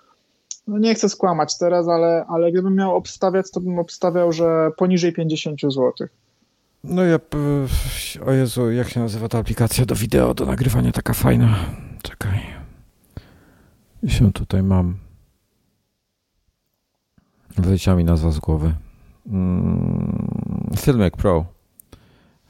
no 0.66 0.78
nie 0.78 0.94
chcę 0.94 1.08
skłamać 1.08 1.58
teraz, 1.58 1.88
ale, 1.88 2.24
ale 2.28 2.52
gdybym 2.52 2.74
miał 2.74 2.96
obstawiać, 2.96 3.50
to 3.50 3.60
bym 3.60 3.78
obstawiał, 3.78 4.32
że 4.32 4.70
poniżej 4.76 5.12
50 5.12 5.60
zł. 5.60 5.92
No 6.84 7.04
ja, 7.04 7.18
o 8.26 8.32
Jezu, 8.32 8.70
jak 8.70 8.88
się 8.88 9.00
nazywa 9.00 9.28
ta 9.28 9.38
aplikacja 9.38 9.86
do 9.86 9.94
wideo, 9.94 10.34
do 10.34 10.46
nagrywania, 10.46 10.92
taka 10.92 11.12
fajna. 11.12 11.56
Czekaj. 12.02 12.40
I 14.02 14.10
się 14.10 14.32
tutaj 14.32 14.62
mam. 14.62 14.96
Wyleciała 17.58 17.96
mi 17.96 18.04
nazwa 18.04 18.30
z 18.30 18.38
głowy. 18.38 18.74
Mm, 19.26 20.70
Filmic 20.78 21.16
Pro. 21.16 21.44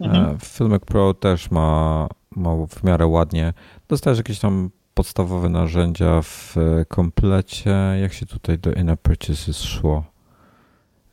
Mhm. 0.00 0.24
E, 0.24 0.38
Filmic 0.40 0.84
Pro 0.84 1.14
też 1.14 1.50
ma, 1.50 2.08
ma 2.36 2.50
w 2.66 2.84
miarę 2.84 3.06
ładnie. 3.06 3.52
Dostajesz 3.88 4.18
jakieś 4.18 4.38
tam 4.38 4.70
podstawowe 4.94 5.48
narzędzia 5.48 6.22
w 6.22 6.56
komplecie. 6.88 7.70
Jak 8.00 8.12
się 8.12 8.26
tutaj 8.26 8.58
do 8.58 8.72
in 8.72 8.96
purchases 9.02 9.62
szło? 9.62 10.04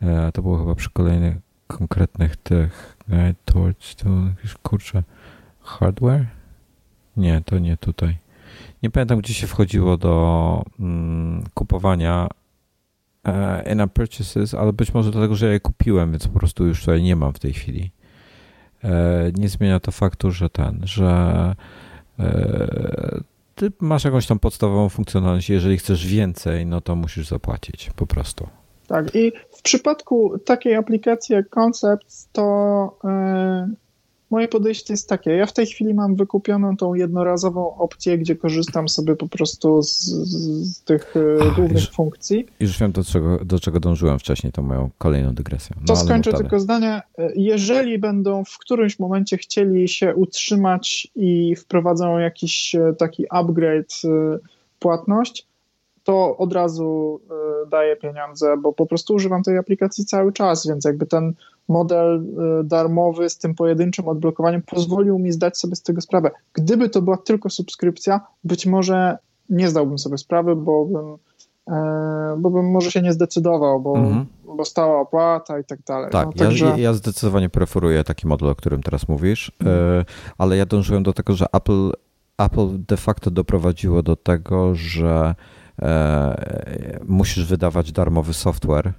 E, 0.02 0.32
to 0.32 0.42
było 0.42 0.58
chyba 0.58 0.76
przy 0.76 0.90
kolejnych 0.90 1.38
konkretnych 1.68 2.36
tych 2.36 2.99
guide 3.10 3.36
towards 3.46 3.96
to 3.96 4.10
kurczę 4.64 5.04
hardware? 5.62 6.26
Nie, 7.18 7.42
to 7.46 7.60
nie 7.60 7.78
tutaj. 7.78 8.18
Nie 8.84 8.90
pamiętam, 8.90 9.20
gdzie 9.20 9.34
się 9.34 9.48
wchodziło 9.48 9.98
do 9.98 10.64
mm, 10.80 11.44
kupowania 11.54 12.28
e, 13.24 13.74
in 13.74 13.90
purchases, 13.90 14.54
ale 14.54 14.74
być 14.74 14.94
może 14.94 15.12
dlatego, 15.12 15.36
że 15.36 15.46
ja 15.46 15.54
je 15.54 15.60
kupiłem, 15.60 16.12
więc 16.12 16.28
po 16.28 16.40
prostu 16.40 16.66
już 16.66 16.80
tutaj 16.80 17.04
nie 17.04 17.16
mam 17.16 17.34
w 17.34 17.40
tej 17.40 17.54
chwili. 17.54 17.92
E, 18.84 19.32
nie 19.36 19.50
zmienia 19.50 19.80
to 19.80 19.92
faktu, 19.92 20.32
że 20.32 20.50
ten, 20.50 20.82
że 20.84 21.56
e, 22.20 23.22
ty 23.56 23.72
masz 23.80 24.04
jakąś 24.04 24.28
tam 24.28 24.40
podstawową 24.40 24.90
funkcjonalność. 24.90 25.50
Jeżeli 25.50 25.78
chcesz 25.78 26.08
więcej, 26.08 26.66
no 26.66 26.82
to 26.82 26.96
musisz 26.96 27.28
zapłacić 27.28 27.90
po 27.96 28.08
prostu. 28.08 28.48
Tak, 28.88 29.16
i 29.16 29.32
w 29.60 29.62
przypadku 29.62 30.40
takiej 30.46 30.76
aplikacji 30.76 31.36
jak 31.36 31.50
Concepts, 31.50 32.30
to 32.32 32.98
yy, 33.04 33.76
moje 34.32 34.48
podejście 34.48 34.94
jest 34.94 35.10
takie. 35.10 35.32
Ja 35.32 35.46
w 35.46 35.54
tej 35.54 35.66
chwili 35.66 35.94
mam 35.94 36.16
wykupioną 36.16 36.78
tą 36.78 36.94
jednorazową 36.94 37.76
opcję, 37.76 38.18
gdzie 38.18 38.36
korzystam 38.36 38.90
sobie 38.90 39.16
po 39.16 39.28
prostu 39.28 39.82
z, 39.82 39.90
z 39.98 40.84
tych 40.84 41.14
e, 41.18 41.56
głównych 41.56 41.84
już, 41.84 41.92
funkcji. 41.92 42.46
Już 42.60 42.80
wiem, 42.80 42.92
do 42.92 43.04
czego, 43.04 43.46
do 43.46 43.60
czego 43.60 43.80
dążyłem 43.80 44.20
wcześniej, 44.20 44.54
tą 44.54 44.62
moją 44.62 44.90
kolejną 44.98 45.34
dygresję. 45.34 45.76
No, 45.80 45.86
to 45.88 45.96
skończę 45.96 46.34
tylko 46.34 46.60
zdanie. 46.60 47.02
E, 47.18 47.32
jeżeli 47.36 48.00
będą 48.00 48.44
w 48.44 48.58
którymś 48.58 49.00
momencie 49.00 49.38
chcieli 49.38 49.88
się 49.88 50.16
utrzymać 50.16 51.08
i 51.16 51.56
wprowadzą 51.56 52.18
jakiś 52.18 52.76
taki 52.98 53.26
upgrade 53.30 54.02
płatność, 54.80 55.49
to 56.10 56.38
od 56.38 56.54
razu 56.54 57.20
y, 57.66 57.70
daję 57.70 57.96
pieniądze, 57.96 58.58
bo 58.58 58.74
po 58.74 58.86
prostu 58.86 59.14
używam 59.14 59.44
tej 59.44 59.58
aplikacji 59.58 60.06
cały 60.06 60.34
czas, 60.34 60.68
więc 60.68 60.86
jakby 60.86 61.06
ten 61.06 61.34
model 61.68 62.26
y, 62.62 62.64
darmowy 62.64 63.30
z 63.30 63.38
tym 63.38 63.56
pojedynczym 63.56 64.08
odblokowaniem 64.08 64.62
pozwolił 64.62 65.20
mi 65.20 65.32
zdać 65.32 65.58
sobie 65.58 65.76
z 65.76 65.84
tego 65.84 66.02
sprawę. 66.02 66.32
Gdyby 66.54 66.90
to 66.90 67.02
była 67.02 67.18
tylko 67.18 67.50
subskrypcja, 67.50 68.22
być 68.44 68.66
może 68.66 69.18
nie 69.50 69.70
zdałbym 69.70 69.98
sobie 69.98 70.18
sprawy, 70.18 70.56
bo 70.56 70.86
bym, 70.86 71.18
e, 71.76 72.38
bo 72.38 72.50
bym 72.50 72.72
może 72.72 72.92
się 72.92 73.02
nie 73.02 73.14
zdecydował, 73.14 73.82
bo, 73.82 73.98
mhm. 73.98 74.26
bo 74.58 74.66
stała 74.66 75.02
opłata 75.02 75.60
i 75.60 75.64
tak 75.64 75.80
dalej. 75.82 76.12
Tak, 76.12 76.26
no, 76.26 76.34
także... 76.34 76.66
ja, 76.66 76.78
ja 76.78 76.94
zdecydowanie 76.94 77.50
preferuję 77.50 78.04
taki 78.04 78.28
model, 78.28 78.50
o 78.50 78.56
którym 78.56 78.84
teraz 78.84 79.08
mówisz, 79.08 79.52
mhm. 79.60 80.06
ale 80.38 80.58
ja 80.58 80.66
dążyłem 80.66 81.04
do 81.04 81.14
tego, 81.14 81.34
że 81.34 81.46
Apple, 81.54 81.92
Apple 82.38 82.86
de 82.88 82.98
facto 82.98 83.32
doprowadziło 83.32 84.04
do 84.04 84.16
tego, 84.16 84.76
że 84.76 85.36
E, 85.36 85.59
musisz 87.08 87.46
wydawać 87.46 87.92
darmowy 87.92 88.34
software, 88.34 88.94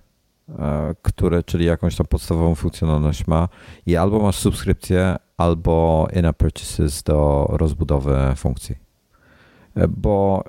e, 0.59 0.94
który, 1.02 1.43
czyli 1.43 1.65
jakąś 1.65 1.97
tam 1.97 2.07
podstawową 2.07 2.55
funkcjonalność 2.55 3.27
ma 3.27 3.48
i 3.86 3.97
albo 3.97 4.19
masz 4.19 4.36
subskrypcję, 4.36 5.16
albo 5.36 6.09
in-app 6.12 6.36
purchases 6.36 7.02
do 7.02 7.47
rozbudowy 7.51 8.16
funkcji. 8.36 8.77
E, 9.77 9.89
bo 9.89 10.44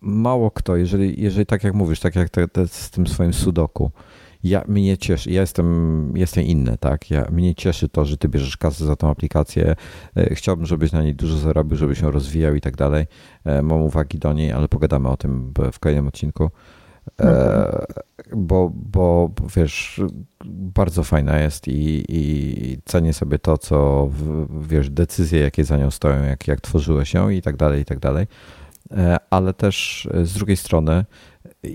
mało 0.00 0.50
kto, 0.50 0.76
jeżeli, 0.76 1.22
jeżeli 1.22 1.46
tak 1.46 1.64
jak 1.64 1.74
mówisz, 1.74 2.00
tak 2.00 2.16
jak 2.16 2.30
te, 2.30 2.48
te 2.48 2.68
z 2.68 2.90
tym 2.90 3.06
swoim 3.06 3.32
sudoku, 3.32 3.90
ja, 4.44 4.64
mnie 4.68 4.98
cieszy, 4.98 5.30
ja 5.30 5.40
jestem, 5.40 6.12
jestem 6.16 6.44
inny, 6.44 6.78
tak? 6.78 7.10
Ja, 7.10 7.26
mnie 7.30 7.54
cieszy 7.54 7.88
to, 7.88 8.04
że 8.04 8.16
ty 8.16 8.28
bierzesz 8.28 8.56
kasę 8.56 8.84
za 8.84 8.96
tą 8.96 9.10
aplikację. 9.10 9.76
E, 10.16 10.34
chciałbym, 10.34 10.66
żebyś 10.66 10.92
na 10.92 11.02
niej 11.02 11.14
dużo 11.14 11.36
zarobił, 11.36 11.76
żebyś 11.76 12.00
ją 12.00 12.10
rozwijał 12.10 12.54
i 12.54 12.60
tak 12.60 12.76
dalej. 12.76 13.06
E, 13.44 13.62
mam 13.62 13.82
uwagi 13.82 14.18
do 14.18 14.32
niej, 14.32 14.52
ale 14.52 14.68
pogadamy 14.68 15.08
o 15.08 15.16
tym 15.16 15.52
w 15.72 15.78
kolejnym 15.78 16.06
odcinku. 16.06 16.50
E, 17.20 17.86
bo, 18.36 18.72
bo 18.74 19.30
wiesz, 19.56 20.00
bardzo 20.44 21.04
fajna 21.04 21.38
jest 21.38 21.68
i, 21.68 22.04
i 22.08 22.78
cenię 22.84 23.12
sobie 23.12 23.38
to, 23.38 23.58
co 23.58 24.10
wiesz, 24.60 24.90
decyzje, 24.90 25.40
jakie 25.40 25.64
za 25.64 25.76
nią 25.76 25.90
stoją, 25.90 26.24
jak, 26.24 26.48
jak 26.48 26.60
tworzyłeś 26.60 27.14
ją 27.14 27.28
i 27.28 27.42
tak 27.42 27.56
dalej, 27.56 27.82
i 27.82 27.84
tak 27.84 27.98
dalej. 27.98 28.26
Ale 29.30 29.54
też 29.54 30.08
z 30.22 30.34
drugiej 30.34 30.56
strony 30.56 31.04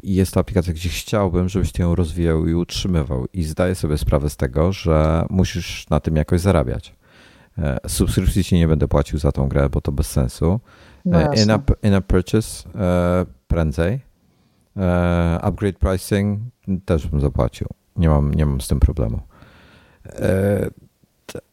jest 0.03 0.34
to 0.34 0.39
aplikacja, 0.39 0.73
gdzie 0.73 0.89
chciałbym, 0.89 1.49
żebyś 1.49 1.72
ty 1.72 1.81
ją 1.81 1.95
rozwijał 1.95 2.47
i 2.47 2.53
utrzymywał. 2.53 3.26
I 3.34 3.43
zdaję 3.43 3.76
sobie 3.76 3.97
sprawę 3.97 4.30
z 4.30 4.38
tego, 4.38 4.72
że 4.72 5.26
musisz 5.30 5.89
na 5.89 5.99
tym 5.99 6.15
jakoś 6.15 6.41
zarabiać. 6.41 6.95
E, 7.57 7.77
subskrypcji 7.88 8.43
ci 8.43 8.55
nie 8.55 8.68
będę 8.68 8.88
płacił 8.88 9.19
za 9.19 9.31
tą 9.31 9.47
grę, 9.47 9.69
bo 9.69 9.81
to 9.81 9.91
bez 9.91 10.09
sensu. 10.09 10.59
No 11.05 11.22
e, 11.22 11.43
in-app, 11.43 11.72
in 11.84 12.01
purchase 12.07 12.69
e, 12.76 13.26
prędzej. 13.47 14.07
Upgrade 15.41 15.77
pricing 15.80 16.39
też 16.85 17.07
bym 17.07 17.22
zapłacił. 17.22 17.68
Nie 17.95 18.09
mam, 18.09 18.34
nie 18.34 18.45
mam 18.45 18.61
z 18.61 18.68
tym 18.68 18.80
problemu 18.80 19.22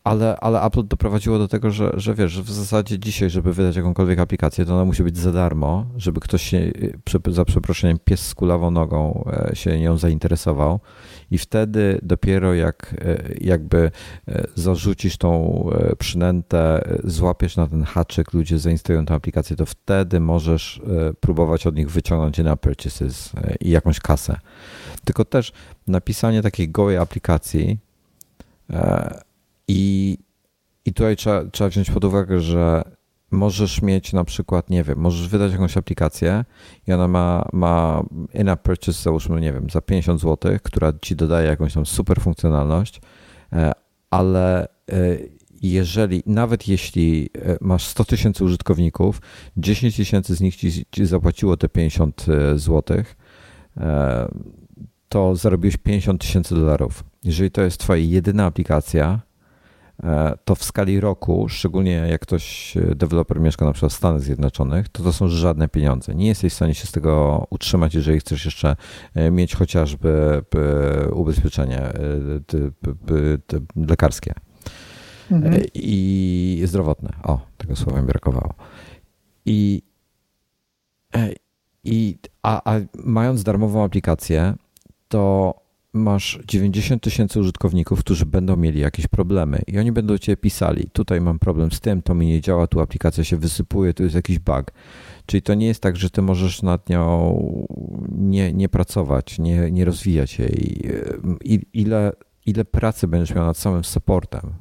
ale, 0.05 0.36
ale 0.36 0.62
Apple 0.62 0.86
doprowadziło 0.86 1.38
do 1.38 1.48
tego, 1.48 1.70
że, 1.70 1.92
że 1.96 2.14
wiesz, 2.14 2.42
w 2.42 2.51
zasadzie 2.51 2.98
dzisiaj, 2.98 3.30
żeby 3.30 3.52
wydać 3.52 3.76
jakąkolwiek 3.76 4.18
aplikację, 4.18 4.64
to 4.64 4.74
ona 4.74 4.84
musi 4.84 5.02
być 5.02 5.18
za 5.18 5.32
darmo, 5.32 5.86
żeby 5.96 6.20
ktoś 6.20 6.42
się, 6.42 6.72
za 7.26 7.44
przeproszeniem, 7.44 7.98
pies 8.05 8.26
z 8.26 8.34
kulawą 8.34 8.70
nogą 8.70 9.24
e, 9.51 9.56
się 9.56 9.80
nią 9.80 9.96
zainteresował 9.96 10.80
i 11.30 11.38
wtedy 11.38 11.98
dopiero 12.02 12.55
jak 12.55 12.94
e, 13.05 13.22
jakby 13.40 13.90
e, 14.28 14.44
zarzucisz 14.55 15.16
tą 15.16 15.34
przynętę, 15.98 16.84
złapiesz 17.05 17.56
na 17.56 17.66
ten 17.66 17.82
haczyk, 17.82 18.32
ludzie 18.32 18.59
zainstalują 18.59 19.06
tę 19.06 19.14
aplikację, 19.14 19.56
to 19.56 19.66
wtedy 19.66 20.20
możesz 20.20 20.82
próbować 21.20 21.66
od 21.66 21.76
nich 21.76 21.90
wyciągnąć 21.90 22.38
na 22.38 22.56
purchases 22.56 23.32
i 23.60 23.70
jakąś 23.70 24.01
kasę. 24.01 24.36
Tylko 25.05 25.24
też 25.24 25.52
napisanie 25.86 26.42
takiej 26.42 26.68
gołej 26.68 26.96
aplikacji 26.96 27.78
i, 29.69 30.19
i 30.85 30.95
tutaj 30.95 31.16
trzeba, 31.16 31.45
trzeba 31.45 31.70
wziąć 31.70 31.91
pod 31.91 32.05
uwagę, 32.05 32.41
że 32.41 32.85
możesz 33.35 33.82
mieć 33.82 34.12
na 34.12 34.24
przykład, 34.24 34.70
nie 34.70 34.85
wiem, 34.85 34.99
możesz 34.99 35.28
wydać 35.28 35.53
jakąś 35.53 35.77
aplikację 35.77 36.45
i 36.86 36.93
ona 36.93 37.09
ma, 37.09 37.49
ma 37.53 38.03
in-app 38.35 38.62
purchase, 38.62 39.03
załóżmy, 39.03 39.41
nie 39.41 39.53
wiem, 39.53 39.70
za 39.70 39.81
50 39.81 40.20
zł, 40.20 40.59
która 40.62 40.93
ci 41.03 41.16
dodaje 41.16 41.49
jakąś 41.49 41.74
tam 41.74 41.86
super 41.86 42.20
funkcjonalność, 42.20 43.01
e, 43.53 43.73
ale 44.11 44.65
e, 44.65 44.69
jeżeli, 45.62 46.23
nawet 46.27 46.69
jeśli 46.69 47.31
e, 47.35 47.57
masz 47.61 47.86
100 47.86 48.05
tysięcy 48.05 48.45
użytkowników, 48.45 49.20
10 49.57 49.97
tysięcy 49.97 50.35
z 50.35 50.41
nich 50.41 50.57
ci, 50.57 50.85
ci 50.91 51.07
zapłaciło 51.07 51.57
te 51.57 51.69
50 51.69 52.27
zł, 52.55 53.05
to 55.09 55.36
zarobiłeś 55.36 55.77
50 55.77 56.20
tysięcy 56.20 56.55
dolarów. 56.55 57.05
Jeżeli 57.24 57.51
to 57.51 57.62
jest 57.62 57.81
twoja 57.81 58.05
jedyna 58.05 58.47
aplikacja, 58.47 59.20
to 60.44 60.54
w 60.54 60.64
skali 60.64 61.00
roku, 61.00 61.48
szczególnie 61.48 61.92
jak 61.92 62.20
ktoś, 62.20 62.76
e, 62.76 62.94
deweloper 62.94 63.40
mieszka 63.40 63.64
na 63.64 63.72
przykład 63.72 63.92
w 63.92 63.96
Stanach 63.96 64.20
Zjednoczonych, 64.20 64.88
to 64.88 65.02
to 65.02 65.12
są 65.12 65.28
żadne 65.28 65.68
pieniądze. 65.68 66.14
Nie 66.14 66.26
jesteś 66.26 66.52
w 66.52 66.56
stanie 66.56 66.74
się 66.74 66.86
z 66.86 66.92
tego 66.92 67.46
utrzymać, 67.50 67.94
jeżeli 67.94 68.20
chcesz 68.20 68.44
jeszcze 68.44 68.76
e, 69.14 69.30
mieć 69.30 69.54
chociażby 69.54 70.42
ubezpieczenie 71.12 71.92
lekarskie 73.76 74.34
mhm. 75.30 75.62
i 75.74 76.62
zdrowotne. 76.64 77.12
O, 77.22 77.40
tego 77.58 77.76
słowa 77.76 78.00
mi 78.00 78.06
brakowało. 78.06 78.54
I, 79.46 79.82
i 81.84 82.18
a, 82.42 82.74
a 82.74 82.80
mając 83.04 83.42
darmową 83.42 83.84
aplikację, 83.84 84.54
to 85.08 85.54
masz 85.94 86.38
90 86.46 87.02
tysięcy 87.02 87.40
użytkowników, 87.40 88.00
którzy 88.00 88.26
będą 88.26 88.56
mieli 88.56 88.80
jakieś 88.80 89.06
problemy 89.06 89.62
i 89.66 89.78
oni 89.78 89.92
będą 89.92 90.18
cię 90.18 90.36
pisali, 90.36 90.90
tutaj 90.92 91.20
mam 91.20 91.38
problem 91.38 91.72
z 91.72 91.80
tym, 91.80 92.02
to 92.02 92.14
mi 92.14 92.26
nie 92.26 92.40
działa, 92.40 92.66
tu 92.66 92.80
aplikacja 92.80 93.24
się 93.24 93.36
wysypuje, 93.36 93.94
tu 93.94 94.02
jest 94.02 94.14
jakiś 94.14 94.38
bug. 94.38 94.72
Czyli 95.26 95.42
to 95.42 95.54
nie 95.54 95.66
jest 95.66 95.80
tak, 95.80 95.96
że 95.96 96.10
ty 96.10 96.22
możesz 96.22 96.62
nad 96.62 96.88
nią 96.88 97.34
nie, 98.18 98.52
nie 98.52 98.68
pracować, 98.68 99.38
nie, 99.38 99.70
nie 99.70 99.84
rozwijać 99.84 100.38
jej. 100.38 100.86
I, 101.44 101.60
ile, 101.72 102.12
ile 102.46 102.64
pracy 102.64 103.08
będziesz 103.08 103.36
miał 103.36 103.46
nad 103.46 103.56
samym 103.56 103.84
supportem, 103.84 104.52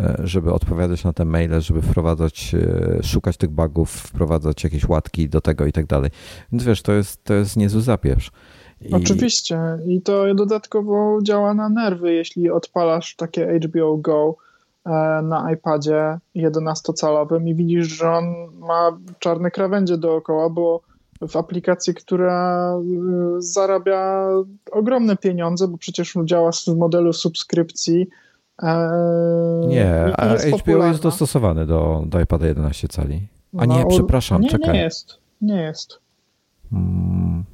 e, 0.00 0.16
żeby 0.24 0.52
odpowiadać 0.52 1.04
na 1.04 1.12
te 1.12 1.24
maile, 1.24 1.60
żeby 1.60 1.82
wprowadzać, 1.82 2.54
e, 2.54 3.02
szukać 3.02 3.36
tych 3.36 3.50
bugów, 3.50 3.90
wprowadzać 3.90 4.64
jakieś 4.64 4.88
łatki 4.88 5.28
do 5.28 5.40
tego 5.40 5.66
i 5.66 5.72
tak 5.72 5.86
dalej. 5.86 6.10
Więc 6.52 6.64
wiesz, 6.64 6.82
to 6.82 6.92
jest, 6.92 7.24
to 7.24 7.34
jest 7.34 7.56
niezły. 7.56 7.82
I... 8.82 8.94
Oczywiście. 8.94 9.60
I 9.86 10.02
to 10.02 10.34
dodatkowo 10.34 11.18
działa 11.22 11.54
na 11.54 11.68
nerwy, 11.68 12.12
jeśli 12.12 12.50
odpalasz 12.50 13.16
takie 13.16 13.60
HBO 13.64 13.96
Go 13.96 14.36
e, 14.86 14.90
na 15.22 15.52
iPadzie 15.52 16.18
11-calowym 16.36 17.48
i 17.48 17.54
widzisz, 17.54 17.86
że 17.86 18.10
on 18.10 18.24
ma 18.58 18.98
czarne 19.18 19.50
krawędzie 19.50 19.96
dookoła, 19.96 20.50
bo 20.50 20.80
w 21.28 21.36
aplikacji, 21.36 21.94
która 21.94 22.72
e, 22.72 22.82
zarabia 23.38 24.28
ogromne 24.70 25.16
pieniądze, 25.16 25.68
bo 25.68 25.78
przecież 25.78 26.14
działa 26.24 26.50
w 26.52 26.76
modelu 26.76 27.12
subskrypcji. 27.12 28.08
E, 28.62 28.90
nie, 29.66 30.12
a 30.16 30.32
jest 30.32 30.46
HBO 30.46 30.58
popularna. 30.58 30.88
jest 30.88 31.02
dostosowany 31.02 31.66
do, 31.66 32.02
do 32.06 32.20
iPada 32.20 32.46
11 32.46 32.88
cali. 32.88 33.28
A 33.58 33.64
nie, 33.66 33.80
no, 33.80 33.86
przepraszam, 33.86 34.42
nie, 34.42 34.48
czekaj. 34.48 34.72
Nie 34.72 34.80
jest, 34.80 35.18
nie 35.40 35.62
jest. 35.62 35.98
Hmm. 36.70 37.44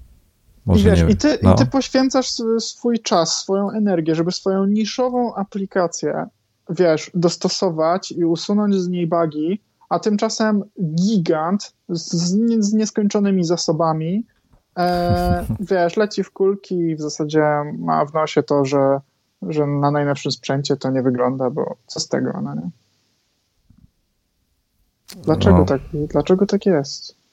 Może 0.66 0.80
I 0.80 0.84
wiesz, 0.84 1.02
nie 1.02 1.10
i 1.10 1.16
ty, 1.16 1.38
no. 1.42 1.52
i 1.52 1.56
ty 1.56 1.66
poświęcasz 1.66 2.30
swój 2.58 2.98
czas, 2.98 3.36
swoją 3.36 3.70
energię, 3.70 4.14
żeby 4.14 4.32
swoją 4.32 4.64
niszową 4.64 5.34
aplikację, 5.34 6.26
wiesz, 6.70 7.10
dostosować 7.14 8.12
i 8.12 8.24
usunąć 8.24 8.74
z 8.74 8.88
niej 8.88 9.06
bugi, 9.06 9.62
a 9.88 9.98
tymczasem 9.98 10.64
gigant 10.94 11.72
z, 11.88 12.12
z 12.60 12.72
nieskończonymi 12.72 13.44
zasobami, 13.44 14.26
e, 14.78 15.44
wiesz, 15.70 15.96
leci 15.96 16.24
w 16.24 16.30
kulki 16.30 16.78
i 16.78 16.96
w 16.96 17.00
zasadzie 17.00 17.44
ma 17.78 18.04
w 18.04 18.14
nosie 18.14 18.42
to, 18.42 18.64
że, 18.64 19.00
że 19.42 19.66
na 19.66 19.90
najnowszym 19.90 20.32
sprzęcie 20.32 20.76
to 20.76 20.90
nie 20.90 21.02
wygląda, 21.02 21.50
bo 21.50 21.76
co 21.86 22.00
z 22.00 22.08
tego, 22.08 22.40
no 22.42 22.54
nie? 22.54 22.70
Dlaczego, 25.22 25.58
no. 25.58 25.64
tak, 25.64 25.80
dlaczego 25.92 26.46
tak 26.46 26.66
jest? 26.66 27.23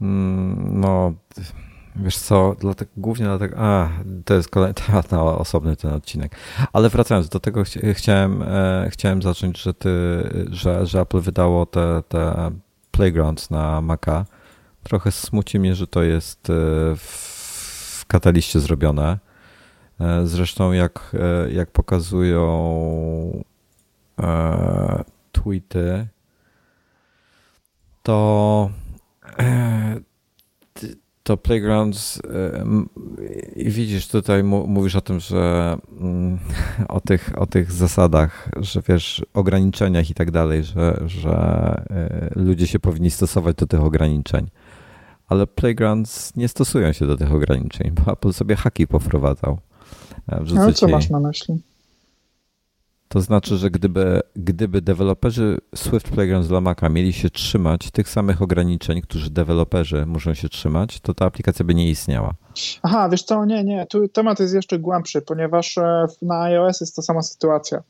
Mm, 0.00 0.80
no, 0.80 1.12
wiesz 1.96 2.18
co, 2.18 2.56
dlatego, 2.60 2.90
głównie 2.96 3.26
dlatego, 3.26 3.56
a, 3.58 3.88
to 4.24 4.34
jest 4.34 4.50
kolejny 4.50 4.74
temat 4.86 5.12
na 5.12 5.22
osobny 5.22 5.76
ten 5.76 5.92
odcinek. 5.92 6.36
Ale 6.72 6.88
wracając 6.88 7.28
do 7.28 7.40
tego, 7.40 7.62
chciałem, 7.92 8.42
e, 8.42 8.88
chciałem 8.90 9.22
zacząć, 9.22 9.62
że 9.62 9.74
ty, 9.74 9.90
że, 10.50 10.86
że 10.86 11.00
Apple 11.00 11.20
wydało 11.20 11.66
te, 11.66 12.02
te 12.08 12.50
Playgrounds 12.90 13.50
na 13.50 13.80
Maca. 13.80 14.24
Trochę 14.82 15.12
smuci 15.12 15.58
mnie, 15.58 15.74
że 15.74 15.86
to 15.86 16.02
jest 16.02 16.50
e, 16.50 16.52
w 16.96 18.04
kataliście 18.06 18.60
zrobione. 18.60 19.18
E, 20.00 20.26
zresztą 20.26 20.72
jak, 20.72 21.16
jak 21.52 21.70
pokazują 21.70 23.44
tweety, 25.32 26.06
to 28.02 28.70
to 31.28 31.36
Playgrounds 31.36 32.22
i 33.56 33.70
widzisz 33.70 34.08
tutaj 34.08 34.42
mówisz 34.44 34.96
o 34.96 35.00
tym, 35.00 35.20
że 35.20 35.76
mm, 36.00 36.38
o 36.88 37.00
tych, 37.00 37.32
o 37.36 37.46
tych 37.46 37.72
zasadach, 37.72 38.50
że 38.56 38.82
wiesz, 38.88 39.26
ograniczeniach 39.34 40.10
i 40.10 40.14
tak 40.14 40.30
dalej, 40.30 40.64
że, 40.64 41.02
że 41.06 41.32
e, 41.90 42.30
ludzie 42.36 42.66
się 42.66 42.78
powinni 42.78 43.10
stosować 43.10 43.56
do 43.56 43.66
tych 43.66 43.80
ograniczeń. 43.80 44.46
Ale 45.26 45.46
Playgrounds 45.46 46.36
nie 46.36 46.48
stosują 46.48 46.92
się 46.92 47.06
do 47.06 47.16
tych 47.16 47.32
ograniczeń, 47.32 47.90
bo 47.90 48.12
Apple 48.12 48.32
sobie 48.32 48.56
haki 48.56 48.86
powprowadzał. 48.86 49.58
No 50.54 50.72
co 50.72 50.88
masz 50.88 51.10
na 51.10 51.20
myśli? 51.20 51.54
To 53.08 53.20
znaczy, 53.20 53.56
że 53.56 53.70
gdyby, 53.70 54.20
gdyby 54.36 54.82
deweloperzy 54.82 55.58
Swift 55.74 56.08
Playground 56.08 56.46
dla 56.46 56.60
Maca 56.60 56.88
mieli 56.88 57.12
się 57.12 57.30
trzymać 57.30 57.90
tych 57.90 58.08
samych 58.08 58.42
ograniczeń, 58.42 59.00
którzy 59.00 59.30
deweloperzy 59.30 60.06
muszą 60.06 60.34
się 60.34 60.48
trzymać, 60.48 61.00
to 61.00 61.14
ta 61.14 61.26
aplikacja 61.26 61.64
by 61.64 61.74
nie 61.74 61.90
istniała. 61.90 62.34
Aha, 62.82 63.08
wiesz 63.08 63.22
co, 63.22 63.44
nie, 63.44 63.64
nie, 63.64 63.86
tu 63.86 64.08
temat 64.08 64.40
jest 64.40 64.54
jeszcze 64.54 64.78
głębszy, 64.78 65.22
ponieważ 65.22 65.78
e, 65.78 66.06
na 66.22 66.42
iOS 66.42 66.80
jest 66.80 66.96
ta 66.96 67.02
sama 67.02 67.22
sytuacja. 67.22 67.82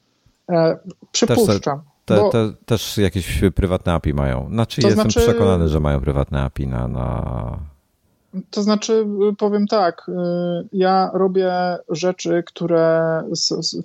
E, 0.51 0.79
przypuszczam. 1.13 1.81
Te, 2.05 2.17
te, 2.17 2.31
te, 2.31 2.53
też 2.67 2.99
jakieś 2.99 3.41
prywatne 3.55 3.93
API 3.93 4.15
mają. 4.15 4.49
Znaczy, 4.51 4.83
to 4.83 4.89
jestem 4.89 5.11
znaczy... 5.11 5.29
przekonany, 5.29 5.69
że 5.69 5.81
mają 5.81 6.01
prywatne 6.01 6.43
API 6.43 6.67
na, 6.67 6.89
na 6.89 7.59
to 8.51 8.63
znaczy, 8.63 9.07
powiem 9.39 9.67
tak, 9.67 10.07
y, 10.09 10.13
ja 10.73 11.11
robię 11.15 11.53
rzeczy, 11.89 12.43
które 12.47 13.23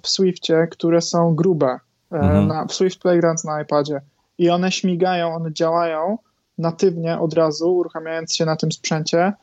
w 0.03 0.07
Swiftie, 0.09 0.67
które 0.71 1.01
są 1.01 1.35
grube. 1.35 1.79
E, 2.11 2.15
mhm. 2.15 2.47
Na, 2.47 2.65
w 2.65 2.73
Swift 2.73 3.01
Playgrounds 3.01 3.43
na 3.43 3.61
iPadzie. 3.61 4.01
I 4.37 4.49
one 4.49 4.71
śmigają, 4.71 5.35
one 5.35 5.53
działają 5.53 6.17
natywnie 6.57 7.19
od 7.19 7.33
razu, 7.33 7.75
uruchamiając 7.75 8.35
się 8.35 8.45
na 8.45 8.55
tym 8.55 8.71
sprzęcie 8.71 9.33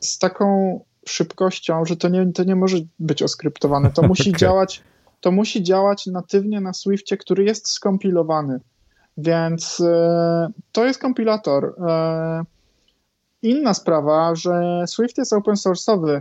z 0.00 0.18
taką 0.18 0.80
szybkością, 1.06 1.84
że 1.84 1.96
to 1.96 2.08
nie, 2.08 2.32
to 2.32 2.44
nie 2.44 2.56
może 2.56 2.76
być 2.98 3.22
oskryptowane. 3.22 3.90
To 3.90 4.02
musi 4.08 4.30
okay. 4.30 4.40
działać 4.40 4.82
to 5.24 5.32
musi 5.32 5.62
działać 5.62 6.06
natywnie 6.06 6.60
na 6.60 6.72
Swiftie, 6.72 7.16
który 7.16 7.44
jest 7.44 7.68
skompilowany. 7.68 8.60
Więc 9.16 9.80
e, 9.80 10.48
to 10.72 10.84
jest 10.84 11.00
kompilator. 11.00 11.74
E, 11.88 12.44
Inna 13.44 13.74
sprawa, 13.74 14.34
że 14.34 14.84
Swift 14.86 15.18
jest 15.18 15.32
open 15.32 15.54
source'owy. 15.54 16.20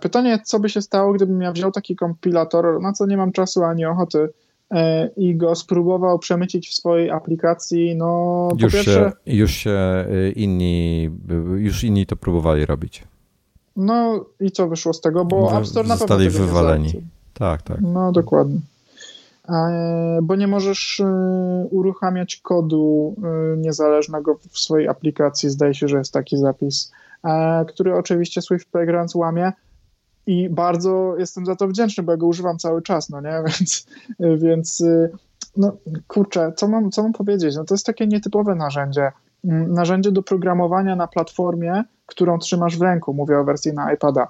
Pytanie, 0.00 0.38
co 0.44 0.60
by 0.60 0.68
się 0.68 0.82
stało, 0.82 1.12
gdybym 1.12 1.40
ja 1.40 1.52
wziął 1.52 1.72
taki 1.72 1.96
kompilator, 1.96 2.80
na 2.82 2.92
co 2.92 3.06
nie 3.06 3.16
mam 3.16 3.32
czasu 3.32 3.64
ani 3.64 3.84
ochoty, 3.84 4.28
e, 4.70 5.06
i 5.16 5.36
go 5.36 5.54
spróbował 5.54 6.18
przemycić 6.18 6.68
w 6.68 6.74
swojej 6.74 7.10
aplikacji, 7.10 7.96
no 7.96 8.48
po 8.50 8.56
już 8.58 8.72
pierwsze... 8.72 9.12
Się, 9.26 9.32
już 9.34 9.50
się 9.50 10.04
y, 10.10 10.32
inni, 10.36 11.10
już 11.56 11.84
inni 11.84 12.06
to 12.06 12.16
próbowali 12.16 12.66
robić. 12.66 13.04
No 13.76 14.24
i 14.40 14.50
co 14.50 14.68
wyszło 14.68 14.92
z 14.92 15.00
tego, 15.00 15.24
bo 15.24 15.58
App 15.58 15.66
Store 15.66 15.88
na 15.88 15.94
pewno 15.94 16.08
Zostali 16.08 16.30
wywaleni. 16.30 16.92
Tak, 17.34 17.62
tak. 17.62 17.78
No 17.80 18.12
dokładnie. 18.12 18.60
E, 19.50 20.18
bo 20.22 20.36
nie 20.36 20.46
możesz 20.46 21.00
e, 21.00 21.04
uruchamiać 21.70 22.36
kodu 22.36 23.14
e, 23.18 23.56
niezależnego 23.56 24.38
w 24.50 24.58
swojej 24.58 24.88
aplikacji. 24.88 25.50
Zdaje 25.50 25.74
się, 25.74 25.88
że 25.88 25.98
jest 25.98 26.12
taki 26.12 26.36
zapis, 26.36 26.92
który 27.68 27.94
oczywiście 27.94 28.42
Swift 28.42 28.70
Playgrounds 28.70 29.14
łamie. 29.14 29.52
I 30.26 30.48
bardzo 30.50 31.14
jestem 31.18 31.46
za 31.46 31.56
to 31.56 31.68
wdzięczny, 31.68 32.02
bo 32.02 32.12
ja 32.12 32.18
go 32.18 32.26
używam 32.26 32.58
cały 32.58 32.82
czas, 32.82 33.10
no 33.10 33.20
nie? 33.20 33.42
Więc, 33.46 33.86
więc 34.38 34.82
no 35.56 35.72
kurczę, 36.08 36.52
co 36.56 36.68
mam, 36.68 36.90
co 36.90 37.02
mam 37.02 37.12
powiedzieć? 37.12 37.56
No 37.56 37.64
to 37.64 37.74
jest 37.74 37.86
takie 37.86 38.06
nietypowe 38.06 38.54
narzędzie. 38.54 39.12
Mm, 39.44 39.72
narzędzie 39.72 40.12
do 40.12 40.22
programowania 40.22 40.96
na 40.96 41.06
platformie, 41.06 41.84
którą 42.06 42.38
trzymasz 42.38 42.78
w 42.78 42.82
ręku. 42.82 43.14
Mówię 43.14 43.38
o 43.38 43.44
wersji 43.44 43.72
na 43.72 43.92
iPada. 43.92 44.28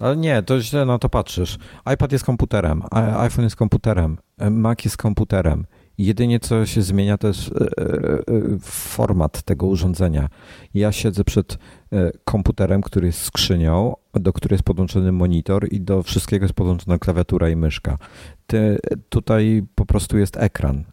Ale 0.00 0.16
nie, 0.16 0.42
to 0.42 0.60
źle 0.60 0.84
na 0.84 0.98
to 0.98 1.08
patrzysz. 1.08 1.58
iPad 1.94 2.12
jest 2.12 2.24
komputerem, 2.24 2.82
iPhone 3.16 3.44
jest 3.44 3.56
komputerem, 3.56 4.18
Mac 4.50 4.84
jest 4.84 4.96
komputerem. 4.96 5.66
Jedynie 5.98 6.40
co 6.40 6.66
się 6.66 6.82
zmienia 6.82 7.18
to 7.18 7.28
jest 7.28 7.48
e, 7.48 7.54
e, 7.54 7.84
e, 7.84 8.22
format 8.60 9.42
tego 9.42 9.66
urządzenia. 9.66 10.28
Ja 10.74 10.92
siedzę 10.92 11.24
przed 11.24 11.58
komputerem, 12.24 12.82
który 12.82 13.06
jest 13.06 13.22
skrzynią, 13.22 13.94
do 14.14 14.32
której 14.32 14.54
jest 14.54 14.64
podłączony 14.64 15.12
monitor 15.12 15.72
i 15.72 15.80
do 15.80 16.02
wszystkiego 16.02 16.44
jest 16.44 16.54
podłączona 16.54 16.98
klawiatura 16.98 17.48
i 17.48 17.56
myszka. 17.56 17.98
Ty, 18.46 18.78
tutaj 19.08 19.62
po 19.74 19.86
prostu 19.86 20.18
jest 20.18 20.36
ekran 20.36 20.84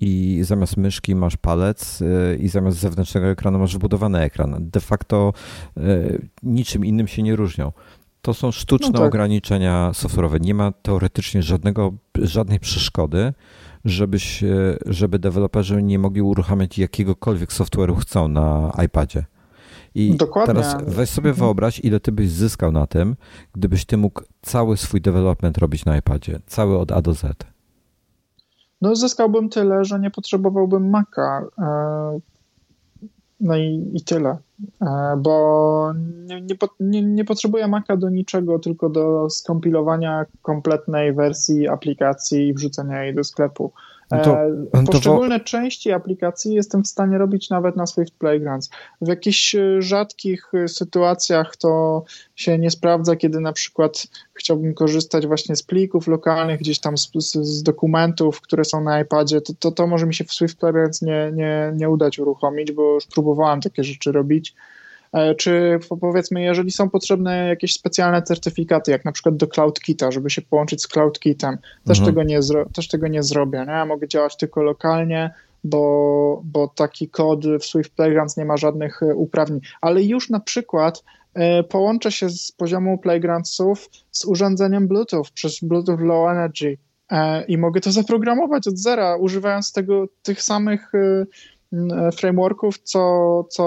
i 0.00 0.40
zamiast 0.44 0.76
myszki 0.76 1.14
masz 1.14 1.36
palec 1.36 2.02
i 2.38 2.48
zamiast 2.48 2.78
zewnętrznego 2.78 3.26
ekranu 3.26 3.58
masz 3.58 3.76
wbudowany 3.76 4.18
ekran. 4.18 4.70
De 4.70 4.80
facto 4.80 5.32
niczym 6.42 6.84
innym 6.84 7.08
się 7.08 7.22
nie 7.22 7.36
różnią. 7.36 7.72
To 8.26 8.34
są 8.34 8.52
sztuczne 8.52 8.88
no 8.88 8.98
tak. 8.98 9.08
ograniczenia 9.08 9.90
software'owe. 9.90 10.40
Nie 10.40 10.54
ma 10.54 10.72
teoretycznie 10.72 11.42
żadnego, 11.42 11.92
żadnej 12.14 12.60
przeszkody, 12.60 13.32
żebyś, 13.84 14.44
żeby 14.86 15.18
deweloperzy 15.18 15.82
nie 15.82 15.98
mogli 15.98 16.22
uruchamiać 16.22 16.78
jakiegokolwiek 16.78 17.50
software'u 17.52 17.96
chcą 17.96 18.28
na 18.28 18.72
iPadzie. 18.84 19.24
I 19.94 20.16
Dokładnie. 20.16 20.54
teraz 20.54 20.76
weź 20.86 21.10
sobie 21.10 21.30
mhm. 21.30 21.46
wyobraź, 21.46 21.80
ile 21.84 22.00
ty 22.00 22.12
byś 22.12 22.30
zyskał 22.30 22.72
na 22.72 22.86
tym, 22.86 23.16
gdybyś 23.52 23.84
ty 23.84 23.96
mógł 23.96 24.22
cały 24.42 24.76
swój 24.76 25.00
development 25.00 25.58
robić 25.58 25.84
na 25.84 25.96
iPadzie, 25.96 26.40
cały 26.46 26.78
od 26.78 26.92
A 26.92 27.02
do 27.02 27.14
Z. 27.14 27.36
No 28.80 28.96
zyskałbym 28.96 29.48
tyle, 29.48 29.84
że 29.84 30.00
nie 30.00 30.10
potrzebowałbym 30.10 30.90
Maca. 30.90 31.46
No 33.40 33.56
i, 33.56 33.90
i 33.94 34.04
tyle. 34.04 34.36
E, 34.82 35.16
bo 35.18 35.92
nie, 36.26 36.46
nie, 36.80 37.02
nie 37.02 37.24
potrzebuję 37.24 37.68
Maca 37.68 37.96
do 37.96 38.10
niczego, 38.10 38.58
tylko 38.58 38.88
do 38.88 39.30
skompilowania 39.30 40.26
kompletnej 40.42 41.14
wersji 41.14 41.68
aplikacji 41.68 42.48
i 42.48 42.54
wrzucenia 42.54 43.04
jej 43.04 43.14
do 43.14 43.24
sklepu. 43.24 43.72
No 44.10 44.22
to, 44.22 44.38
e, 44.74 44.84
Poszczególne 44.86 45.38
to... 45.40 45.44
części 45.44 45.92
aplikacji 45.92 46.54
jestem 46.54 46.82
w 46.82 46.88
stanie 46.88 47.18
robić 47.18 47.50
nawet 47.50 47.76
na 47.76 47.86
Swift 47.86 48.14
Playgrounds. 48.18 48.70
W 49.00 49.08
jakichś 49.08 49.54
e, 49.54 49.82
rzadkich 49.82 50.52
sytuacjach 50.66 51.56
to 51.56 52.04
się 52.36 52.58
nie 52.58 52.70
sprawdza, 52.70 53.16
kiedy 53.16 53.40
na 53.40 53.52
przykład 53.52 54.06
chciałbym 54.34 54.74
korzystać 54.74 55.26
właśnie 55.26 55.56
z 55.56 55.62
plików 55.62 56.08
lokalnych, 56.08 56.60
gdzieś 56.60 56.78
tam 56.78 56.98
z, 56.98 57.10
z, 57.14 57.32
z 57.32 57.62
dokumentów, 57.62 58.40
które 58.40 58.64
są 58.64 58.80
na 58.80 59.00
iPadzie, 59.00 59.40
to, 59.40 59.52
to, 59.58 59.72
to 59.72 59.86
może 59.86 60.06
mi 60.06 60.14
się 60.14 60.24
w 60.24 60.32
Swift 60.32 60.58
Playgrounds 60.58 61.02
nie, 61.02 61.30
nie, 61.34 61.72
nie 61.76 61.90
udać 61.90 62.18
uruchomić, 62.18 62.72
bo 62.72 62.94
już 62.94 63.06
próbowałem 63.06 63.60
takie 63.60 63.84
rzeczy 63.84 64.12
robić. 64.12 64.54
E, 65.12 65.34
czy 65.34 65.78
powiedzmy, 66.00 66.42
jeżeli 66.42 66.70
są 66.70 66.90
potrzebne 66.90 67.48
jakieś 67.48 67.72
specjalne 67.72 68.22
certyfikaty, 68.22 68.90
jak 68.90 69.04
na 69.04 69.12
przykład 69.12 69.36
do 69.36 69.46
CloudKita, 69.46 70.10
żeby 70.10 70.30
się 70.30 70.42
połączyć 70.42 70.82
z 70.82 70.88
CloudKitem, 70.88 71.58
też, 71.84 71.98
mhm. 71.98 72.06
tego, 72.06 72.22
nie 72.22 72.40
też 72.74 72.88
tego 72.88 73.08
nie 73.08 73.22
zrobię. 73.22 73.66
Nie? 73.68 73.84
Mogę 73.84 74.08
działać 74.08 74.36
tylko 74.36 74.62
lokalnie, 74.62 75.30
bo, 75.64 76.42
bo 76.44 76.68
taki 76.68 77.08
kod 77.08 77.46
w 77.46 77.64
Swift 77.64 77.94
Playgrounds 77.94 78.36
nie 78.36 78.44
ma 78.44 78.56
żadnych 78.56 79.02
e, 79.02 79.14
uprawnień. 79.14 79.60
Ale 79.80 80.02
już 80.02 80.30
na 80.30 80.40
przykład 80.40 81.04
e, 81.34 81.62
połączę 81.62 82.12
się 82.12 82.30
z 82.30 82.52
poziomu 82.52 82.98
Playgroundsów 82.98 83.88
z 84.10 84.24
urządzeniem 84.24 84.88
Bluetooth 84.88 85.24
przez 85.34 85.60
Bluetooth 85.60 86.00
Low 86.00 86.30
Energy 86.30 86.76
i 87.48 87.58
mogę 87.58 87.80
to 87.80 87.92
zaprogramować 87.92 88.68
od 88.68 88.78
zera, 88.78 89.16
używając 89.16 89.72
tego, 89.72 90.06
tych 90.22 90.42
samych 90.42 90.92
frameworków, 92.16 92.78
co, 92.78 93.44
co 93.50 93.64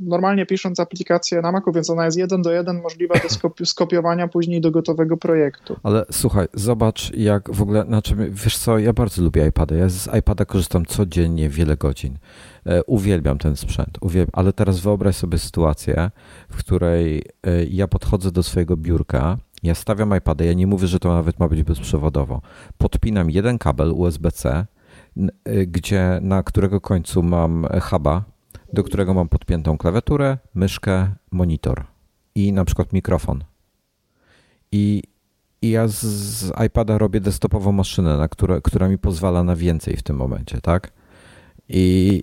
normalnie 0.00 0.46
pisząc 0.46 0.80
aplikację 0.80 1.40
na 1.40 1.52
Macu, 1.52 1.72
więc 1.72 1.90
ona 1.90 2.04
jest 2.04 2.18
jeden 2.18 2.42
do 2.42 2.52
jeden 2.52 2.82
możliwa 2.82 3.14
do 3.22 3.28
skopi 3.28 3.66
skopiowania 3.76 4.28
później 4.28 4.60
do 4.60 4.70
gotowego 4.70 5.16
projektu. 5.16 5.76
Ale 5.82 6.04
słuchaj, 6.12 6.46
zobacz 6.54 7.12
jak 7.16 7.54
w 7.54 7.62
ogóle, 7.62 7.84
znaczy 7.84 8.14
wiesz 8.30 8.58
co, 8.58 8.78
ja 8.78 8.92
bardzo 8.92 9.22
lubię 9.22 9.46
iPada, 9.46 9.74
ja 9.74 9.88
z 9.88 10.14
iPada 10.18 10.44
korzystam 10.44 10.86
codziennie 10.86 11.48
wiele 11.48 11.76
godzin. 11.76 12.18
E, 12.66 12.84
uwielbiam 12.84 13.38
ten 13.38 13.56
sprzęt, 13.56 13.98
uwielbiam, 14.00 14.32
ale 14.32 14.52
teraz 14.52 14.80
wyobraź 14.80 15.16
sobie 15.16 15.38
sytuację, 15.38 16.10
w 16.48 16.56
której 16.56 17.22
e, 17.46 17.64
ja 17.64 17.88
podchodzę 17.88 18.30
do 18.30 18.42
swojego 18.42 18.76
biurka, 18.76 19.38
ja 19.62 19.74
stawiam 19.74 20.16
iPada, 20.16 20.44
ja 20.44 20.52
nie 20.52 20.66
mówię, 20.66 20.86
że 20.86 20.98
to 20.98 21.14
nawet 21.14 21.38
ma 21.38 21.48
być 21.48 21.62
bezprzewodowo. 21.62 22.40
Podpinam 22.78 23.30
jeden 23.30 23.58
kabel 23.58 23.92
USB-C 23.92 24.66
gdzie 25.66 26.18
na 26.22 26.42
którego 26.42 26.80
końcu 26.80 27.22
mam 27.22 27.66
huba, 27.82 28.24
do 28.72 28.84
którego 28.84 29.14
mam 29.14 29.28
podpiętą 29.28 29.78
klawiaturę, 29.78 30.38
myszkę, 30.54 31.14
monitor 31.30 31.84
i 32.34 32.52
na 32.52 32.64
przykład 32.64 32.92
mikrofon. 32.92 33.44
I, 34.72 35.02
i 35.62 35.70
ja 35.70 35.88
z, 35.88 36.04
z 36.04 36.52
iPada 36.66 36.98
robię 36.98 37.20
desktopową 37.20 37.72
maszynę, 37.72 38.16
na 38.16 38.28
które, 38.28 38.60
która 38.60 38.88
mi 38.88 38.98
pozwala 38.98 39.42
na 39.42 39.56
więcej 39.56 39.96
w 39.96 40.02
tym 40.02 40.16
momencie, 40.16 40.60
tak? 40.60 40.92
I 41.68 42.22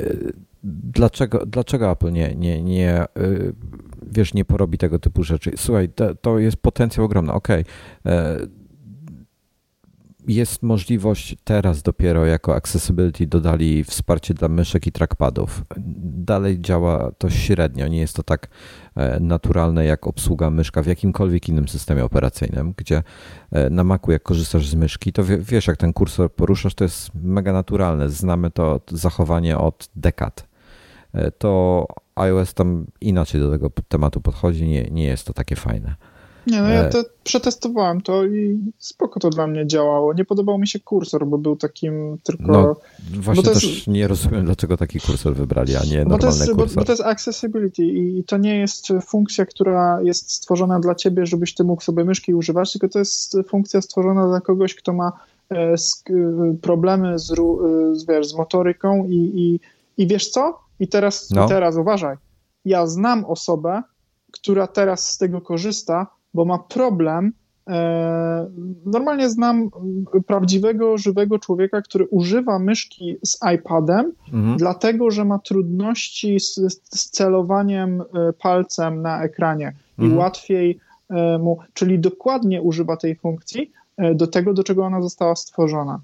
y, 0.00 0.32
dlaczego, 0.64 1.46
dlaczego 1.46 1.90
Apple 1.90 2.12
nie, 2.12 2.34
nie, 2.34 2.62
nie, 2.62 3.04
y, 3.18 3.54
wiesz, 4.12 4.34
nie 4.34 4.44
porobi 4.44 4.78
tego 4.78 4.98
typu 4.98 5.22
rzeczy? 5.22 5.50
Słuchaj, 5.56 5.88
to, 5.88 6.14
to 6.14 6.38
jest 6.38 6.56
potencjał 6.56 7.06
ogromny. 7.06 7.32
Okej, 7.32 7.64
okay 8.04 8.63
jest 10.28 10.62
możliwość 10.62 11.36
teraz 11.44 11.82
dopiero 11.82 12.26
jako 12.26 12.56
accessibility 12.56 13.26
dodali 13.26 13.84
wsparcie 13.84 14.34
dla 14.34 14.48
myszek 14.48 14.86
i 14.86 14.92
trackpadów. 14.92 15.64
Dalej 16.26 16.60
działa 16.60 17.12
to 17.18 17.30
średnio, 17.30 17.88
nie 17.88 18.00
jest 18.00 18.16
to 18.16 18.22
tak 18.22 18.48
e, 18.96 19.20
naturalne 19.20 19.84
jak 19.84 20.06
obsługa 20.06 20.50
myszka 20.50 20.82
w 20.82 20.86
jakimkolwiek 20.86 21.48
innym 21.48 21.68
systemie 21.68 22.04
operacyjnym, 22.04 22.74
gdzie 22.76 23.02
e, 23.52 23.70
na 23.70 23.84
Macu 23.84 24.10
jak 24.10 24.22
korzystasz 24.22 24.68
z 24.68 24.74
myszki, 24.74 25.12
to 25.12 25.22
wiesz 25.38 25.66
jak 25.66 25.76
ten 25.76 25.92
kursor 25.92 26.32
poruszasz, 26.32 26.74
to 26.74 26.84
jest 26.84 27.10
mega 27.14 27.52
naturalne. 27.52 28.08
Znamy 28.08 28.50
to 28.50 28.80
zachowanie 28.88 29.58
od 29.58 29.88
dekad. 29.96 30.48
E, 31.12 31.30
to 31.30 31.86
iOS 32.14 32.54
tam 32.54 32.86
inaczej 33.00 33.40
do 33.40 33.50
tego 33.50 33.70
tematu 33.88 34.20
podchodzi, 34.20 34.68
nie, 34.68 34.82
nie 34.90 35.04
jest 35.04 35.26
to 35.26 35.32
takie 35.32 35.56
fajne. 35.56 35.94
Nie, 36.46 36.62
no 36.62 36.68
ja 36.68 36.82
e. 36.82 36.90
to 36.90 37.04
przetestowałem 37.24 38.00
to 38.00 38.24
i 38.24 38.58
spoko 38.78 39.20
to 39.20 39.30
dla 39.30 39.46
mnie 39.46 39.66
działało. 39.66 40.12
Nie 40.12 40.24
podobał 40.24 40.58
mi 40.58 40.68
się 40.68 40.80
kursor, 40.80 41.26
bo 41.26 41.38
był 41.38 41.56
takim 41.56 42.18
tylko... 42.22 42.52
No, 42.52 42.76
właśnie 43.14 43.42
też 43.42 43.64
jest... 43.64 43.86
nie 43.86 44.08
rozumiem, 44.08 44.44
dlaczego 44.44 44.76
taki 44.76 45.00
kursor 45.00 45.34
wybrali, 45.34 45.76
a 45.76 45.84
nie 45.84 46.04
normalny 46.04 46.20
bo 46.20 46.26
jest, 46.26 46.52
kursor. 46.52 46.74
Bo, 46.74 46.80
bo, 46.80 46.84
to 46.84 46.92
jest 46.92 47.02
accessibility 47.02 47.84
i 47.84 48.24
to 48.24 48.36
nie 48.36 48.58
jest 48.58 48.88
funkcja, 49.06 49.46
która 49.46 50.02
jest 50.02 50.32
stworzona 50.32 50.80
dla 50.80 50.94
ciebie, 50.94 51.26
żebyś 51.26 51.54
ty 51.54 51.64
mógł 51.64 51.82
sobie 51.82 52.04
myszki 52.04 52.34
używać, 52.34 52.72
tylko 52.72 52.88
to 52.88 52.98
jest 52.98 53.36
funkcja 53.48 53.80
stworzona 53.80 54.28
dla 54.28 54.40
kogoś, 54.40 54.74
kto 54.74 54.92
ma 54.92 55.12
e, 55.50 55.74
problemy 56.62 57.18
z, 57.18 57.26
z, 57.92 58.06
wiesz, 58.06 58.28
z 58.28 58.34
motoryką 58.34 59.04
i, 59.08 59.14
i, 59.16 59.60
i 60.02 60.06
wiesz 60.06 60.28
co? 60.30 60.64
I 60.80 60.88
teraz, 60.88 61.30
no. 61.30 61.44
I 61.44 61.48
teraz 61.48 61.76
uważaj. 61.76 62.16
Ja 62.64 62.86
znam 62.86 63.24
osobę, 63.24 63.82
która 64.32 64.66
teraz 64.66 65.10
z 65.12 65.18
tego 65.18 65.40
korzysta, 65.40 66.06
bo 66.34 66.44
ma 66.44 66.58
problem. 66.58 67.32
E, 67.68 68.50
normalnie 68.86 69.30
znam 69.30 69.70
prawdziwego, 70.26 70.98
żywego 70.98 71.38
człowieka, 71.38 71.82
który 71.82 72.06
używa 72.06 72.58
myszki 72.58 73.16
z 73.24 73.38
iPadem, 73.54 74.12
mhm. 74.32 74.56
dlatego 74.56 75.10
że 75.10 75.24
ma 75.24 75.38
trudności 75.38 76.40
z, 76.40 76.54
z 76.94 77.10
celowaniem 77.10 78.00
e, 78.00 78.04
palcem 78.32 79.02
na 79.02 79.22
ekranie 79.22 79.72
mhm. 79.98 80.14
i 80.14 80.18
łatwiej 80.18 80.78
e, 81.10 81.38
mu, 81.38 81.58
czyli 81.74 81.98
dokładnie 81.98 82.62
używa 82.62 82.96
tej 82.96 83.16
funkcji 83.16 83.72
do 84.14 84.26
tego, 84.26 84.54
do 84.54 84.64
czego 84.64 84.84
ona 84.84 85.02
została 85.02 85.36
stworzona. 85.36 86.00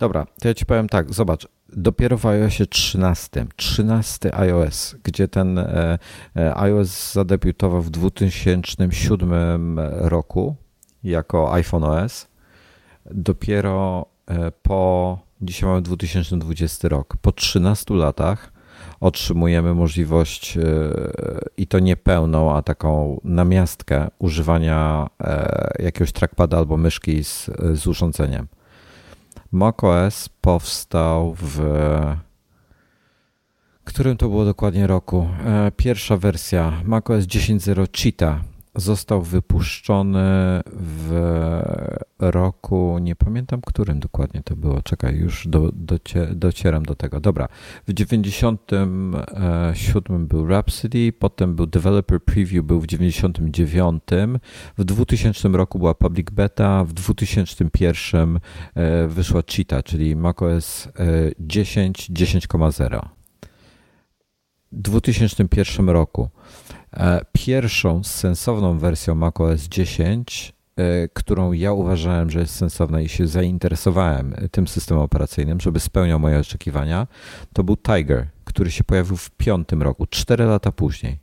Dobra, 0.00 0.26
to 0.40 0.48
ja 0.48 0.54
ci 0.54 0.66
powiem 0.66 0.88
tak, 0.88 1.14
zobacz, 1.14 1.48
dopiero 1.68 2.18
w 2.18 2.26
iOSie 2.26 2.66
13, 2.66 3.46
13 3.56 4.34
iOS, 4.34 4.96
gdzie 5.02 5.28
ten 5.28 5.58
e, 5.58 5.98
e, 6.36 6.56
iOS 6.56 7.12
zadebiutował 7.12 7.82
w 7.82 7.90
2007 7.90 9.78
roku 9.94 10.56
jako 11.04 11.52
iPhone 11.52 11.84
OS, 11.84 12.28
dopiero 13.10 14.06
e, 14.26 14.50
po, 14.62 15.18
dzisiaj 15.42 15.68
mamy 15.68 15.82
2020 15.82 16.88
rok, 16.88 17.16
po 17.16 17.32
13 17.32 17.94
latach 17.94 18.52
otrzymujemy 19.00 19.74
możliwość 19.74 20.58
i 21.56 21.66
to 21.66 21.78
nie 21.78 21.96
pełną, 21.96 22.56
a 22.56 22.62
taką 22.62 23.20
namiastkę 23.24 24.08
używania 24.18 25.06
jakiegoś 25.78 26.12
trackpada 26.12 26.58
albo 26.58 26.76
myszki 26.76 27.24
z, 27.24 27.50
z 27.74 27.86
urządzeniem 27.86 28.46
macOS 29.52 30.28
powstał 30.40 31.34
w 31.34 31.60
którym 33.84 34.16
to 34.16 34.28
było 34.28 34.44
dokładnie 34.44 34.86
roku? 34.86 35.28
E, 35.44 35.72
pierwsza 35.76 36.16
wersja 36.16 36.72
macOS 36.84 37.24
10.0 37.24 38.02
Cheetah 38.02 38.49
został 38.74 39.22
wypuszczony 39.22 40.60
w 40.66 41.12
roku, 42.18 42.98
nie 43.00 43.16
pamiętam 43.16 43.60
którym 43.60 44.00
dokładnie 44.00 44.42
to 44.42 44.56
było, 44.56 44.82
czekaj, 44.82 45.16
już 45.16 45.48
do, 45.48 45.70
docie, 45.72 46.26
docieram 46.34 46.82
do 46.82 46.94
tego. 46.94 47.20
Dobra, 47.20 47.48
w 47.86 47.92
97 47.92 50.26
był 50.26 50.46
Rhapsody, 50.46 51.12
potem 51.18 51.54
był 51.54 51.66
Developer 51.66 52.24
Preview, 52.24 52.64
był 52.64 52.80
w 52.80 52.86
99, 52.86 54.02
w 54.78 54.84
2000 54.84 55.48
roku 55.48 55.78
była 55.78 55.94
Public 55.94 56.30
Beta, 56.30 56.84
w 56.84 56.92
2001 56.92 58.40
e, 58.74 59.08
wyszła 59.08 59.42
Cheetah, 59.42 59.84
czyli 59.84 60.16
macOS 60.16 60.88
10, 61.40 62.10
10.0. 62.10 63.08
W 64.72 64.82
2001 64.82 65.88
roku 65.88 66.28
E, 66.79 66.79
pierwszą 67.32 68.04
sensowną 68.04 68.78
wersją 68.78 69.14
macOS 69.14 69.68
10, 69.68 70.52
e, 70.76 71.08
którą 71.08 71.52
ja 71.52 71.72
uważałem, 71.72 72.30
że 72.30 72.40
jest 72.40 72.54
sensowna 72.54 73.00
i 73.00 73.08
się 73.08 73.26
zainteresowałem 73.26 74.34
tym 74.50 74.68
systemem 74.68 75.02
operacyjnym, 75.02 75.60
żeby 75.60 75.80
spełniał 75.80 76.20
moje 76.20 76.38
oczekiwania, 76.38 77.06
to 77.52 77.64
był 77.64 77.76
Tiger, 77.76 78.26
który 78.44 78.70
się 78.70 78.84
pojawił 78.84 79.16
w 79.16 79.30
piątym 79.30 79.82
roku, 79.82 80.06
cztery 80.06 80.44
lata 80.44 80.72
później. 80.72 81.18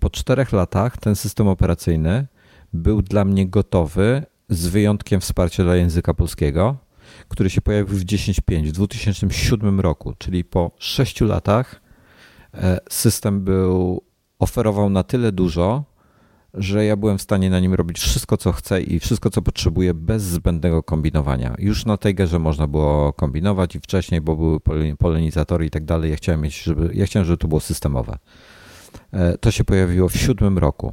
Po 0.00 0.10
czterech 0.10 0.52
latach 0.52 0.96
ten 0.96 1.16
system 1.16 1.48
operacyjny 1.48 2.26
był 2.72 3.02
dla 3.02 3.24
mnie 3.24 3.48
gotowy, 3.48 4.22
z 4.48 4.66
wyjątkiem 4.66 5.20
wsparcia 5.20 5.64
dla 5.64 5.76
języka 5.76 6.14
polskiego, 6.14 6.76
który 7.28 7.50
się 7.50 7.60
pojawił 7.60 7.98
w 7.98 8.04
10.5 8.04 8.68
w 8.68 8.72
2007 8.72 9.80
roku, 9.80 10.14
czyli 10.18 10.44
po 10.44 10.70
sześciu 10.78 11.24
latach 11.24 11.80
e, 12.54 12.78
system 12.90 13.44
był 13.44 14.02
oferował 14.40 14.90
na 14.90 15.02
tyle 15.02 15.32
dużo, 15.32 15.84
że 16.54 16.84
ja 16.84 16.96
byłem 16.96 17.18
w 17.18 17.22
stanie 17.22 17.50
na 17.50 17.60
nim 17.60 17.74
robić 17.74 17.98
wszystko, 17.98 18.36
co 18.36 18.52
chcę 18.52 18.82
i 18.82 19.00
wszystko, 19.00 19.30
co 19.30 19.42
potrzebuję, 19.42 19.94
bez 19.94 20.22
zbędnego 20.22 20.82
kombinowania. 20.82 21.54
Już 21.58 21.86
na 21.86 21.96
tej 21.96 22.14
grze 22.14 22.38
można 22.38 22.66
było 22.66 23.12
kombinować 23.12 23.74
i 23.74 23.80
wcześniej, 23.80 24.20
bo 24.20 24.36
były 24.36 24.96
polenizatory 24.98 25.66
i 25.66 25.70
tak 25.70 25.84
dalej. 25.84 26.10
Ja 26.10 26.16
chciałem 26.16 26.40
mieć, 26.40 26.62
żeby, 26.62 26.90
ja 26.94 27.06
chciałem, 27.06 27.26
żeby 27.26 27.38
to 27.38 27.48
było 27.48 27.60
systemowe. 27.60 28.18
To 29.40 29.50
się 29.50 29.64
pojawiło 29.64 30.08
w 30.08 30.16
siódmym 30.16 30.58
roku, 30.58 30.92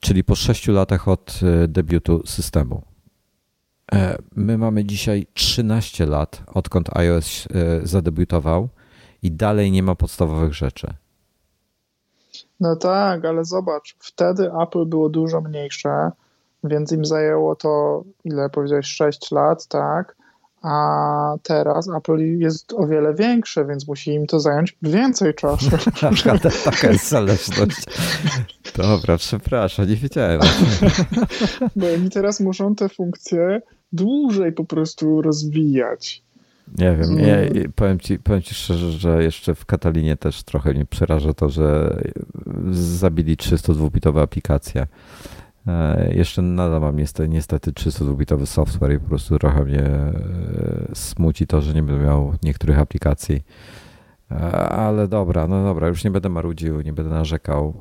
czyli 0.00 0.24
po 0.24 0.34
sześciu 0.34 0.72
latach 0.72 1.08
od 1.08 1.40
debiutu 1.68 2.22
systemu. 2.26 2.82
My 4.36 4.58
mamy 4.58 4.84
dzisiaj 4.84 5.26
13 5.34 6.06
lat, 6.06 6.42
odkąd 6.46 6.96
iOS 6.96 7.48
zadebiutował 7.82 8.68
i 9.22 9.32
dalej 9.32 9.70
nie 9.70 9.82
ma 9.82 9.94
podstawowych 9.94 10.54
rzeczy. 10.54 10.94
No 12.60 12.76
tak, 12.76 13.24
ale 13.24 13.44
zobacz, 13.44 13.96
wtedy 13.98 14.50
Apple 14.62 14.86
było 14.86 15.08
dużo 15.08 15.40
mniejsze, 15.40 16.10
więc 16.64 16.92
im 16.92 17.04
zajęło 17.04 17.56
to, 17.56 18.04
ile 18.24 18.50
powiedziałeś, 18.50 18.86
6 18.86 19.30
lat, 19.30 19.66
tak? 19.66 20.16
A 20.62 21.34
teraz 21.42 21.88
Apple 21.96 22.38
jest 22.38 22.72
o 22.72 22.86
wiele 22.86 23.14
większe, 23.14 23.64
więc 23.64 23.88
musi 23.88 24.10
im 24.10 24.26
to 24.26 24.40
zająć 24.40 24.76
więcej 24.82 25.34
czasu. 25.34 25.70
Taka 26.64 26.90
jest 26.90 27.08
zależność. 27.08 27.84
Dobra, 28.76 29.16
przepraszam, 29.16 29.88
nie 29.88 29.96
wiedziałem. 29.96 30.40
Bo 31.76 31.86
oni 31.86 32.10
teraz 32.10 32.40
muszą 32.40 32.74
te 32.74 32.88
funkcje 32.88 33.62
dłużej 33.92 34.52
po 34.52 34.64
prostu 34.64 35.22
rozwijać. 35.22 36.23
Nie 36.78 36.96
wiem, 36.96 37.18
ja, 37.18 37.36
powiem, 37.74 38.00
ci, 38.00 38.18
powiem 38.18 38.42
ci 38.42 38.54
szczerze, 38.54 38.92
że 38.92 39.22
jeszcze 39.22 39.54
w 39.54 39.66
Katalinie 39.66 40.16
też 40.16 40.42
trochę 40.42 40.72
mnie 40.72 40.86
przeraża 40.86 41.34
to, 41.34 41.48
że 41.48 41.96
zabili 42.70 43.36
302-bitowe 43.36 44.22
aplikacje. 44.22 44.86
E, 45.66 46.14
jeszcze 46.14 46.42
nadal 46.42 46.80
mam 46.80 46.96
niestety, 46.96 47.28
niestety 47.28 47.72
302-bitowy 47.72 48.46
software 48.46 48.92
i 48.92 49.00
po 49.00 49.08
prostu 49.08 49.38
trochę 49.38 49.64
mnie 49.64 49.82
e, 49.82 50.12
smuci 50.94 51.46
to, 51.46 51.62
że 51.62 51.74
nie 51.74 51.82
będę 51.82 52.04
miał 52.04 52.34
niektórych 52.42 52.78
aplikacji. 52.78 53.44
E, 54.30 54.52
ale 54.68 55.08
dobra, 55.08 55.46
no 55.46 55.64
dobra, 55.64 55.88
już 55.88 56.04
nie 56.04 56.10
będę 56.10 56.28
marudził, 56.28 56.80
nie 56.80 56.92
będę 56.92 57.10
narzekał. 57.10 57.74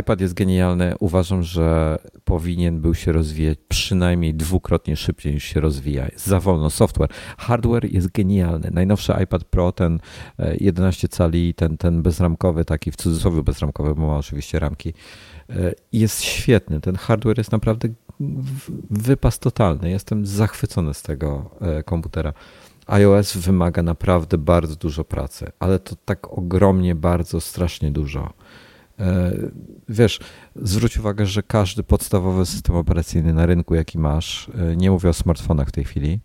IPad 0.00 0.20
jest 0.20 0.34
genialny. 0.34 0.94
Uważam, 1.00 1.42
że 1.42 1.98
powinien 2.24 2.80
był 2.80 2.94
się 2.94 3.12
rozwijać 3.12 3.58
przynajmniej 3.68 4.34
dwukrotnie 4.34 4.96
szybciej 4.96 5.34
niż 5.34 5.44
się 5.44 5.60
rozwija. 5.60 6.08
za 6.16 6.40
wolno. 6.40 6.70
Software. 6.70 7.10
Hardware 7.38 7.92
jest 7.92 8.12
genialny. 8.12 8.70
Najnowszy 8.72 9.14
iPad 9.22 9.44
Pro, 9.44 9.72
ten 9.72 10.00
11 10.60 11.08
cali, 11.08 11.54
ten, 11.54 11.76
ten 11.76 12.02
bezramkowy, 12.02 12.64
taki 12.64 12.90
w 12.90 12.96
cudzysłowie 12.96 13.42
bezramkowy, 13.42 13.94
bo 13.94 14.06
ma 14.06 14.16
oczywiście 14.18 14.58
ramki, 14.58 14.94
E, 15.56 15.72
jest 15.92 16.22
świetny. 16.22 16.80
Ten 16.80 16.96
hardware 16.96 17.38
jest 17.38 17.52
naprawdę 17.52 17.88
wypas 18.90 19.38
totalny. 19.38 19.90
Jestem 19.90 20.26
zachwycony 20.26 20.94
z 20.94 21.02
tego 21.02 21.50
e, 21.60 21.82
komputera. 21.82 22.32
iOS 22.86 23.36
wymaga 23.36 23.82
naprawdę 23.82 24.38
bardzo 24.38 24.76
dużo 24.76 25.04
pracy, 25.04 25.52
ale 25.58 25.78
to 25.78 25.96
tak 26.04 26.38
ogromnie, 26.38 26.94
bardzo, 26.94 27.40
strasznie 27.40 27.90
dużo. 27.90 28.32
E, 29.00 29.32
wiesz, 29.88 30.20
zwróć 30.56 30.98
uwagę, 30.98 31.26
że 31.26 31.42
każdy 31.42 31.82
podstawowy 31.82 32.46
system 32.46 32.76
operacyjny 32.76 33.32
na 33.32 33.46
rynku, 33.46 33.74
jaki 33.74 33.98
masz, 33.98 34.50
nie 34.76 34.90
mówię 34.90 35.08
o 35.08 35.12
smartfonach 35.12 35.68
w 35.68 35.72
tej 35.72 35.84
chwili, 35.84 36.20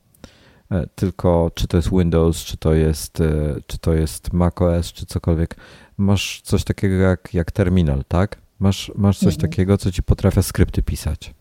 tylko 0.95 1.51
czy 1.55 1.67
to 1.67 1.77
jest 1.77 1.89
Windows, 1.89 2.37
czy 2.37 2.57
to 2.57 2.73
jest, 2.73 3.23
czy 3.67 3.77
to 3.77 3.93
jest 3.93 4.33
macOS, 4.33 4.93
czy 4.93 5.05
cokolwiek, 5.05 5.55
masz 5.97 6.41
coś 6.41 6.63
takiego 6.63 6.95
jak, 6.95 7.33
jak 7.33 7.51
terminal, 7.51 8.03
tak? 8.07 8.37
Masz, 8.59 8.91
masz 8.95 9.17
coś 9.17 9.33
mhm. 9.33 9.51
takiego, 9.51 9.77
co 9.77 9.91
ci 9.91 10.03
potrafia 10.03 10.41
skrypty 10.41 10.83
pisać. 10.83 11.33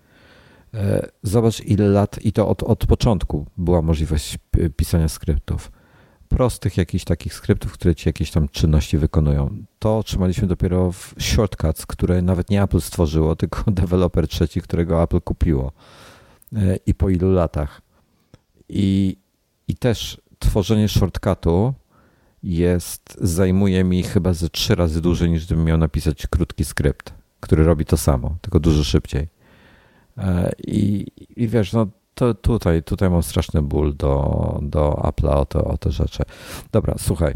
E, 0.75 1.09
zobacz, 1.23 1.61
ile 1.61 1.89
lat, 1.89 2.19
i 2.25 2.33
to 2.33 2.49
od, 2.49 2.63
od 2.63 2.87
początku 2.87 3.47
była 3.57 3.83
możliwość 3.83 4.39
pisania 4.77 5.09
skryptów. 5.09 5.73
Prostych 6.37 6.77
jakichś 6.77 7.05
takich 7.05 7.35
skryptów, 7.35 7.73
które 7.73 7.95
ci 7.95 8.09
jakieś 8.09 8.31
tam 8.31 8.49
czynności 8.49 8.99
wykonują. 8.99 9.57
To 9.79 9.99
otrzymaliśmy 9.99 10.49
dopiero 10.49 10.93
w 10.93 11.15
shortcuts, 11.19 11.87
które 11.87 12.23
nawet 12.23 12.51
nie 12.51 12.63
Apple 12.63 12.81
stworzyło, 12.81 13.37
tylko 13.41 13.71
deweloper 13.71 14.29
trzeci, 14.29 14.61
którego 14.61 15.03
Apple 15.03 15.21
kupiło. 15.21 15.73
E, 16.57 16.77
I 16.87 16.95
po 16.95 17.09
ilu 17.09 17.33
latach. 17.33 17.81
I, 18.69 19.17
i 19.69 19.77
też 19.77 20.21
tworzenie 20.39 20.89
shortcutu 20.89 21.75
jest, 22.43 23.19
zajmuje 23.21 23.85
mi 23.85 24.03
chyba 24.03 24.33
ze 24.33 24.49
trzy 24.49 24.75
razy 24.75 25.01
dłużej 25.01 25.31
niż 25.31 25.47
gdybym 25.47 25.65
miał 25.65 25.79
napisać 25.79 26.27
krótki 26.27 26.65
skrypt, 26.65 27.15
który 27.41 27.65
robi 27.65 27.85
to 27.85 27.97
samo, 27.97 28.37
tylko 28.41 28.61
dużo 28.61 28.85
szybciej. 28.85 29.29
E, 30.19 30.53
I, 30.67 31.07
i 31.37 31.49
wiesz, 31.49 31.73
no 31.73 31.87
to 32.15 32.35
tutaj, 32.35 32.83
tutaj 32.83 33.11
mam 33.11 33.23
straszny 33.23 33.63
ból 33.63 33.97
do, 33.97 34.59
do 34.63 34.91
Apple'a 34.91 35.37
o, 35.37 35.47
to, 35.47 35.65
o 35.65 35.79
te 35.79 35.91
rzeczy. 35.91 36.23
Dobra, 36.73 36.95
słuchaj. 36.99 37.35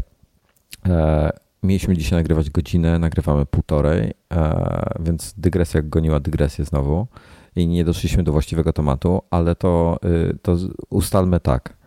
E, 0.85 1.29
mieliśmy 1.63 1.97
dzisiaj 1.97 2.19
nagrywać 2.19 2.49
godzinę, 2.49 2.99
nagrywamy 2.99 3.45
półtorej, 3.45 4.13
e, 4.33 4.89
więc 4.99 5.33
dygresja 5.37 5.81
goniła 5.81 6.19
dygresję 6.19 6.65
znowu 6.65 7.07
i 7.55 7.67
nie 7.67 7.85
doszliśmy 7.85 8.23
do 8.23 8.31
właściwego 8.31 8.73
tematu, 8.73 9.21
ale 9.29 9.55
to, 9.55 9.99
y, 10.05 10.37
to 10.41 10.57
ustalmy 10.89 11.39
tak. 11.39 11.77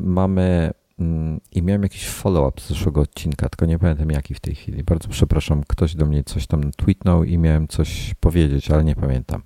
Mamy 0.00 0.72
Mm, 0.98 1.40
i 1.52 1.62
miałem 1.62 1.82
jakiś 1.82 2.08
follow-up 2.08 2.60
z 2.60 2.68
zeszłego 2.68 3.00
odcinka, 3.00 3.48
tylko 3.48 3.66
nie 3.66 3.78
pamiętam 3.78 4.10
jaki 4.10 4.34
w 4.34 4.40
tej 4.40 4.54
chwili. 4.54 4.84
Bardzo 4.84 5.08
przepraszam, 5.08 5.62
ktoś 5.68 5.94
do 5.94 6.06
mnie 6.06 6.24
coś 6.24 6.46
tam 6.46 6.72
tweetnął 6.72 7.24
i 7.24 7.38
miałem 7.38 7.68
coś 7.68 8.14
powiedzieć, 8.20 8.70
ale 8.70 8.84
nie 8.84 8.94
pamiętam. 8.94 9.42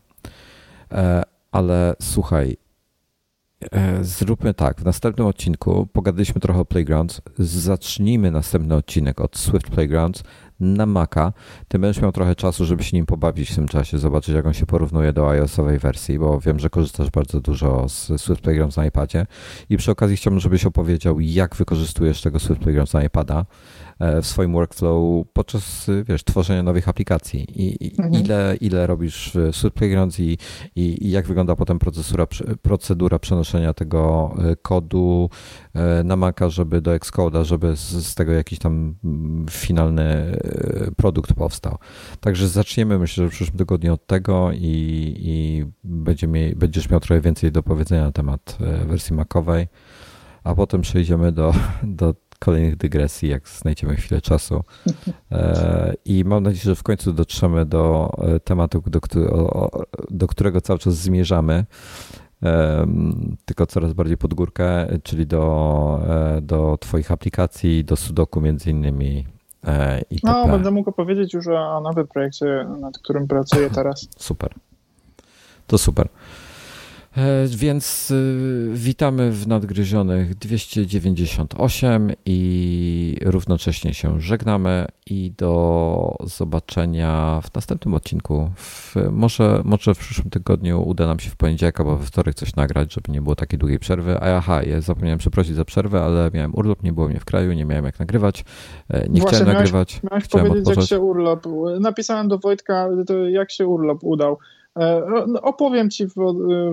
E, 0.92 1.22
ale 1.52 1.94
słuchaj, 2.02 2.50
e, 2.50 2.56
zróbmy 4.02 4.54
tak. 4.54 4.80
W 4.80 4.84
następnym 4.84 5.26
odcinku 5.26 5.88
pogadaliśmy 5.92 6.40
trochę 6.40 6.60
o 6.60 6.64
Playgrounds. 6.64 7.22
Zacznijmy 7.38 8.30
następny 8.30 8.74
odcinek 8.74 9.20
od 9.20 9.36
Swift 9.36 9.70
Playgrounds 9.70 10.22
na 10.60 10.86
Maca. 10.86 11.32
Ty 11.68 11.78
będziesz 11.78 12.02
miał 12.02 12.12
trochę 12.12 12.34
czasu, 12.34 12.64
żeby 12.64 12.84
się 12.84 12.96
nim 12.96 13.06
pobawić 13.06 13.50
w 13.50 13.54
tym 13.54 13.68
czasie, 13.68 13.98
zobaczyć 13.98 14.34
jak 14.34 14.46
on 14.46 14.52
się 14.52 14.66
porównuje 14.66 15.12
do 15.12 15.30
iOS-owej 15.30 15.78
wersji, 15.78 16.18
bo 16.18 16.40
wiem, 16.40 16.58
że 16.58 16.70
korzystasz 16.70 17.10
bardzo 17.10 17.40
dużo 17.40 17.88
z 17.88 18.20
Swift 18.20 18.40
Playgrounds 18.40 18.76
na 18.76 18.86
iPadzie 18.86 19.26
i 19.70 19.76
przy 19.76 19.90
okazji 19.90 20.16
chciałbym, 20.16 20.40
żebyś 20.40 20.66
opowiedział, 20.66 21.20
jak 21.20 21.56
wykorzystujesz 21.56 22.22
tego 22.22 22.38
Swift 22.38 22.60
Playgrounds 22.60 22.92
na 22.92 23.04
iPada 23.04 23.44
E, 23.91 23.91
w 24.22 24.26
swoim 24.26 24.52
workflow 24.52 25.26
podczas 25.32 25.90
wiesz, 26.08 26.24
tworzenia 26.24 26.62
nowych 26.62 26.88
aplikacji 26.88 27.46
i, 27.54 27.90
mhm. 27.98 28.24
ile, 28.24 28.56
ile 28.60 28.86
robisz 28.86 29.32
Swift 29.52 29.76
Playgrounds 29.76 30.20
i, 30.20 30.38
i, 30.76 31.06
i, 31.06 31.10
jak 31.10 31.26
wygląda 31.26 31.56
potem 31.56 31.78
procedura, 31.78 32.26
procedura 32.62 33.18
przenoszenia 33.18 33.74
tego 33.74 34.34
e, 34.38 34.56
kodu 34.56 35.30
e, 35.74 36.04
na 36.04 36.16
Maca, 36.16 36.48
żeby 36.48 36.80
do 36.80 36.90
Xcode'a, 36.96 37.44
żeby 37.44 37.76
z, 37.76 37.80
z, 37.80 38.14
tego 38.14 38.32
jakiś 38.32 38.58
tam 38.58 38.94
mm, 39.04 39.46
finalny 39.50 40.38
produkt 40.96 41.32
powstał. 41.32 41.78
Także 42.20 42.48
zaczniemy 42.48 42.98
myślę, 42.98 43.24
że 43.24 43.30
w 43.30 43.32
przyszłym 43.32 43.58
tygodniu 43.58 43.92
od 43.94 44.06
tego 44.06 44.52
i, 44.52 45.14
i 45.18 45.64
będzie 45.84 46.26
mie, 46.26 46.56
będziesz 46.56 46.90
miał 46.90 47.00
trochę 47.00 47.20
więcej 47.20 47.52
do 47.52 47.62
powiedzenia 47.62 48.04
na 48.04 48.12
temat 48.12 48.58
wersji 48.86 49.16
Macowej 49.16 49.68
a 50.44 50.54
potem 50.54 50.80
przejdziemy 50.80 51.32
do, 51.32 51.54
do 51.82 52.14
kolejnych 52.44 52.76
dygresji, 52.76 53.28
jak 53.28 53.48
znajdziemy 53.48 53.96
chwilę 53.96 54.20
czasu. 54.20 54.62
E, 55.32 55.94
I 56.04 56.24
mam 56.24 56.42
nadzieję, 56.42 56.64
że 56.64 56.74
w 56.74 56.82
końcu 56.82 57.12
dotrzemy 57.12 57.66
do 57.66 58.10
e, 58.18 58.40
tematu, 58.40 58.82
do, 58.86 59.00
do 60.10 60.26
którego 60.26 60.60
cały 60.60 60.78
czas 60.78 60.94
zmierzamy, 60.94 61.64
tylko 63.44 63.66
coraz 63.66 63.92
bardziej 63.92 64.16
pod 64.16 64.34
górkę, 64.34 64.86
czyli 65.02 65.26
do, 65.26 66.00
e, 66.08 66.40
do 66.40 66.78
Twoich 66.80 67.10
aplikacji, 67.10 67.84
do 67.84 67.96
Sudoku 67.96 68.40
między 68.40 68.70
innymi. 68.70 69.26
No, 70.22 70.48
będę 70.48 70.70
mógł 70.70 70.90
opowiedzieć 70.90 71.34
już 71.34 71.46
o 71.48 71.80
nowym 71.80 72.06
projekcie, 72.06 72.66
nad 72.80 72.98
którym 72.98 73.28
pracuję 73.28 73.70
teraz. 73.78 74.08
Super. 74.16 74.54
To 75.66 75.78
super. 75.78 76.08
E, 77.16 77.46
więc 77.46 78.10
y, 78.10 78.70
witamy 78.72 79.30
w 79.30 79.46
nadgryzionych 79.46 80.34
298 80.34 82.12
i 82.24 83.16
równocześnie 83.24 83.94
się 83.94 84.20
żegnamy 84.20 84.86
i 85.06 85.32
do 85.38 86.16
zobaczenia 86.24 87.40
w 87.44 87.54
następnym 87.54 87.94
odcinku. 87.94 88.50
W, 88.56 88.94
może, 89.10 89.60
może 89.64 89.94
w 89.94 89.98
przyszłym 89.98 90.30
tygodniu 90.30 90.82
uda 90.88 91.06
nam 91.06 91.18
się 91.18 91.30
w 91.30 91.36
poniedziałek 91.36 91.80
albo 91.80 91.96
we 91.96 92.06
wtorek 92.06 92.34
coś 92.34 92.56
nagrać, 92.56 92.94
żeby 92.94 93.12
nie 93.12 93.22
było 93.22 93.36
takiej 93.36 93.58
długiej 93.58 93.78
przerwy. 93.78 94.18
A 94.20 94.36
aha, 94.36 94.62
ja 94.62 94.80
zapomniałem 94.80 95.18
przeprosić 95.18 95.54
za 95.54 95.64
przerwę, 95.64 96.02
ale 96.02 96.30
miałem 96.34 96.54
urlop, 96.54 96.82
nie 96.82 96.92
było 96.92 97.08
mnie 97.08 97.20
w 97.20 97.24
kraju, 97.24 97.52
nie 97.52 97.64
miałem 97.64 97.84
jak 97.84 97.98
nagrywać, 97.98 98.44
e, 98.88 99.08
nie 99.08 99.20
Właśnie, 99.20 99.38
chciałem 99.38 99.46
miałeś, 99.46 99.58
nagrywać. 99.58 100.00
Miałeś 100.10 100.24
chciałem 100.24 100.46
powiedzieć, 100.46 100.68
odpocząć. 100.68 100.90
jak 100.90 100.98
się 100.98 101.04
urlop. 101.04 101.46
Napisałem 101.80 102.28
do 102.28 102.38
Wojtka, 102.38 102.88
jak 103.30 103.50
się 103.50 103.66
urlop 103.66 103.98
udał. 104.02 104.38
E, 104.76 105.02
no, 105.26 105.42
opowiem 105.42 105.90
ci 105.90 106.06
w, 106.06 106.14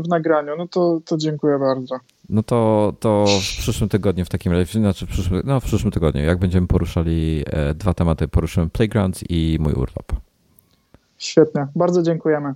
w, 0.06 0.08
nagraniu, 0.08 0.56
no 0.58 0.68
to, 0.68 1.02
to 1.06 1.18
dziękuję 1.18 1.60
bardzo. 1.60 2.00
No 2.30 2.44
to, 2.44 2.94
to 3.00 3.26
w 3.28 3.58
przyszłym 3.60 3.90
tygodniu 3.90 4.26
w 4.26 4.30
takim 4.30 4.52
razie, 4.52 4.80
znaczy 4.80 5.06
w 5.06 5.10
przyszłym, 5.10 5.42
no 5.46 5.60
w 5.60 5.64
przyszłym 5.64 5.92
tygodniu, 5.92 6.24
jak 6.24 6.40
będziemy 6.40 6.68
poruszali 6.68 7.44
e, 7.46 7.74
dwa 7.74 7.94
tematy, 7.94 8.28
poruszymy 8.28 8.70
Playgrounds 8.70 9.24
i 9.30 9.58
mój 9.60 9.74
urlop. 9.74 10.14
Świetnie, 11.18 11.68
bardzo 11.76 12.04
dziękujemy. 12.04 12.54